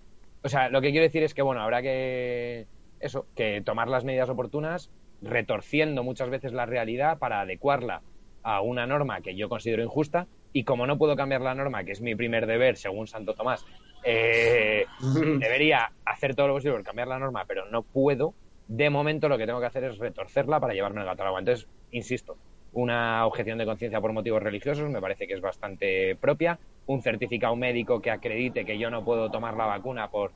o 0.43 0.49
sea, 0.49 0.69
lo 0.69 0.81
que 0.81 0.91
quiero 0.91 1.05
decir 1.05 1.23
es 1.23 1.33
que, 1.33 1.41
bueno, 1.41 1.61
habrá 1.61 1.81
que, 1.81 2.67
eso, 2.99 3.25
que 3.35 3.61
tomar 3.61 3.87
las 3.87 4.03
medidas 4.03 4.29
oportunas, 4.29 4.89
retorciendo 5.21 6.03
muchas 6.03 6.29
veces 6.29 6.53
la 6.53 6.65
realidad 6.65 7.17
para 7.19 7.41
adecuarla 7.41 8.01
a 8.43 8.61
una 8.61 8.87
norma 8.87 9.21
que 9.21 9.35
yo 9.35 9.49
considero 9.49 9.83
injusta. 9.83 10.27
Y 10.53 10.63
como 10.63 10.87
no 10.87 10.97
puedo 10.97 11.15
cambiar 11.15 11.41
la 11.41 11.55
norma, 11.55 11.83
que 11.83 11.91
es 11.91 12.01
mi 12.01 12.15
primer 12.15 12.47
deber, 12.47 12.77
según 12.77 13.07
Santo 13.07 13.33
Tomás, 13.35 13.65
eh, 14.03 14.85
debería 15.39 15.91
hacer 16.05 16.35
todo 16.35 16.47
lo 16.47 16.53
posible 16.55 16.77
por 16.77 16.85
cambiar 16.85 17.07
la 17.07 17.19
norma, 17.19 17.45
pero 17.47 17.65
no 17.65 17.83
puedo. 17.83 18.33
De 18.67 18.89
momento 18.89 19.29
lo 19.29 19.37
que 19.37 19.45
tengo 19.45 19.59
que 19.59 19.65
hacer 19.65 19.83
es 19.83 19.97
retorcerla 19.97 20.59
para 20.59 20.73
llevarme 20.73 21.01
el 21.01 21.07
gato 21.07 21.23
al 21.23 21.29
agua. 21.29 21.39
Entonces, 21.39 21.67
insisto, 21.91 22.37
una 22.73 23.25
objeción 23.25 23.57
de 23.57 23.65
conciencia 23.65 23.99
por 23.99 24.13
motivos 24.13 24.43
religiosos 24.43 24.89
me 24.89 25.01
parece 25.01 25.27
que 25.27 25.33
es 25.33 25.41
bastante 25.41 26.15
propia. 26.15 26.59
Un 26.85 27.01
certificado 27.01 27.55
médico 27.55 28.01
que 28.01 28.11
acredite 28.11 28.65
que 28.65 28.77
yo 28.77 28.89
no 28.89 29.03
puedo 29.03 29.31
tomar 29.31 29.55
la 29.55 29.65
vacuna 29.65 30.09
por 30.09 30.31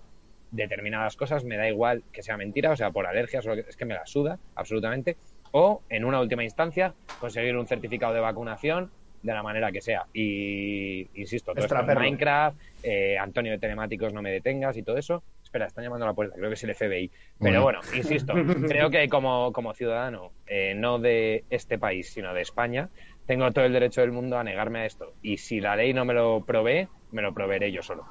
determinadas 0.51 1.15
cosas, 1.15 1.43
me 1.43 1.57
da 1.57 1.67
igual 1.67 2.03
que 2.11 2.21
sea 2.21 2.37
mentira, 2.37 2.71
o 2.71 2.75
sea, 2.75 2.91
por 2.91 3.07
alergias, 3.07 3.45
es 3.45 3.75
que 3.75 3.85
me 3.85 3.95
la 3.95 4.05
suda 4.05 4.39
absolutamente. 4.55 5.17
O, 5.51 5.81
en 5.89 6.05
una 6.05 6.19
última 6.19 6.43
instancia, 6.43 6.93
conseguir 7.19 7.57
un 7.57 7.67
certificado 7.67 8.13
de 8.13 8.19
vacunación 8.19 8.91
de 9.23 9.33
la 9.33 9.41
manera 9.41 9.71
que 9.71 9.81
sea. 9.81 10.05
Y, 10.13 11.09
insisto, 11.19 11.53
todo 11.53 11.65
esto. 11.65 11.75
Minecraft, 12.01 12.57
eh, 12.83 13.17
Antonio 13.17 13.53
de 13.53 13.57
Telemáticos, 13.59 14.13
no 14.13 14.21
me 14.21 14.31
detengas 14.31 14.77
y 14.77 14.83
todo 14.83 14.97
eso. 14.97 15.23
Espera, 15.41 15.65
están 15.65 15.83
llamando 15.83 16.05
a 16.05 16.09
la 16.09 16.13
puerta, 16.13 16.35
creo 16.35 16.49
que 16.49 16.55
es 16.55 16.63
el 16.63 16.71
FBI. 16.75 17.11
Pero 17.39 17.63
bueno, 17.63 17.79
insisto, 17.95 18.33
creo 18.67 18.89
que 18.89 19.07
como, 19.09 19.51
como 19.53 19.73
ciudadano, 19.73 20.33
eh, 20.45 20.73
no 20.75 20.99
de 20.99 21.45
este 21.49 21.79
país, 21.79 22.11
sino 22.11 22.33
de 22.33 22.41
España, 22.41 22.89
tengo 23.25 23.49
todo 23.51 23.65
el 23.65 23.73
derecho 23.73 24.01
del 24.01 24.11
mundo 24.11 24.37
a 24.37 24.43
negarme 24.43 24.79
a 24.79 24.85
esto. 24.85 25.13
Y 25.21 25.37
si 25.37 25.61
la 25.61 25.75
ley 25.75 25.93
no 25.93 26.03
me 26.05 26.13
lo 26.13 26.43
provee, 26.45 26.87
me 27.11 27.21
lo 27.21 27.33
proveeré 27.33 27.71
yo 27.71 27.81
solo. 27.81 28.05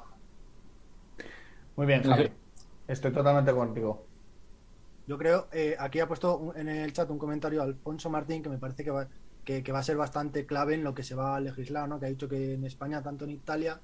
Muy 1.75 1.85
bien, 1.85 2.03
Javi. 2.03 2.31
Estoy 2.87 3.11
totalmente 3.11 3.51
contigo. 3.51 4.07
Yo 5.05 5.17
creo, 5.17 5.47
eh, 5.51 5.75
aquí 5.77 5.99
ha 5.99 6.07
puesto 6.07 6.37
un- 6.37 6.57
en 6.57 6.69
el 6.69 6.93
chat 6.93 7.09
un 7.09 7.19
comentario 7.19 7.61
Alfonso 7.61 8.09
Martín 8.09 8.41
que 8.41 8.49
me 8.49 8.57
parece 8.57 8.83
que 8.83 8.91
va, 8.91 9.07
que, 9.43 9.63
que 9.63 9.71
va 9.71 9.79
a 9.79 9.83
ser 9.83 9.97
bastante 9.97 10.45
clave 10.45 10.73
en 10.75 10.83
lo 10.83 10.93
que 10.93 11.03
se 11.03 11.15
va 11.15 11.35
a 11.35 11.39
legislar, 11.39 11.87
¿no? 11.89 11.99
Que 11.99 12.05
ha 12.05 12.09
dicho 12.09 12.29
que 12.29 12.53
en 12.53 12.65
España, 12.65 13.01
tanto 13.03 13.25
en 13.25 13.31
Italia, 13.31 13.81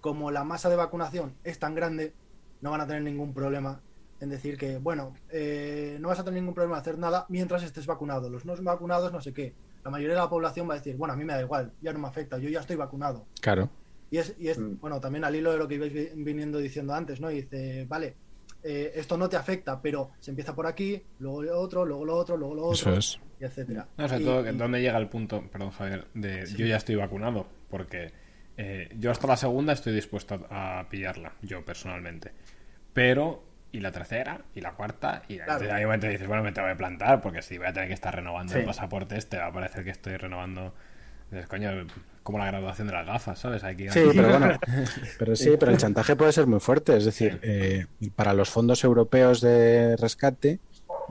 como 0.00 0.30
la 0.30 0.44
masa 0.44 0.68
de 0.68 0.76
vacunación 0.76 1.34
es 1.42 1.58
tan 1.58 1.74
grande, 1.74 2.14
no 2.60 2.70
van 2.70 2.80
a 2.80 2.86
tener 2.86 3.02
ningún 3.02 3.34
problema 3.34 3.82
en 4.20 4.30
decir 4.30 4.56
que, 4.56 4.78
bueno, 4.78 5.12
eh, 5.30 5.98
no 6.00 6.08
vas 6.08 6.18
a 6.20 6.24
tener 6.24 6.40
ningún 6.40 6.54
problema 6.54 6.76
en 6.76 6.80
hacer 6.80 6.98
nada 6.98 7.26
mientras 7.28 7.62
estés 7.62 7.86
vacunado. 7.86 8.30
Los 8.30 8.46
no 8.46 8.54
vacunados, 8.62 9.12
no 9.12 9.20
sé 9.20 9.32
qué. 9.32 9.54
La 9.84 9.90
mayoría 9.90 10.14
de 10.14 10.22
la 10.22 10.30
población 10.30 10.68
va 10.68 10.74
a 10.74 10.78
decir, 10.78 10.96
bueno, 10.96 11.12
a 11.14 11.16
mí 11.16 11.24
me 11.24 11.34
da 11.34 11.42
igual, 11.42 11.72
ya 11.80 11.92
no 11.92 11.98
me 11.98 12.08
afecta, 12.08 12.38
yo 12.38 12.48
ya 12.48 12.60
estoy 12.60 12.76
vacunado. 12.76 13.26
Claro. 13.40 13.68
Y 14.10 14.18
es, 14.18 14.34
y 14.38 14.48
es 14.48 14.58
Mm. 14.58 14.78
bueno, 14.80 15.00
también 15.00 15.24
al 15.24 15.36
hilo 15.36 15.52
de 15.52 15.58
lo 15.58 15.68
que 15.68 15.74
ibais 15.74 15.92
vi- 15.92 16.10
viniendo 16.24 16.58
diciendo 16.58 16.94
antes, 16.94 17.20
¿no? 17.20 17.30
Y 17.30 17.42
dice, 17.42 17.84
vale, 17.86 18.16
eh, 18.66 18.92
esto 18.96 19.16
no 19.16 19.28
te 19.28 19.36
afecta, 19.36 19.80
pero 19.80 20.10
se 20.18 20.30
empieza 20.32 20.54
por 20.54 20.66
aquí, 20.66 21.02
luego 21.20 21.42
lo 21.42 21.58
otro, 21.60 21.84
luego 21.84 22.04
lo 22.04 22.16
otro, 22.16 22.36
luego 22.36 22.54
lo 22.54 22.72
Eso 22.72 22.88
otro, 22.90 22.98
es. 22.98 23.18
y 23.40 23.44
etcétera. 23.44 23.86
No, 23.96 24.08
sobre 24.08 24.22
Y- 24.22 24.24
todo, 24.24 24.50
y- 24.50 24.56
¿dónde 24.56 24.80
llega 24.82 24.98
el 24.98 25.08
punto, 25.08 25.42
perdón 25.50 25.70
Javier, 25.70 26.06
de 26.14 26.46
yo 26.56 26.66
ya 26.66 26.76
estoy 26.76 26.96
vacunado? 26.96 27.46
Porque 27.70 28.12
eh, 28.56 28.88
yo 28.98 29.10
hasta 29.10 29.26
la 29.26 29.36
segunda 29.36 29.72
estoy 29.72 29.94
dispuesto 29.94 30.46
a, 30.50 30.80
a 30.80 30.88
pillarla, 30.88 31.32
yo 31.42 31.64
personalmente. 31.64 32.32
Pero, 32.92 33.42
y 33.72 33.80
la 33.80 33.92
tercera, 33.92 34.40
y 34.54 34.60
la 34.60 34.72
cuarta, 34.72 35.22
y 35.28 35.38
Claro. 35.38 35.64
un 35.68 35.82
momento 35.84 36.06
dices, 36.08 36.26
bueno, 36.26 36.42
me 36.42 36.52
tengo 36.52 36.68
que 36.68 36.76
plantar, 36.76 37.20
porque 37.20 37.42
si 37.42 37.58
voy 37.58 37.66
a 37.66 37.72
tener 37.72 37.88
que 37.88 37.94
estar 37.94 38.14
renovando 38.14 38.52
Sí. 38.54 38.60
el 38.60 38.64
pasaporte 38.64 39.16
este, 39.18 39.36
va 39.38 39.46
a 39.46 39.52
parecer 39.52 39.84
que 39.84 39.90
estoy 39.90 40.16
renovando... 40.16 40.74
Coño, 41.48 41.70
como 42.22 42.38
la 42.38 42.46
graduación 42.46 42.88
de 42.88 42.94
las 42.94 43.06
gafas, 43.06 43.38
¿sabes? 43.38 43.62
Hay 43.64 43.76
que 43.76 43.84
ir 43.84 43.92
Sí, 43.92 44.00
aquí. 44.00 44.16
pero 44.16 44.28
bueno, 44.30 44.58
pero 45.18 45.36
sí, 45.36 45.50
pero 45.58 45.70
el 45.72 45.78
chantaje 45.78 46.16
puede 46.16 46.32
ser 46.32 46.46
muy 46.46 46.60
fuerte. 46.60 46.96
Es 46.96 47.04
decir, 47.04 47.38
eh, 47.42 47.86
para 48.14 48.32
los 48.34 48.48
fondos 48.50 48.82
europeos 48.84 49.40
de 49.40 49.96
rescate, 49.96 50.58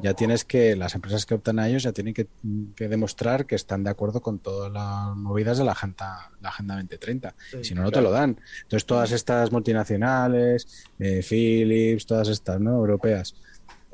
ya 0.02 0.14
tienes 0.14 0.44
que, 0.44 0.76
las 0.76 0.94
empresas 0.94 1.26
que 1.26 1.36
optan 1.36 1.58
a 1.58 1.70
ellos 1.70 1.84
ya 1.84 1.94
tienen 1.94 2.14
que, 2.14 2.28
que 2.76 2.90
demostrar 2.90 3.46
que 3.46 3.56
están 3.56 3.84
de 3.84 3.90
acuerdo 3.92 4.22
con 4.22 4.40
todas 4.40 4.70
las 4.72 5.16
movidas 5.16 5.58
de 5.58 5.64
la 5.64 5.72
agenda, 5.72 6.32
la 6.42 6.50
agenda 6.50 6.76
2030. 6.76 7.34
Sí, 7.52 7.64
si 7.64 7.76
no, 7.76 7.84
no 7.84 7.92
te 7.92 8.02
lo 8.02 8.12
dan. 8.12 8.38
Entonces, 8.64 8.86
todas 8.86 9.12
estas 9.14 9.54
multinacionales, 9.54 10.86
eh, 11.00 11.24
Philips, 11.28 12.06
todas 12.06 12.28
estas 12.28 12.60
¿no? 12.60 12.72
europeas, 12.72 13.36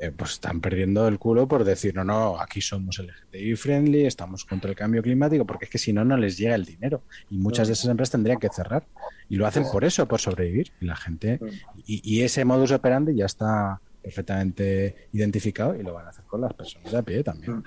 eh, 0.02 0.10
pues 0.10 0.32
están 0.32 0.60
perdiendo 0.60 1.06
el 1.06 1.20
culo 1.20 1.46
por 1.46 1.62
decir, 1.62 1.94
no, 1.94 2.02
no, 2.02 2.40
aquí 2.40 2.60
somos 2.60 2.98
LGTBI 2.98 3.54
friendly, 3.54 4.04
estamos 4.04 4.44
contra 4.44 4.68
el 4.68 4.74
cambio 4.74 5.00
climático, 5.00 5.46
porque 5.46 5.66
es 5.66 5.70
que 5.70 5.78
si 5.78 5.92
no, 5.92 6.04
no 6.04 6.16
les 6.16 6.36
llega 6.36 6.56
el 6.56 6.64
dinero. 6.64 7.02
Y 7.30 7.38
muchas 7.38 7.68
de 7.68 7.74
esas 7.74 7.88
empresas 7.88 8.10
tendrían 8.10 8.40
que 8.40 8.48
cerrar. 8.48 8.84
Y 9.28 9.36
lo 9.36 9.46
hacen 9.46 9.62
por 9.70 9.84
eso, 9.84 10.08
por 10.08 10.18
sobrevivir. 10.18 10.72
Y 10.80 10.86
la 10.86 10.96
gente, 10.96 11.38
y, 11.86 12.00
y 12.02 12.22
ese 12.22 12.44
modus 12.44 12.72
operandi 12.72 13.14
ya 13.14 13.26
está 13.26 13.80
perfectamente 14.02 15.06
identificado 15.12 15.76
y 15.76 15.84
lo 15.84 15.94
van 15.94 16.06
a 16.06 16.08
hacer 16.08 16.24
con 16.24 16.40
las 16.40 16.52
personas 16.52 16.90
de 16.90 16.98
a 16.98 17.02
pie 17.02 17.22
también. 17.22 17.62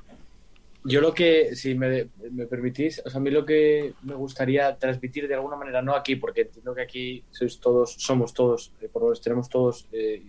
Yo 0.84 1.00
lo 1.00 1.14
que, 1.14 1.56
si 1.56 1.74
me, 1.74 2.10
me 2.32 2.48
permitís, 2.48 3.02
o 3.04 3.10
sea, 3.10 3.20
a 3.20 3.24
mí 3.24 3.32
lo 3.32 3.46
que 3.46 3.94
me 4.04 4.14
gustaría 4.14 4.78
transmitir 4.78 5.28
de 5.28 5.36
alguna 5.36 5.56
manera, 5.56 5.82
no 5.82 5.96
aquí, 5.96 6.18
porque 6.18 6.42
entiendo 6.42 6.76
que 6.76 6.82
aquí 6.82 7.24
sois 7.32 7.60
todos, 7.62 7.94
somos 7.94 8.34
todos, 8.34 8.74
eh, 8.82 8.90
por 8.92 9.02
lo 9.02 9.08
menos 9.08 9.22
tenemos 9.22 9.50
todos, 9.50 9.88
eh, 9.94 10.22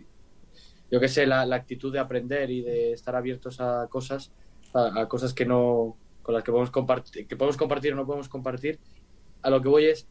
yo 0.90 1.00
qué 1.00 1.08
sé, 1.08 1.26
la, 1.26 1.42
actitud 1.42 1.92
de 1.92 1.98
aprender 1.98 2.50
y 2.50 2.62
de 2.62 2.92
estar 2.92 3.16
abiertos 3.16 3.60
a 3.60 3.86
cosas, 3.88 4.32
a, 4.74 5.00
a 5.02 5.08
cosas 5.08 5.34
que 5.34 5.44
no, 5.44 5.96
con 6.22 6.34
las 6.34 6.44
que 6.44 6.50
podemos 6.52 6.70
compartir, 6.70 7.26
que 7.26 7.36
podemos 7.36 7.56
compartir 7.56 7.92
o 7.92 7.96
no 7.96 8.06
podemos 8.06 8.28
compartir. 8.28 8.78
A 9.42 9.50
lo 9.50 9.62
que 9.62 9.68
voy 9.68 9.86
es, 9.86 10.06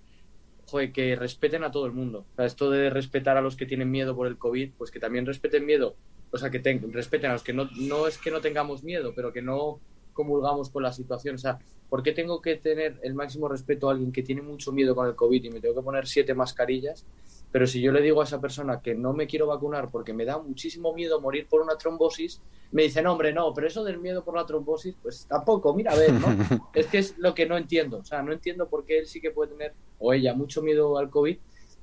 joder, 0.67 0.91
que 0.91 1.15
respeten 1.15 1.63
a 1.63 1.71
todo 1.71 1.85
el 1.85 1.91
mundo. 1.91 2.25
O 2.33 2.35
sea, 2.35 2.45
esto 2.45 2.69
de 2.69 2.89
respetar 2.89 3.37
a 3.37 3.41
los 3.41 3.55
que 3.55 3.65
tienen 3.65 3.91
miedo 3.91 4.15
por 4.15 4.27
el 4.27 4.37
COVID, 4.37 4.71
pues 4.77 4.91
que 4.91 4.99
también 4.99 5.25
respeten 5.25 5.65
miedo, 5.65 5.95
o 6.31 6.37
sea, 6.37 6.49
que 6.49 6.59
ten- 6.59 6.91
respeten 6.91 7.29
a 7.31 7.33
los 7.33 7.43
que 7.43 7.53
no, 7.53 7.69
no 7.77 8.07
es 8.07 8.17
que 8.17 8.31
no 8.31 8.41
tengamos 8.41 8.83
miedo, 8.83 9.13
pero 9.15 9.31
que 9.31 9.41
no 9.41 9.79
comulgamos 10.13 10.69
con 10.69 10.83
la 10.83 10.93
situación. 10.93 11.35
O 11.35 11.37
sea, 11.37 11.59
¿por 11.89 12.01
qué 12.01 12.13
tengo 12.13 12.41
que 12.41 12.55
tener 12.55 12.99
el 13.03 13.13
máximo 13.13 13.47
respeto 13.47 13.89
a 13.89 13.91
alguien 13.91 14.11
que 14.11 14.23
tiene 14.23 14.41
mucho 14.41 14.71
miedo 14.71 14.95
con 14.95 15.07
el 15.07 15.15
COVID 15.15 15.43
y 15.43 15.49
me 15.49 15.59
tengo 15.59 15.75
que 15.75 15.81
poner 15.81 16.07
siete 16.07 16.33
mascarillas? 16.33 17.05
Pero 17.51 17.67
si 17.67 17.81
yo 17.81 17.91
le 17.91 18.01
digo 18.01 18.21
a 18.21 18.25
esa 18.25 18.41
persona 18.41 18.81
que 18.81 18.95
no 18.95 19.13
me 19.13 19.27
quiero 19.27 19.47
vacunar 19.47 19.89
porque 19.89 20.13
me 20.13 20.25
da 20.25 20.37
muchísimo 20.37 20.93
miedo 20.93 21.21
morir 21.21 21.47
por 21.47 21.61
una 21.61 21.77
trombosis, 21.77 22.41
me 22.71 22.83
dice, 22.83 23.01
no, 23.01 23.13
hombre, 23.13 23.31
no, 23.31 23.53
pero 23.53 23.67
eso 23.67 23.83
del 23.83 23.99
miedo 23.99 24.23
por 24.23 24.35
la 24.35 24.45
trombosis, 24.45 24.95
pues 25.01 25.25
tampoco, 25.27 25.73
mira, 25.73 25.93
a 25.93 25.95
ver, 25.95 26.11
¿no? 26.13 26.27
es 26.73 26.87
que 26.87 26.97
es 26.97 27.17
lo 27.17 27.33
que 27.33 27.45
no 27.45 27.57
entiendo. 27.57 27.99
O 27.99 28.03
sea, 28.03 28.21
no 28.21 28.33
entiendo 28.33 28.67
por 28.67 28.85
qué 28.85 28.99
él 28.99 29.07
sí 29.07 29.21
que 29.21 29.31
puede 29.31 29.51
tener, 29.51 29.73
o 29.99 30.13
ella, 30.13 30.33
mucho 30.33 30.61
miedo 30.61 30.97
al 30.97 31.09
COVID 31.09 31.37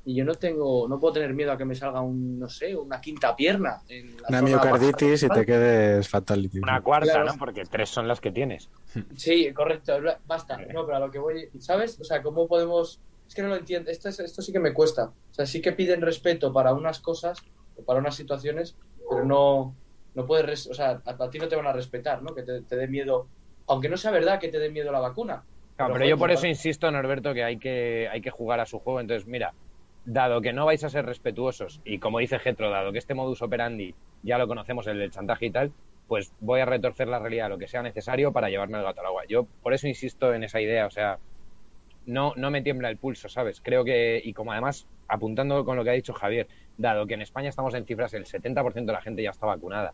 y 0.05 0.17
yo 0.17 0.25
no 0.25 0.35
tengo, 0.35 0.89
no 0.89 0.99
puedo 0.99 1.15
tener 1.15 1.33
miedo 1.33 1.53
a 1.53 1.57
que 1.57 1.65
me 1.65 1.75
salga 1.75 2.01
un, 2.01 2.39
no 2.39 2.49
sé, 2.49 2.75
una 2.75 3.01
quinta 3.01 3.37
pierna. 3.37 3.83
En 3.89 4.17
la 4.17 4.29
Una 4.31 4.43
miocarditis 4.43 5.23
y 5.23 5.29
te 5.29 5.47
quedes 5.47 6.09
fatality. 6.09 6.59
Una 6.59 6.81
cuarta, 6.81 7.13
Claro. 7.13 7.27
¿no? 7.27 7.39
Porque 7.39 7.65
tres 7.65 7.89
son 7.89 8.09
las 8.09 8.21
que 8.21 8.33
tienes. 8.33 8.69
Sí, 9.17 9.53
correcto, 9.53 9.93
basta. 10.27 10.57
No, 10.73 10.85
pero 10.85 10.97
a 10.97 11.01
lo 11.01 11.11
que 11.11 11.19
voy, 11.19 11.49
¿sabes? 11.59 12.01
O 12.01 12.05
sea, 12.05 12.23
¿cómo 12.23 12.49
podemos...? 12.49 13.01
Es 13.33 13.37
que 13.37 13.41
no 13.43 13.49
lo 13.49 13.57
entiendo, 13.57 13.91
esto, 13.91 14.11
es- 14.11 14.21
esto 14.21 14.43
sí 14.43 14.53
que 14.53 14.61
me 14.61 14.75
cuesta. 14.75 15.05
O 15.07 15.17
sea, 15.31 15.47
sí 15.47 15.63
que 15.63 15.73
piden 15.73 16.03
respeto 16.03 16.53
para 16.53 16.75
unas 16.75 17.01
cosas, 17.01 17.39
o 17.77 17.83
para 17.83 17.99
unas 17.99 18.15
situaciones, 18.15 18.77
pero 19.09 19.25
no, 19.25 19.79
no 20.13 20.27
puedes... 20.27 20.45
res- 20.45 20.67
O 20.67 20.75
sea, 20.75 21.03
a, 21.03 21.11
a 21.25 21.31
ti 21.31 21.39
no 21.39 21.49
te 21.49 21.57
van 21.57 21.67
a 21.67 21.73
respetar, 21.73 22.23
¿no? 22.23 22.35
Que 22.35 22.43
te, 22.43 22.63
te 22.65 22.77
dé 22.77 22.89
miedo, 22.89 23.31
aunque 23.69 23.89
no 23.89 23.97
sea 23.97 24.11
verdad 24.11 24.39
que 24.39 24.49
te 24.49 24.59
dé 24.59 24.69
miedo 24.71 24.93
la 24.93 25.01
vacuna. 25.01 25.47
Claro, 25.77 25.95
pero 25.95 26.05
yo 26.05 26.19
por 26.19 26.31
eso 26.31 26.47
insisto, 26.47 26.91
Norberto, 26.91 27.33
que 27.33 27.43
hay 27.43 27.59
que, 27.59 28.07
hay 28.13 28.21
que 28.21 28.31
jugar 28.31 28.61
a 28.61 28.67
su 28.67 28.79
juego. 28.81 29.01
Entonces, 29.01 29.27
mira, 29.27 29.55
dado 30.05 30.43
que 30.43 30.53
no 30.53 30.67
vais 30.67 30.85
a 30.85 30.91
ser 30.91 31.07
respetuosos, 31.07 31.81
y 31.85 31.99
como 32.01 32.19
dice 32.19 32.39
Getro, 32.39 32.69
dado 32.71 32.93
que 32.93 32.99
este 32.99 33.15
modus 33.15 33.41
operandi 33.41 33.97
ya 34.21 34.37
lo 34.37 34.47
conocemos, 34.47 34.87
el 34.89 34.99
del 34.99 35.11
chantaje 35.11 35.47
y 35.47 35.51
tal, 35.53 35.75
pues 36.07 36.35
voy 36.39 36.61
a 36.61 36.67
retorcer 36.67 37.09
la 37.09 37.19
realidad 37.19 37.49
lo 37.49 37.57
que 37.59 37.67
sea 37.69 37.83
necesario 37.83 38.31
para 38.33 38.51
llevarme 38.51 38.77
el 38.79 38.85
gato 38.85 39.01
al 39.01 39.07
agua. 39.07 39.23
Yo 39.27 39.49
por 39.63 39.73
eso 39.73 39.89
insisto 39.89 40.35
en 40.35 40.45
esa 40.45 40.61
idea, 40.61 40.87
o 40.87 40.91
sea, 40.91 41.21
no, 42.07 42.33
no 42.37 42.51
me 42.51 42.63
tiembla 42.63 42.91
el 42.91 42.97
pulso, 42.97 43.29
¿sabes? 43.29 43.61
Creo 43.61 43.85
que, 43.85 44.21
y 44.23 44.33
como 44.33 44.53
además, 44.53 44.87
apuntando 45.09 45.65
con 45.65 45.77
lo 45.77 45.85
que 45.85 45.91
ha 45.91 45.95
dicho 45.95 46.13
Javier, 46.13 46.49
dado 46.77 47.07
que 47.07 47.15
en 47.15 47.23
España 47.23 47.49
estamos 47.49 47.75
en 47.75 47.85
cifras, 47.85 48.15
el 48.15 48.25
70% 48.25 48.85
de 48.85 48.93
la 48.93 49.03
gente 49.03 49.23
ya 49.23 49.31
está 49.31 49.47
vacunada. 49.47 49.93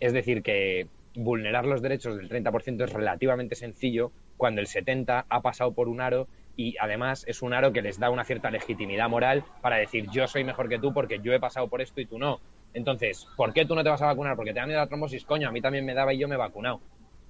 Es 0.00 0.12
decir, 0.12 0.42
que 0.42 0.86
vulnerar 1.14 1.66
los 1.66 1.82
derechos 1.82 2.16
del 2.16 2.28
30% 2.28 2.84
es 2.84 2.92
relativamente 2.92 3.54
sencillo 3.54 4.12
cuando 4.36 4.60
el 4.60 4.66
70% 4.66 5.24
ha 5.28 5.40
pasado 5.40 5.72
por 5.72 5.88
un 5.88 6.00
aro 6.00 6.28
y 6.56 6.76
además 6.80 7.24
es 7.28 7.42
un 7.42 7.54
aro 7.54 7.72
que 7.72 7.82
les 7.82 7.98
da 7.98 8.10
una 8.10 8.24
cierta 8.24 8.50
legitimidad 8.50 9.08
moral 9.08 9.44
para 9.62 9.76
decir 9.76 10.08
yo 10.10 10.26
soy 10.26 10.44
mejor 10.44 10.68
que 10.68 10.78
tú 10.78 10.92
porque 10.92 11.20
yo 11.20 11.32
he 11.32 11.40
pasado 11.40 11.68
por 11.68 11.80
esto 11.80 12.00
y 12.00 12.06
tú 12.06 12.18
no. 12.18 12.40
Entonces, 12.74 13.26
¿por 13.36 13.52
qué 13.52 13.64
tú 13.64 13.74
no 13.74 13.82
te 13.82 13.90
vas 13.90 14.02
a 14.02 14.06
vacunar? 14.06 14.36
Porque 14.36 14.52
te 14.52 14.60
da 14.60 14.66
miedo 14.66 14.80
la 14.80 14.86
trombosis, 14.86 15.24
coño, 15.24 15.48
a 15.48 15.52
mí 15.52 15.60
también 15.60 15.84
me 15.84 15.94
daba 15.94 16.12
y 16.12 16.18
yo 16.18 16.28
me 16.28 16.34
he 16.34 16.38
vacunado. 16.38 16.80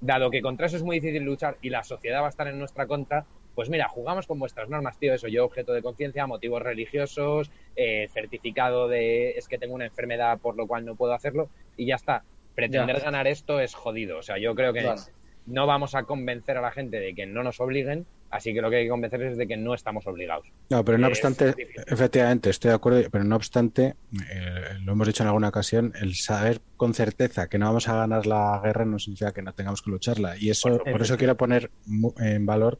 Dado 0.01 0.31
que 0.31 0.43
contra 0.43 0.66
eso 0.66 0.77
es 0.77 0.82
muy 0.82 1.01
difícil 1.01 1.24
luchar 1.24 1.57
y 1.62 1.70
la 1.70 1.82
sociedad 1.82 2.23
va 2.23 2.27
a 2.27 2.31
estar 2.31 2.49
en 2.49 2.59
nuestra 2.59 2.86
contra, 2.86 3.27
pues 3.59 3.71
mira, 3.71 3.89
jugamos 3.89 4.29
con 4.29 4.39
vuestras 4.39 4.69
normas, 4.69 4.97
tío, 5.01 5.13
eso, 5.15 5.27
yo 5.27 5.45
objeto 5.45 5.73
de 5.73 5.83
conciencia, 5.83 6.29
motivos 6.29 6.63
religiosos, 6.63 7.51
eh, 7.75 8.07
certificado 8.09 8.87
de 8.87 9.31
es 9.33 9.49
que 9.49 9.59
tengo 9.59 9.75
una 9.75 9.87
enfermedad 9.87 10.39
por 10.39 10.57
lo 10.57 10.69
cual 10.69 10.85
no 10.85 10.95
puedo 10.95 11.13
hacerlo 11.13 11.51
y 11.77 11.87
ya 11.87 11.97
está. 11.97 12.23
Pretender 12.55 12.99
Ya. 12.99 13.03
ganar 13.03 13.27
esto 13.27 13.59
es 13.59 13.75
jodido, 13.75 14.19
o 14.19 14.23
sea, 14.23 14.39
yo 14.39 14.55
creo 14.55 14.73
que 14.73 14.83
Claro. 14.83 15.01
no 15.47 15.67
vamos 15.67 15.97
a 15.97 16.05
convencer 16.05 16.57
a 16.57 16.61
la 16.61 16.71
gente 16.71 17.01
de 17.01 17.17
que 17.17 17.27
no 17.27 17.43
nos 17.43 17.59
obliguen, 17.59 18.07
así 18.31 18.55
que 18.55 18.61
lo 18.63 18.71
que 18.71 18.77
hay 18.77 18.85
que 18.85 18.91
convencerles 18.91 19.33
es 19.33 19.39
de 19.39 19.49
que 19.49 19.57
no 19.57 19.75
estamos 19.75 20.07
obligados. 20.07 20.47
No, 20.71 20.85
pero 20.85 20.97
no 20.99 21.09
Es 21.09 21.15
obstante, 21.15 21.47
difícil. 21.47 21.83
efectivamente, 21.89 22.51
estoy 22.51 22.69
de 22.69 22.75
acuerdo, 22.77 23.01
pero 23.11 23.25
no 23.25 23.35
obstante, 23.35 23.95
eh, 24.33 24.79
lo 24.85 24.93
hemos 24.93 25.07
dicho 25.09 25.25
en 25.25 25.29
alguna 25.31 25.49
ocasión, 25.49 25.93
el 26.01 26.15
saber 26.15 26.61
con 26.77 26.95
certeza 26.95 27.49
que 27.49 27.59
no 27.59 27.67
vamos 27.67 27.89
a 27.89 27.97
ganar 27.97 28.25
la 28.25 28.61
guerra 28.63 28.85
no 28.85 29.01
significa 29.01 29.33
que 29.33 29.43
no 29.43 29.53
tengamos 29.53 29.83
que 29.83 29.91
lucharla. 29.91 30.37
Y 30.39 30.51
eso, 30.51 30.69
Por 30.79 30.93
por 30.93 31.03
eso 31.03 31.17
quiero 31.17 31.37
poner 31.37 31.73
mu- 31.87 32.15
en 32.19 32.47
valor 32.47 32.79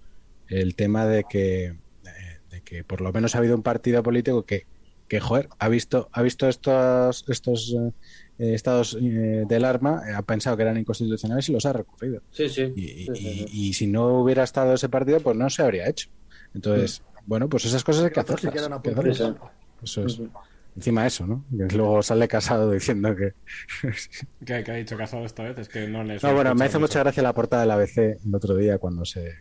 el 0.49 0.75
tema 0.75 1.07
de 1.07 1.25
que, 1.29 1.65
eh, 1.66 1.77
de 2.51 2.61
que 2.62 2.85
por 2.85 3.01
lo 3.01 3.12
menos 3.12 3.35
ha 3.35 3.39
habido 3.39 3.55
un 3.57 3.62
partido 3.62 4.03
político 4.03 4.45
que, 4.45 4.66
que 5.09 5.20
joder, 5.20 5.49
ha 5.59 5.69
visto, 5.69 6.09
ha 6.12 6.23
visto 6.23 6.49
estos, 6.49 7.25
estos 7.29 7.75
eh, 8.39 8.55
estados 8.55 8.97
eh, 9.01 9.45
del 9.49 9.65
arma, 9.65 10.03
eh, 10.09 10.12
ha 10.15 10.23
pensado 10.23 10.57
que 10.57 10.62
eran 10.65 10.77
inconstitucionales 10.77 11.49
y 11.49 11.53
los 11.53 11.65
ha 11.66 11.73
recurrido. 11.73 12.23
Sí, 12.31 12.49
sí. 12.49 12.73
Y, 12.77 12.87
Sí, 12.89 13.07
sí, 13.07 13.15
sí. 13.15 13.47
y- 13.51 13.69
y 13.69 13.73
si 13.73 13.87
no 13.87 14.20
hubiera 14.20 14.45
estado 14.45 14.75
ese 14.75 14.89
partido, 14.89 15.20
pues 15.20 15.37
no 15.37 15.49
se 15.51 15.62
habría 15.62 15.89
hecho. 15.89 16.09
Entonces, 16.55 17.03
bueno, 17.27 17.49
pues 17.49 17.65
esas 17.65 17.85
cosas 17.85 18.05
hay 18.05 18.11
que 18.11 18.20
hacerlas. 18.20 18.53
que. 18.83 19.35
Eso 19.83 20.05
es. 20.05 20.20
Encima 20.77 21.07
eso, 21.07 21.27
¿no? 21.27 21.45
Luego 21.51 22.03
sale 22.03 22.29
casado 22.29 22.70
diciendo 22.70 23.15
que... 23.16 23.33
¿Qué, 24.47 24.62
qué 24.62 24.70
ha 24.70 24.75
dicho 24.75 24.97
Casado 24.97 25.25
esta 25.25 25.43
vez? 25.43 25.59
Es 25.59 25.69
que 25.69 25.89
no 25.89 26.05
le 26.05 26.19
No, 26.23 26.35
bueno, 26.35 26.55
me 26.55 26.66
hizo 26.66 26.79
mucha 26.79 27.01
gracia 27.01 27.23
la 27.23 27.33
portada 27.35 27.62
de 27.62 27.69
la 27.69 27.75
ABC 27.75 28.19
el 28.25 28.35
otro 28.35 28.55
día 28.55 28.79
cuando 28.79 29.05
se... 29.05 29.33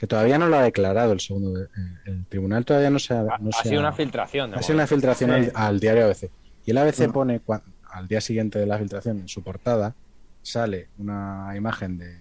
Que 0.00 0.06
todavía 0.06 0.38
no 0.38 0.48
lo 0.48 0.56
ha 0.56 0.62
declarado 0.62 1.12
el 1.12 1.20
segundo... 1.20 1.52
de- 1.52 1.68
El 2.06 2.24
tribunal 2.24 2.64
todavía 2.64 2.88
no 2.88 2.98
se 2.98 3.12
ha... 3.12 3.20
Ha, 3.20 3.38
no 3.38 3.50
ha 3.52 3.62
se 3.62 3.68
sido 3.68 3.80
ha- 3.82 3.84
una 3.84 3.92
filtración. 3.92 4.54
ha 4.54 4.62
sido 4.62 4.76
una 4.76 4.86
filtración 4.86 5.30
al, 5.30 5.44
Sí. 5.44 5.50
al 5.54 5.78
diario 5.78 6.06
ABC. 6.06 6.30
Y 6.64 6.70
el 6.70 6.78
ABC 6.78 7.12
pone, 7.12 7.42
cua- 7.44 7.62
al 7.90 8.08
día 8.08 8.22
siguiente 8.22 8.58
de 8.58 8.64
la 8.66 8.78
filtración, 8.78 9.18
en 9.20 9.28
su 9.28 9.42
portada, 9.42 9.94
sale 10.42 10.88
una 10.96 11.52
imagen 11.54 11.98
de, 11.98 12.16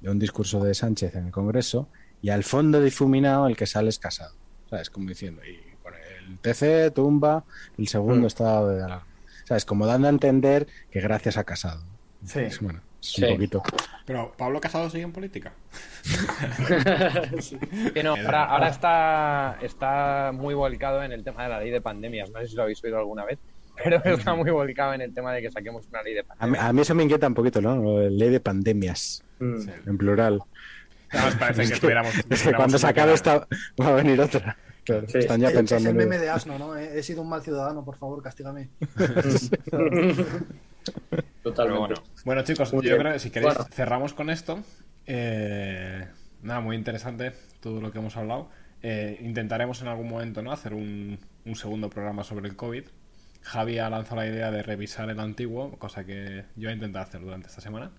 de 0.00 0.10
un 0.10 0.18
discurso 0.18 0.64
de 0.64 0.72
Sánchez 0.74 1.14
en 1.16 1.26
el 1.26 1.30
Congreso 1.32 1.88
y 2.22 2.30
al 2.30 2.44
fondo 2.44 2.80
difuminado 2.80 3.46
el 3.46 3.56
que 3.58 3.66
sale 3.66 3.90
es 3.90 3.98
casado. 3.98 4.34
¿Sabes? 4.70 4.88
Como 4.88 5.08
diciendo, 5.10 5.42
y 5.44 5.58
pone 5.82 5.96
el 6.26 6.38
TC 6.38 6.94
tumba 6.94 7.44
el 7.76 7.88
segundo 7.88 8.22
Mm. 8.22 8.26
estado 8.26 8.68
de 8.70 8.82
alarma. 8.84 9.06
¿Sabes? 9.44 9.66
Como 9.66 9.86
dando 9.86 10.06
a 10.08 10.10
entender 10.10 10.66
que 10.90 11.00
gracias 11.00 11.36
a 11.36 11.44
casado. 11.44 11.82
Sí. 12.24 12.40
Es, 12.40 12.60
bueno, 12.60 12.80
Sí. 13.00 13.22
un 13.24 13.30
poquito. 13.34 13.62
Pero 14.06 14.32
Pablo 14.36 14.60
Casado 14.60 14.90
sigue 14.90 15.04
en 15.04 15.12
política. 15.12 15.52
Que 17.94 18.02
no, 18.02 18.14
ahora, 18.16 18.44
ahora 18.44 18.68
está, 18.68 19.58
está 19.62 20.32
muy 20.34 20.54
volcado 20.54 21.02
en 21.02 21.12
el 21.12 21.22
tema 21.24 21.44
de 21.44 21.48
la 21.48 21.60
ley 21.60 21.70
de 21.70 21.80
pandemias. 21.80 22.30
No 22.30 22.40
sé 22.40 22.48
si 22.48 22.56
lo 22.56 22.62
habéis 22.62 22.82
oído 22.82 22.98
alguna 22.98 23.24
vez, 23.24 23.38
pero 23.82 23.96
está 24.04 24.34
muy 24.34 24.50
volcado 24.50 24.94
en 24.94 25.00
el 25.02 25.14
tema 25.14 25.32
de 25.32 25.42
que 25.42 25.50
saquemos 25.50 25.86
una 25.88 26.02
ley 26.02 26.14
de 26.14 26.20
A 26.20 26.22
mí, 26.24 26.28
pandemias. 26.38 26.64
a 26.64 26.72
mí 26.72 26.80
eso 26.82 26.94
me 26.94 27.02
inquieta 27.04 27.26
un 27.28 27.34
poquito, 27.34 27.60
¿no? 27.60 28.00
Ley 28.08 28.30
de 28.30 28.40
pandemias, 28.40 29.22
Mm. 29.40 29.58
Sí. 29.60 29.70
en 29.86 29.98
plural. 29.98 30.42
Además 31.10 31.36
parece 31.36 31.72
que 31.72 31.80
tuviéramos... 31.80 32.12
Es 32.16 32.22
que 32.24 32.26
tuviéramos 32.34 32.56
cuando 32.56 32.78
se 32.78 32.86
acabe 32.88 33.12
esta 33.14 33.46
va 33.80 33.88
a 33.88 33.92
venir 33.92 34.20
otra. 34.20 34.56
Claro, 34.84 35.06
Sí. 35.08 35.18
Están 35.18 35.40
ya 35.40 35.46
Es- 35.48 35.52
es 35.52 35.58
pensando 35.58 35.90
el 35.90 35.94
meme 35.94 36.18
de 36.18 36.28
asno, 36.28 36.58
¿no? 36.58 36.74
He, 36.76 36.98
he 36.98 37.02
sido 37.04 37.22
un 37.22 37.28
mal 37.28 37.42
ciudadano, 37.42 37.84
por 37.84 37.96
favor, 37.96 38.20
castígame. 38.22 38.68
Totalmente. 41.42 41.78
bueno. 41.80 41.94
Bueno, 42.24 42.42
chicos, 42.42 42.72
Muy 42.72 42.82
yo 42.84 42.90
bien. 42.90 43.00
creo 43.00 43.12
que 43.14 43.18
si 43.18 43.30
queréis 43.30 43.54
Bueno. 43.54 43.70
cerramos 43.72 44.14
con 44.14 44.30
esto. 44.30 44.62
Eh, 45.06 46.06
nada, 46.42 46.60
muy 46.60 46.76
interesante 46.76 47.32
todo 47.60 47.80
lo 47.80 47.90
que 47.92 47.98
hemos 47.98 48.16
hablado. 48.16 48.50
Eh, 48.82 49.18
intentaremos 49.22 49.80
en 49.82 49.88
algún 49.88 50.08
momento 50.08 50.42
no 50.42 50.52
hacer 50.52 50.74
un, 50.74 51.18
un 51.44 51.54
segundo 51.56 51.90
programa 51.90 52.24
sobre 52.24 52.48
el 52.48 52.56
COVID. 52.56 52.84
Javi 53.42 53.78
ha 53.78 53.88
lanzado 53.88 54.16
la 54.20 54.26
idea 54.26 54.50
de 54.50 54.62
revisar 54.62 55.08
el 55.10 55.20
antiguo, 55.20 55.72
cosa 55.78 56.04
que 56.04 56.44
yo 56.56 56.68
he 56.70 56.72
intentado 56.72 57.04
hacer 57.04 57.20
durante 57.20 57.48
esta 57.48 57.60
semana. 57.60 57.90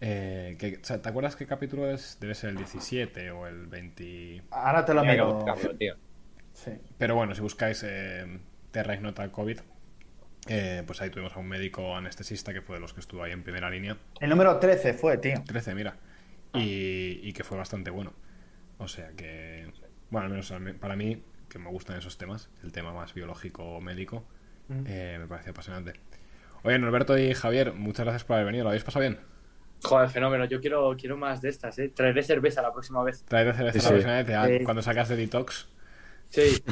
Eh, 0.00 0.56
que, 0.58 0.78
¿Te 0.78 1.08
acuerdas 1.08 1.34
qué 1.36 1.46
capítulo 1.46 1.90
es? 1.90 2.18
Debe 2.20 2.34
ser 2.34 2.50
el 2.50 2.56
17 2.58 3.30
o 3.32 3.46
el 3.46 3.66
20. 3.66 4.42
Ahora 4.50 4.84
te 4.84 4.94
lo 4.94 5.02
tío. 5.76 5.96
Sí. 6.52 6.72
Pero 6.96 7.14
bueno, 7.16 7.34
si 7.34 7.40
buscáis 7.40 7.82
eh, 7.86 8.38
Terra 8.70 8.94
Ignota 8.94 9.30
COVID, 9.30 9.58
eh, 10.48 10.82
pues 10.86 11.00
ahí 11.00 11.10
tuvimos 11.10 11.34
a 11.36 11.38
un 11.38 11.48
médico 11.48 11.96
anestesista 11.96 12.52
que 12.52 12.62
fue 12.62 12.76
de 12.76 12.80
los 12.80 12.94
que 12.94 13.00
estuvo 13.00 13.22
ahí 13.22 13.32
en 13.32 13.42
primera 13.42 13.70
línea. 13.70 13.96
El 14.20 14.30
número 14.30 14.58
13 14.58 14.94
fue, 14.94 15.18
tío. 15.18 15.42
13, 15.46 15.74
mira. 15.74 15.96
Y, 16.54 17.20
y 17.22 17.32
que 17.32 17.44
fue 17.44 17.56
bastante 17.58 17.90
bueno. 17.90 18.12
O 18.78 18.88
sea 18.88 19.10
que, 19.16 19.70
bueno, 20.10 20.26
al 20.26 20.30
menos 20.30 20.52
para 20.80 20.96
mí, 20.96 21.22
que 21.48 21.58
me 21.58 21.68
gustan 21.68 21.98
esos 21.98 22.16
temas, 22.18 22.48
el 22.62 22.72
tema 22.72 22.92
más 22.92 23.14
biológico 23.14 23.64
o 23.64 23.80
médico, 23.80 24.24
eh, 24.86 25.16
me 25.20 25.26
parece 25.26 25.50
apasionante. 25.50 25.94
Oye, 26.62 26.78
Norberto 26.78 27.16
y 27.18 27.34
Javier, 27.34 27.72
muchas 27.72 28.04
gracias 28.04 28.24
por 28.24 28.34
haber 28.34 28.46
venido. 28.46 28.64
¿Lo 28.64 28.70
habéis 28.70 28.84
pasado 28.84 29.00
bien? 29.02 29.18
Joder, 29.82 30.08
fenómeno. 30.10 30.44
Yo 30.44 30.60
quiero, 30.60 30.96
quiero 30.98 31.16
más 31.16 31.40
de 31.40 31.50
estas, 31.50 31.78
¿eh? 31.78 31.88
Traeré 31.88 32.22
cerveza 32.22 32.62
la 32.62 32.72
próxima 32.72 33.02
vez. 33.04 33.22
Traed 33.24 33.46
de 33.46 33.52
cerveza 33.54 33.72
Sí, 33.72 33.78
la 33.78 33.82
sí. 33.82 33.88
próxima 34.24 34.46
vez, 34.46 34.64
cuando 34.64 34.82
sacas 34.82 35.08
de 35.08 35.16
detox. 35.16 35.68
Sí, 36.30 36.50
sí, 36.50 36.62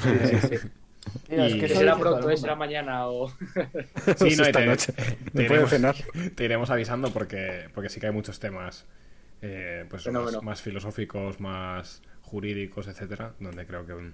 sí. 0.41 0.57
sí. 0.59 0.69
Es 1.29 1.55
Y- 1.55 1.61
que 1.61 1.69
será 1.69 1.97
pronto, 1.99 2.31
¿eh? 2.31 2.37
será 2.37 2.55
mañana 2.55 3.09
o... 3.09 3.29
Sí, 4.17 4.17
no, 4.19 4.27
y 4.27 4.33
esta 4.33 4.53
te, 4.53 4.67
noche. 4.67 4.93
te 5.33 5.43
iremos, 5.45 5.71
cenar. 5.71 5.95
te 6.35 6.45
iremos 6.45 6.71
avisando 6.71 7.11
porque, 7.11 7.69
porque 7.75 7.89
sí 7.89 8.01
que 8.01 8.07
hay 8.07 8.13
muchos 8.13 8.39
temas 8.39 8.87
eh, 9.43 9.85
pues, 9.89 10.07
más, 10.43 10.63
filosóficos, 10.63 11.41
más 11.41 12.03
jurídicos, 12.23 12.89
etcétera, 12.89 13.35
donde 13.41 13.67
creo 13.67 13.87
que, 13.87 14.13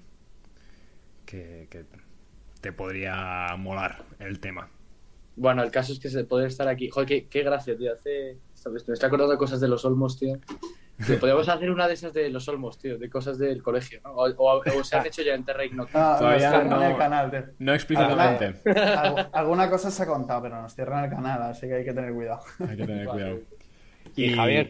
que, 1.27 1.67
que 1.71 1.85
te 2.61 2.73
podría 2.73 3.49
molar 3.59 4.05
el 4.19 4.41
tema. 4.41 4.69
Bueno, 5.37 5.63
el 5.63 5.71
caso 5.71 5.93
es 5.93 5.99
que 5.99 6.11
se 6.11 6.25
puede 6.25 6.47
estar 6.47 6.69
aquí. 6.69 6.91
Joder, 6.91 7.09
qué, 7.09 7.27
qué 7.27 7.43
gracia, 7.43 7.77
tío. 7.77 7.93
Hace... 7.95 8.37
¿sabes? 8.55 8.87
Me 8.87 8.95
estoy 8.95 9.07
acordando 9.07 9.33
de 9.33 9.39
cosas 9.39 9.61
de 9.61 9.69
los 9.69 9.85
Olmos, 9.85 10.19
tío. 10.19 10.39
Podríamos 11.21 11.49
hacer 11.49 11.71
una 11.71 11.89
de 11.89 11.95
esas 11.95 12.13
de 12.13 12.29
los 12.31 12.47
Olmos, 12.49 12.79
tío. 12.79 12.99
De 12.99 13.09
cosas 13.11 13.39
del 13.39 13.63
colegio, 13.63 14.01
¿no? 14.05 14.11
O, 14.13 14.29
o- 14.31 14.63
o 14.79 14.85
se 14.85 14.97
han 14.97 15.07
hecho 15.07 15.23
ya 15.23 15.35
en 15.35 15.45
Terra 15.45 15.65
Ignota. 15.65 15.91
Ah, 16.15 16.19
Todavía 16.19 16.63
no- 16.65 16.83
el 16.83 16.97
canal, 16.97 17.31
tío. 17.31 17.45
No 17.59 17.75
explícitamente, 17.75 18.63
Algu- 18.65 19.29
alguna 19.33 19.71
cosa 19.71 19.91
se 19.91 20.03
ha 20.03 20.07
contado, 20.07 20.43
pero 20.43 20.61
nos 20.63 20.75
cierran 20.75 21.05
el 21.05 21.11
canal, 21.11 21.43
así 21.43 21.67
que 21.67 21.75
hay 21.75 21.85
que 21.85 21.93
tener 21.93 22.13
cuidado. 22.13 22.41
hay 22.61 22.77
que 22.77 22.87
tener 22.87 23.07
cuidado. 23.09 23.39
Y, 24.17 24.35
Javier, 24.35 24.69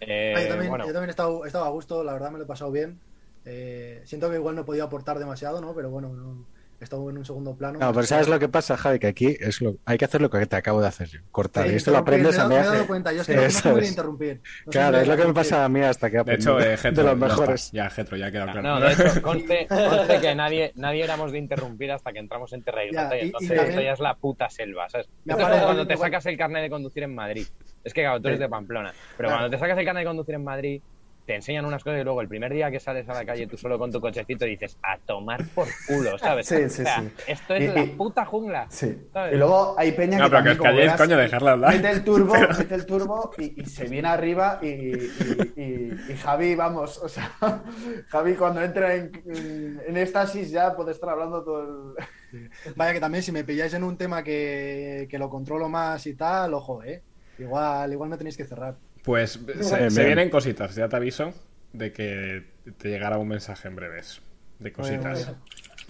eh, 0.00 0.34
Ah, 0.36 0.42
yo 0.42 0.48
también, 0.48 0.70
bueno, 0.70 0.86
yo 0.86 0.92
también 0.92 1.08
he, 1.08 1.10
estado, 1.10 1.44
he 1.44 1.46
estado 1.48 1.64
a 1.64 1.70
gusto, 1.70 2.04
la 2.04 2.12
verdad 2.12 2.30
me 2.30 2.38
lo 2.38 2.44
he 2.44 2.46
pasado 2.46 2.70
bien. 2.70 3.00
Eh, 3.46 4.00
siento 4.04 4.30
que 4.30 4.36
igual 4.36 4.54
no 4.54 4.60
he 4.60 4.64
podido 4.64 4.84
aportar 4.84 5.18
demasiado, 5.18 5.60
¿no? 5.60 5.74
Pero 5.74 5.90
bueno, 5.90 6.08
no, 6.10 6.44
he 6.84 6.86
estado 6.86 7.08
en 7.10 7.18
un 7.18 7.24
segundo 7.24 7.56
plano. 7.56 7.78
No, 7.78 7.92
pero 7.92 8.06
¿sabes 8.06 8.28
lo 8.28 8.38
que 8.38 8.48
pasa, 8.48 8.76
Javi? 8.76 8.98
Que 8.98 9.08
aquí 9.08 9.36
es 9.40 9.60
lo... 9.60 9.76
hay 9.84 9.98
que 9.98 10.04
hacer 10.04 10.20
lo 10.22 10.30
que 10.30 10.44
te 10.46 10.56
acabo 10.56 10.80
de 10.80 10.88
hacer 10.88 11.08
yo, 11.08 11.20
cortar. 11.30 11.66
Sí, 11.66 11.72
y 11.72 11.76
esto 11.76 11.90
lo 11.90 11.98
aprendes 11.98 12.38
a 12.38 12.48
mí 12.48 12.54
me 12.54 12.60
he 12.60 12.64
dado 12.64 12.86
cuenta, 12.86 13.12
yo 13.12 13.20
es 13.22 13.26
que 13.26 13.50
Sí, 13.50 13.58
no, 13.68 13.74
no 13.74 13.80
de 13.80 13.86
interrumpir. 13.88 14.40
No 14.66 14.72
Claro, 14.72 14.96
de 14.96 15.02
es 15.02 15.08
lo 15.08 15.16
que 15.16 15.24
me 15.26 15.34
pasa 15.34 15.64
a 15.64 15.68
mí 15.68 15.80
hasta 15.80 16.08
que 16.08 16.16
De 16.16 16.20
aprendí. 16.20 16.42
hecho, 16.42 16.60
eh, 16.60 16.76
Getro, 16.76 17.02
de 17.04 17.10
los 17.10 17.18
mejores. 17.18 17.70
Ya, 17.72 17.90
Getro, 17.90 18.16
ya 18.16 18.26
ha 18.26 18.30
quedado 18.30 18.52
claro. 18.52 18.62
no, 18.62 18.80
de 18.80 18.92
hecho, 18.92 19.22
conste, 19.22 19.66
conste 19.68 20.20
que 20.20 20.34
nadie, 20.34 20.72
nadie 20.76 21.04
éramos 21.04 21.32
de 21.32 21.38
interrumpir 21.38 21.90
hasta 21.92 22.12
que 22.12 22.18
entramos 22.20 22.52
en 22.52 22.62
Terra 22.62 22.84
y 22.84 22.88
y- 22.88 22.90
y 22.90 22.96
entonces 22.96 23.48
también- 23.48 23.68
esto 23.70 23.80
ya 23.82 23.92
es 23.92 24.00
la 24.00 24.14
puta 24.16 24.48
selva, 24.50 24.88
¿sabes? 24.88 25.08
Esto 25.26 25.40
es 25.42 25.48
como 25.48 25.64
cuando 25.64 25.86
te 25.86 25.96
sacas 25.96 26.26
el 26.26 26.36
carnet 26.36 26.62
de 26.62 26.70
conducir 26.70 27.02
en 27.02 27.14
Madrid. 27.14 27.46
Es 27.82 27.92
que, 27.92 28.02
claro, 28.02 28.20
tú 28.20 28.28
eres 28.28 28.40
de 28.40 28.48
Pamplona. 28.48 28.92
Pero 29.16 29.28
Claro. 29.28 29.40
cuando 29.42 29.50
te 29.56 29.60
sacas 29.60 29.78
el 29.78 29.84
carnet 29.84 30.02
de 30.02 30.06
conducir 30.08 30.34
en 30.34 30.44
Madrid, 30.44 30.82
te 31.26 31.34
enseñan 31.34 31.64
unas 31.64 31.82
cosas 31.82 32.00
y 32.00 32.04
luego 32.04 32.20
el 32.20 32.28
primer 32.28 32.52
día 32.52 32.70
que 32.70 32.78
sales 32.80 33.08
a 33.08 33.14
la 33.14 33.24
calle 33.24 33.46
tú 33.46 33.56
solo 33.56 33.78
con 33.78 33.90
tu 33.90 34.00
cochecito 34.00 34.44
dices, 34.44 34.76
a 34.82 34.98
tomar 34.98 35.42
por 35.54 35.66
culo, 35.86 36.18
¿sabes? 36.18 36.46
Sí, 36.54 36.56
sí, 36.68 36.82
o 36.82 36.84
sea, 36.84 37.00
sí. 37.00 37.10
esto 37.26 37.54
es 37.54 37.62
Y- 37.62 37.66
la 37.68 37.96
puta 37.96 38.24
jungla. 38.24 38.66
Sí. 38.68 38.96
¿Sabes? 39.12 39.34
Y 39.34 39.36
luego 39.38 39.74
hay 39.78 39.92
peña 39.92 40.18
No, 40.18 40.24
que 40.26 40.30
pero 40.42 40.56
que 40.56 40.62
calléis, 40.62 40.92
coño, 40.92 41.16
dejadla 41.16 41.52
hablar. 41.52 41.74
Mete 41.74 41.90
el 41.90 42.04
turbo, 42.04 42.34
mete 42.58 42.74
el 42.74 42.86
turbo 42.86 43.30
y, 43.38 43.62
y 43.62 43.64
se 43.66 43.84
viene 43.86 44.08
arriba 44.08 44.58
y, 44.62 44.66
y- 44.66 45.52
y- 45.56 46.12
y 46.12 46.16
Javi, 46.16 46.54
vamos, 46.54 46.98
o 46.98 47.08
sea, 47.08 47.32
Javi 48.08 48.34
cuando 48.34 48.62
entra 48.62 48.94
en, 48.94 49.10
en, 49.26 49.80
en 49.86 49.96
éxtasis 49.96 50.50
ya 50.50 50.74
puede 50.76 50.92
estar 50.92 51.08
hablando 51.08 51.42
todo 51.42 51.94
el... 51.96 52.44
Vaya 52.76 52.92
que 52.92 53.00
también 53.00 53.22
si 53.22 53.30
me 53.32 53.44
pilláis 53.44 53.72
en 53.74 53.84
un 53.84 53.96
tema 53.96 54.22
que, 54.22 55.06
que 55.08 55.18
lo 55.18 55.30
controlo 55.30 55.68
más 55.68 56.06
y 56.06 56.14
tal, 56.14 56.52
ojo, 56.54 56.82
¿eh? 56.82 57.02
Igual, 57.38 57.92
igual 57.92 58.10
me 58.10 58.16
tenéis 58.18 58.36
que 58.36 58.44
cerrar. 58.44 58.74
Pues 59.04 59.38
se, 59.60 60.04
vienen 60.04 60.30
cositas, 60.30 60.74
ya 60.74 60.88
te 60.88 60.96
aviso. 60.96 61.32
de 61.72 61.92
que 61.92 62.44
te 62.78 62.88
llegara 62.88 63.18
un 63.18 63.28
mensaje 63.28 63.68
en 63.68 63.76
breves 63.76 64.22
de 64.58 64.72
cositas. 64.72 65.26
Bueno, 65.26 65.40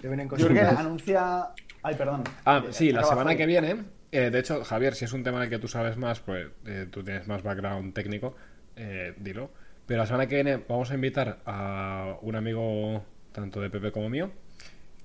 vienen 0.01 0.29
Jürgen 0.29 0.65
anuncia. 0.65 1.49
Ay, 1.81 1.95
perdón. 1.95 2.23
Ah, 2.45 2.63
Eh, 2.65 2.73
sí, 2.73 2.91
la 2.91 3.03
semana 3.03 3.35
que 3.35 3.45
viene. 3.45 3.77
eh, 4.11 4.29
de 4.31 4.39
hecho, 4.39 4.63
Javier, 4.63 4.95
si 4.95 5.05
es 5.05 5.13
un 5.13 5.23
tema 5.23 5.39
del 5.39 5.49
que 5.49 5.59
tú 5.59 5.67
sabes 5.67 5.95
más, 5.97 6.19
pues 6.19 6.47
eh, 6.65 6.87
tú 6.91 7.03
tienes 7.03 7.27
más 7.27 7.43
background 7.43 7.93
técnico, 7.93 8.35
eh, 8.75 9.13
dilo. 9.17 9.51
Pero 9.85 9.99
la 9.99 10.07
semana 10.07 10.27
que 10.27 10.35
viene 10.35 10.57
vamos 10.67 10.89
a 10.91 10.95
invitar 10.95 11.39
a 11.45 12.17
un 12.21 12.35
amigo, 12.35 13.05
tanto 13.31 13.61
de 13.61 13.69
Pepe 13.69 13.91
como 13.91 14.09
mío, 14.09 14.31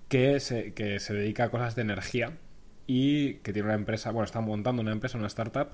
que 0.08 0.40
se, 0.40 0.72
que 0.72 0.98
se 1.00 1.12
dedica 1.14 1.44
a 1.44 1.48
cosas 1.50 1.74
de 1.76 1.82
energía 1.82 2.32
y 2.86 3.34
que 3.36 3.52
tiene 3.52 3.66
una 3.68 3.74
empresa, 3.76 4.10
bueno, 4.10 4.24
está 4.24 4.40
montando 4.40 4.80
una 4.82 4.92
empresa, 4.92 5.18
una 5.18 5.26
startup, 5.28 5.68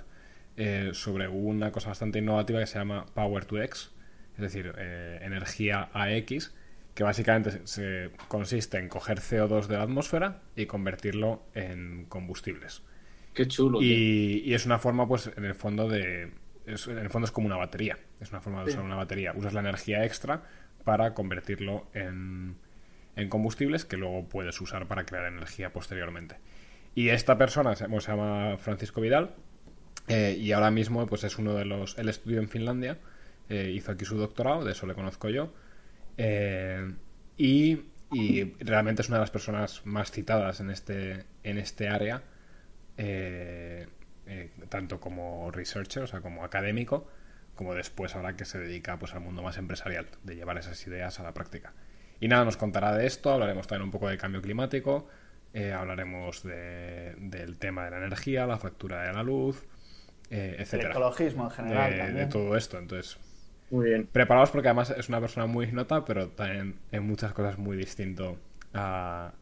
eh, 0.57 0.91
sobre 0.93 1.29
una 1.29 1.73
cosa 1.73 1.89
bastante 1.91 2.19
innovativa 2.19 2.61
que 2.61 2.67
se 2.67 2.79
llama 2.79 3.07
Power 3.15 3.45
to 3.45 3.61
X, 3.63 3.93
es 4.35 4.41
decir, 4.41 4.73
eh, 4.79 5.19
energía 5.23 5.91
AX, 5.93 6.55
que 6.95 7.05
básicamente 7.05 7.61
se, 7.67 8.11
consiste 8.29 8.79
en 8.79 8.89
coger 8.89 9.19
CO2 9.21 9.67
de 9.67 9.77
la 9.77 9.83
atmósfera 9.83 10.43
y 10.57 10.67
convertirlo 10.67 11.43
en 11.55 12.07
combustibles. 12.09 12.83
Qué 13.35 13.47
chulo. 13.47 13.83
Y, 13.83 14.43
y 14.47 14.55
es 14.55 14.65
una 14.65 14.79
forma, 14.79 15.07
pues, 15.07 15.31
en 15.37 15.45
el 15.45 15.55
fondo 15.55 15.89
de. 15.89 16.33
es- 16.67 16.87
en 16.89 16.99
el 16.99 17.11
fondo 17.11 17.27
es 17.27 17.33
como 17.33 17.47
una 17.47 17.57
batería. 17.57 17.99
Es 18.21 18.31
una 18.31 18.41
forma 18.41 18.61
de 18.65 18.71
Sí. 18.71 18.77
usar 18.77 18.85
una 18.87 18.97
batería. 18.97 19.33
Usas 19.37 19.53
la 19.53 19.61
energía 19.61 20.05
extra 20.07 20.43
para 20.85 21.13
convertirlo 21.13 21.87
en, 21.93 22.57
en 23.15 23.29
combustibles 23.29 23.85
que 23.85 23.99
luego 23.99 24.27
puedes 24.27 24.59
usar 24.61 24.87
para 24.89 25.05
crear 25.05 25.27
energía 25.27 25.71
posteriormente. 25.71 26.37
Y 26.95 27.11
esta 27.11 27.37
persona 27.37 27.77
se, 27.77 27.87
se 27.89 28.01
llama 28.11 28.57
Francisco 28.57 29.03
Vidal. 29.03 29.35
Eh, 30.09 30.37
y 30.39 30.53
ahora 30.53 30.71
mismo, 30.71 31.07
pues 31.07 31.25
es 31.25 31.39
uno 31.39 31.55
de 31.55 31.65
los. 31.65 31.99
Él 31.99 32.09
estudió 32.09 32.41
en 32.41 32.49
Finlandia. 32.49 32.99
eh, 33.49 33.71
hizo 33.75 33.93
aquí 33.93 34.05
su 34.05 34.17
doctorado, 34.19 34.65
de 34.65 34.73
eso 34.73 34.87
le 34.87 34.95
conozco 34.95 35.29
yo. 35.31 35.53
Eh, 36.17 36.93
y, 37.37 37.81
y 38.13 38.45
realmente 38.61 39.03
es 39.03 39.09
una 39.09 39.19
de 39.19 39.23
las 39.23 39.31
personas 39.31 39.83
más 39.87 40.11
citadas 40.11 40.61
en 40.61 40.71
este, 40.71 41.25
en 41.45 41.59
este 41.59 41.89
área, 41.89 42.23
eh, 42.97 43.87
tanto 44.69 45.01
como 45.01 45.51
researcher, 45.51 46.03
o 46.03 46.07
sea, 46.07 46.21
como 46.21 46.45
académico, 46.45 47.07
como 47.55 47.75
después 47.75 48.15
ahora 48.17 48.37
que 48.37 48.45
se 48.45 48.59
dedica 48.59 48.99
pues, 48.99 49.15
al 49.15 49.21
mundo 49.21 49.43
más 49.43 49.59
empresarial, 49.59 50.07
de 50.25 50.37
llevar 50.37 50.59
esas 50.59 50.85
ideas 50.87 51.21
a 51.21 51.23
la 51.23 51.33
práctica. 51.35 51.73
Y 52.21 52.29
nada, 52.29 52.45
nos 52.45 52.57
contará 52.57 52.95
de 52.97 53.07
esto, 53.07 53.31
hablaremos 53.33 53.67
también 53.67 53.85
un 53.85 53.91
poco 53.91 54.09
de 54.09 54.19
cambio 54.19 54.43
climático, 54.43 55.09
hablaremos 55.75 56.43
de- 56.43 57.15
del 57.19 57.57
tema 57.57 57.85
de 57.85 57.91
la 57.93 57.99
energía, 57.99 58.47
la 58.47 58.59
factura 58.59 59.03
de 59.05 59.13
la 59.13 59.23
luz, 59.23 59.65
eh, 60.31 60.65
El 60.71 60.81
ecologismo 60.81 61.45
en 61.45 61.51
general. 61.51 62.15
De, 62.15 62.27
todo 62.27 62.57
esto, 62.57 62.79
entonces 62.79 63.19
Muy 63.71 63.87
bien. 63.87 64.07
preparados 64.13 64.51
porque 64.51 64.69
además 64.69 64.91
es 64.91 65.09
una 65.09 65.21
persona 65.21 65.47
muy 65.47 65.67
ignota, 65.67 66.05
pero 66.05 66.29
también 66.29 66.77
en 66.93 67.07
muchas 67.07 67.33
cosas 67.33 67.59
muy 67.59 67.77
distinto 67.77 68.37
a, 68.75 69.33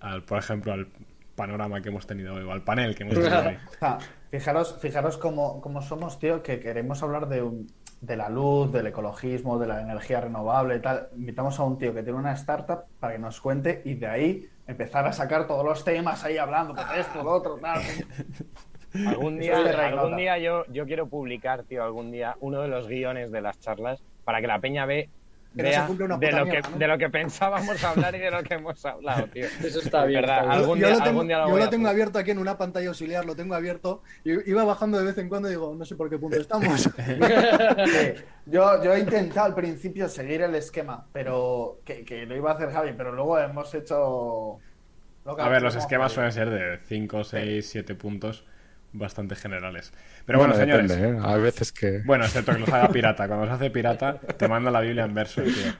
al, 0.00 0.24
por 0.24 0.38
ejemplo, 0.38 0.72
al 0.72 0.88
panorama 1.34 1.80
que 1.80 1.88
hemos 1.88 2.06
tenido 2.06 2.34
hoy, 2.34 2.42
o 2.42 2.52
al 2.52 2.62
panel 2.62 2.94
que 2.94 3.04
hemos 3.04 3.14
tenido 3.14 3.46
hoy. 3.46 3.58
O 3.66 3.72
sea, 3.78 3.98
fijaros, 4.30 4.78
fijaros 4.80 5.18
cómo, 5.18 5.60
cómo 5.60 5.80
somos, 5.82 6.18
tío, 6.18 6.42
que 6.42 6.60
queremos 6.60 7.02
hablar 7.02 7.28
de, 7.28 7.42
un- 7.42 7.66
de 8.00 8.16
la 8.16 8.28
luz, 8.28 8.72
del 8.72 8.86
ecologismo, 8.88 9.58
de 9.58 9.66
la 9.66 9.80
energía 9.80 10.20
renovable 10.20 10.76
y 10.76 10.80
tal. 10.80 11.08
Invitamos 11.16 11.58
a 11.58 11.64
un 11.64 11.78
tío 11.78 11.94
que 11.94 12.02
tiene 12.02 12.18
una 12.18 12.32
startup 12.34 12.84
para 12.98 13.14
que 13.14 13.18
nos 13.18 13.40
cuente 13.40 13.80
y 13.84 13.94
de 13.94 14.06
ahí 14.06 14.48
empezar 14.66 15.06
a 15.06 15.12
sacar 15.12 15.46
todos 15.46 15.64
los 15.64 15.84
temas 15.84 16.22
ahí 16.24 16.36
hablando, 16.38 16.74
pues 16.74 16.86
esto, 16.98 17.22
lo 17.22 17.30
otro, 17.32 17.56
tal. 17.58 17.80
Algún 19.06 19.38
día, 19.38 19.58
algún 19.58 20.16
día 20.16 20.38
yo, 20.38 20.64
yo 20.66 20.84
quiero 20.86 21.06
publicar, 21.06 21.62
tío, 21.64 21.82
algún 21.84 22.10
día 22.10 22.36
uno 22.40 22.60
de 22.62 22.68
los 22.68 22.86
guiones 22.88 23.30
de 23.32 23.40
las 23.40 23.58
charlas 23.60 24.02
para 24.24 24.40
que 24.40 24.46
la 24.46 24.58
peña 24.60 24.84
ve, 24.86 25.08
vea 25.54 25.86
de, 25.86 26.32
lo 26.32 26.46
que, 26.46 26.60
¿no? 26.60 26.78
de 26.78 26.86
lo 26.88 26.96
que 26.98 27.10
pensábamos 27.10 27.82
hablar 27.84 28.14
y 28.14 28.18
de 28.20 28.30
lo 28.30 28.42
que 28.42 28.54
hemos 28.54 28.84
hablado, 28.86 29.26
tío. 29.28 29.44
Eso 29.64 29.80
está 29.80 30.04
bien. 30.04 30.20
verdad, 30.22 30.38
está 30.38 30.48
bien. 30.50 30.60
algún 30.62 30.78
yo 30.78 30.86
día- 30.86 30.96
lo 30.96 31.02
tengo, 31.04 31.10
algún 31.20 31.26
día 31.28 31.38
lo 31.38 31.48
yo 31.48 31.56
lo 31.56 31.64
a 31.64 31.70
tengo 31.70 31.86
hacer. 31.88 31.94
abierto 31.94 32.18
aquí 32.18 32.30
en 32.30 32.38
una 32.38 32.56
pantalla 32.58 32.88
auxiliar, 32.88 33.24
lo 33.24 33.34
tengo 33.36 33.54
abierto. 33.54 34.02
Y 34.24 34.50
iba 34.50 34.64
bajando 34.64 34.98
de 34.98 35.04
vez 35.04 35.18
en 35.18 35.28
cuando 35.28 35.48
y 35.48 35.52
digo, 35.52 35.74
no 35.74 35.84
sé 35.84 35.96
por 35.96 36.08
qué 36.10 36.18
punto 36.18 36.36
estamos. 36.36 36.88
Sí, 37.86 38.14
yo, 38.46 38.82
yo 38.82 38.94
he 38.94 39.00
intentado 39.00 39.46
al 39.46 39.54
principio 39.54 40.08
seguir 40.08 40.42
el 40.42 40.54
esquema, 40.54 41.06
pero 41.12 41.78
que, 41.84 42.04
que 42.04 42.24
lo 42.26 42.36
iba 42.36 42.50
a 42.50 42.54
hacer 42.54 42.70
Javi, 42.70 42.92
pero 42.96 43.12
luego 43.12 43.38
hemos 43.38 43.74
hecho... 43.74 44.58
lo 45.24 45.36
que 45.36 45.42
A 45.42 45.48
ver, 45.48 45.62
los 45.62 45.74
esquemas 45.76 46.14
Javi. 46.14 46.32
suelen 46.32 46.32
ser 46.32 46.50
de 46.50 46.78
5, 46.86 47.24
6, 47.24 47.68
7 47.68 47.94
puntos 47.94 48.44
bastante 48.92 49.34
generales. 49.36 49.92
Pero 50.26 50.38
bueno, 50.38 50.54
señores. 50.54 50.88
depende, 50.88 51.18
¿eh? 51.18 51.20
Hay 51.24 51.40
veces 51.40 51.72
que. 51.72 52.00
Bueno, 52.04 52.24
excepto 52.24 52.52
que 52.52 52.58
los 52.60 52.68
haga 52.68 52.88
pirata. 52.88 53.26
Cuando 53.26 53.46
los 53.46 53.54
hace 53.54 53.70
pirata, 53.70 54.18
te 54.36 54.48
manda 54.48 54.70
la 54.70 54.80
Biblia 54.80 55.04
en 55.04 55.14
verso, 55.14 55.42
tío. 55.42 55.72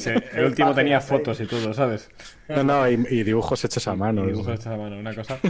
Sí, 0.00 0.10
el 0.32 0.44
último 0.46 0.74
tenía 0.74 1.00
fotos 1.00 1.40
y 1.40 1.46
todo, 1.46 1.72
¿sabes? 1.74 2.10
No, 2.48 2.62
no, 2.64 2.88
y, 2.88 2.94
y 3.10 3.22
dibujos 3.22 3.64
hechos 3.64 3.86
a 3.88 3.94
mano. 3.94 4.24
Y 4.24 4.28
dibujos 4.28 4.54
hechos 4.54 4.66
a 4.68 4.76
mano, 4.76 4.98
una 4.98 5.14
cosa. 5.14 5.38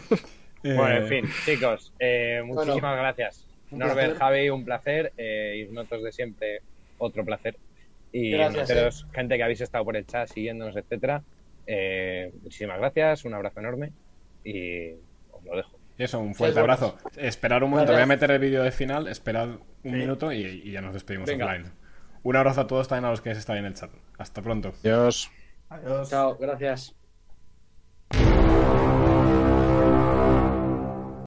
Bueno, 0.67 0.97
Eh, 0.97 0.97
en 0.97 1.09
fin, 1.09 1.25
chicos, 1.45 1.93
eh, 1.99 2.41
muchísimas 2.43 2.81
Bueno, 2.81 2.97
gracias. 2.97 3.45
Norbert. 3.71 4.17
Javi, 4.17 4.49
un 4.49 4.65
placer. 4.65 5.13
Eh, 5.19 5.67
Ignotos 5.69 6.03
de 6.03 6.11
siempre, 6.11 6.61
otro 6.97 7.23
placer. 7.23 7.57
Y 8.13 8.31
Gracias, 8.31 8.71
ustedes, 8.71 9.07
gente 9.13 9.37
que 9.37 9.43
habéis 9.43 9.61
estado 9.61 9.85
por 9.85 9.95
el 9.97 10.07
chat 10.07 10.27
siguiéndonos, 10.29 10.75
etcétera. 10.77 11.23
eh, 11.67 12.33
muchísimas 12.43 12.79
gracias, 12.79 13.25
un 13.27 13.35
abrazo 13.35 13.61
enorme 13.61 13.93
y 14.43 14.93
os 15.33 15.45
lo 15.45 15.57
dejo. 15.57 15.74
Eso, 15.97 16.19
un 16.19 16.35
fuerte 16.35 16.59
abrazo. 16.59 16.97
Esperar 17.17 17.63
un 17.63 17.71
momento, 17.71 17.93
voy 17.93 18.03
a 18.03 18.07
meter 18.07 18.31
el 18.31 18.39
vídeo 18.39 18.63
de 18.63 18.73
final, 18.73 19.07
esperad 19.09 19.49
un 19.85 19.93
minuto 19.93 20.33
y, 20.33 20.45
y 20.45 20.73
ya 20.73 20.81
nos 20.81 20.93
despedimos 20.95 21.29
Venga. 21.29 21.47
offline. 21.47 21.73
Un 22.23 22.37
abrazo 22.37 22.63
a 22.63 22.67
todos 22.67 22.89
también 22.89 23.05
a 23.05 23.11
los 23.11 23.21
que 23.21 23.31
estáis 23.31 23.59
en 23.61 23.67
el 23.67 23.75
chat. 23.75 23.91
Hasta 24.19 24.43
pronto. 24.43 24.73
Adiós. 24.83 25.31
Adiós. 25.69 26.11
Chao, 26.11 26.37
gracias. 26.37 26.95